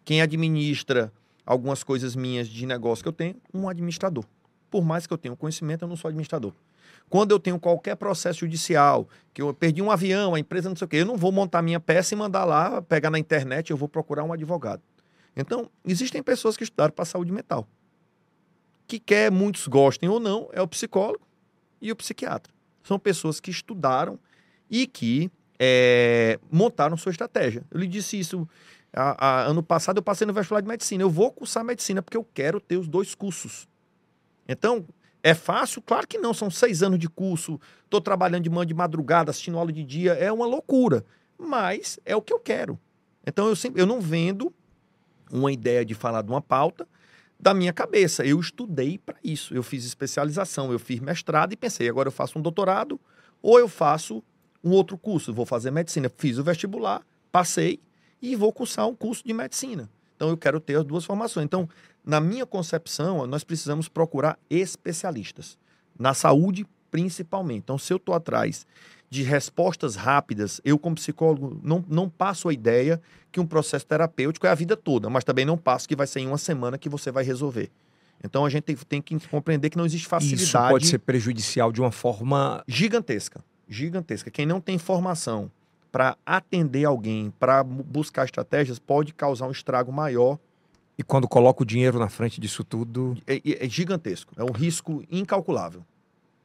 Quem 0.04 0.22
administra 0.22 1.12
algumas 1.44 1.84
coisas 1.84 2.16
minhas 2.16 2.48
de 2.48 2.64
negócio 2.66 3.04
que 3.04 3.08
eu 3.08 3.12
tenho, 3.12 3.36
um 3.52 3.68
administrador. 3.68 4.24
Por 4.70 4.84
mais 4.84 5.06
que 5.06 5.12
eu 5.12 5.18
tenha 5.18 5.36
conhecimento, 5.36 5.82
eu 5.82 5.88
não 5.88 5.96
sou 5.96 6.08
administrador. 6.08 6.52
Quando 7.10 7.32
eu 7.32 7.38
tenho 7.38 7.58
qualquer 7.58 7.94
processo 7.96 8.40
judicial, 8.40 9.06
que 9.34 9.42
eu 9.42 9.52
perdi 9.52 9.82
um 9.82 9.90
avião, 9.90 10.34
a 10.34 10.38
empresa 10.38 10.68
não 10.68 10.76
sei 10.76 10.84
o 10.86 10.88
quê, 10.88 10.96
eu 10.98 11.06
não 11.06 11.16
vou 11.16 11.30
montar 11.30 11.60
minha 11.60 11.78
peça 11.78 12.14
e 12.14 12.16
mandar 12.16 12.44
lá, 12.44 12.80
pegar 12.80 13.10
na 13.10 13.18
internet, 13.18 13.70
eu 13.70 13.76
vou 13.76 13.88
procurar 13.88 14.24
um 14.24 14.32
advogado. 14.32 14.82
Então, 15.36 15.68
existem 15.84 16.22
pessoas 16.22 16.56
que 16.56 16.64
estudaram 16.64 16.92
para 16.92 17.04
saúde 17.04 17.32
mental. 17.32 17.66
Que 18.86 18.98
quer 18.98 19.30
muitos 19.30 19.66
gostem 19.66 20.08
ou 20.08 20.18
não, 20.18 20.48
é 20.52 20.62
o 20.62 20.68
psicólogo 20.68 21.26
e 21.80 21.90
o 21.92 21.96
psiquiatra. 21.96 22.52
São 22.82 22.98
pessoas 22.98 23.40
que 23.40 23.50
estudaram 23.50 24.18
e 24.70 24.86
que 24.86 25.30
é, 25.58 26.38
montaram 26.50 26.96
sua 26.96 27.10
estratégia. 27.10 27.64
Eu 27.70 27.78
lhe 27.78 27.86
disse 27.86 28.18
isso 28.18 28.48
a, 28.92 29.26
a, 29.26 29.42
ano 29.44 29.62
passado, 29.62 29.98
eu 29.98 30.02
passei 30.02 30.26
no 30.26 30.32
vestibular 30.32 30.60
de 30.60 30.68
medicina. 30.68 31.02
Eu 31.02 31.10
vou 31.10 31.32
cursar 31.32 31.64
medicina 31.64 32.02
porque 32.02 32.16
eu 32.16 32.26
quero 32.34 32.60
ter 32.60 32.76
os 32.76 32.88
dois 32.88 33.14
cursos. 33.14 33.66
Então, 34.46 34.86
é 35.22 35.34
fácil? 35.34 35.80
Claro 35.80 36.06
que 36.06 36.18
não. 36.18 36.34
São 36.34 36.50
seis 36.50 36.82
anos 36.82 36.98
de 36.98 37.08
curso. 37.08 37.60
Estou 37.84 38.00
trabalhando 38.00 38.42
de 38.42 38.50
manhã, 38.50 38.66
de 38.66 38.74
madrugada, 38.74 39.30
assistindo 39.30 39.56
aula 39.58 39.72
de 39.72 39.84
dia. 39.84 40.12
É 40.12 40.30
uma 40.32 40.46
loucura. 40.46 41.04
Mas 41.38 41.98
é 42.04 42.14
o 42.14 42.20
que 42.20 42.32
eu 42.32 42.38
quero. 42.38 42.78
Então 43.26 43.48
eu, 43.48 43.56
sempre, 43.56 43.80
eu 43.80 43.86
não 43.86 44.00
vendo 44.00 44.52
uma 45.30 45.50
ideia 45.50 45.84
de 45.84 45.94
falar 45.94 46.22
de 46.22 46.30
uma 46.30 46.42
pauta 46.42 46.86
da 47.42 47.52
minha 47.52 47.72
cabeça. 47.72 48.24
Eu 48.24 48.38
estudei 48.38 48.96
para 48.96 49.16
isso. 49.24 49.52
Eu 49.52 49.64
fiz 49.64 49.84
especialização, 49.84 50.70
eu 50.70 50.78
fiz 50.78 51.00
mestrado 51.00 51.52
e 51.52 51.56
pensei, 51.56 51.88
agora 51.88 52.06
eu 52.06 52.12
faço 52.12 52.38
um 52.38 52.42
doutorado 52.42 53.00
ou 53.42 53.58
eu 53.58 53.68
faço 53.68 54.22
um 54.62 54.70
outro 54.70 54.96
curso. 54.96 55.34
Vou 55.34 55.44
fazer 55.44 55.72
medicina. 55.72 56.08
Fiz 56.16 56.38
o 56.38 56.44
vestibular, 56.44 57.04
passei 57.32 57.80
e 58.22 58.36
vou 58.36 58.52
cursar 58.52 58.86
um 58.86 58.94
curso 58.94 59.24
de 59.26 59.32
medicina. 59.32 59.90
Então 60.14 60.28
eu 60.28 60.36
quero 60.36 60.60
ter 60.60 60.76
as 60.76 60.84
duas 60.84 61.04
formações. 61.04 61.44
Então, 61.44 61.68
na 62.04 62.20
minha 62.20 62.46
concepção, 62.46 63.26
nós 63.26 63.42
precisamos 63.42 63.88
procurar 63.88 64.38
especialistas 64.48 65.58
na 65.98 66.14
saúde 66.14 66.64
principalmente. 66.92 67.62
Então, 67.64 67.76
se 67.76 67.92
eu 67.92 67.96
estou 67.96 68.14
atrás 68.14 68.64
de 69.12 69.22
respostas 69.22 69.94
rápidas, 69.94 70.58
eu 70.64 70.78
como 70.78 70.94
psicólogo 70.94 71.60
não, 71.62 71.84
não 71.86 72.08
passo 72.08 72.48
a 72.48 72.52
ideia 72.54 72.98
que 73.30 73.38
um 73.38 73.44
processo 73.44 73.84
terapêutico 73.86 74.46
é 74.46 74.50
a 74.50 74.54
vida 74.54 74.74
toda, 74.74 75.10
mas 75.10 75.22
também 75.22 75.44
não 75.44 75.58
passo 75.58 75.86
que 75.86 75.94
vai 75.94 76.06
ser 76.06 76.20
em 76.20 76.28
uma 76.28 76.38
semana 76.38 76.78
que 76.78 76.88
você 76.88 77.12
vai 77.12 77.22
resolver. 77.22 77.70
Então 78.24 78.46
a 78.46 78.48
gente 78.48 78.62
tem, 78.62 78.74
tem 78.74 79.02
que 79.02 79.28
compreender 79.28 79.68
que 79.68 79.76
não 79.76 79.84
existe 79.84 80.08
facilidade. 80.08 80.44
Isso 80.44 80.58
pode 80.58 80.86
ser 80.86 80.98
prejudicial 81.00 81.70
de 81.70 81.78
uma 81.82 81.92
forma 81.92 82.64
gigantesca, 82.66 83.44
gigantesca. 83.68 84.30
Quem 84.30 84.46
não 84.46 84.62
tem 84.62 84.78
formação 84.78 85.50
para 85.90 86.16
atender 86.24 86.86
alguém, 86.86 87.30
para 87.38 87.62
buscar 87.62 88.24
estratégias, 88.24 88.78
pode 88.78 89.12
causar 89.12 89.46
um 89.46 89.50
estrago 89.50 89.92
maior. 89.92 90.38
E 90.96 91.02
quando 91.02 91.28
coloca 91.28 91.62
o 91.62 91.66
dinheiro 91.66 91.98
na 91.98 92.08
frente 92.08 92.40
disso 92.40 92.64
tudo. 92.64 93.14
É, 93.26 93.34
é, 93.34 93.66
é 93.66 93.68
gigantesco, 93.68 94.32
é 94.38 94.42
um 94.42 94.52
risco 94.52 95.04
incalculável. 95.10 95.84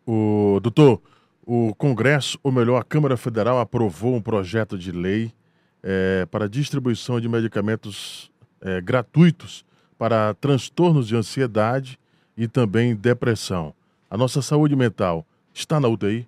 O 0.05 0.59
doutor, 0.61 1.01
o 1.47 1.73
Congresso, 1.75 2.37
ou 2.43 2.51
melhor, 2.51 2.77
a 2.77 2.83
Câmara 2.83 3.15
Federal 3.15 3.59
aprovou 3.59 4.15
um 4.15 4.21
projeto 4.21 4.77
de 4.77 4.91
lei 4.91 5.33
é, 5.81 6.27
para 6.29 6.47
distribuição 6.49 7.19
de 7.19 7.29
medicamentos 7.29 8.29
é, 8.61 8.81
gratuitos 8.81 9.65
para 9.97 10.33
transtornos 10.35 11.07
de 11.07 11.15
ansiedade 11.15 11.97
e 12.35 12.47
também 12.47 12.93
depressão. 12.95 13.73
A 14.09 14.17
nossa 14.17 14.41
saúde 14.41 14.75
mental 14.75 15.25
está 15.53 15.79
na 15.79 15.87
UTI? 15.87 16.27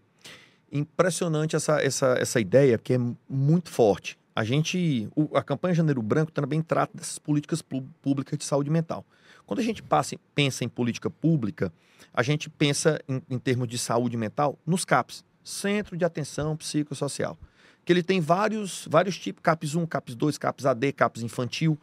impressionante 0.72 1.56
essa, 1.56 1.82
essa, 1.82 2.16
essa 2.20 2.40
ideia, 2.40 2.78
porque 2.78 2.94
é 2.94 3.00
muito 3.28 3.70
forte. 3.70 4.18
A 4.36 4.44
gente, 4.44 5.10
a 5.34 5.42
campanha 5.42 5.76
Janeiro 5.76 6.02
Branco 6.02 6.32
também 6.32 6.62
trata 6.62 6.98
dessas 6.98 7.20
políticas 7.20 7.62
públicas 8.02 8.38
de 8.38 8.46
saúde 8.46 8.70
mental. 8.70 9.04
Quando 9.50 9.62
a 9.62 9.64
gente 9.64 9.82
passa, 9.82 10.16
pensa 10.36 10.64
em 10.64 10.70
política 10.70 11.10
pública, 11.10 11.74
a 12.14 12.22
gente 12.22 12.52
pensa 12.52 13.02
em, 13.10 13.20
em 13.28 13.40
termos 13.40 13.68
de 13.68 13.80
saúde 13.80 14.16
mental 14.16 14.60
nos 14.64 14.86
CAPs, 14.86 15.26
Centro 15.44 15.98
de 15.98 16.06
Atenção 16.06 16.56
Psicossocial, 16.56 17.36
que 17.84 17.92
ele 17.92 18.04
tem 18.04 18.22
vários, 18.22 18.88
vários 18.88 19.18
tipos, 19.18 19.42
CAPS 19.42 19.74
1, 19.74 19.88
CAPS 19.88 20.14
2, 20.14 20.38
CAPS 20.38 20.66
AD, 20.68 20.94
CAPS 20.94 21.24
infantil. 21.24 21.80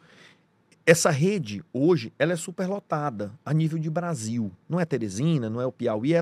Essa 0.85 1.09
rede, 1.09 1.61
hoje, 1.73 2.13
ela 2.17 2.31
é 2.31 2.37
superlotada 2.37 3.33
a 3.43 3.53
nível 3.53 3.77
de 3.77 3.89
Brasil. 3.89 4.49
Não 4.69 4.79
é 4.79 4.85
Teresina, 4.85 5.49
não 5.49 5.59
é 5.59 5.65
o 5.65 5.71
Piauí, 5.73 6.13
é, 6.13 6.21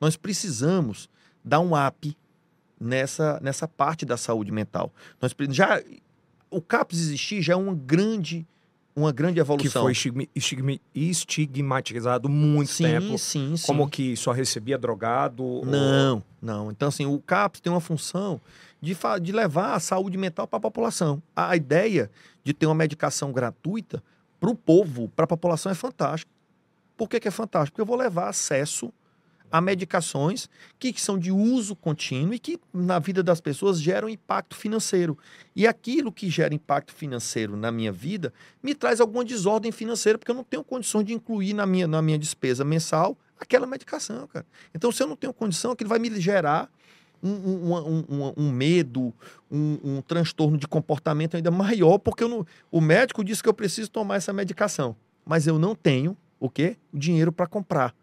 nós 0.00 0.16
precisamos 0.16 1.08
dar 1.44 1.60
um 1.60 1.74
up 1.80 2.18
nessa, 2.80 3.38
nessa 3.40 3.68
parte 3.68 4.04
da 4.04 4.16
saúde 4.16 4.50
mental. 4.50 4.92
Nós 5.22 5.32
já 5.50 5.80
o 6.50 6.60
CAPS 6.60 6.98
existir 6.98 7.40
já 7.40 7.52
é 7.52 7.56
uma 7.56 7.72
grande 7.76 8.44
uma 8.96 9.12
grande 9.12 9.38
evolução. 9.38 9.86
Que 9.86 10.02
foi 10.02 10.26
estigmatizado 10.94 12.28
muito 12.30 12.72
sim, 12.72 12.84
tempo. 12.84 13.18
Sim, 13.18 13.54
sim. 13.56 13.66
Como 13.66 13.88
que 13.88 14.16
só 14.16 14.32
recebia 14.32 14.78
drogado. 14.78 15.60
Não, 15.64 16.16
ou... 16.16 16.22
não. 16.40 16.70
Então, 16.70 16.88
assim, 16.88 17.04
o 17.04 17.18
CAPS 17.20 17.60
tem 17.60 17.70
uma 17.70 17.80
função 17.80 18.40
de, 18.80 18.96
de 19.20 19.32
levar 19.32 19.74
a 19.74 19.80
saúde 19.80 20.16
mental 20.16 20.48
para 20.48 20.56
a 20.56 20.60
população. 20.60 21.22
A 21.36 21.54
ideia 21.54 22.10
de 22.42 22.54
ter 22.54 22.64
uma 22.64 22.74
medicação 22.74 23.32
gratuita 23.32 24.02
para 24.40 24.48
o 24.48 24.54
povo, 24.54 25.08
para 25.14 25.24
a 25.24 25.28
população, 25.28 25.70
é 25.70 25.74
fantástica. 25.74 26.30
Por 26.96 27.08
que, 27.08 27.20
que 27.20 27.28
é 27.28 27.30
fantástico? 27.30 27.72
Porque 27.72 27.82
eu 27.82 27.86
vou 27.86 27.96
levar 27.96 28.28
acesso 28.28 28.90
a 29.50 29.60
medicações 29.60 30.48
que, 30.78 30.92
que, 30.92 31.00
são 31.00 31.18
de 31.18 31.30
uso 31.30 31.74
contínuo 31.76 32.34
e 32.34 32.38
que 32.38 32.58
na 32.72 32.98
vida 32.98 33.22
das 33.22 33.40
pessoas 33.40 33.80
geram 33.80 34.08
impacto 34.08 34.56
financeiro. 34.56 35.16
E 35.54 35.66
aquilo 35.66 36.12
que 36.12 36.28
gera 36.28 36.54
impacto 36.54 36.92
financeiro 36.92 37.56
na 37.56 37.70
minha 37.70 37.92
vida 37.92 38.32
me 38.62 38.74
traz 38.74 39.00
alguma 39.00 39.24
desordem 39.24 39.72
financeira, 39.72 40.18
porque 40.18 40.30
eu 40.30 40.36
não 40.36 40.44
tenho 40.44 40.64
condições 40.64 41.04
de 41.04 41.12
incluir 41.12 41.54
na 41.54 41.66
minha, 41.66 41.86
na 41.86 42.02
minha 42.02 42.18
despesa 42.18 42.64
mensal 42.64 43.16
aquela 43.38 43.66
medicação, 43.66 44.26
cara. 44.26 44.46
Então, 44.74 44.90
se 44.90 45.02
eu 45.02 45.06
não 45.06 45.16
tenho 45.16 45.32
condição, 45.32 45.72
aquilo 45.72 45.90
vai 45.90 45.98
me 45.98 46.10
gerar 46.20 46.70
um, 47.22 47.30
um, 47.30 48.04
um, 48.08 48.32
um 48.36 48.50
medo, 48.50 49.12
um, 49.50 50.02
transtorno 50.02 50.56
de 50.56 50.66
comportamento 50.66 51.36
ainda 51.36 51.50
maior, 51.50 51.98
porque 51.98 52.26
não, 52.26 52.46
o 52.70 52.80
médico 52.80 53.24
disse 53.24 53.42
que 53.42 53.48
eu 53.48 53.54
preciso 53.54 53.90
tomar 53.90 54.16
essa 54.16 54.32
medicação, 54.32 54.96
mas 55.24 55.46
eu 55.46 55.58
não 55.58 55.74
tenho 55.74 56.16
o 56.38 56.48
quê? 56.48 56.76
Dinheiro 56.92 57.32
para 57.32 57.46
comprar. 57.46 57.94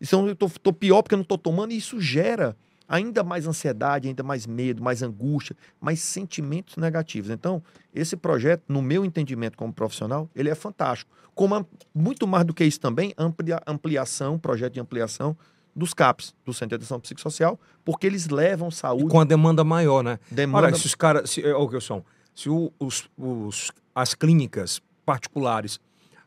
Então 0.00 0.26
eu 0.28 0.36
tô, 0.36 0.48
tô 0.48 0.72
pior 0.72 1.02
porque 1.02 1.14
eu 1.14 1.18
não 1.18 1.24
tô 1.24 1.38
tomando, 1.38 1.72
e 1.72 1.76
isso 1.76 2.00
gera 2.00 2.56
ainda 2.88 3.22
mais 3.22 3.46
ansiedade, 3.46 4.08
ainda 4.08 4.22
mais 4.22 4.46
medo, 4.46 4.82
mais 4.82 5.02
angústia, 5.02 5.54
mais 5.78 6.00
sentimentos 6.00 6.76
negativos. 6.76 7.30
Então, 7.30 7.62
esse 7.94 8.16
projeto, 8.16 8.62
no 8.66 8.80
meu 8.80 9.04
entendimento 9.04 9.58
como 9.58 9.72
profissional, 9.72 10.28
ele 10.34 10.48
é 10.48 10.54
fantástico. 10.54 11.10
Como 11.34 11.66
muito 11.94 12.26
mais 12.26 12.46
do 12.46 12.54
que 12.54 12.64
isso 12.64 12.80
também, 12.80 13.12
amplia, 13.18 13.60
ampliação, 13.66 14.38
projeto 14.38 14.74
de 14.74 14.80
ampliação 14.80 15.36
dos 15.76 15.94
CAPs, 15.94 16.34
do 16.44 16.52
Centro 16.52 16.70
de 16.70 16.74
Atenção 16.76 16.98
Psicossocial, 16.98 17.60
porque 17.84 18.06
eles 18.06 18.28
levam 18.28 18.70
saúde. 18.70 19.04
E 19.04 19.08
com 19.08 19.20
a 19.20 19.24
demanda 19.24 19.62
maior, 19.62 20.02
né? 20.02 20.18
Demanda... 20.30 20.66
Olha, 20.66 20.76
se 20.76 20.86
os 20.86 20.94
caras. 20.94 21.30
Se, 21.30 21.46
o 21.46 21.68
que 21.68 21.80
são? 21.80 22.04
Se 22.34 22.48
o, 22.48 22.72
os, 22.80 23.08
os, 23.16 23.70
as 23.94 24.14
clínicas 24.14 24.80
particulares 25.04 25.78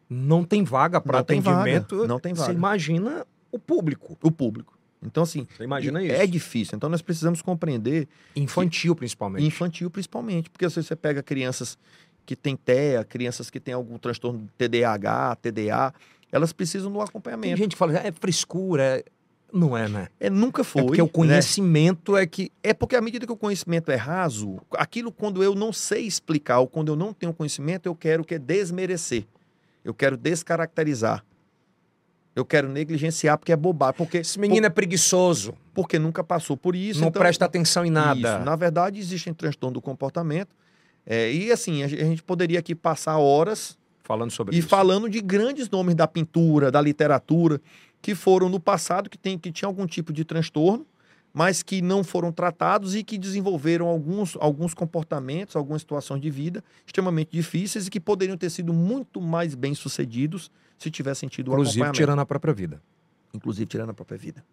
não 0.10 0.44
tem 0.44 0.64
vaga 0.64 1.02
para 1.02 1.20
atendimento, 1.20 1.98
vaga. 1.98 2.08
não 2.08 2.20
tem 2.20 2.34
vaga. 2.34 2.46
Você 2.46 2.52
imagina 2.54 3.26
o 3.52 3.60
público. 3.60 4.18
O 4.22 4.32
público. 4.32 4.78
Então, 5.04 5.24
assim. 5.24 5.48
Você 5.56 5.64
imagina 5.64 6.04
isso? 6.04 6.14
É 6.14 6.28
difícil. 6.28 6.76
Então, 6.76 6.90
nós 6.90 7.02
precisamos 7.02 7.42
compreender. 7.42 8.08
Infantil, 8.36 8.94
que... 8.94 9.00
principalmente. 9.00 9.46
Infantil, 9.46 9.90
principalmente. 9.90 10.50
Porque 10.50 10.70
se 10.70 10.82
você 10.82 10.96
pega 10.96 11.24
crianças 11.24 11.78
que 12.26 12.36
têm 12.36 12.56
TEA, 12.56 13.04
crianças 13.04 13.50
que 13.50 13.60
têm 13.60 13.74
algum 13.74 13.98
transtorno 13.98 14.48
TDAH, 14.58 15.38
TDA, 15.38 15.94
elas 16.32 16.54
precisam 16.54 16.92
do 16.92 17.02
acompanhamento. 17.02 17.56
Tem 17.56 17.64
gente 17.64 17.72
que 17.72 17.78
fala, 17.78 17.98
é 17.98 18.12
frescura. 18.12 19.00
É... 19.00 19.04
Não 19.52 19.76
é, 19.76 19.90
né? 19.90 20.08
É, 20.18 20.30
nunca 20.30 20.64
foi. 20.64 20.82
É 20.82 20.86
porque 20.86 21.02
o 21.02 21.06
né? 21.06 21.12
conhecimento 21.12 22.14
né? 22.14 22.22
é 22.22 22.28
que. 22.28 22.52
É 22.64 22.74
porque 22.74 22.96
à 22.96 23.02
medida 23.02 23.26
que 23.26 23.34
o 23.34 23.38
conhecimento 23.38 23.92
é 23.92 23.96
raso, 23.96 24.62
aquilo 24.72 25.12
quando 25.12 25.44
eu 25.44 25.54
não 25.54 25.74
sei 25.74 26.06
explicar 26.06 26.60
ou 26.60 26.68
quando 26.68 26.90
eu 26.90 26.96
não 26.96 27.12
tenho 27.12 27.34
conhecimento, 27.34 27.86
eu 27.86 27.96
quero 27.96 28.24
que 28.24 28.36
é 28.36 28.40
desmerecer. 28.40 29.26
Eu 29.84 29.94
quero 29.94 30.16
descaracterizar. 30.16 31.26
Eu 32.36 32.46
quero 32.46 32.70
negligenciar 32.70 33.38
porque 33.38 33.52
é 33.52 33.56
bobagem. 33.56 33.96
Porque, 33.98 34.20
Esse 34.20 34.40
menino 34.40 34.62
por, 34.62 34.68
é 34.68 34.70
preguiçoso. 34.70 35.54
Porque 35.74 36.00
nunca 36.00 36.24
passou 36.24 36.56
por 36.56 36.76
isso. 36.76 37.02
Não 37.02 37.10
então, 37.10 37.22
presta 37.22 37.46
atenção 37.46 37.86
em 37.86 37.90
nada. 37.90 38.38
Isso. 38.38 38.46
Na 38.46 38.56
verdade, 38.56 39.00
existem 39.00 39.34
transtornos 39.34 39.74
do 39.74 39.82
comportamento. 39.82 40.56
É, 41.06 41.32
e 41.32 41.52
assim, 41.52 41.84
a 41.84 41.88
gente 41.88 42.24
poderia 42.24 42.60
aqui 42.60 42.76
passar 42.76 43.18
horas 43.18 43.78
falando 44.04 44.32
sobre 44.32 44.56
e 44.56 44.60
isso. 44.60 44.68
falando 44.68 45.10
de 45.10 45.22
grandes 45.22 45.70
nomes 45.70 45.96
da 45.96 46.08
pintura, 46.08 46.72
da 46.72 46.82
literatura, 46.82 47.60
que 48.02 48.16
foram 48.16 48.50
no 48.50 48.60
passado, 48.60 49.10
que, 49.10 49.18
tem, 49.18 49.38
que 49.38 49.52
tinham 49.52 49.70
algum 49.70 49.86
tipo 49.86 50.12
de 50.14 50.24
transtorno, 50.26 50.86
mas 51.34 51.64
que 51.64 51.82
não 51.82 52.04
foram 52.04 52.32
tratados 52.32 52.96
e 52.96 53.04
que 53.04 53.18
desenvolveram 53.18 53.88
alguns, 53.88 54.38
alguns 54.40 54.74
comportamentos, 54.74 55.56
algumas 55.56 55.82
situações 55.82 56.22
de 56.22 56.30
vida 56.30 56.64
extremamente 56.86 57.30
difíceis 57.32 57.88
e 57.88 57.90
que 57.90 58.00
poderiam 58.00 58.38
ter 58.38 58.50
sido 58.50 58.74
muito 58.74 59.22
mais 59.22 59.56
bem 59.56 59.74
sucedidos 59.74 60.52
se 60.78 60.92
tivessem 60.92 61.30
tido 61.30 61.52
o 61.52 61.54
Inclusive 61.54 61.92
tirando 61.92 62.20
a 62.20 62.26
própria 62.26 62.54
vida. 62.54 62.82
Inclusive 63.34 63.66
tirando 63.66 63.92
a 63.92 63.94
própria 63.94 64.18
vida. 64.18 64.44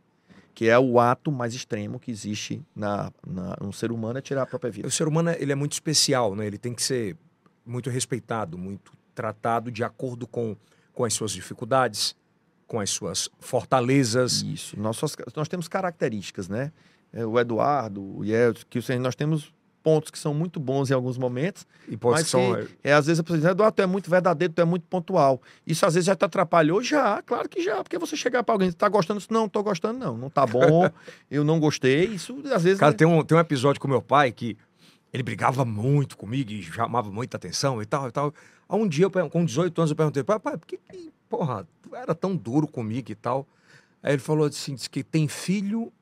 Que 0.54 0.68
é 0.68 0.78
o 0.78 1.00
ato 1.00 1.30
mais 1.32 1.54
extremo 1.54 1.98
que 1.98 2.10
existe 2.10 2.62
na, 2.74 3.12
na, 3.26 3.56
no 3.60 3.72
ser 3.72 3.90
humano, 3.90 4.18
é 4.18 4.22
tirar 4.22 4.42
a 4.42 4.46
própria 4.46 4.70
vida. 4.70 4.88
O 4.88 4.90
ser 4.90 5.08
humano 5.08 5.30
ele 5.30 5.52
é 5.52 5.54
muito 5.54 5.72
especial, 5.72 6.34
né? 6.34 6.46
Ele 6.46 6.58
tem 6.58 6.74
que 6.74 6.82
ser 6.82 7.16
muito 7.64 7.90
respeitado, 7.90 8.58
muito 8.58 8.92
tratado 9.14 9.70
de 9.70 9.82
acordo 9.82 10.26
com, 10.26 10.56
com 10.92 11.04
as 11.04 11.12
suas 11.12 11.32
dificuldades, 11.32 12.16
com 12.68 12.78
as 12.78 12.90
suas 12.90 13.28
fortalezas. 13.40 14.42
Isso. 14.42 14.78
Nós, 14.78 15.00
nós 15.34 15.48
temos 15.48 15.66
características, 15.66 16.48
né? 16.48 16.70
É, 17.12 17.24
o 17.24 17.40
Eduardo, 17.40 18.18
o 18.18 18.24
Yeltsin, 18.24 18.66
que 18.68 18.98
nós 18.98 19.16
temos 19.16 19.52
pontos 19.82 20.10
que 20.10 20.18
são 20.18 20.34
muito 20.34 20.60
bons 20.60 20.90
em 20.90 20.94
alguns 20.94 21.16
momentos. 21.16 21.66
E 21.88 21.96
pontos 21.96 22.18
mas 22.18 22.24
que 22.26 22.30
são. 22.30 22.54
que, 22.54 22.68
é, 22.84 22.92
às 22.92 23.06
vezes 23.06 23.20
a 23.20 23.22
pessoa 23.22 23.38
diz, 23.38 23.48
Eduardo, 23.48 23.74
tu 23.74 23.82
é 23.82 23.86
muito 23.86 24.10
verdadeiro, 24.10 24.52
tu 24.52 24.60
é 24.60 24.64
muito 24.66 24.86
pontual. 24.86 25.40
Isso 25.66 25.86
às 25.86 25.94
vezes 25.94 26.06
já 26.06 26.14
te 26.14 26.26
atrapalhou? 26.26 26.82
Já, 26.82 27.22
claro 27.22 27.48
que 27.48 27.62
já. 27.62 27.82
Porque 27.82 27.98
você 27.98 28.14
chegar 28.14 28.44
para 28.44 28.54
alguém, 28.54 28.70
tá 28.70 28.86
gostando 28.86 29.18
disso? 29.18 29.32
Não, 29.32 29.48
tô 29.48 29.62
gostando, 29.62 29.98
não. 29.98 30.18
Não 30.18 30.28
tá 30.28 30.44
bom, 30.46 30.90
eu 31.30 31.42
não 31.42 31.58
gostei. 31.58 32.04
Isso 32.04 32.38
às 32.52 32.62
vezes. 32.62 32.78
Cara, 32.78 32.92
tem 32.92 33.06
um, 33.06 33.24
tem 33.24 33.36
um 33.36 33.40
episódio 33.40 33.80
com 33.80 33.88
meu 33.88 34.02
pai 34.02 34.30
que 34.30 34.58
ele 35.10 35.22
brigava 35.22 35.64
muito 35.64 36.18
comigo 36.18 36.50
e 36.50 36.62
chamava 36.62 37.10
muita 37.10 37.38
atenção 37.38 37.80
e 37.80 37.86
tal 37.86 38.08
e 38.08 38.12
tal. 38.12 38.34
Há 38.68 38.76
um 38.76 38.86
dia, 38.86 39.06
eu, 39.06 39.30
com 39.30 39.42
18 39.42 39.80
anos, 39.80 39.90
eu 39.90 39.96
perguntei, 39.96 40.22
pai, 40.22 40.38
pai, 40.38 40.58
por 40.58 40.66
que, 40.66 40.76
que, 40.76 41.10
porra, 41.28 41.66
tu 41.82 41.94
era 41.94 42.14
tão 42.14 42.36
duro 42.36 42.66
comigo 42.66 43.10
e 43.10 43.14
tal? 43.14 43.46
Aí 44.02 44.12
ele 44.12 44.22
falou 44.22 44.46
assim, 44.46 44.74
disse 44.74 44.88
que 44.88 45.02
tem 45.02 45.28
filho 45.28 45.92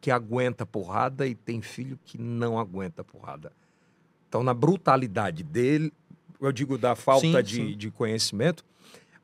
que 0.00 0.10
aguenta 0.10 0.64
porrada 0.64 1.26
e 1.26 1.34
tem 1.34 1.60
filho 1.60 1.98
que 2.04 2.16
não 2.16 2.58
aguenta 2.58 3.02
porrada. 3.02 3.52
Então, 4.28 4.42
na 4.42 4.54
brutalidade 4.54 5.42
dele, 5.42 5.92
eu 6.40 6.52
digo 6.52 6.78
da 6.78 6.94
falta 6.94 7.26
sim, 7.26 7.42
de, 7.42 7.56
sim. 7.56 7.76
de 7.76 7.90
conhecimento, 7.90 8.64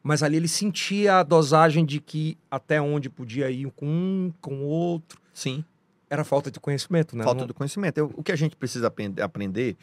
mas 0.02 0.22
ali 0.22 0.36
ele 0.36 0.48
sentia 0.48 1.20
a 1.20 1.22
dosagem 1.22 1.84
de 1.84 2.00
que 2.00 2.36
até 2.50 2.80
onde 2.80 3.08
podia 3.08 3.50
ir 3.50 3.70
com 3.76 3.86
um, 3.86 4.32
com 4.40 4.56
o 4.56 4.64
outro. 4.64 5.20
Sim. 5.32 5.64
Era 6.10 6.24
falta 6.24 6.50
de 6.50 6.60
conhecimento, 6.60 7.16
né? 7.16 7.24
Falta 7.24 7.40
Não... 7.40 7.46
de 7.46 7.54
conhecimento. 7.54 7.96
Eu, 7.96 8.12
o 8.14 8.22
que 8.22 8.32
a 8.32 8.36
gente 8.36 8.54
precisa 8.54 8.92
aprender, 9.22 9.76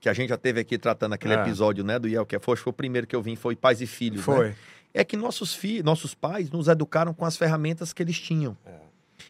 que 0.00 0.08
a 0.08 0.12
gente 0.12 0.30
já 0.30 0.36
teve 0.36 0.58
aqui 0.58 0.76
tratando 0.78 1.12
aquele 1.12 1.34
é. 1.34 1.40
episódio, 1.40 1.84
né, 1.84 1.98
do 1.98 2.08
Yel 2.08 2.26
que 2.26 2.34
é 2.34 2.40
foi 2.40 2.56
o 2.66 2.72
primeiro 2.72 3.06
que 3.06 3.14
eu 3.14 3.22
vim, 3.22 3.36
foi 3.36 3.54
Pais 3.54 3.80
e 3.80 3.86
Filhos, 3.86 4.22
foi. 4.22 4.48
Né? 4.48 4.56
É 4.96 5.04
que 5.04 5.16
nossos 5.16 5.54
filhos, 5.54 5.84
nossos 5.84 6.14
pais 6.14 6.50
nos 6.50 6.68
educaram 6.68 7.12
com 7.12 7.26
as 7.26 7.36
ferramentas 7.36 7.92
que 7.92 8.02
eles 8.02 8.18
tinham. 8.18 8.56
É. 8.64 8.72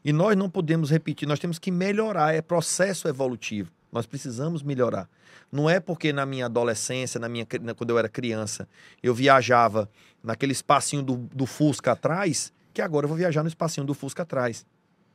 E 0.04 0.12
nós 0.12 0.36
não 0.36 0.48
podemos 0.48 0.90
repetir, 0.90 1.26
nós 1.26 1.40
temos 1.40 1.58
que 1.58 1.72
melhorar, 1.72 2.32
é 2.32 2.40
processo 2.40 3.08
evolutivo. 3.08 3.72
Nós 3.90 4.06
precisamos 4.06 4.62
melhorar. 4.62 5.08
Não 5.50 5.68
é 5.68 5.80
porque 5.80 6.12
na 6.12 6.24
minha 6.24 6.46
adolescência, 6.46 7.18
na 7.18 7.28
minha, 7.28 7.46
quando 7.76 7.90
eu 7.90 7.98
era 7.98 8.08
criança, 8.08 8.68
eu 9.02 9.12
viajava 9.12 9.90
naquele 10.22 10.52
espacinho 10.52 11.02
do, 11.02 11.16
do 11.16 11.46
Fusca 11.46 11.92
atrás, 11.92 12.52
que 12.72 12.80
agora 12.80 13.06
eu 13.06 13.08
vou 13.08 13.16
viajar 13.16 13.42
no 13.42 13.48
espacinho 13.48 13.86
do 13.86 13.94
Fusca 13.94 14.22
atrás. 14.22 14.64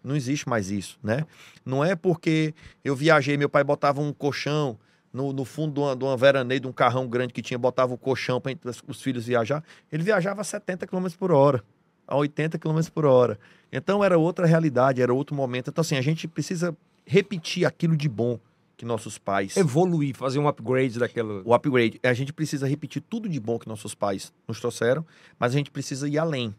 Não 0.04 0.16
existe 0.16 0.50
mais 0.50 0.70
isso, 0.70 1.00
né? 1.02 1.26
Não 1.66 1.84
é 1.86 1.96
porque 1.96 2.54
eu 2.84 2.96
viajei, 2.96 3.38
meu 3.38 3.50
pai 3.50 3.64
botava 3.64 4.02
um 4.02 4.12
colchão 4.12 4.78
no, 5.14 5.34
no 5.34 5.46
fundo 5.46 5.74
de 5.74 5.80
uma, 5.80 5.96
de 5.96 6.04
uma 6.04 6.18
veraneio, 6.18 6.62
de 6.62 6.68
um 6.68 6.72
carrão 6.72 7.08
grande 7.08 7.34
que 7.34 7.42
tinha, 7.42 7.58
botava 7.58 7.94
o 7.94 7.98
colchão 7.98 8.40
para 8.40 8.56
os 8.88 9.02
filhos 9.02 9.26
viajar. 9.26 9.64
Ele 9.92 10.04
viajava 10.04 10.42
a 10.42 10.44
70 10.44 10.88
km 10.88 11.08
por 11.18 11.32
hora, 11.32 11.64
a 12.08 12.16
80 12.16 12.58
km 12.58 12.80
por 12.94 13.06
hora. 13.06 13.40
Então 13.72 14.04
era 14.04 14.18
outra 14.18 14.46
realidade, 14.46 15.02
era 15.02 15.14
outro 15.14 15.36
momento. 15.36 15.70
Então, 15.70 15.82
assim, 15.82 15.98
a 15.98 16.02
gente 16.02 16.28
precisa 16.28 16.76
repetir 17.06 17.66
aquilo 17.66 17.96
de 17.96 18.08
bom 18.08 18.40
que 18.78 18.86
nossos 18.86 19.18
pais. 19.18 19.56
Evoluir, 19.58 20.16
fazer 20.16 20.40
um 20.40 20.48
upgrade 20.48 20.98
daquela. 20.98 21.42
O 21.46 21.54
upgrade. 21.54 22.00
A 22.02 22.14
gente 22.14 22.34
precisa 22.34 22.68
repetir 22.68 23.02
tudo 23.02 23.30
de 23.30 23.40
bom 23.40 23.60
que 23.60 23.68
nossos 23.68 23.94
pais 23.94 24.34
nos 24.48 24.60
trouxeram, 24.60 25.06
mas 25.38 25.54
a 25.54 25.58
gente 25.58 25.70
precisa 25.70 26.08
ir 26.10 26.18
além. 26.18 26.56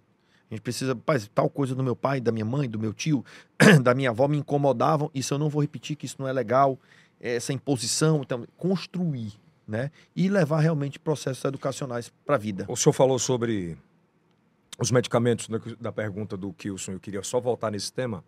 A 0.48 0.54
gente 0.54 0.62
precisa, 0.62 0.94
tal 1.34 1.48
coisa 1.48 1.74
do 1.74 1.82
meu 1.82 1.96
pai, 1.96 2.20
da 2.20 2.30
minha 2.30 2.44
mãe, 2.44 2.68
do 2.68 2.78
meu 2.78 2.92
tio, 2.92 3.24
da 3.82 3.94
minha 3.94 4.10
avó 4.10 4.28
me 4.28 4.36
incomodavam, 4.36 5.10
isso 5.14 5.32
eu 5.32 5.38
não 5.38 5.48
vou 5.48 5.62
repetir, 5.62 5.96
que 5.96 6.04
isso 6.04 6.16
não 6.18 6.28
é 6.28 6.32
legal, 6.32 6.78
essa 7.22 7.52
imposição, 7.52 8.20
então, 8.22 8.44
construir, 8.56 9.32
né? 9.66 9.90
E 10.14 10.28
levar 10.28 10.60
realmente 10.60 10.98
processos 10.98 11.44
educacionais 11.44 12.12
para 12.26 12.34
a 12.34 12.38
vida. 12.38 12.66
O 12.68 12.76
senhor 12.76 12.92
falou 12.92 13.18
sobre 13.18 13.78
os 14.78 14.90
medicamentos 14.90 15.48
né, 15.48 15.60
da 15.80 15.92
pergunta 15.92 16.36
do 16.36 16.52
Kilson, 16.52 16.92
eu 16.92 17.00
queria 17.00 17.22
só 17.22 17.40
voltar 17.40 17.70
nesse 17.70 17.92
tema. 17.92 18.24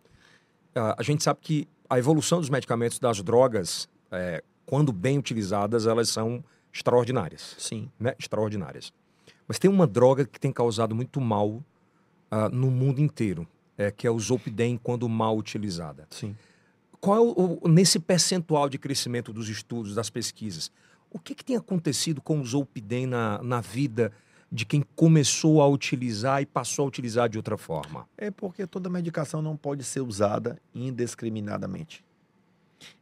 Uh, 0.76 0.94
a 0.96 1.02
gente 1.02 1.24
sabe 1.24 1.40
que 1.42 1.68
a 1.90 1.98
evolução 1.98 2.40
dos 2.40 2.48
medicamentos, 2.48 2.98
das 2.98 3.22
drogas, 3.22 3.88
é, 4.10 4.42
quando 4.64 4.92
bem 4.92 5.18
utilizadas, 5.18 5.86
elas 5.86 6.08
são 6.08 6.42
extraordinárias. 6.72 7.56
Sim. 7.58 7.90
Né? 7.98 8.14
Extraordinárias. 8.18 8.92
Mas 9.46 9.58
tem 9.58 9.70
uma 9.70 9.86
droga 9.86 10.24
que 10.24 10.40
tem 10.40 10.52
causado 10.52 10.94
muito 10.94 11.20
mal 11.20 11.48
uh, 11.50 12.48
no 12.50 12.70
mundo 12.70 13.00
inteiro, 13.00 13.46
é, 13.76 13.90
que 13.90 14.06
é 14.06 14.10
o 14.10 14.18
Zolpidem 14.18 14.78
quando 14.82 15.08
mal 15.08 15.36
utilizada. 15.36 16.06
Sim. 16.10 16.36
Qual 17.04 17.18
é 17.18 17.20
o, 17.20 17.58
o, 17.60 17.68
nesse 17.68 17.98
percentual 17.98 18.66
de 18.66 18.78
crescimento 18.78 19.30
dos 19.30 19.50
estudos, 19.50 19.94
das 19.94 20.08
pesquisas, 20.08 20.72
o 21.10 21.18
que, 21.18 21.34
que 21.34 21.44
tem 21.44 21.54
acontecido 21.54 22.22
com 22.22 22.40
o 22.40 22.46
Zolpidem 22.46 23.06
na, 23.06 23.42
na 23.42 23.60
vida 23.60 24.10
de 24.50 24.64
quem 24.64 24.82
começou 24.96 25.60
a 25.60 25.68
utilizar 25.68 26.40
e 26.40 26.46
passou 26.46 26.86
a 26.86 26.88
utilizar 26.88 27.28
de 27.28 27.36
outra 27.36 27.58
forma? 27.58 28.08
É 28.16 28.30
porque 28.30 28.66
toda 28.66 28.88
medicação 28.88 29.42
não 29.42 29.54
pode 29.54 29.84
ser 29.84 30.00
usada 30.00 30.58
indiscriminadamente. 30.74 32.02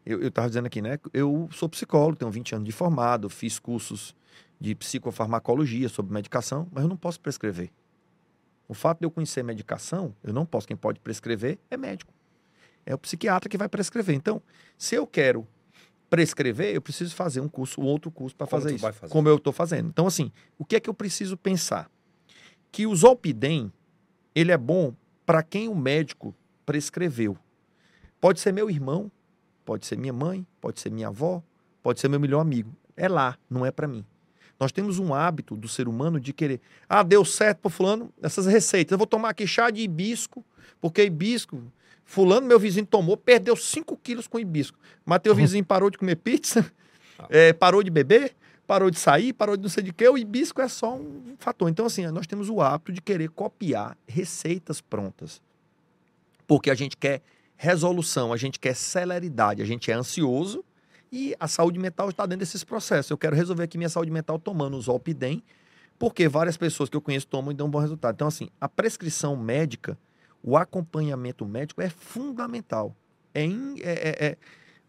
Eu 0.04 0.26
estava 0.26 0.48
dizendo 0.48 0.66
aqui, 0.66 0.82
né? 0.82 0.98
Eu 1.14 1.48
sou 1.52 1.68
psicólogo, 1.68 2.16
tenho 2.16 2.30
20 2.32 2.56
anos 2.56 2.66
de 2.66 2.72
formado, 2.72 3.30
fiz 3.30 3.60
cursos 3.60 4.16
de 4.60 4.74
psicofarmacologia 4.74 5.88
sobre 5.88 6.12
medicação, 6.12 6.66
mas 6.72 6.82
eu 6.82 6.88
não 6.88 6.96
posso 6.96 7.20
prescrever. 7.20 7.70
O 8.66 8.74
fato 8.74 8.98
de 8.98 9.06
eu 9.06 9.12
conhecer 9.12 9.44
medicação, 9.44 10.12
eu 10.24 10.32
não 10.32 10.44
posso. 10.44 10.66
Quem 10.66 10.76
pode 10.76 10.98
prescrever 10.98 11.56
é 11.70 11.76
médico. 11.76 12.12
É 12.84 12.94
o 12.94 12.98
psiquiatra 12.98 13.48
que 13.48 13.56
vai 13.56 13.68
prescrever. 13.68 14.14
Então, 14.14 14.42
se 14.76 14.94
eu 14.94 15.06
quero 15.06 15.46
prescrever, 16.10 16.74
eu 16.74 16.82
preciso 16.82 17.14
fazer 17.14 17.40
um 17.40 17.48
curso, 17.48 17.80
um 17.80 17.84
outro 17.84 18.10
curso 18.10 18.36
para 18.36 18.46
fazer 18.46 18.74
isso. 18.74 18.92
Fazer? 18.92 19.08
Como 19.08 19.28
eu 19.28 19.36
estou 19.36 19.52
fazendo. 19.52 19.88
Então, 19.88 20.06
assim, 20.06 20.30
o 20.58 20.64
que 20.64 20.76
é 20.76 20.80
que 20.80 20.90
eu 20.90 20.94
preciso 20.94 21.36
pensar? 21.36 21.90
Que 22.70 22.86
o 22.86 22.94
Zolpidem, 22.94 23.72
ele 24.34 24.52
é 24.52 24.58
bom 24.58 24.94
para 25.24 25.42
quem 25.42 25.68
o 25.68 25.74
médico 25.74 26.34
prescreveu. 26.66 27.36
Pode 28.20 28.40
ser 28.40 28.52
meu 28.52 28.68
irmão, 28.68 29.10
pode 29.64 29.86
ser 29.86 29.96
minha 29.96 30.12
mãe, 30.12 30.46
pode 30.60 30.80
ser 30.80 30.90
minha 30.90 31.08
avó, 31.08 31.42
pode 31.82 32.00
ser 32.00 32.08
meu 32.08 32.20
melhor 32.20 32.40
amigo. 32.40 32.76
É 32.96 33.08
lá, 33.08 33.38
não 33.48 33.64
é 33.64 33.70
para 33.70 33.88
mim. 33.88 34.04
Nós 34.60 34.70
temos 34.70 34.98
um 34.98 35.12
hábito 35.12 35.56
do 35.56 35.66
ser 35.66 35.88
humano 35.88 36.20
de 36.20 36.32
querer, 36.32 36.60
ah, 36.88 37.02
deu 37.02 37.24
certo 37.24 37.58
para 37.58 37.70
fulano 37.70 38.12
essas 38.22 38.46
receitas. 38.46 38.92
Eu 38.92 38.98
vou 38.98 39.06
tomar 39.06 39.30
aqui 39.30 39.46
chá 39.46 39.70
de 39.70 39.82
hibisco, 39.82 40.44
porque 40.80 41.02
hibisco, 41.02 41.62
fulano, 42.04 42.46
meu 42.46 42.58
vizinho 42.58 42.86
tomou, 42.86 43.16
perdeu 43.16 43.56
5 43.56 43.96
quilos 43.98 44.26
com 44.26 44.38
hibisco. 44.38 44.78
Mas 45.04 45.20
teu 45.20 45.34
vizinho 45.36 45.64
parou 45.64 45.90
de 45.90 45.98
comer 45.98 46.16
pizza, 46.16 46.70
é, 47.28 47.52
parou 47.52 47.82
de 47.82 47.90
beber, 47.90 48.34
parou 48.66 48.90
de 48.90 48.98
sair, 48.98 49.32
parou 49.32 49.56
de 49.56 49.62
não 49.62 49.68
sei 49.68 49.82
de 49.82 49.92
quê. 49.92 50.08
O 50.08 50.16
hibisco 50.16 50.60
é 50.60 50.68
só 50.68 50.94
um 50.94 51.34
fator. 51.38 51.68
Então, 51.68 51.86
assim, 51.86 52.06
nós 52.06 52.26
temos 52.26 52.48
o 52.48 52.60
hábito 52.60 52.92
de 52.92 53.00
querer 53.00 53.28
copiar 53.30 53.96
receitas 54.06 54.80
prontas. 54.80 55.42
Porque 56.46 56.70
a 56.70 56.74
gente 56.74 56.96
quer 56.96 57.22
resolução, 57.56 58.32
a 58.32 58.36
gente 58.36 58.58
quer 58.58 58.74
celeridade, 58.74 59.62
a 59.62 59.64
gente 59.64 59.90
é 59.90 59.94
ansioso 59.94 60.64
e 61.12 61.36
a 61.38 61.46
saúde 61.46 61.78
mental 61.78 62.08
está 62.08 62.24
dentro 62.24 62.40
desses 62.40 62.64
processos. 62.64 63.10
Eu 63.10 63.18
quero 63.18 63.36
resolver 63.36 63.62
aqui 63.62 63.76
minha 63.76 63.90
saúde 63.90 64.10
mental 64.10 64.38
tomando 64.38 64.76
o 64.76 64.80
Zolpidem, 64.80 65.42
porque 65.98 66.26
várias 66.26 66.56
pessoas 66.56 66.88
que 66.88 66.96
eu 66.96 67.00
conheço 67.00 67.26
tomam 67.26 67.52
e 67.52 67.54
dão 67.54 67.66
um 67.66 67.70
bom 67.70 67.78
resultado. 67.78 68.14
Então, 68.14 68.26
assim, 68.26 68.48
a 68.60 68.68
prescrição 68.68 69.36
médica, 69.36 69.96
o 70.42 70.56
acompanhamento 70.56 71.46
médico 71.46 71.80
é 71.80 71.88
fundamental. 71.88 72.96
É, 73.34 73.44
in, 73.44 73.76
é, 73.80 73.92
é, 73.92 74.26
é 74.26 74.36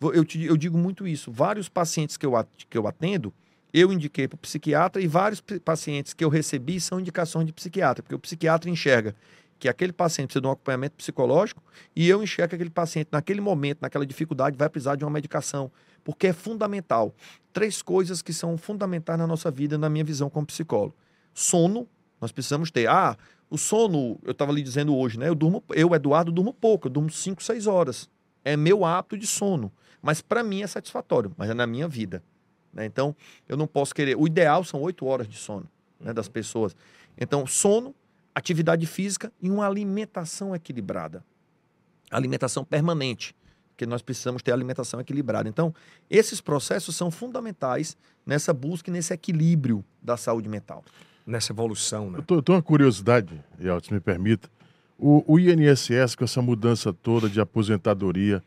eu, 0.02 0.26
te, 0.26 0.44
eu 0.44 0.58
digo 0.58 0.78
muito 0.78 1.08
isso. 1.08 1.32
Vários 1.32 1.70
pacientes 1.70 2.18
que 2.18 2.26
eu, 2.26 2.34
que 2.70 2.78
eu 2.78 2.88
atendo, 2.88 3.34
eu 3.74 3.92
indiquei 3.92 4.28
para 4.28 4.36
o 4.36 4.40
psiquiatra 4.40 5.02
e 5.02 5.08
vários 5.08 5.42
pacientes 5.64 6.14
que 6.14 6.24
eu 6.24 6.30
recebi 6.30 6.80
são 6.80 7.00
indicações 7.00 7.46
de 7.46 7.54
psiquiatra, 7.54 8.04
porque 8.04 8.16
o 8.16 8.20
psiquiatra 8.20 8.70
enxerga 8.70 9.16
que 9.58 9.70
aquele 9.70 9.94
paciente 9.94 10.28
precisa 10.28 10.42
de 10.42 10.48
um 10.48 10.52
acompanhamento 10.52 10.96
psicológico 10.98 11.64
e 11.96 12.08
eu 12.10 12.22
enxergo 12.22 12.50
que 12.50 12.56
aquele 12.56 12.70
paciente, 12.70 13.08
naquele 13.12 13.40
momento, 13.40 13.80
naquela 13.82 14.06
dificuldade, 14.06 14.58
vai 14.58 14.70
precisar 14.70 14.96
de 14.96 15.06
uma 15.06 15.12
medicação 15.12 15.72
porque 16.04 16.28
é 16.28 16.34
fundamental. 16.34 17.16
Três 17.54 17.82
coisas 17.82 18.22
que 18.22 18.34
são 18.34 18.58
fundamentais 18.58 19.18
na 19.18 19.26
nossa 19.26 19.50
vida, 19.50 19.78
na 19.78 19.90
minha 19.90 20.04
visão 20.04 20.30
como 20.30 20.46
psicólogo. 20.46 20.96
Sono, 21.34 21.88
nós 22.20 22.32
precisamos 22.32 22.72
ter. 22.72 22.90
Ah, 22.90 23.18
o 23.50 23.58
sono, 23.58 24.20
eu 24.24 24.32
estava 24.32 24.52
lhe 24.52 24.62
dizendo 24.62 24.96
hoje, 24.96 25.18
né? 25.20 25.30
Eu 25.30 25.36
durmo, 25.36 25.64
eu, 25.70 25.94
Eduardo, 25.94 26.32
durmo 26.32 26.54
pouco, 26.54 26.88
eu 26.88 26.92
durmo 26.92 27.10
5, 27.10 27.44
6 27.44 27.68
horas. 27.68 28.10
É 28.44 28.58
meu 28.58 28.84
hábito 28.84 29.18
de 29.18 29.28
sono. 29.28 29.72
Mas 30.02 30.22
para 30.22 30.44
mim 30.44 30.64
é 30.64 30.68
satisfatório, 30.68 31.34
mas 31.38 31.50
é 31.50 31.54
na 31.54 31.66
minha 31.66 31.88
vida. 31.88 32.24
Né? 32.74 32.86
Então, 32.86 33.16
eu 33.48 33.56
não 33.56 33.68
posso 33.68 33.94
querer. 33.94 34.18
O 34.18 34.28
ideal 34.28 34.64
são 34.64 34.82
8 34.82 35.06
horas 35.06 35.28
de 35.28 35.38
sono 35.38 35.70
né, 36.00 36.12
das 36.12 36.28
pessoas. 36.28 36.76
Então, 37.18 37.48
sono, 37.48 37.96
atividade 38.36 38.86
física 38.86 39.32
e 39.42 39.50
uma 39.50 39.66
alimentação 39.66 40.54
equilibrada. 40.56 41.24
Alimentação 42.12 42.66
permanente 42.66 43.36
porque 43.74 43.88
nós 43.88 44.02
precisamos 44.02 44.42
ter 44.42 44.52
alimentação 44.52 45.00
equilibrada. 45.00 45.50
Então, 45.50 45.74
esses 46.10 46.40
processos 46.40 46.96
são 46.96 47.10
fundamentais 47.10 47.98
nessa 48.26 48.54
busca 48.54 48.90
e 48.90 48.94
nesse 48.94 49.14
equilíbrio 49.14 49.84
da 50.02 50.16
saúde 50.16 50.48
mental. 50.48 50.84
Nessa 51.26 51.54
evolução, 51.54 52.12
né? 52.12 52.20
Eu 52.30 52.42
tenho 52.42 52.58
uma 52.58 52.62
curiosidade, 52.62 53.40
Yeltsin, 53.62 53.94
me 53.94 54.00
permita. 54.02 54.50
O, 55.00 55.24
o 55.26 55.40
INSS, 55.40 56.16
com 56.16 56.24
essa 56.26 56.42
mudança 56.42 56.92
toda 56.92 57.30
de 57.30 57.40
aposentadoria, 57.40 58.44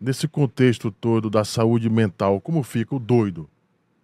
nesse 0.00 0.28
contexto 0.28 0.90
todo 0.90 1.30
da 1.30 1.44
saúde 1.44 1.88
mental, 1.88 2.40
como 2.40 2.62
fica 2.62 2.94
o 2.94 2.98
doido? 2.98 3.48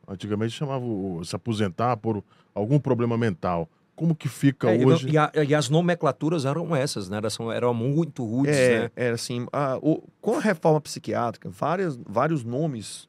Antigamente 0.08 0.52
chamava 0.52 0.84
o- 0.84 1.22
se 1.24 1.36
aposentar 1.36 1.96
por 1.98 2.22
algum 2.54 2.78
problema 2.78 3.16
mental. 3.16 3.68
Como 3.94 4.14
que 4.14 4.28
fica 4.28 4.70
É, 4.70 4.76
e- 4.78 4.84
hoje? 4.84 5.08
e, 5.08 5.16
a- 5.18 5.30
e 5.46 5.54
as 5.54 5.68
nomenclaturas 5.68 6.44
eram 6.44 6.74
essas, 6.74 7.08
né? 7.08 7.18
Eram, 7.18 7.52
eram 7.52 7.74
muito 7.74 8.24
rudes, 8.24 8.56
É, 8.56 8.80
né? 8.84 8.90
é 8.96 9.10
assim, 9.10 9.46
a- 9.52 9.78
o- 9.80 10.02
com 10.20 10.36
a 10.36 10.40
reforma 10.40 10.80
psiquiátrica, 10.80 11.48
várias, 11.48 11.96
vários 12.06 12.42
nomes 12.42 13.08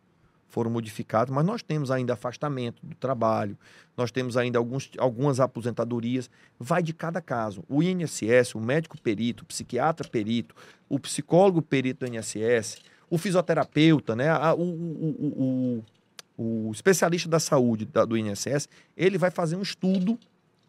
foram 0.56 0.72
modificados, 0.72 1.34
mas 1.36 1.46
nós 1.46 1.62
temos 1.62 1.92
ainda 1.92 2.14
afastamento 2.14 2.78
do 2.82 2.96
trabalho, 2.96 3.58
nós 3.98 4.10
temos 4.10 4.38
ainda 4.38 4.58
alguns, 4.58 4.90
algumas 4.98 5.42
aposentadorias, 5.42 6.30
vai 6.58 6.82
de 6.82 6.94
cada 6.94 7.20
caso. 7.22 7.62
O 7.68 7.84
INSS, 7.84 8.56
o 8.56 8.62
médico 8.62 8.98
perito, 8.98 9.44
o 9.44 9.46
psiquiatra 9.46 10.08
perito, 10.08 10.56
o 10.88 10.98
psicólogo 10.98 11.62
perito 11.62 12.06
do 12.06 12.16
INSS, 12.16 12.78
o 13.10 13.18
fisioterapeuta, 13.18 14.16
né, 14.16 14.32
o- 14.54 14.62
o- 14.62 15.84
o- 16.38 16.68
o 16.68 16.72
especialista 16.72 17.28
da 17.28 17.40
saúde 17.40 17.84
da- 17.86 18.06
do 18.06 18.18
INSS, 18.18 18.70
ele 18.96 19.18
vai 19.18 19.32
fazer 19.32 19.58
um 19.58 19.62
estudo 19.62 20.18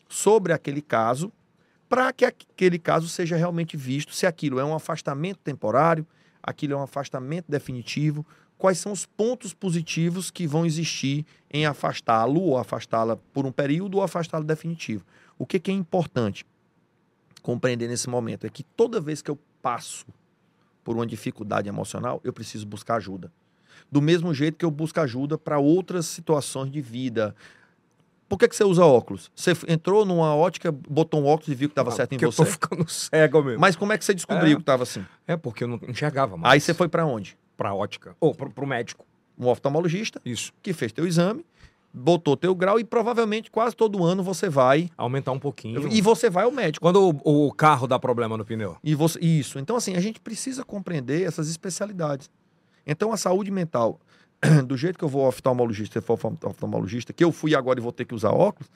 sobre 0.08 0.52
aquele 0.52 0.82
caso 0.82 1.32
para 1.88 2.12
que 2.12 2.24
aquele 2.24 2.80
caso 2.80 3.08
seja 3.08 3.36
realmente 3.36 3.76
visto 3.76 4.12
se 4.12 4.26
aquilo 4.26 4.58
é 4.58 4.64
um 4.64 4.74
afastamento 4.74 5.38
temporário, 5.44 6.04
aquilo 6.42 6.72
é 6.74 6.76
um 6.76 6.82
afastamento 6.82 7.44
definitivo, 7.48 8.26
quais 8.58 8.78
são 8.78 8.92
os 8.92 9.04
pontos 9.06 9.52
positivos 9.52 10.30
que 10.30 10.46
vão 10.46 10.64
existir 10.64 11.24
em 11.50 11.66
afastá-lo 11.66 12.40
ou 12.40 12.58
afastá-la 12.58 13.16
por 13.32 13.44
um 13.46 13.52
período 13.52 13.96
ou 13.98 14.02
afastá-lo 14.02 14.44
definitivo. 14.44 15.04
O 15.38 15.44
que, 15.46 15.58
que 15.58 15.70
é 15.70 15.74
importante 15.74 16.44
compreender 17.42 17.88
nesse 17.88 18.08
momento 18.08 18.46
é 18.46 18.50
que 18.50 18.62
toda 18.62 19.00
vez 19.00 19.22
que 19.22 19.30
eu 19.30 19.38
passo 19.62 20.06
por 20.82 20.96
uma 20.96 21.06
dificuldade 21.06 21.68
emocional, 21.68 22.20
eu 22.24 22.32
preciso 22.32 22.66
buscar 22.66 22.96
ajuda. 22.96 23.30
Do 23.90 24.00
mesmo 24.00 24.32
jeito 24.32 24.56
que 24.56 24.64
eu 24.64 24.70
busco 24.70 25.00
ajuda 25.00 25.36
para 25.36 25.58
outras 25.58 26.06
situações 26.06 26.70
de 26.70 26.80
vida. 26.80 27.34
Por 28.28 28.38
que, 28.38 28.48
que 28.48 28.56
você 28.56 28.64
usa 28.64 28.84
óculos? 28.84 29.30
Você 29.34 29.52
entrou 29.68 30.04
numa 30.04 30.34
ótica, 30.34 30.72
botou 30.72 31.20
um 31.22 31.26
óculos 31.26 31.48
e 31.48 31.54
viu 31.54 31.68
que 31.68 31.72
estava 31.72 31.90
certo 31.92 32.12
em 32.12 32.16
Porque 32.16 32.24
eu 32.24 32.32
você? 32.32 32.44
tô 32.44 32.50
ficando 32.50 32.86
cego 32.90 33.42
mesmo. 33.42 33.60
Mas 33.60 33.76
como 33.76 33.92
é 33.92 33.98
que 33.98 34.04
você 34.04 34.14
descobriu 34.14 34.52
É. 34.52 34.54
que 34.56 34.62
estava 34.62 34.82
assim? 34.82 35.04
É 35.26 35.36
porque 35.36 35.62
eu 35.64 35.68
não 35.68 35.78
enxergava 35.86 36.36
mais. 36.36 36.54
Aí 36.54 36.60
você 36.60 36.72
foi 36.74 36.88
para 36.88 37.04
onde? 37.06 37.36
Pra 37.56 37.74
ótica. 37.74 38.16
Ou 38.20 38.34
pro, 38.34 38.50
pro 38.50 38.66
médico. 38.66 39.06
Um 39.38 39.48
oftalmologista 39.48 40.20
Isso. 40.24 40.52
que 40.62 40.72
fez 40.72 40.92
teu 40.92 41.06
exame, 41.06 41.44
botou 41.92 42.36
teu 42.36 42.54
grau 42.54 42.78
e 42.78 42.84
provavelmente 42.84 43.50
quase 43.50 43.74
todo 43.74 44.04
ano 44.04 44.22
você 44.22 44.48
vai 44.48 44.90
Aumentar 44.96 45.32
um 45.32 45.38
pouquinho. 45.38 45.88
e 45.92 46.00
você 46.00 46.28
vai 46.28 46.44
ao 46.44 46.52
médico. 46.52 46.84
Quando 46.84 47.20
o, 47.24 47.46
o 47.46 47.52
carro 47.52 47.86
dá 47.86 47.98
problema 47.98 48.36
no 48.36 48.44
pneu. 48.44 48.76
E 48.84 48.94
você 48.94 49.18
isso. 49.20 49.58
Então 49.58 49.76
assim, 49.76 49.96
a 49.96 50.00
gente 50.00 50.20
precisa 50.20 50.64
compreender 50.64 51.22
essas 51.22 51.48
especialidades. 51.48 52.30
Então 52.86 53.12
a 53.12 53.16
saúde 53.16 53.50
mental, 53.50 53.98
do 54.66 54.76
jeito 54.76 54.98
que 54.98 55.04
eu 55.04 55.08
vou 55.08 55.22
ao 55.22 55.28
oftalmologista, 55.28 56.00
se 56.00 56.06
for 56.06 56.18
oftalmologista, 56.44 57.12
que 57.12 57.24
eu 57.24 57.32
fui 57.32 57.54
agora 57.54 57.80
e 57.80 57.82
vou 57.82 57.92
ter 57.92 58.04
que 58.04 58.14
usar 58.14 58.30
óculos, 58.30 58.70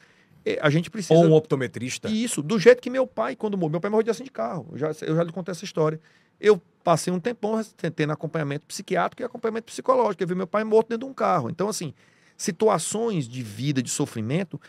eh, 0.44 0.59
a 0.61 0.70
gente 0.70 0.90
precisa 0.90 1.15
Ou 1.15 1.27
um 1.27 1.32
optometrista. 1.35 2.09
Isso, 2.09 2.43
do 2.43 2.59
jeito 2.59 2.81
que 2.81 2.90
meu 2.90 3.07
pai, 3.07 3.36
quando 3.36 3.57
morreu, 3.57 3.73
meu 3.73 3.81
pai 3.81 3.90
morreu 3.90 4.02
de 4.02 4.11
acidente 4.11 4.28
de 4.28 4.32
carro. 4.32 4.69
Eu 4.73 4.78
já, 4.78 4.90
eu 5.02 5.16
já 5.16 5.23
lhe 5.23 5.32
contei 5.32 5.52
essa 5.52 5.65
história. 5.65 6.01
Eu 6.41 6.61
passei 6.83 7.12
um 7.12 7.21
tempão 7.21 7.61
tendo 7.95 8.12
acompanhamento 8.12 8.67
psiquiátrico 8.67 9.23
e 9.23 9.25
acompanhamento 9.25 9.67
psicológico. 9.67 10.23
Eu 10.23 10.27
vi 10.29 10.35
meu 10.35 10.47
pai 10.47 10.65
morto 10.65 10.89
dentro 10.89 11.07
de 11.07 11.11
um 11.11 11.15
carro. 11.15 11.51
Então, 11.51 11.69
assim, 11.69 11.93
situações 12.37 13.29
de 13.29 13.43
vida, 13.43 13.83
de 13.83 13.91
sofrimento 13.91 14.61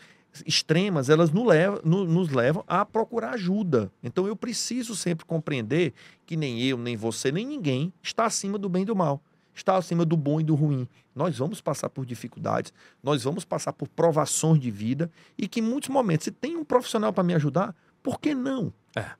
extremas, 0.46 1.10
elas 1.10 1.30
nos 1.30 1.46
levam, 1.46 1.80
no- 1.84 2.04
nos 2.06 2.30
levam 2.30 2.64
a 2.66 2.84
procurar 2.86 3.34
ajuda. 3.34 3.90
Então, 4.02 4.26
eu 4.26 4.34
preciso 4.34 4.94
sempre 4.96 5.26
compreender 5.26 5.92
que 6.24 6.36
nem 6.36 6.62
eu, 6.62 6.78
nem 6.78 6.96
você, 6.96 7.30
nem 7.30 7.46
ninguém 7.46 7.92
está 8.02 8.24
acima 8.26 8.56
do 8.58 8.68
bem 8.68 8.82
e 8.82 8.86
do 8.86 8.96
mal. 8.96 9.20
Está 9.54 9.76
acima 9.76 10.06
do 10.06 10.16
bom 10.16 10.40
e 10.40 10.44
do 10.44 10.54
ruim. 10.54 10.88
Nós 11.14 11.36
vamos 11.36 11.60
passar 11.60 11.90
por 11.90 12.06
dificuldades, 12.06 12.72
nós 13.02 13.22
vamos 13.24 13.44
passar 13.44 13.74
por 13.74 13.86
provações 13.88 14.58
de 14.58 14.70
vida 14.70 15.10
e 15.36 15.46
que 15.46 15.60
em 15.60 15.62
muitos 15.62 15.90
momentos, 15.90 16.24
se 16.24 16.30
tem 16.30 16.56
um 16.56 16.64
profissional 16.64 17.12
para 17.12 17.22
me 17.22 17.34
ajudar, 17.34 17.74
por 18.02 18.18
que 18.18 18.34
não? 18.34 18.72
É. 18.96 19.10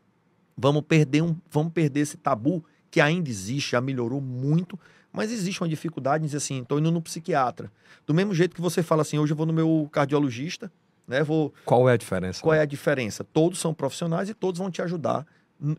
Vamos 0.57 0.83
perder, 0.83 1.23
um, 1.23 1.37
vamos 1.51 1.73
perder 1.73 2.01
esse 2.01 2.16
tabu 2.16 2.65
que 2.91 3.01
ainda 3.01 3.29
existe, 3.31 3.73
já 3.73 3.81
melhorou 3.81 4.20
muito, 4.20 4.79
mas 5.12 5.33
existe 5.33 5.62
uma 5.62 5.69
dificuldade 5.69 6.23
em 6.23 6.27
dizer 6.27 6.39
assim, 6.39 6.61
estou 6.61 6.79
indo 6.79 6.91
no 6.91 7.01
psiquiatra. 7.01 7.70
Do 8.07 8.12
mesmo 8.12 8.35
jeito 8.35 8.55
que 8.55 8.61
você 8.61 8.83
fala 8.83 9.03
assim, 9.03 9.19
hoje 9.19 9.33
eu 9.33 9.37
vou 9.37 9.47
no 9.47 9.53
meu 9.53 9.89
cardiologista, 9.91 10.70
né? 11.07 11.23
Vou, 11.23 11.53
Qual 11.65 11.89
é 11.89 11.93
a 11.93 11.97
diferença? 11.97 12.41
qual 12.43 12.55
é 12.55 12.61
a 12.61 12.65
diferença? 12.66 13.24
Todos 13.24 13.59
são 13.59 13.73
profissionais 13.74 14.29
e 14.29 14.35
todos 14.35 14.59
vão 14.59 14.70
te 14.70 14.83
ajudar 14.83 15.27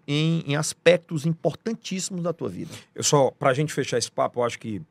em, 0.07 0.43
em 0.47 0.55
aspectos 0.55 1.25
importantíssimos 1.25 2.23
da 2.23 2.33
tua 2.33 2.49
vida. 2.49 2.71
Eu 2.95 3.03
só, 3.03 3.31
pra 3.31 3.53
gente 3.53 3.73
fechar 3.73 3.97
esse 3.97 4.11
papo, 4.11 4.39
eu 4.39 4.43
acho 4.43 4.57
que 4.59 4.81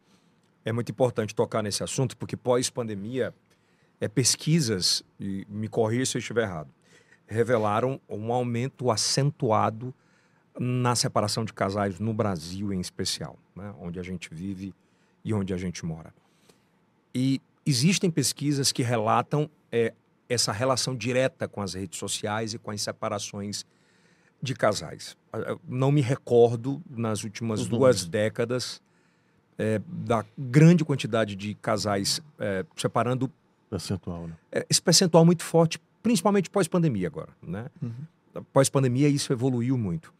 é 0.64 0.72
muito 0.72 0.90
importante 0.90 1.34
tocar 1.34 1.62
nesse 1.62 1.82
assunto, 1.82 2.16
porque 2.16 2.36
pós-pandemia, 2.36 3.34
é, 4.00 4.06
pesquisas, 4.08 5.02
e 5.18 5.46
me 5.48 5.66
corrija 5.68 6.06
se 6.06 6.16
eu 6.16 6.20
estiver 6.20 6.42
errado, 6.42 6.68
revelaram 7.32 8.00
um 8.08 8.32
aumento 8.32 8.90
acentuado 8.90 9.94
na 10.58 10.94
separação 10.94 11.44
de 11.44 11.52
casais 11.52 11.98
no 11.98 12.12
Brasil, 12.12 12.72
em 12.72 12.80
especial, 12.80 13.36
né? 13.56 13.74
onde 13.80 13.98
a 13.98 14.02
gente 14.02 14.28
vive 14.32 14.74
e 15.24 15.32
onde 15.32 15.54
a 15.54 15.56
gente 15.56 15.84
mora. 15.84 16.12
E 17.14 17.40
existem 17.64 18.10
pesquisas 18.10 18.70
que 18.70 18.82
relatam 18.82 19.48
é, 19.70 19.92
essa 20.28 20.52
relação 20.52 20.94
direta 20.94 21.48
com 21.48 21.62
as 21.62 21.74
redes 21.74 21.98
sociais 21.98 22.54
e 22.54 22.58
com 22.58 22.70
as 22.70 22.82
separações 22.82 23.64
de 24.42 24.54
casais. 24.54 25.16
Ah, 25.32 25.38
Eu 25.38 25.60
Não 25.66 25.90
me 25.92 26.00
recordo, 26.00 26.82
nas 26.90 27.24
últimas 27.24 27.60
Os 27.60 27.66
duas 27.68 27.80
números. 27.80 28.08
décadas, 28.08 28.82
é, 29.58 29.80
da 29.86 30.24
grande 30.36 30.84
quantidade 30.84 31.36
de 31.36 31.54
casais 31.54 32.20
é, 32.38 32.64
separando 32.76 33.30
Percentual, 33.70 34.26
né? 34.26 34.34
é, 34.50 34.66
esse 34.68 34.82
percentual 34.82 35.24
muito 35.24 35.42
forte, 35.42 35.78
principalmente 36.02 36.50
pós-pandemia 36.50 37.06
agora, 37.06 37.30
né? 37.42 37.66
Pós-pandemia 38.52 39.08
isso 39.08 39.32
evoluiu 39.32 39.76
muito. 39.76 40.12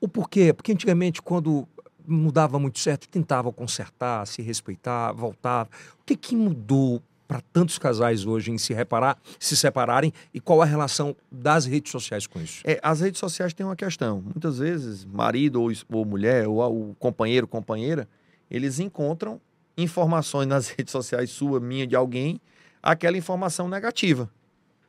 O 0.00 0.08
porquê? 0.08 0.52
Porque 0.52 0.72
antigamente, 0.72 1.22
quando 1.22 1.66
não 2.06 2.30
dava 2.30 2.58
muito 2.58 2.78
certo, 2.78 3.08
tentavam 3.08 3.52
consertar, 3.52 4.26
se 4.26 4.42
respeitar, 4.42 5.12
voltar. 5.12 5.68
O 6.00 6.04
que, 6.04 6.16
que 6.16 6.36
mudou 6.36 7.02
para 7.26 7.40
tantos 7.52 7.78
casais 7.78 8.24
hoje 8.24 8.52
em 8.52 8.58
se 8.58 8.72
reparar, 8.72 9.18
se 9.38 9.56
separarem 9.56 10.12
e 10.32 10.40
qual 10.40 10.62
a 10.62 10.64
relação 10.64 11.16
das 11.30 11.64
redes 11.64 11.90
sociais 11.90 12.26
com 12.26 12.40
isso? 12.40 12.62
É, 12.64 12.78
as 12.82 13.00
redes 13.00 13.18
sociais 13.18 13.52
têm 13.52 13.66
uma 13.66 13.74
questão. 13.74 14.22
Muitas 14.22 14.58
vezes, 14.58 15.04
marido 15.04 15.60
ou, 15.60 15.72
ou 15.90 16.04
mulher, 16.04 16.46
ou 16.46 16.90
o 16.90 16.94
companheiro, 16.94 17.48
companheira, 17.48 18.08
eles 18.50 18.78
encontram 18.78 19.40
informações 19.76 20.46
nas 20.46 20.68
redes 20.76 20.92
sociais, 20.92 21.30
sua, 21.30 21.58
minha, 21.58 21.86
de 21.86 21.96
alguém, 21.96 22.40
aquela 22.82 23.16
informação 23.16 23.68
negativa. 23.68 24.30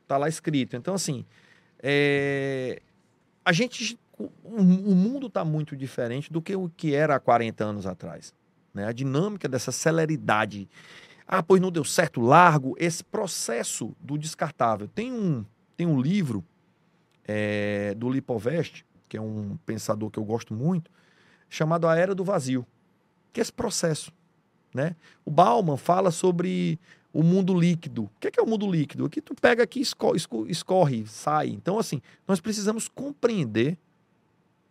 Tá 0.08 0.16
lá 0.16 0.28
escrito. 0.28 0.74
Então, 0.74 0.94
assim, 0.94 1.24
é, 1.80 2.80
a 3.44 3.52
gente. 3.52 3.98
O, 4.42 4.64
mundo 4.64 5.28
está 5.28 5.44
muito 5.44 5.76
diferente 5.76 6.32
do 6.32 6.42
que 6.42 6.56
o 6.56 6.68
que 6.76 6.92
era 6.92 7.14
há 7.14 7.20
40 7.20 7.64
anos 7.64 7.86
atrás. 7.86 8.34
Né? 8.74 8.84
A 8.84 8.90
dinâmica 8.90 9.48
dessa 9.48 9.70
celeridade. 9.70 10.68
Ah, 11.26 11.42
pois 11.42 11.60
não 11.60 11.70
deu 11.70 11.84
certo, 11.84 12.20
largo. 12.20 12.74
Esse 12.78 13.04
processo 13.04 13.94
do 14.00 14.18
descartável. 14.18 14.88
Tem 14.88 15.12
um, 15.12 15.44
tem 15.76 15.86
um 15.86 16.00
livro 16.00 16.42
é, 17.24 17.94
do 17.94 18.08
Lipovest, 18.10 18.84
que 19.08 19.16
é 19.16 19.20
um 19.20 19.56
pensador 19.64 20.10
que 20.10 20.18
eu 20.18 20.24
gosto 20.24 20.54
muito, 20.54 20.90
chamado 21.48 21.86
A 21.86 21.96
Era 21.96 22.14
do 22.14 22.24
Vazio, 22.24 22.66
que 23.32 23.40
é 23.40 23.42
esse 23.42 23.52
processo. 23.52 24.10
Né? 24.74 24.96
O 25.24 25.30
Bauman 25.30 25.76
fala 25.76 26.10
sobre 26.10 26.80
o 27.12 27.22
mundo 27.22 27.54
líquido. 27.54 28.04
O 28.04 28.10
que 28.20 28.28
é, 28.28 28.30
que 28.30 28.40
é 28.40 28.42
o 28.42 28.46
mundo 28.46 28.70
líquido? 28.70 29.04
Aqui 29.04 29.20
tu 29.20 29.34
pega 29.34 29.62
aqui, 29.62 29.80
escorre, 29.80 30.18
escorre, 30.48 31.06
sai. 31.06 31.48
Então, 31.48 31.78
assim, 31.78 32.00
nós 32.26 32.40
precisamos 32.40 32.88
compreender 32.88 33.78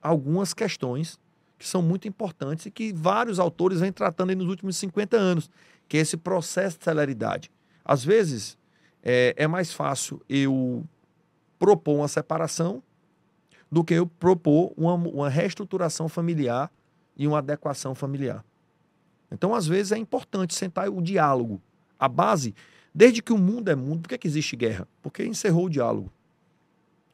algumas 0.01 0.53
questões 0.53 1.19
que 1.57 1.67
são 1.67 1.81
muito 1.81 2.07
importantes 2.07 2.67
e 2.67 2.71
que 2.71 2.93
vários 2.93 3.39
autores 3.39 3.79
vêm 3.79 3.91
tratando 3.91 4.35
nos 4.35 4.47
últimos 4.47 4.77
50 4.77 5.17
anos, 5.17 5.49
que 5.87 5.97
é 5.97 6.01
esse 6.01 6.15
processo 6.15 6.77
de 6.77 6.83
celeridade. 6.83 7.49
Às 7.83 8.03
vezes, 8.03 8.57
é, 9.01 9.33
é 9.35 9.47
mais 9.47 9.73
fácil 9.73 10.21
eu 10.29 10.83
propor 11.57 11.95
uma 11.95 12.07
separação 12.07 12.83
do 13.71 13.83
que 13.83 13.95
eu 13.95 14.05
propor 14.05 14.73
uma, 14.77 14.93
uma 14.93 15.29
reestruturação 15.29 16.07
familiar 16.07 16.71
e 17.17 17.27
uma 17.27 17.39
adequação 17.39 17.95
familiar. 17.95 18.45
Então, 19.31 19.53
às 19.53 19.67
vezes, 19.67 19.91
é 19.91 19.97
importante 19.97 20.53
sentar 20.53 20.87
o 20.89 21.01
diálogo. 21.01 21.61
A 21.99 22.07
base, 22.07 22.53
desde 22.93 23.21
que 23.21 23.33
o 23.33 23.37
mundo 23.37 23.69
é 23.69 23.75
mundo, 23.75 24.01
por 24.01 24.09
que, 24.09 24.17
que 24.17 24.27
existe 24.27 24.55
guerra? 24.55 24.87
Porque 25.01 25.23
encerrou 25.25 25.65
o 25.65 25.69
diálogo. 25.69 26.11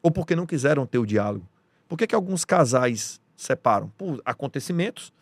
Ou 0.02 0.10
porque 0.10 0.36
não 0.36 0.46
quiseram 0.46 0.86
ter 0.86 0.98
o 0.98 1.06
diálogo. 1.06 1.46
Por 1.88 1.96
que, 1.98 2.06
que 2.06 2.14
alguns 2.14 2.44
casais 2.44 3.20
separam? 3.36 3.88
Por 3.96 4.20
acontecimentos 4.24 5.12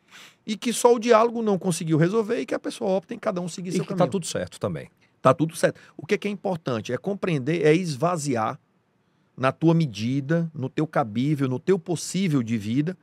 e 0.46 0.56
que 0.56 0.72
só 0.72 0.94
o 0.94 0.98
diálogo 0.98 1.40
não 1.42 1.58
conseguiu 1.58 1.96
resolver 1.96 2.40
e 2.40 2.46
que 2.46 2.54
a 2.54 2.58
pessoa 2.58 2.90
opta 2.90 3.14
em 3.14 3.18
cada 3.18 3.40
um 3.40 3.48
seguir 3.48 3.70
E 3.70 3.72
seu 3.72 3.82
que 3.82 3.88
caminho. 3.88 4.06
tá 4.06 4.10
tudo 4.10 4.26
certo 4.26 4.58
também. 4.60 4.90
Tá 5.20 5.32
tudo 5.32 5.54
certo. 5.56 5.80
O 5.96 6.04
que, 6.04 6.18
que 6.18 6.26
é 6.26 6.30
importante? 6.30 6.92
É 6.92 6.98
compreender, 6.98 7.64
é 7.64 7.74
esvaziar 7.74 8.58
na 9.36 9.52
tua 9.52 9.72
medida, 9.72 10.50
no 10.52 10.68
teu 10.68 10.86
cabível, 10.86 11.48
no 11.48 11.58
teu 11.58 11.78
possível 11.78 12.42
de 12.42 12.58
vida, 12.58 12.96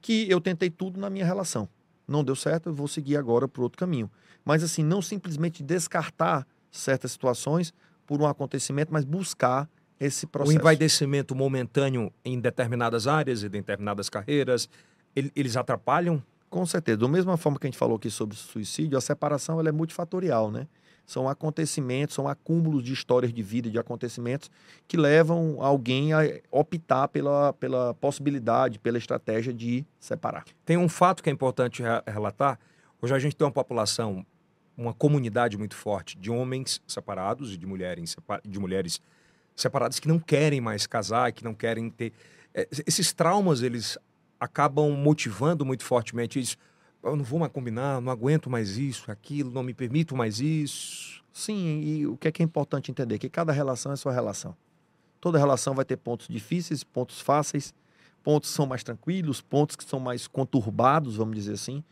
que 0.00 0.28
eu 0.30 0.40
tentei 0.40 0.68
tudo 0.70 1.00
na 1.00 1.08
minha 1.10 1.24
relação. 1.24 1.68
não 2.06 2.22
deu 2.22 2.36
certo, 2.36 2.68
eu 2.68 2.74
vou 2.74 2.86
seguir 2.86 3.16
agora 3.16 3.48
por 3.48 3.62
outro 3.62 3.78
caminho. 3.78 4.10
Mas 4.44 4.62
assim, 4.62 4.82
não 4.82 5.00
simplesmente 5.02 5.62
descartar 5.62 6.46
certas 6.70 7.12
situações 7.12 7.72
por 8.06 8.20
um 8.20 8.26
acontecimento, 8.26 8.92
mas 8.92 9.04
buscar 9.04 9.68
esse 10.00 10.24
O 10.26 10.28
processo. 10.28 10.58
envaidecimento 10.58 11.34
momentâneo 11.34 12.12
em 12.24 12.40
determinadas 12.40 13.06
áreas 13.06 13.42
e 13.42 13.48
determinadas 13.48 14.08
carreiras, 14.08 14.68
ele- 15.14 15.30
eles 15.36 15.56
atrapalham? 15.56 16.22
Com 16.50 16.66
certeza. 16.66 16.98
Da 16.98 17.08
mesma 17.08 17.36
forma 17.36 17.58
que 17.58 17.66
a 17.66 17.70
gente 17.70 17.78
falou 17.78 17.96
aqui 17.96 18.10
sobre 18.10 18.36
suicídio, 18.36 18.98
a 18.98 19.00
separação 19.00 19.58
ela 19.60 19.68
é 19.68 19.72
multifatorial, 19.72 20.50
né? 20.50 20.66
São 21.06 21.28
acontecimentos, 21.28 22.14
são 22.14 22.28
acúmulos 22.28 22.82
de 22.82 22.92
histórias 22.92 23.32
de 23.32 23.42
vida, 23.42 23.70
de 23.70 23.78
acontecimentos 23.78 24.50
que 24.86 24.96
levam 24.96 25.56
alguém 25.60 26.12
a 26.12 26.20
optar 26.50 27.08
pela, 27.08 27.52
pela 27.54 27.92
possibilidade, 27.94 28.78
pela 28.78 28.98
estratégia 28.98 29.52
de 29.52 29.84
separar. 29.98 30.44
Tem 30.64 30.76
um 30.76 30.88
fato 30.88 31.22
que 31.22 31.28
é 31.28 31.32
importante 31.32 31.82
re- 31.82 32.02
relatar. 32.06 32.58
Hoje 33.00 33.14
a 33.14 33.18
gente 33.18 33.34
tem 33.34 33.44
uma 33.46 33.52
população, 33.52 34.24
uma 34.76 34.94
comunidade 34.94 35.56
muito 35.56 35.74
forte 35.74 36.16
de 36.18 36.30
homens 36.30 36.80
separados 36.86 37.52
e 37.52 37.56
de 37.56 37.66
mulheres, 37.66 38.16
de 38.44 38.58
mulheres 38.58 39.00
separadas 39.54 39.98
que 39.98 40.08
não 40.08 40.18
querem 40.18 40.60
mais 40.60 40.86
casar, 40.86 41.32
que 41.32 41.44
não 41.44 41.54
querem 41.54 41.90
ter. 41.90 42.12
eh, 42.54 42.68
Esses 42.86 43.12
traumas, 43.12 43.62
eles 43.62 43.98
acabam 44.40 44.90
motivando 44.90 45.64
muito 45.64 45.84
fortemente 45.84 46.40
isso. 46.40 46.56
Eu 47.02 47.16
não 47.16 47.24
vou 47.24 47.38
mais 47.38 47.52
combinar, 47.52 48.00
não 48.00 48.12
aguento 48.12 48.48
mais 48.48 48.76
isso, 48.78 49.10
aquilo, 49.10 49.50
não 49.50 49.62
me 49.62 49.74
permito 49.74 50.16
mais 50.16 50.40
isso. 50.40 51.22
Sim, 51.32 51.80
e 51.80 52.06
o 52.06 52.16
que 52.16 52.28
é 52.28 52.32
que 52.32 52.42
é 52.42 52.44
importante 52.44 52.90
entender? 52.90 53.18
Que 53.18 53.28
cada 53.28 53.52
relação 53.52 53.92
é 53.92 53.96
sua 53.96 54.12
relação. 54.12 54.56
Toda 55.20 55.38
relação 55.38 55.74
vai 55.74 55.84
ter 55.84 55.96
pontos 55.96 56.28
difíceis, 56.28 56.82
pontos 56.82 57.20
fáceis, 57.20 57.72
pontos 58.22 58.50
que 58.50 58.56
são 58.56 58.66
mais 58.66 58.82
tranquilos, 58.82 59.40
pontos 59.40 59.76
que 59.76 59.84
são 59.84 59.98
mais 60.00 60.26
conturbados, 60.26 61.16
vamos 61.16 61.34
dizer 61.34 61.54
assim. 61.54 61.82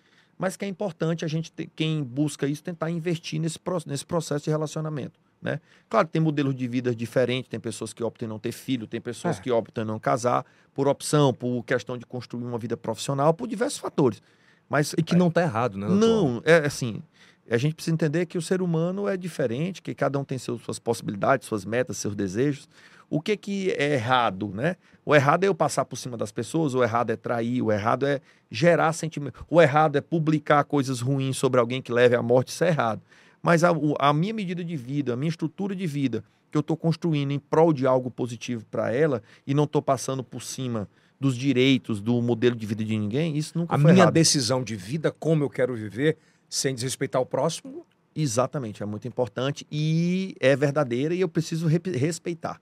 Mas 0.40 0.56
que 0.56 0.64
é 0.64 0.68
importante 0.68 1.22
a 1.22 1.28
gente, 1.28 1.52
ter, 1.52 1.68
quem 1.76 2.02
busca 2.02 2.46
isso, 2.46 2.62
tentar 2.62 2.90
investir 2.90 3.38
nesse, 3.38 3.58
nesse 3.86 4.06
processo 4.06 4.44
de 4.44 4.50
relacionamento. 4.50 5.20
Né? 5.42 5.60
Claro 5.86 6.06
que 6.06 6.14
tem 6.14 6.22
modelos 6.22 6.54
de 6.54 6.66
vida 6.66 6.94
diferentes, 6.94 7.50
tem 7.50 7.60
pessoas 7.60 7.92
que 7.92 8.02
optam 8.02 8.26
não 8.26 8.38
ter 8.38 8.50
filho, 8.52 8.86
tem 8.86 9.02
pessoas 9.02 9.38
É. 9.38 9.42
que 9.42 9.50
optam 9.50 9.84
em 9.84 9.86
não 9.86 9.98
casar, 9.98 10.46
por 10.72 10.88
opção, 10.88 11.34
por 11.34 11.62
questão 11.64 11.98
de 11.98 12.06
construir 12.06 12.44
uma 12.44 12.58
vida 12.58 12.74
profissional, 12.74 13.34
por 13.34 13.46
diversos 13.46 13.78
fatores. 13.78 14.22
Mas 14.66 14.94
E 14.96 15.02
que 15.02 15.14
não 15.14 15.28
está 15.28 15.42
errado, 15.42 15.76
né? 15.76 15.86
doutor? 15.86 16.00
não, 16.06 16.42
é 16.44 16.64
assim. 16.66 17.02
A 17.50 17.58
gente 17.58 17.74
precisa 17.74 17.94
entender 17.94 18.26
que 18.26 18.38
o 18.38 18.42
ser 18.42 18.62
humano 18.62 19.08
é 19.08 19.16
diferente, 19.16 19.82
que 19.82 19.94
cada 19.94 20.18
um 20.18 20.24
tem 20.24 20.38
seus- 20.38 20.62
suas 20.62 20.78
possibilidades, 20.78 21.46
suas 21.48 21.64
metas, 21.64 21.96
seus 21.96 22.14
desejos. 22.14 22.68
O 23.08 23.20
que 23.20 23.36
que 23.36 23.70
é 23.72 23.94
errado, 23.94 24.52
né? 24.54 24.76
O 25.04 25.14
errado 25.16 25.42
é 25.42 25.48
eu 25.48 25.54
passar 25.54 25.84
por 25.84 25.96
cima 25.96 26.16
das 26.16 26.30
pessoas, 26.30 26.74
o 26.74 26.82
errado 26.84 27.10
é 27.10 27.16
trair, 27.16 27.60
o 27.60 27.72
errado 27.72 28.06
é 28.06 28.20
gerar 28.50 28.92
sentimento, 28.92 29.44
o 29.50 29.60
errado 29.60 29.96
é 29.96 30.00
publicar 30.00 30.62
coisas 30.62 31.00
ruins 31.00 31.36
sobre 31.36 31.58
alguém 31.58 31.82
que 31.82 31.92
leve 31.92 32.14
à 32.14 32.22
morte, 32.22 32.48
isso 32.48 32.62
é 32.62 32.68
errado. 32.68 33.02
Mas 33.42 33.64
a, 33.64 33.70
a 33.98 34.12
minha 34.12 34.32
medida 34.34 34.62
de 34.62 34.76
vida, 34.76 35.14
a 35.14 35.16
minha 35.16 35.30
estrutura 35.30 35.74
de 35.74 35.86
vida 35.88 36.22
que 36.52 36.56
eu 36.56 36.60
estou 36.60 36.76
construindo 36.76 37.30
em 37.32 37.38
prol 37.38 37.72
de 37.72 37.86
algo 37.86 38.10
positivo 38.10 38.64
para 38.70 38.92
ela 38.92 39.22
e 39.46 39.54
não 39.54 39.64
estou 39.64 39.80
passando 39.82 40.22
por 40.22 40.42
cima 40.42 40.88
dos 41.18 41.36
direitos, 41.36 42.00
do 42.00 42.20
modelo 42.22 42.54
de 42.56 42.64
vida 42.66 42.84
de 42.84 42.96
ninguém, 42.96 43.36
isso 43.36 43.56
nunca 43.58 43.74
A 43.74 43.78
foi 43.78 43.92
minha 43.92 44.02
errado. 44.04 44.14
decisão 44.14 44.62
de 44.62 44.74
vida, 44.76 45.10
como 45.10 45.42
eu 45.44 45.50
quero 45.50 45.74
viver, 45.74 46.16
sem 46.50 46.74
desrespeitar 46.74 47.22
o 47.22 47.26
próximo, 47.26 47.86
Exatamente, 48.14 48.82
é 48.82 48.86
muito 48.86 49.06
importante 49.06 49.66
e 49.70 50.34
é 50.40 50.56
verdadeira 50.56 51.14
e 51.14 51.20
eu 51.20 51.28
preciso 51.28 51.66
respeitar. 51.66 52.60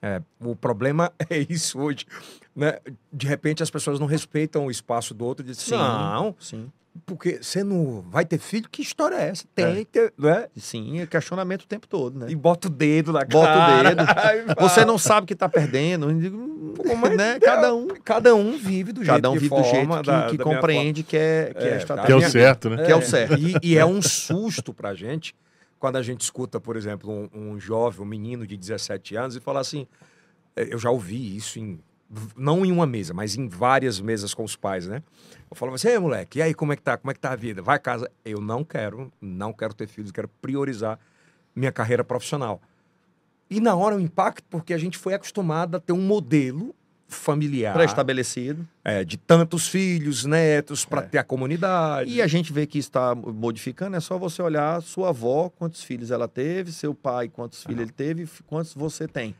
É, 0.00 0.22
o 0.40 0.54
problema 0.54 1.12
é 1.30 1.38
isso 1.48 1.78
hoje. 1.78 2.04
Né? 2.54 2.78
De 3.12 3.26
repente 3.26 3.62
as 3.62 3.70
pessoas 3.70 4.00
não 4.00 4.06
respeitam 4.06 4.66
o 4.66 4.70
espaço 4.70 5.14
do 5.14 5.24
outro 5.24 5.44
e 5.44 5.48
dizem, 5.48 5.78
não, 5.78 6.34
sim, 6.38 6.70
porque 7.06 7.38
você 7.42 7.62
não 7.64 8.02
vai 8.10 8.24
ter 8.24 8.38
filho? 8.38 8.68
Que 8.70 8.82
história 8.82 9.14
é 9.16 9.28
essa? 9.28 9.44
Tem, 9.54 9.64
É. 9.66 9.74
que 9.76 9.84
ter, 9.86 10.12
né? 10.18 10.46
sim, 10.56 11.00
é 11.00 11.06
questionamento 11.06 11.62
o 11.62 11.66
tempo 11.66 11.86
todo, 11.86 12.18
né? 12.18 12.26
E 12.30 12.34
bota 12.36 12.68
o 12.68 12.70
dedo 12.70 13.12
na 13.12 13.20
Bota 13.24 13.38
o 13.38 13.42
cara. 13.42 13.94
dedo. 13.94 14.00
Aí 14.18 14.42
vai. 14.42 14.54
Você 14.68 14.84
não 14.84 14.98
sabe 14.98 15.26
que 15.26 15.34
tá 15.34 15.48
perdendo, 15.48 16.06
mas 17.00 17.16
né? 17.16 17.38
Cada 17.40 17.74
um, 17.74 17.88
Cada 18.04 18.34
um 18.34 18.56
vive 18.58 18.92
do 18.92 19.02
jeito 19.04 19.14
cada 19.16 19.30
um 19.30 19.34
que 19.34 19.38
vive 19.40 19.54
do 19.56 19.62
jeito 19.64 19.88
que, 19.96 20.02
da- 20.02 20.26
que 20.30 20.36
da 20.36 20.44
compreende 20.44 21.02
que 21.02 21.16
é, 21.16 21.52
que 21.56 21.58
é, 21.58 21.62
É, 21.62 21.64
a 21.64 21.68
Que 21.68 21.74
é 21.74 21.76
estratégia. 21.78 22.16
o 22.16 22.30
certo, 22.30 22.70
né? 22.70 22.84
Que 22.84 22.92
é 22.92 22.96
o 22.96 23.02
certo. 23.02 23.34
E, 23.38 23.56
e 23.62 23.78
é 23.78 23.84
um 23.84 24.00
susto 24.02 24.72
pra 24.74 24.94
gente 24.94 25.34
quando 25.78 25.96
a 25.96 26.02
gente 26.02 26.22
escuta, 26.22 26.58
por 26.60 26.76
exemplo, 26.76 27.10
um, 27.32 27.50
um 27.52 27.60
jovem, 27.60 28.00
um 28.00 28.04
menino 28.08 28.46
de 28.46 28.56
17 28.56 29.14
anos 29.16 29.36
e 29.36 29.40
falar 29.40 29.60
assim, 29.60 29.86
eh, 30.56 30.68
eu 30.72 30.78
já 30.78 30.90
ouvi 30.90 31.36
isso 31.36 31.58
em 31.60 31.78
não 32.36 32.64
em 32.64 32.72
uma 32.72 32.86
mesa, 32.86 33.12
mas 33.12 33.36
em 33.36 33.48
várias 33.48 34.00
mesas 34.00 34.32
com 34.32 34.42
os 34.44 34.56
pais, 34.56 34.86
né? 34.86 35.02
Eu 35.50 35.56
falava 35.56 35.76
assim, 35.76 35.88
ei, 35.88 35.98
moleque, 35.98 36.38
e 36.38 36.42
aí, 36.42 36.54
como 36.54 36.72
é 36.72 36.76
que 36.76 36.82
tá? 36.82 36.96
Como 36.96 37.10
é 37.10 37.14
que 37.14 37.20
tá 37.20 37.32
a 37.32 37.36
vida? 37.36 37.60
Vai 37.62 37.76
a 37.76 37.78
casa. 37.78 38.10
Eu 38.24 38.40
não 38.40 38.64
quero, 38.64 39.12
não 39.20 39.52
quero 39.52 39.74
ter 39.74 39.86
filhos, 39.88 40.10
quero 40.12 40.28
priorizar 40.40 40.98
minha 41.54 41.72
carreira 41.72 42.04
profissional. 42.04 42.60
E 43.50 43.60
na 43.60 43.74
hora 43.74 43.96
o 43.96 44.00
impacto, 44.00 44.44
porque 44.50 44.74
a 44.74 44.78
gente 44.78 44.96
foi 44.98 45.14
acostumado 45.14 45.76
a 45.76 45.80
ter 45.80 45.92
um 45.92 46.00
modelo 46.02 46.74
familiar 47.10 47.72
Pré-estabelecido. 47.72 48.68
é, 48.84 49.02
de 49.02 49.16
tantos 49.16 49.66
filhos, 49.66 50.26
netos, 50.26 50.84
para 50.84 51.00
É. 51.00 51.04
ter 51.06 51.16
a 51.18 51.24
comunidade. 51.24 52.10
E 52.10 52.20
a 52.20 52.26
gente 52.26 52.52
vê 52.52 52.66
que 52.66 52.78
está 52.78 53.14
modificando, 53.14 53.96
é 53.96 54.00
só 54.00 54.18
você 54.18 54.42
olhar 54.42 54.82
sua 54.82 55.08
avó, 55.08 55.48
quantos 55.48 55.82
filhos 55.82 56.10
ela 56.10 56.28
teve, 56.28 56.70
seu 56.70 56.94
pai, 56.94 57.28
quantos 57.30 57.62
filhos 57.64 57.80
ele 57.80 57.92
teve, 57.92 58.28
quantos 58.46 58.74
você 58.74 59.08
tem. 59.08 59.34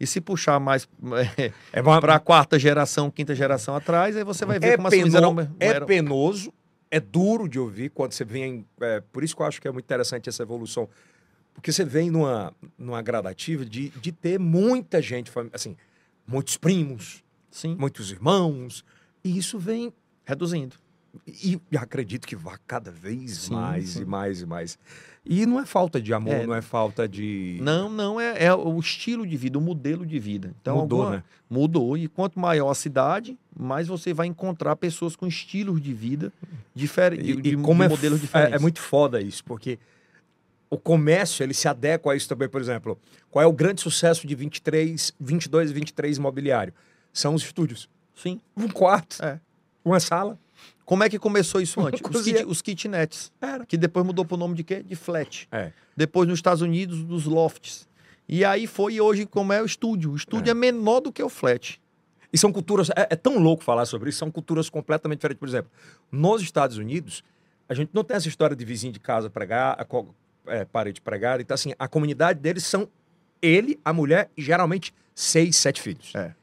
E 0.00 0.06
se 0.06 0.18
puxar 0.20 0.58
mais 0.58 0.88
é 1.72 1.82
uma, 1.82 2.00
para 2.00 2.14
a 2.14 2.18
quarta 2.18 2.58
geração, 2.58 3.10
quinta 3.10 3.34
geração 3.34 3.76
atrás, 3.76 4.16
aí 4.16 4.24
você 4.24 4.46
vai 4.46 4.58
ver 4.58 4.66
é, 4.68 4.76
como 4.76 4.88
as 4.88 4.94
coisas 4.94 5.12
peno- 5.12 5.18
eram, 5.26 5.34
não 5.34 5.42
é 5.60 5.66
eram- 5.66 5.86
penoso, 5.86 6.52
é 6.90 6.98
duro 6.98 7.46
de 7.46 7.58
ouvir 7.58 7.90
quando 7.90 8.12
você 8.12 8.24
vem. 8.24 8.64
é, 8.80 9.00
por 9.12 9.22
isso 9.22 9.36
que 9.36 9.42
eu 9.42 9.46
acho 9.46 9.60
que 9.60 9.68
é 9.68 9.70
muito 9.70 9.84
interessante 9.84 10.28
essa 10.28 10.42
evolução. 10.42 10.88
Porque 11.52 11.70
você 11.70 11.84
vem 11.84 12.10
numa, 12.10 12.54
numa 12.78 13.02
gradativa 13.02 13.64
de, 13.66 13.90
de 13.90 14.10
ter 14.12 14.38
muita 14.38 15.02
gente, 15.02 15.30
assim, 15.52 15.76
muitos 16.26 16.56
primos, 16.56 17.22
Sim, 17.50 17.76
muitos 17.78 18.10
irmãos, 18.10 18.82
e 19.22 19.36
isso 19.36 19.58
vem. 19.58 19.92
reduzindo. 20.24 20.76
E, 21.26 21.60
acredito 21.76 22.26
que 22.26 22.36
vá 22.36 22.58
cada 22.66 22.90
vez 22.90 23.32
Sim, 23.38 23.54
mais 23.54 23.90
sim. 23.90 24.02
e 24.02 24.04
mais 24.04 24.40
e 24.42 24.46
mais. 24.46 24.78
E 25.24 25.44
não 25.44 25.60
é 25.60 25.66
falta 25.66 26.00
de 26.00 26.14
amor, 26.14 26.32
É. 26.34 26.46
não 26.46 26.54
é 26.54 26.62
falta 26.62 27.06
de. 27.08 27.58
Não, 27.60 27.88
não, 27.90 28.20
é, 28.20 28.44
é 28.44 28.54
o 28.54 28.78
estilo 28.78 29.26
de 29.26 29.36
vida, 29.36 29.58
o 29.58 29.60
modelo 29.60 30.06
de 30.06 30.18
vida. 30.18 30.54
Então, 30.60 30.78
Mudou, 30.78 31.00
alguma- 31.02 31.16
né? 31.18 31.24
Mudou. 31.48 31.96
E 31.98 32.08
quanto 32.08 32.38
maior 32.38 32.70
a 32.70 32.74
cidade, 32.74 33.36
mais 33.58 33.88
você 33.88 34.14
vai 34.14 34.26
encontrar 34.28 34.76
pessoas 34.76 35.16
com 35.16 35.26
estilos 35.26 35.80
de 35.80 35.92
vida 35.92 36.32
diferentes, 36.74 37.28
E, 37.28 37.36
de, 37.42 37.48
e 37.50 37.56
como 37.56 37.80
de 37.80 37.86
é, 37.86 37.88
modelos 37.88 38.20
diferentes. 38.20 38.54
é, 38.54 38.56
é 38.56 38.58
muito 38.60 38.80
foda 38.80 39.20
isso, 39.20 39.44
porque 39.44 39.78
o 40.70 40.78
comércio 40.78 41.42
ele 41.42 41.52
se 41.54 41.66
adequa 41.68 42.12
a 42.12 42.16
isso 42.16 42.28
também. 42.28 42.48
Por 42.48 42.60
exemplo, 42.60 42.98
qual 43.30 43.42
é 43.42 43.46
o 43.46 43.52
grande 43.52 43.80
sucesso 43.80 44.26
de 44.26 44.34
23, 44.34 45.12
22 45.20 45.70
e 45.70 45.74
23 45.74 46.16
imobiliário? 46.18 46.72
São 47.12 47.34
os 47.34 47.42
estúdios. 47.42 47.88
Sim. 48.14 48.40
Um 48.56 48.68
quarto, 48.68 49.22
É. 49.22 49.40
uma 49.84 49.98
sala. 49.98 50.38
Como 50.90 51.04
é 51.04 51.08
que 51.08 51.20
começou 51.20 51.60
isso 51.60 51.80
antes? 51.86 52.00
Os, 52.02 52.24
kit, 52.24 52.44
os 52.44 52.60
kitnets, 52.60 53.30
Era. 53.40 53.64
que 53.64 53.76
depois 53.76 54.04
mudou 54.04 54.24
para 54.24 54.34
o 54.34 54.38
nome 54.38 54.56
de 54.56 54.64
quê? 54.64 54.82
De 54.82 54.96
flat. 54.96 55.46
É. 55.52 55.70
Depois 55.96 56.28
nos 56.28 56.38
Estados 56.38 56.62
Unidos, 56.62 57.04
dos 57.04 57.26
lofts. 57.26 57.88
E 58.28 58.44
aí 58.44 58.66
foi 58.66 58.94
e 58.94 59.00
hoje 59.00 59.24
como 59.24 59.52
é 59.52 59.62
o 59.62 59.64
estúdio. 59.64 60.10
O 60.10 60.16
estúdio 60.16 60.50
é, 60.50 60.54
menor 60.54 60.98
do 60.98 61.12
que 61.12 61.22
o 61.22 61.28
flat. 61.28 61.80
E 62.32 62.36
são 62.36 62.50
culturas. 62.52 62.90
É, 62.90 63.06
é 63.10 63.14
tão 63.16 63.38
louco 63.38 63.62
falar 63.62 63.86
sobre 63.86 64.10
isso, 64.10 64.18
são 64.18 64.32
culturas 64.32 64.68
completamente 64.68 65.18
diferentes. 65.18 65.38
Por 65.38 65.48
exemplo, 65.48 65.70
nos 66.10 66.42
Estados 66.42 66.76
Unidos, 66.76 67.22
a 67.68 67.74
gente 67.74 67.90
não 67.92 68.02
tem 68.02 68.16
essa 68.16 68.26
história 68.26 68.56
de 68.56 68.64
vizinho 68.64 68.92
de 68.92 68.98
casa 68.98 69.30
pregar, 69.30 69.76
a 69.78 69.84
co- 69.84 70.12
é, 70.48 70.64
parede 70.64 71.00
pregada. 71.00 71.40
Então, 71.40 71.54
assim, 71.54 71.72
a 71.78 71.86
comunidade 71.86 72.40
deles 72.40 72.64
são 72.64 72.88
ele, 73.40 73.78
a 73.84 73.92
mulher 73.92 74.28
e 74.36 74.42
geralmente 74.42 74.92
seis, 75.14 75.54
sete 75.54 75.80
filhos. 75.80 76.12
É. 76.16 76.34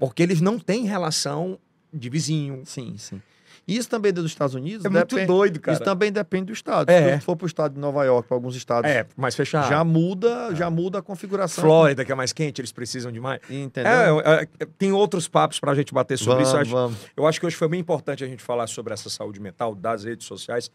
Porque 0.00 0.22
eles 0.22 0.40
não 0.40 0.58
têm 0.58 0.86
relação 0.86 1.58
de 1.92 2.08
vizinho. 2.08 2.62
Sim, 2.64 2.96
sim. 2.96 3.20
Isso 3.66 3.88
também 3.88 4.12
dos 4.12 4.26
Estados 4.26 4.54
Unidos 4.54 4.84
É 4.84 4.88
muito 4.88 5.24
doido, 5.24 5.60
cara. 5.60 5.76
Isso 5.76 5.84
também 5.84 6.10
depende 6.10 6.46
do 6.46 6.52
estado. 6.52 6.90
É. 6.90 7.18
Se 7.18 7.24
for 7.24 7.36
para 7.36 7.44
o 7.44 7.46
estado 7.46 7.74
de 7.74 7.80
Nova 7.80 8.04
York, 8.04 8.26
para 8.26 8.36
alguns 8.36 8.56
estados, 8.56 8.90
É, 8.90 9.06
mais 9.16 9.36
fechado. 9.36 9.68
já 9.68 9.84
muda, 9.84 10.54
já 10.54 10.68
muda 10.68 10.98
a 10.98 11.02
configuração. 11.02 11.62
Flórida, 11.62 12.04
que 12.04 12.10
é 12.10 12.14
mais 12.14 12.32
quente, 12.32 12.60
eles 12.60 12.72
precisam 12.72 13.12
de 13.12 13.20
mais. 13.20 13.40
Entendeu? 13.48 14.20
É, 14.20 14.42
é, 14.42 14.66
tem 14.76 14.92
outros 14.92 15.28
papos 15.28 15.60
para 15.60 15.70
a 15.72 15.74
gente 15.74 15.94
bater 15.94 16.18
sobre 16.18 16.44
vamos, 16.44 16.48
isso. 16.48 16.56
Eu 16.56 16.60
acho, 16.60 16.70
vamos. 16.70 16.98
eu 17.16 17.26
acho 17.26 17.38
que 17.40 17.46
hoje 17.46 17.56
foi 17.56 17.68
bem 17.68 17.80
importante 17.80 18.24
a 18.24 18.26
gente 18.26 18.42
falar 18.42 18.66
sobre 18.66 18.92
essa 18.92 19.08
saúde 19.08 19.40
mental 19.40 19.74
das 19.74 20.04
redes 20.04 20.26
sociais 20.26 20.70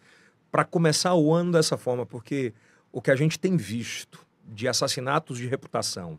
para 0.49 0.63
começar 0.63 1.13
o 1.13 1.33
ano 1.33 1.51
dessa 1.51 1.75
forma, 1.77 2.05
porque 2.05 2.53
o 2.91 3.01
que 3.01 3.11
a 3.11 3.15
gente 3.15 3.37
tem 3.37 3.57
visto 3.57 4.19
de 4.47 4.65
assassinatos 4.65 5.37
de 5.37 5.45
reputação, 5.45 6.17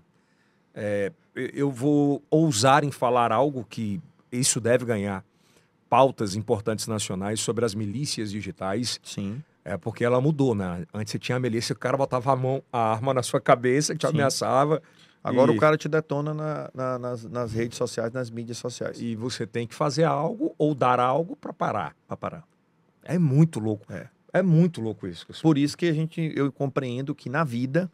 é, 0.74 1.10
eu 1.34 1.70
vou 1.70 2.22
ousar 2.30 2.84
em 2.84 2.90
falar 2.90 3.32
algo 3.32 3.64
que 3.68 4.00
isso 4.30 4.60
deve 4.60 4.84
ganhar 4.84 5.24
pautas 5.88 6.34
importantes 6.34 6.86
nacionais 6.86 7.40
sobre 7.40 7.64
as 7.64 7.74
milícias 7.74 8.30
digitais, 8.30 9.00
Sim. 9.02 9.42
é 9.64 9.76
porque 9.76 10.04
ela 10.04 10.20
mudou, 10.20 10.54
né? 10.54 10.86
Antes 10.92 11.12
você 11.12 11.18
tinha 11.18 11.36
a 11.36 11.40
milícia, 11.40 11.72
o 11.72 11.78
cara 11.78 11.96
botava 11.96 12.32
a 12.32 12.36
mão, 12.36 12.62
a 12.72 12.92
arma 12.92 13.14
na 13.14 13.22
sua 13.22 13.40
cabeça, 13.40 13.94
te 13.94 14.06
Sim. 14.06 14.12
ameaçava. 14.12 14.82
Agora 15.24 15.52
E- 15.52 15.56
o 15.56 15.58
cara 15.58 15.76
te 15.76 15.88
detona 15.88 16.32
na- 16.32 16.70
na- 16.74 16.98
nas, 16.98 17.24
nas 17.24 17.52
redes 17.52 17.76
sociais, 17.76 18.12
nas 18.12 18.30
mídias 18.30 18.58
sociais. 18.58 19.00
E 19.00 19.16
você 19.16 19.46
tem 19.46 19.66
que 19.66 19.74
fazer 19.74 20.04
algo 20.04 20.54
ou 20.56 20.74
dar 20.74 21.00
algo 21.00 21.34
para 21.36 21.52
parar. 21.52 21.96
Pra 22.06 22.16
parar. 22.16 22.44
É 23.02 23.18
muito 23.18 23.58
louco. 23.58 23.90
É. 23.92 24.08
É 24.32 24.42
muito 24.42 24.80
louco 24.80 25.06
isso. 25.06 25.26
Por 25.42 25.56
isso 25.58 25.76
que 25.76 25.86
a 25.86 25.92
gente, 25.92 26.32
eu 26.36 26.52
compreendo 26.52 27.14
que 27.14 27.28
na 27.30 27.42
vida, 27.44 27.90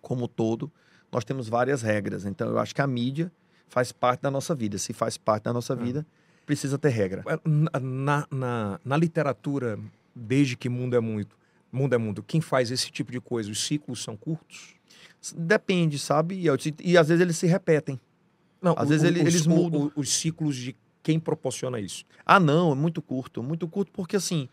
como 0.00 0.26
todo, 0.28 0.70
nós 1.10 1.24
temos 1.24 1.48
várias 1.48 1.82
regras. 1.82 2.24
Então, 2.24 2.48
eu 2.48 2.58
acho 2.58 2.74
que 2.74 2.80
a 2.80 2.86
mídia 2.86 3.30
faz 3.68 3.92
parte 3.92 4.20
da 4.22 4.30
nossa 4.30 4.54
vida. 4.54 4.78
Se 4.78 4.92
faz 4.92 5.16
parte 5.18 5.44
da 5.44 5.52
nossa 5.52 5.74
vida, 5.76 6.06
precisa 6.52 6.76
ter 6.78 6.90
regra. 6.90 7.24
Na, 7.44 7.80
na, 7.80 8.26
na, 8.30 8.80
na 8.84 8.96
literatura, 8.98 9.78
desde 10.14 10.54
que 10.54 10.68
mundo 10.68 10.94
é 10.94 11.00
muito, 11.00 11.34
mundo 11.72 11.94
é 11.94 11.98
mundo, 11.98 12.22
quem 12.22 12.40
faz 12.42 12.70
esse 12.70 12.90
tipo 12.90 13.10
de 13.10 13.20
coisa, 13.20 13.50
os 13.50 13.64
ciclos 13.64 14.02
são 14.02 14.14
curtos? 14.16 14.74
Depende, 15.34 15.98
sabe? 15.98 16.34
E, 16.34 16.46
e 16.84 16.98
às 16.98 17.08
vezes 17.08 17.22
eles 17.22 17.36
se 17.38 17.46
repetem. 17.46 17.98
Não, 18.60 18.74
Às 18.76 18.84
o- 18.86 18.88
vezes 18.90 19.04
o- 19.04 19.06
ele- 19.06 19.20
os, 19.20 19.26
eles 19.26 19.46
mudam. 19.46 19.90
o- 19.96 20.00
os 20.00 20.12
ciclos 20.12 20.54
de 20.56 20.76
quem 21.02 21.18
proporciona 21.18 21.80
isso. 21.80 22.04
Ah, 22.26 22.38
não, 22.38 22.72
é 22.72 22.74
muito 22.74 23.00
curto, 23.00 23.42
muito 23.42 23.66
curto, 23.66 23.90
porque 23.92 24.16
assim, 24.16 24.48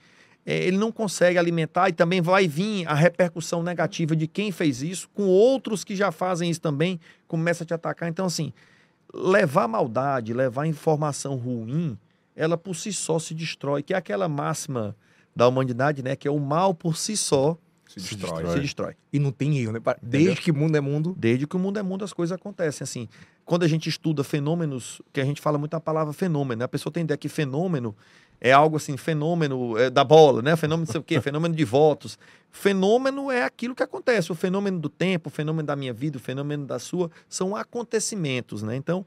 é, 0.46 0.64
ele 0.66 0.78
não 0.78 0.92
consegue 0.92 1.38
alimentar 1.38 1.90
e 1.90 1.94
também 1.94 2.22
vai 2.22 2.48
vir 2.48 2.88
a 2.88 2.94
repercussão 2.94 3.62
negativa 3.62 4.16
de 4.16 4.26
quem 4.26 4.52
fez 4.54 4.82
isso, 4.82 5.10
com 5.14 5.26
outros 5.28 5.84
que 5.84 5.96
já 5.96 6.12
fazem 6.14 6.50
isso 6.50 6.62
também, 6.62 6.98
começa 7.28 7.64
a 7.64 7.68
te 7.68 7.74
atacar. 7.74 8.08
Então, 8.08 8.26
assim, 8.26 8.54
levar 9.14 9.68
maldade, 9.68 10.34
levar 10.34 10.66
informação 10.66 11.36
ruim, 11.36 11.98
ela 12.36 12.58
por 12.58 12.76
si 12.76 12.94
só 12.94 13.20
se 13.20 13.34
destrói, 13.34 13.84
que 13.84 13.94
é 13.94 13.98
aquela 13.98 14.28
máxima 14.28 14.96
da 15.36 15.48
humanidade, 15.48 16.04
né? 16.04 16.16
Que 16.16 16.28
é 16.28 16.32
o 16.32 16.40
mal 16.40 16.74
por 16.74 16.98
si 16.98 17.18
só 17.18 17.58
Se, 17.90 18.00
Se 18.00 18.16
destrói. 18.16 18.46
se 18.54 18.60
destrói. 18.60 18.94
E 19.12 19.18
não 19.18 19.32
tem 19.32 19.58
erro, 19.58 19.72
né? 19.74 19.80
Desde 20.00 20.40
que 20.42 20.52
mundo 20.52 20.76
é 20.78 20.80
mundo. 20.80 21.16
Desde 21.18 21.48
que 21.48 21.56
o 21.56 21.60
mundo 21.60 21.80
é 21.80 21.82
mundo, 21.82 22.06
as 22.06 22.14
coisas 22.14 22.36
acontecem. 22.36 22.84
Assim, 22.86 23.10
quando 23.44 23.64
a 23.64 23.68
gente 23.68 23.90
estuda 23.90 24.24
fenômenos, 24.24 25.02
que 25.12 25.20
a 25.20 25.26
gente 25.26 25.42
fala 25.42 25.58
muito 25.58 25.74
a 25.74 25.80
palavra 25.80 26.14
fenômeno, 26.14 26.60
né? 26.60 26.66
a 26.66 26.68
pessoa 26.68 26.94
tem 26.94 27.02
ideia 27.04 27.18
que 27.18 27.28
fenômeno 27.28 27.96
é 28.40 28.52
algo 28.52 28.78
assim, 28.78 28.96
fenômeno 28.96 29.76
é, 29.76 29.90
da 29.90 30.04
bola, 30.04 30.44
né? 30.44 30.56
Fenômeno 30.56 30.86
não 30.86 30.92
sei 30.92 31.02
o 31.02 31.04
quê, 31.04 31.20
fenômeno 31.20 31.56
de 31.56 31.66
votos. 31.66 32.16
Fenômeno 32.52 33.32
é 33.32 33.44
aquilo 33.44 33.74
que 33.74 33.82
acontece. 33.82 34.32
O 34.32 34.36
fenômeno 34.36 34.80
do 34.80 34.88
tempo, 34.90 35.30
o 35.30 35.32
fenômeno 35.32 35.66
da 35.66 35.76
minha 35.76 35.92
vida, 35.92 36.18
o 36.18 36.22
fenômeno 36.22 36.66
da 36.68 36.78
sua, 36.78 37.10
são 37.28 37.56
acontecimentos, 37.56 38.62
né? 38.64 38.76
Então, 38.76 39.04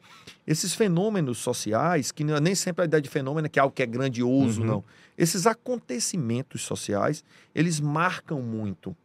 esses 0.46 0.74
fenômenos 0.74 1.38
sociais, 1.38 2.10
que 2.10 2.24
não- 2.24 2.38
nem 2.40 2.54
sempre 2.54 2.82
a 2.82 2.84
ideia 2.84 3.00
de 3.00 3.09
fenômeno 3.09 3.46
é 3.46 3.48
que 3.48 3.59
é 3.59 3.62
algo 3.62 3.74
que 3.74 3.82
é 3.82 3.86
grandioso, 3.86 4.60
Uhum. 4.60 4.66
não. 4.66 4.84
Esses 5.23 5.47
acontecimentos 5.47 6.62
sociais, 6.62 7.23
eles 7.55 7.78
marcam 7.78 8.43
muito. 8.43 8.97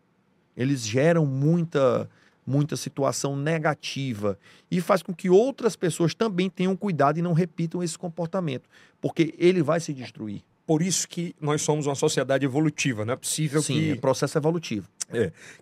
Eles 0.56 0.82
geram 0.86 1.26
muita 1.26 2.10
muita 2.50 2.78
situação 2.78 3.36
negativa 3.36 4.40
e 4.72 4.80
faz 4.80 5.04
com 5.04 5.14
que 5.14 5.30
outras 5.30 5.76
pessoas 5.76 6.14
também 6.16 6.50
tenham 6.50 6.78
cuidado 6.78 7.20
e 7.20 7.22
não 7.22 7.34
repitam 7.34 7.84
esse 7.84 7.98
comportamento, 7.98 8.70
porque 9.02 9.36
ele 9.38 9.62
vai 9.62 9.82
se 9.82 9.94
destruir. 9.94 10.42
Por 10.66 10.82
isso 10.82 11.10
que 11.10 11.36
nós 11.42 11.62
somos 11.62 11.86
uma 11.88 11.96
sociedade 11.96 12.46
evolutiva. 12.46 13.04
Não 13.04 13.14
é 13.14 13.18
possível 13.18 13.62
Sim, 13.62 13.90
é 13.92 13.94
que, 13.96 14.00
processo 14.00 14.38
evolutivo. 14.38 14.88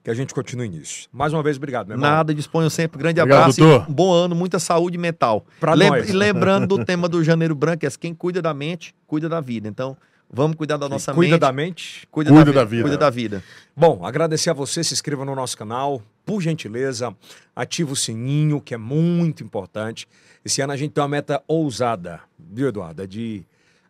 que 0.03 0.09
a 0.11 0.13
gente 0.13 0.31
continue 0.31 0.69
nisso. 0.69 1.09
Mais 1.11 1.33
uma 1.33 1.41
vez, 1.41 1.57
obrigado, 1.57 1.87
meu 1.87 1.95
irmão. 1.97 2.07
Nada, 2.09 2.35
disponho 2.35 2.69
sempre. 2.69 2.99
Grande 2.99 3.19
Obrigado, 3.19 3.41
abraço 3.41 3.59
doutor. 3.59 3.87
e 3.87 3.91
um 3.91 3.93
bom 3.95 4.13
ano, 4.13 4.35
muita 4.35 4.59
saúde 4.59 4.97
mental. 4.99 5.43
Pra 5.59 5.73
Lem- 5.73 5.89
nós. 5.89 6.07
E 6.09 6.13
lembrando 6.13 6.67
do 6.77 6.85
tema 6.85 7.09
do 7.09 7.23
Janeiro 7.23 7.55
Branco, 7.55 7.83
é 7.83 7.89
quem 7.99 8.13
cuida 8.13 8.43
da 8.43 8.53
mente, 8.53 8.93
cuida 9.07 9.27
da 9.27 9.41
vida. 9.41 9.67
Então, 9.67 9.97
vamos 10.35 10.57
cuidar 10.57 10.77
da 10.77 10.89
nossa 10.89 11.13
Cuida 11.13 11.31
mente. 11.31 11.41
da 11.41 11.51
mente. 11.51 12.07
Cuida, 12.11 12.29
Cuida 12.29 12.51
da, 12.51 12.59
da 12.59 12.65
vida. 12.65 12.81
Cuida 12.83 12.97
da 12.97 13.09
vida. 13.09 13.43
Bom, 13.75 14.05
agradecer 14.05 14.49
a 14.49 14.53
você, 14.53 14.83
se 14.83 14.93
inscreva 14.93 15.23
no 15.23 15.33
nosso 15.33 15.57
canal, 15.57 16.01
por 16.25 16.41
gentileza, 16.41 17.15
ativa 17.55 17.93
o 17.93 17.95
sininho, 17.95 18.59
que 18.59 18.73
é 18.73 18.77
muito 18.77 19.43
importante. 19.43 20.07
Esse 20.43 20.61
ano 20.61 20.73
a 20.73 20.77
gente 20.77 20.91
tem 20.91 21.01
uma 21.01 21.07
meta 21.07 21.41
ousada, 21.47 22.19
viu, 22.37 22.67
Eduardo? 22.67 23.01
É 23.01 23.07
de 23.07 23.45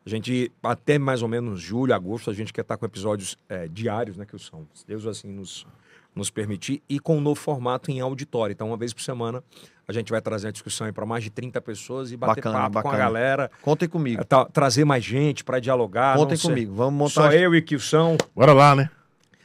a 0.06 0.10
gente, 0.10 0.52
até 0.62 1.00
mais 1.00 1.24
ou 1.24 1.28
menos 1.28 1.60
julho, 1.60 1.92
agosto, 1.92 2.30
a 2.30 2.34
gente 2.34 2.54
quer 2.54 2.62
estar 2.62 2.78
com 2.78 2.86
episódios 2.86 3.36
é, 3.50 3.68
diários, 3.68 4.16
né, 4.18 4.26
que 4.26 4.38
são, 4.38 4.68
se 4.72 4.86
Deus 4.86 5.08
assim 5.08 5.30
nos, 5.30 5.66
nos 6.16 6.30
permitir, 6.30 6.82
e 6.88 7.00
com 7.00 7.18
um 7.18 7.22
novo 7.22 7.40
formato 7.40 7.92
em 7.92 8.00
auditório. 8.00 8.54
Então, 8.54 8.68
uma 8.68 8.78
vez 8.78 8.94
por 8.94 9.02
semana, 9.02 9.44
a 9.88 9.92
gente 9.92 10.10
vai 10.12 10.22
trazer 10.22 10.48
a 10.48 10.52
discussão 10.52 10.88
aí 10.88 10.94
para 10.94 11.06
mais 11.06 11.24
de 11.24 11.30
30 11.30 11.60
pessoas 11.62 12.12
e 12.12 12.18
bater 12.18 12.42
Bacana, 12.42 12.58
papo 12.60 12.72
com 12.74 12.80
a 12.80 12.84
bacana. 12.84 12.98
galera, 13.04 13.52
Contem 13.62 13.88
comigo. 13.90 14.22
é, 14.22 14.24
tra- 14.24 14.46
trazer 14.46 14.86
mais 14.86 15.04
gente 15.04 15.44
para 15.44 15.60
dialogar. 15.60 16.16
Contem 16.18 16.38
comigo. 16.38 16.74
Vamos 16.74 16.94
montar. 16.94 17.30
Só 17.30 17.32
eu 17.32 17.54
e 17.54 17.62
Kilson. 17.62 18.16
Bora 18.34 18.54
lá, 18.54 18.74
né? 18.76 18.90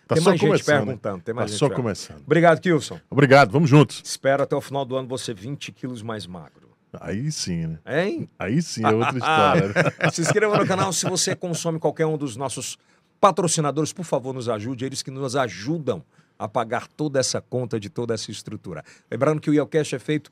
Tá 0.07 0.15
tem 0.15 0.23
só 0.25 0.31
mais 0.31 0.41
gente 0.41 0.49
começando. 0.49 0.75
né? 0.79 0.85
perguntando. 0.87 1.23
Tem 1.23 1.35
Tá 1.35 1.41
mais 1.41 1.51
gente 1.51 1.59
só 1.59 1.67
perguntando. 1.67 1.83
começando. 1.85 2.23
Obrigado, 2.25 2.61
Kilson. 2.61 3.01
Obrigado, 3.11 3.51
vamos 3.51 3.69
juntos. 3.69 4.01
Espero 4.05 4.43
até 4.43 4.55
o 4.57 4.61
final 4.61 4.85
do 4.85 4.97
ano 4.97 5.07
você 5.09 5.35
20 5.35 5.73
quilos 5.73 6.03
mais 6.03 6.27
magro. 6.27 6.71
Aí 7.01 7.31
sim, 7.31 7.67
né? 7.69 7.79
Hein? 8.05 8.29
Aí 8.39 8.61
sim 8.63 8.85
é 8.85 8.91
outra 8.91 9.17
história. 9.17 9.69
né? 9.69 10.11
Se 10.11 10.21
inscreva 10.23 10.57
no 10.59 10.67
canal 10.67 10.93
se 10.93 11.09
você 11.09 11.37
consome 11.37 11.79
qualquer 11.79 12.07
um 12.07 12.17
dos 12.19 12.35
nossos 12.37 12.77
patrocinadores. 13.21 13.93
Por 13.93 14.05
favor, 14.05 14.33
nos 14.35 14.49
ajude. 14.49 14.85
Eles 14.85 15.03
que 15.03 15.11
nos 15.11 15.37
ajudam 15.37 16.03
a 16.41 16.49
pagar 16.49 16.87
toda 16.89 17.21
essa 17.21 17.41
conta 17.41 17.79
de 17.79 17.89
toda 17.91 18.15
essa 18.15 18.31
estrutura. 18.31 18.83
Lembrando 19.11 19.41
que 19.41 19.51
o 19.51 19.55
IELCast 19.55 19.95
é 19.95 19.99
feito 19.99 20.31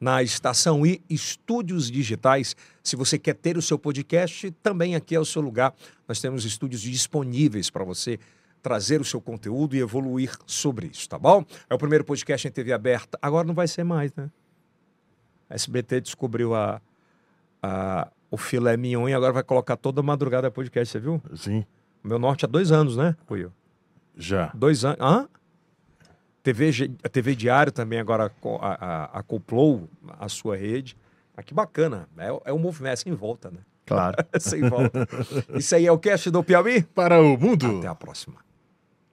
na 0.00 0.22
Estação 0.22 0.86
I 0.86 1.02
Estúdios 1.10 1.90
Digitais. 1.90 2.54
Se 2.82 2.94
você 2.94 3.18
quer 3.18 3.34
ter 3.34 3.56
o 3.58 3.62
seu 3.62 3.76
podcast, 3.78 4.50
também 4.62 4.94
aqui 4.94 5.14
é 5.16 5.20
o 5.20 5.24
seu 5.24 5.42
lugar. 5.42 5.74
Nós 6.06 6.20
temos 6.20 6.44
estúdios 6.44 6.80
disponíveis 6.80 7.68
para 7.70 7.82
você 7.84 8.18
trazer 8.62 9.00
o 9.00 9.04
seu 9.04 9.20
conteúdo 9.20 9.74
e 9.74 9.80
evoluir 9.80 10.32
sobre 10.46 10.86
isso, 10.86 11.08
tá 11.08 11.18
bom? 11.18 11.44
É 11.68 11.74
o 11.74 11.78
primeiro 11.78 12.04
podcast 12.04 12.46
em 12.46 12.50
TV 12.50 12.72
aberta. 12.72 13.18
Agora 13.20 13.46
não 13.46 13.54
vai 13.54 13.66
ser 13.66 13.82
mais, 13.84 14.12
né? 14.14 14.30
A 15.50 15.54
SBT 15.54 16.00
descobriu 16.02 16.54
a, 16.54 16.80
a- 17.62 18.08
o 18.30 18.36
filé 18.36 18.76
mignon 18.76 19.08
e 19.08 19.14
agora 19.14 19.32
vai 19.32 19.42
colocar 19.42 19.76
toda 19.76 20.02
madrugada 20.02 20.50
podcast, 20.50 20.92
você 20.92 21.00
viu? 21.00 21.20
Sim, 21.34 21.64
Meu 22.04 22.18
norte 22.18 22.44
há 22.44 22.48
dois 22.48 22.70
anos, 22.70 22.96
né, 22.96 23.16
Will? 23.30 23.50
já. 24.16 24.52
Dois 24.54 24.84
anos. 24.84 24.98
Hã? 25.00 25.28
TV, 26.52 26.90
a 27.04 27.08
TV 27.08 27.34
Diário 27.34 27.70
também 27.72 27.98
agora 27.98 28.30
co- 28.40 28.58
a- 28.60 28.74
a- 28.80 29.18
acoplou 29.18 29.88
a 30.18 30.28
sua 30.28 30.56
rede. 30.56 30.96
Ah, 31.36 31.42
que 31.42 31.52
bacana. 31.52 32.08
É, 32.16 32.32
o- 32.32 32.42
é 32.44 32.52
um 32.52 32.58
movimento 32.58 32.92
é 32.94 32.96
sem 32.96 33.12
volta, 33.12 33.50
né? 33.50 33.58
Claro. 33.86 34.16
sem 34.40 34.62
volta. 34.68 35.06
Isso 35.54 35.74
aí 35.74 35.86
é 35.86 35.92
o 35.92 35.98
cast 35.98 36.30
do 36.30 36.42
Piauí. 36.42 36.82
Para 36.82 37.20
o 37.20 37.36
mundo. 37.38 37.78
Até 37.78 37.88
a 37.88 37.94
próxima. 37.94 38.36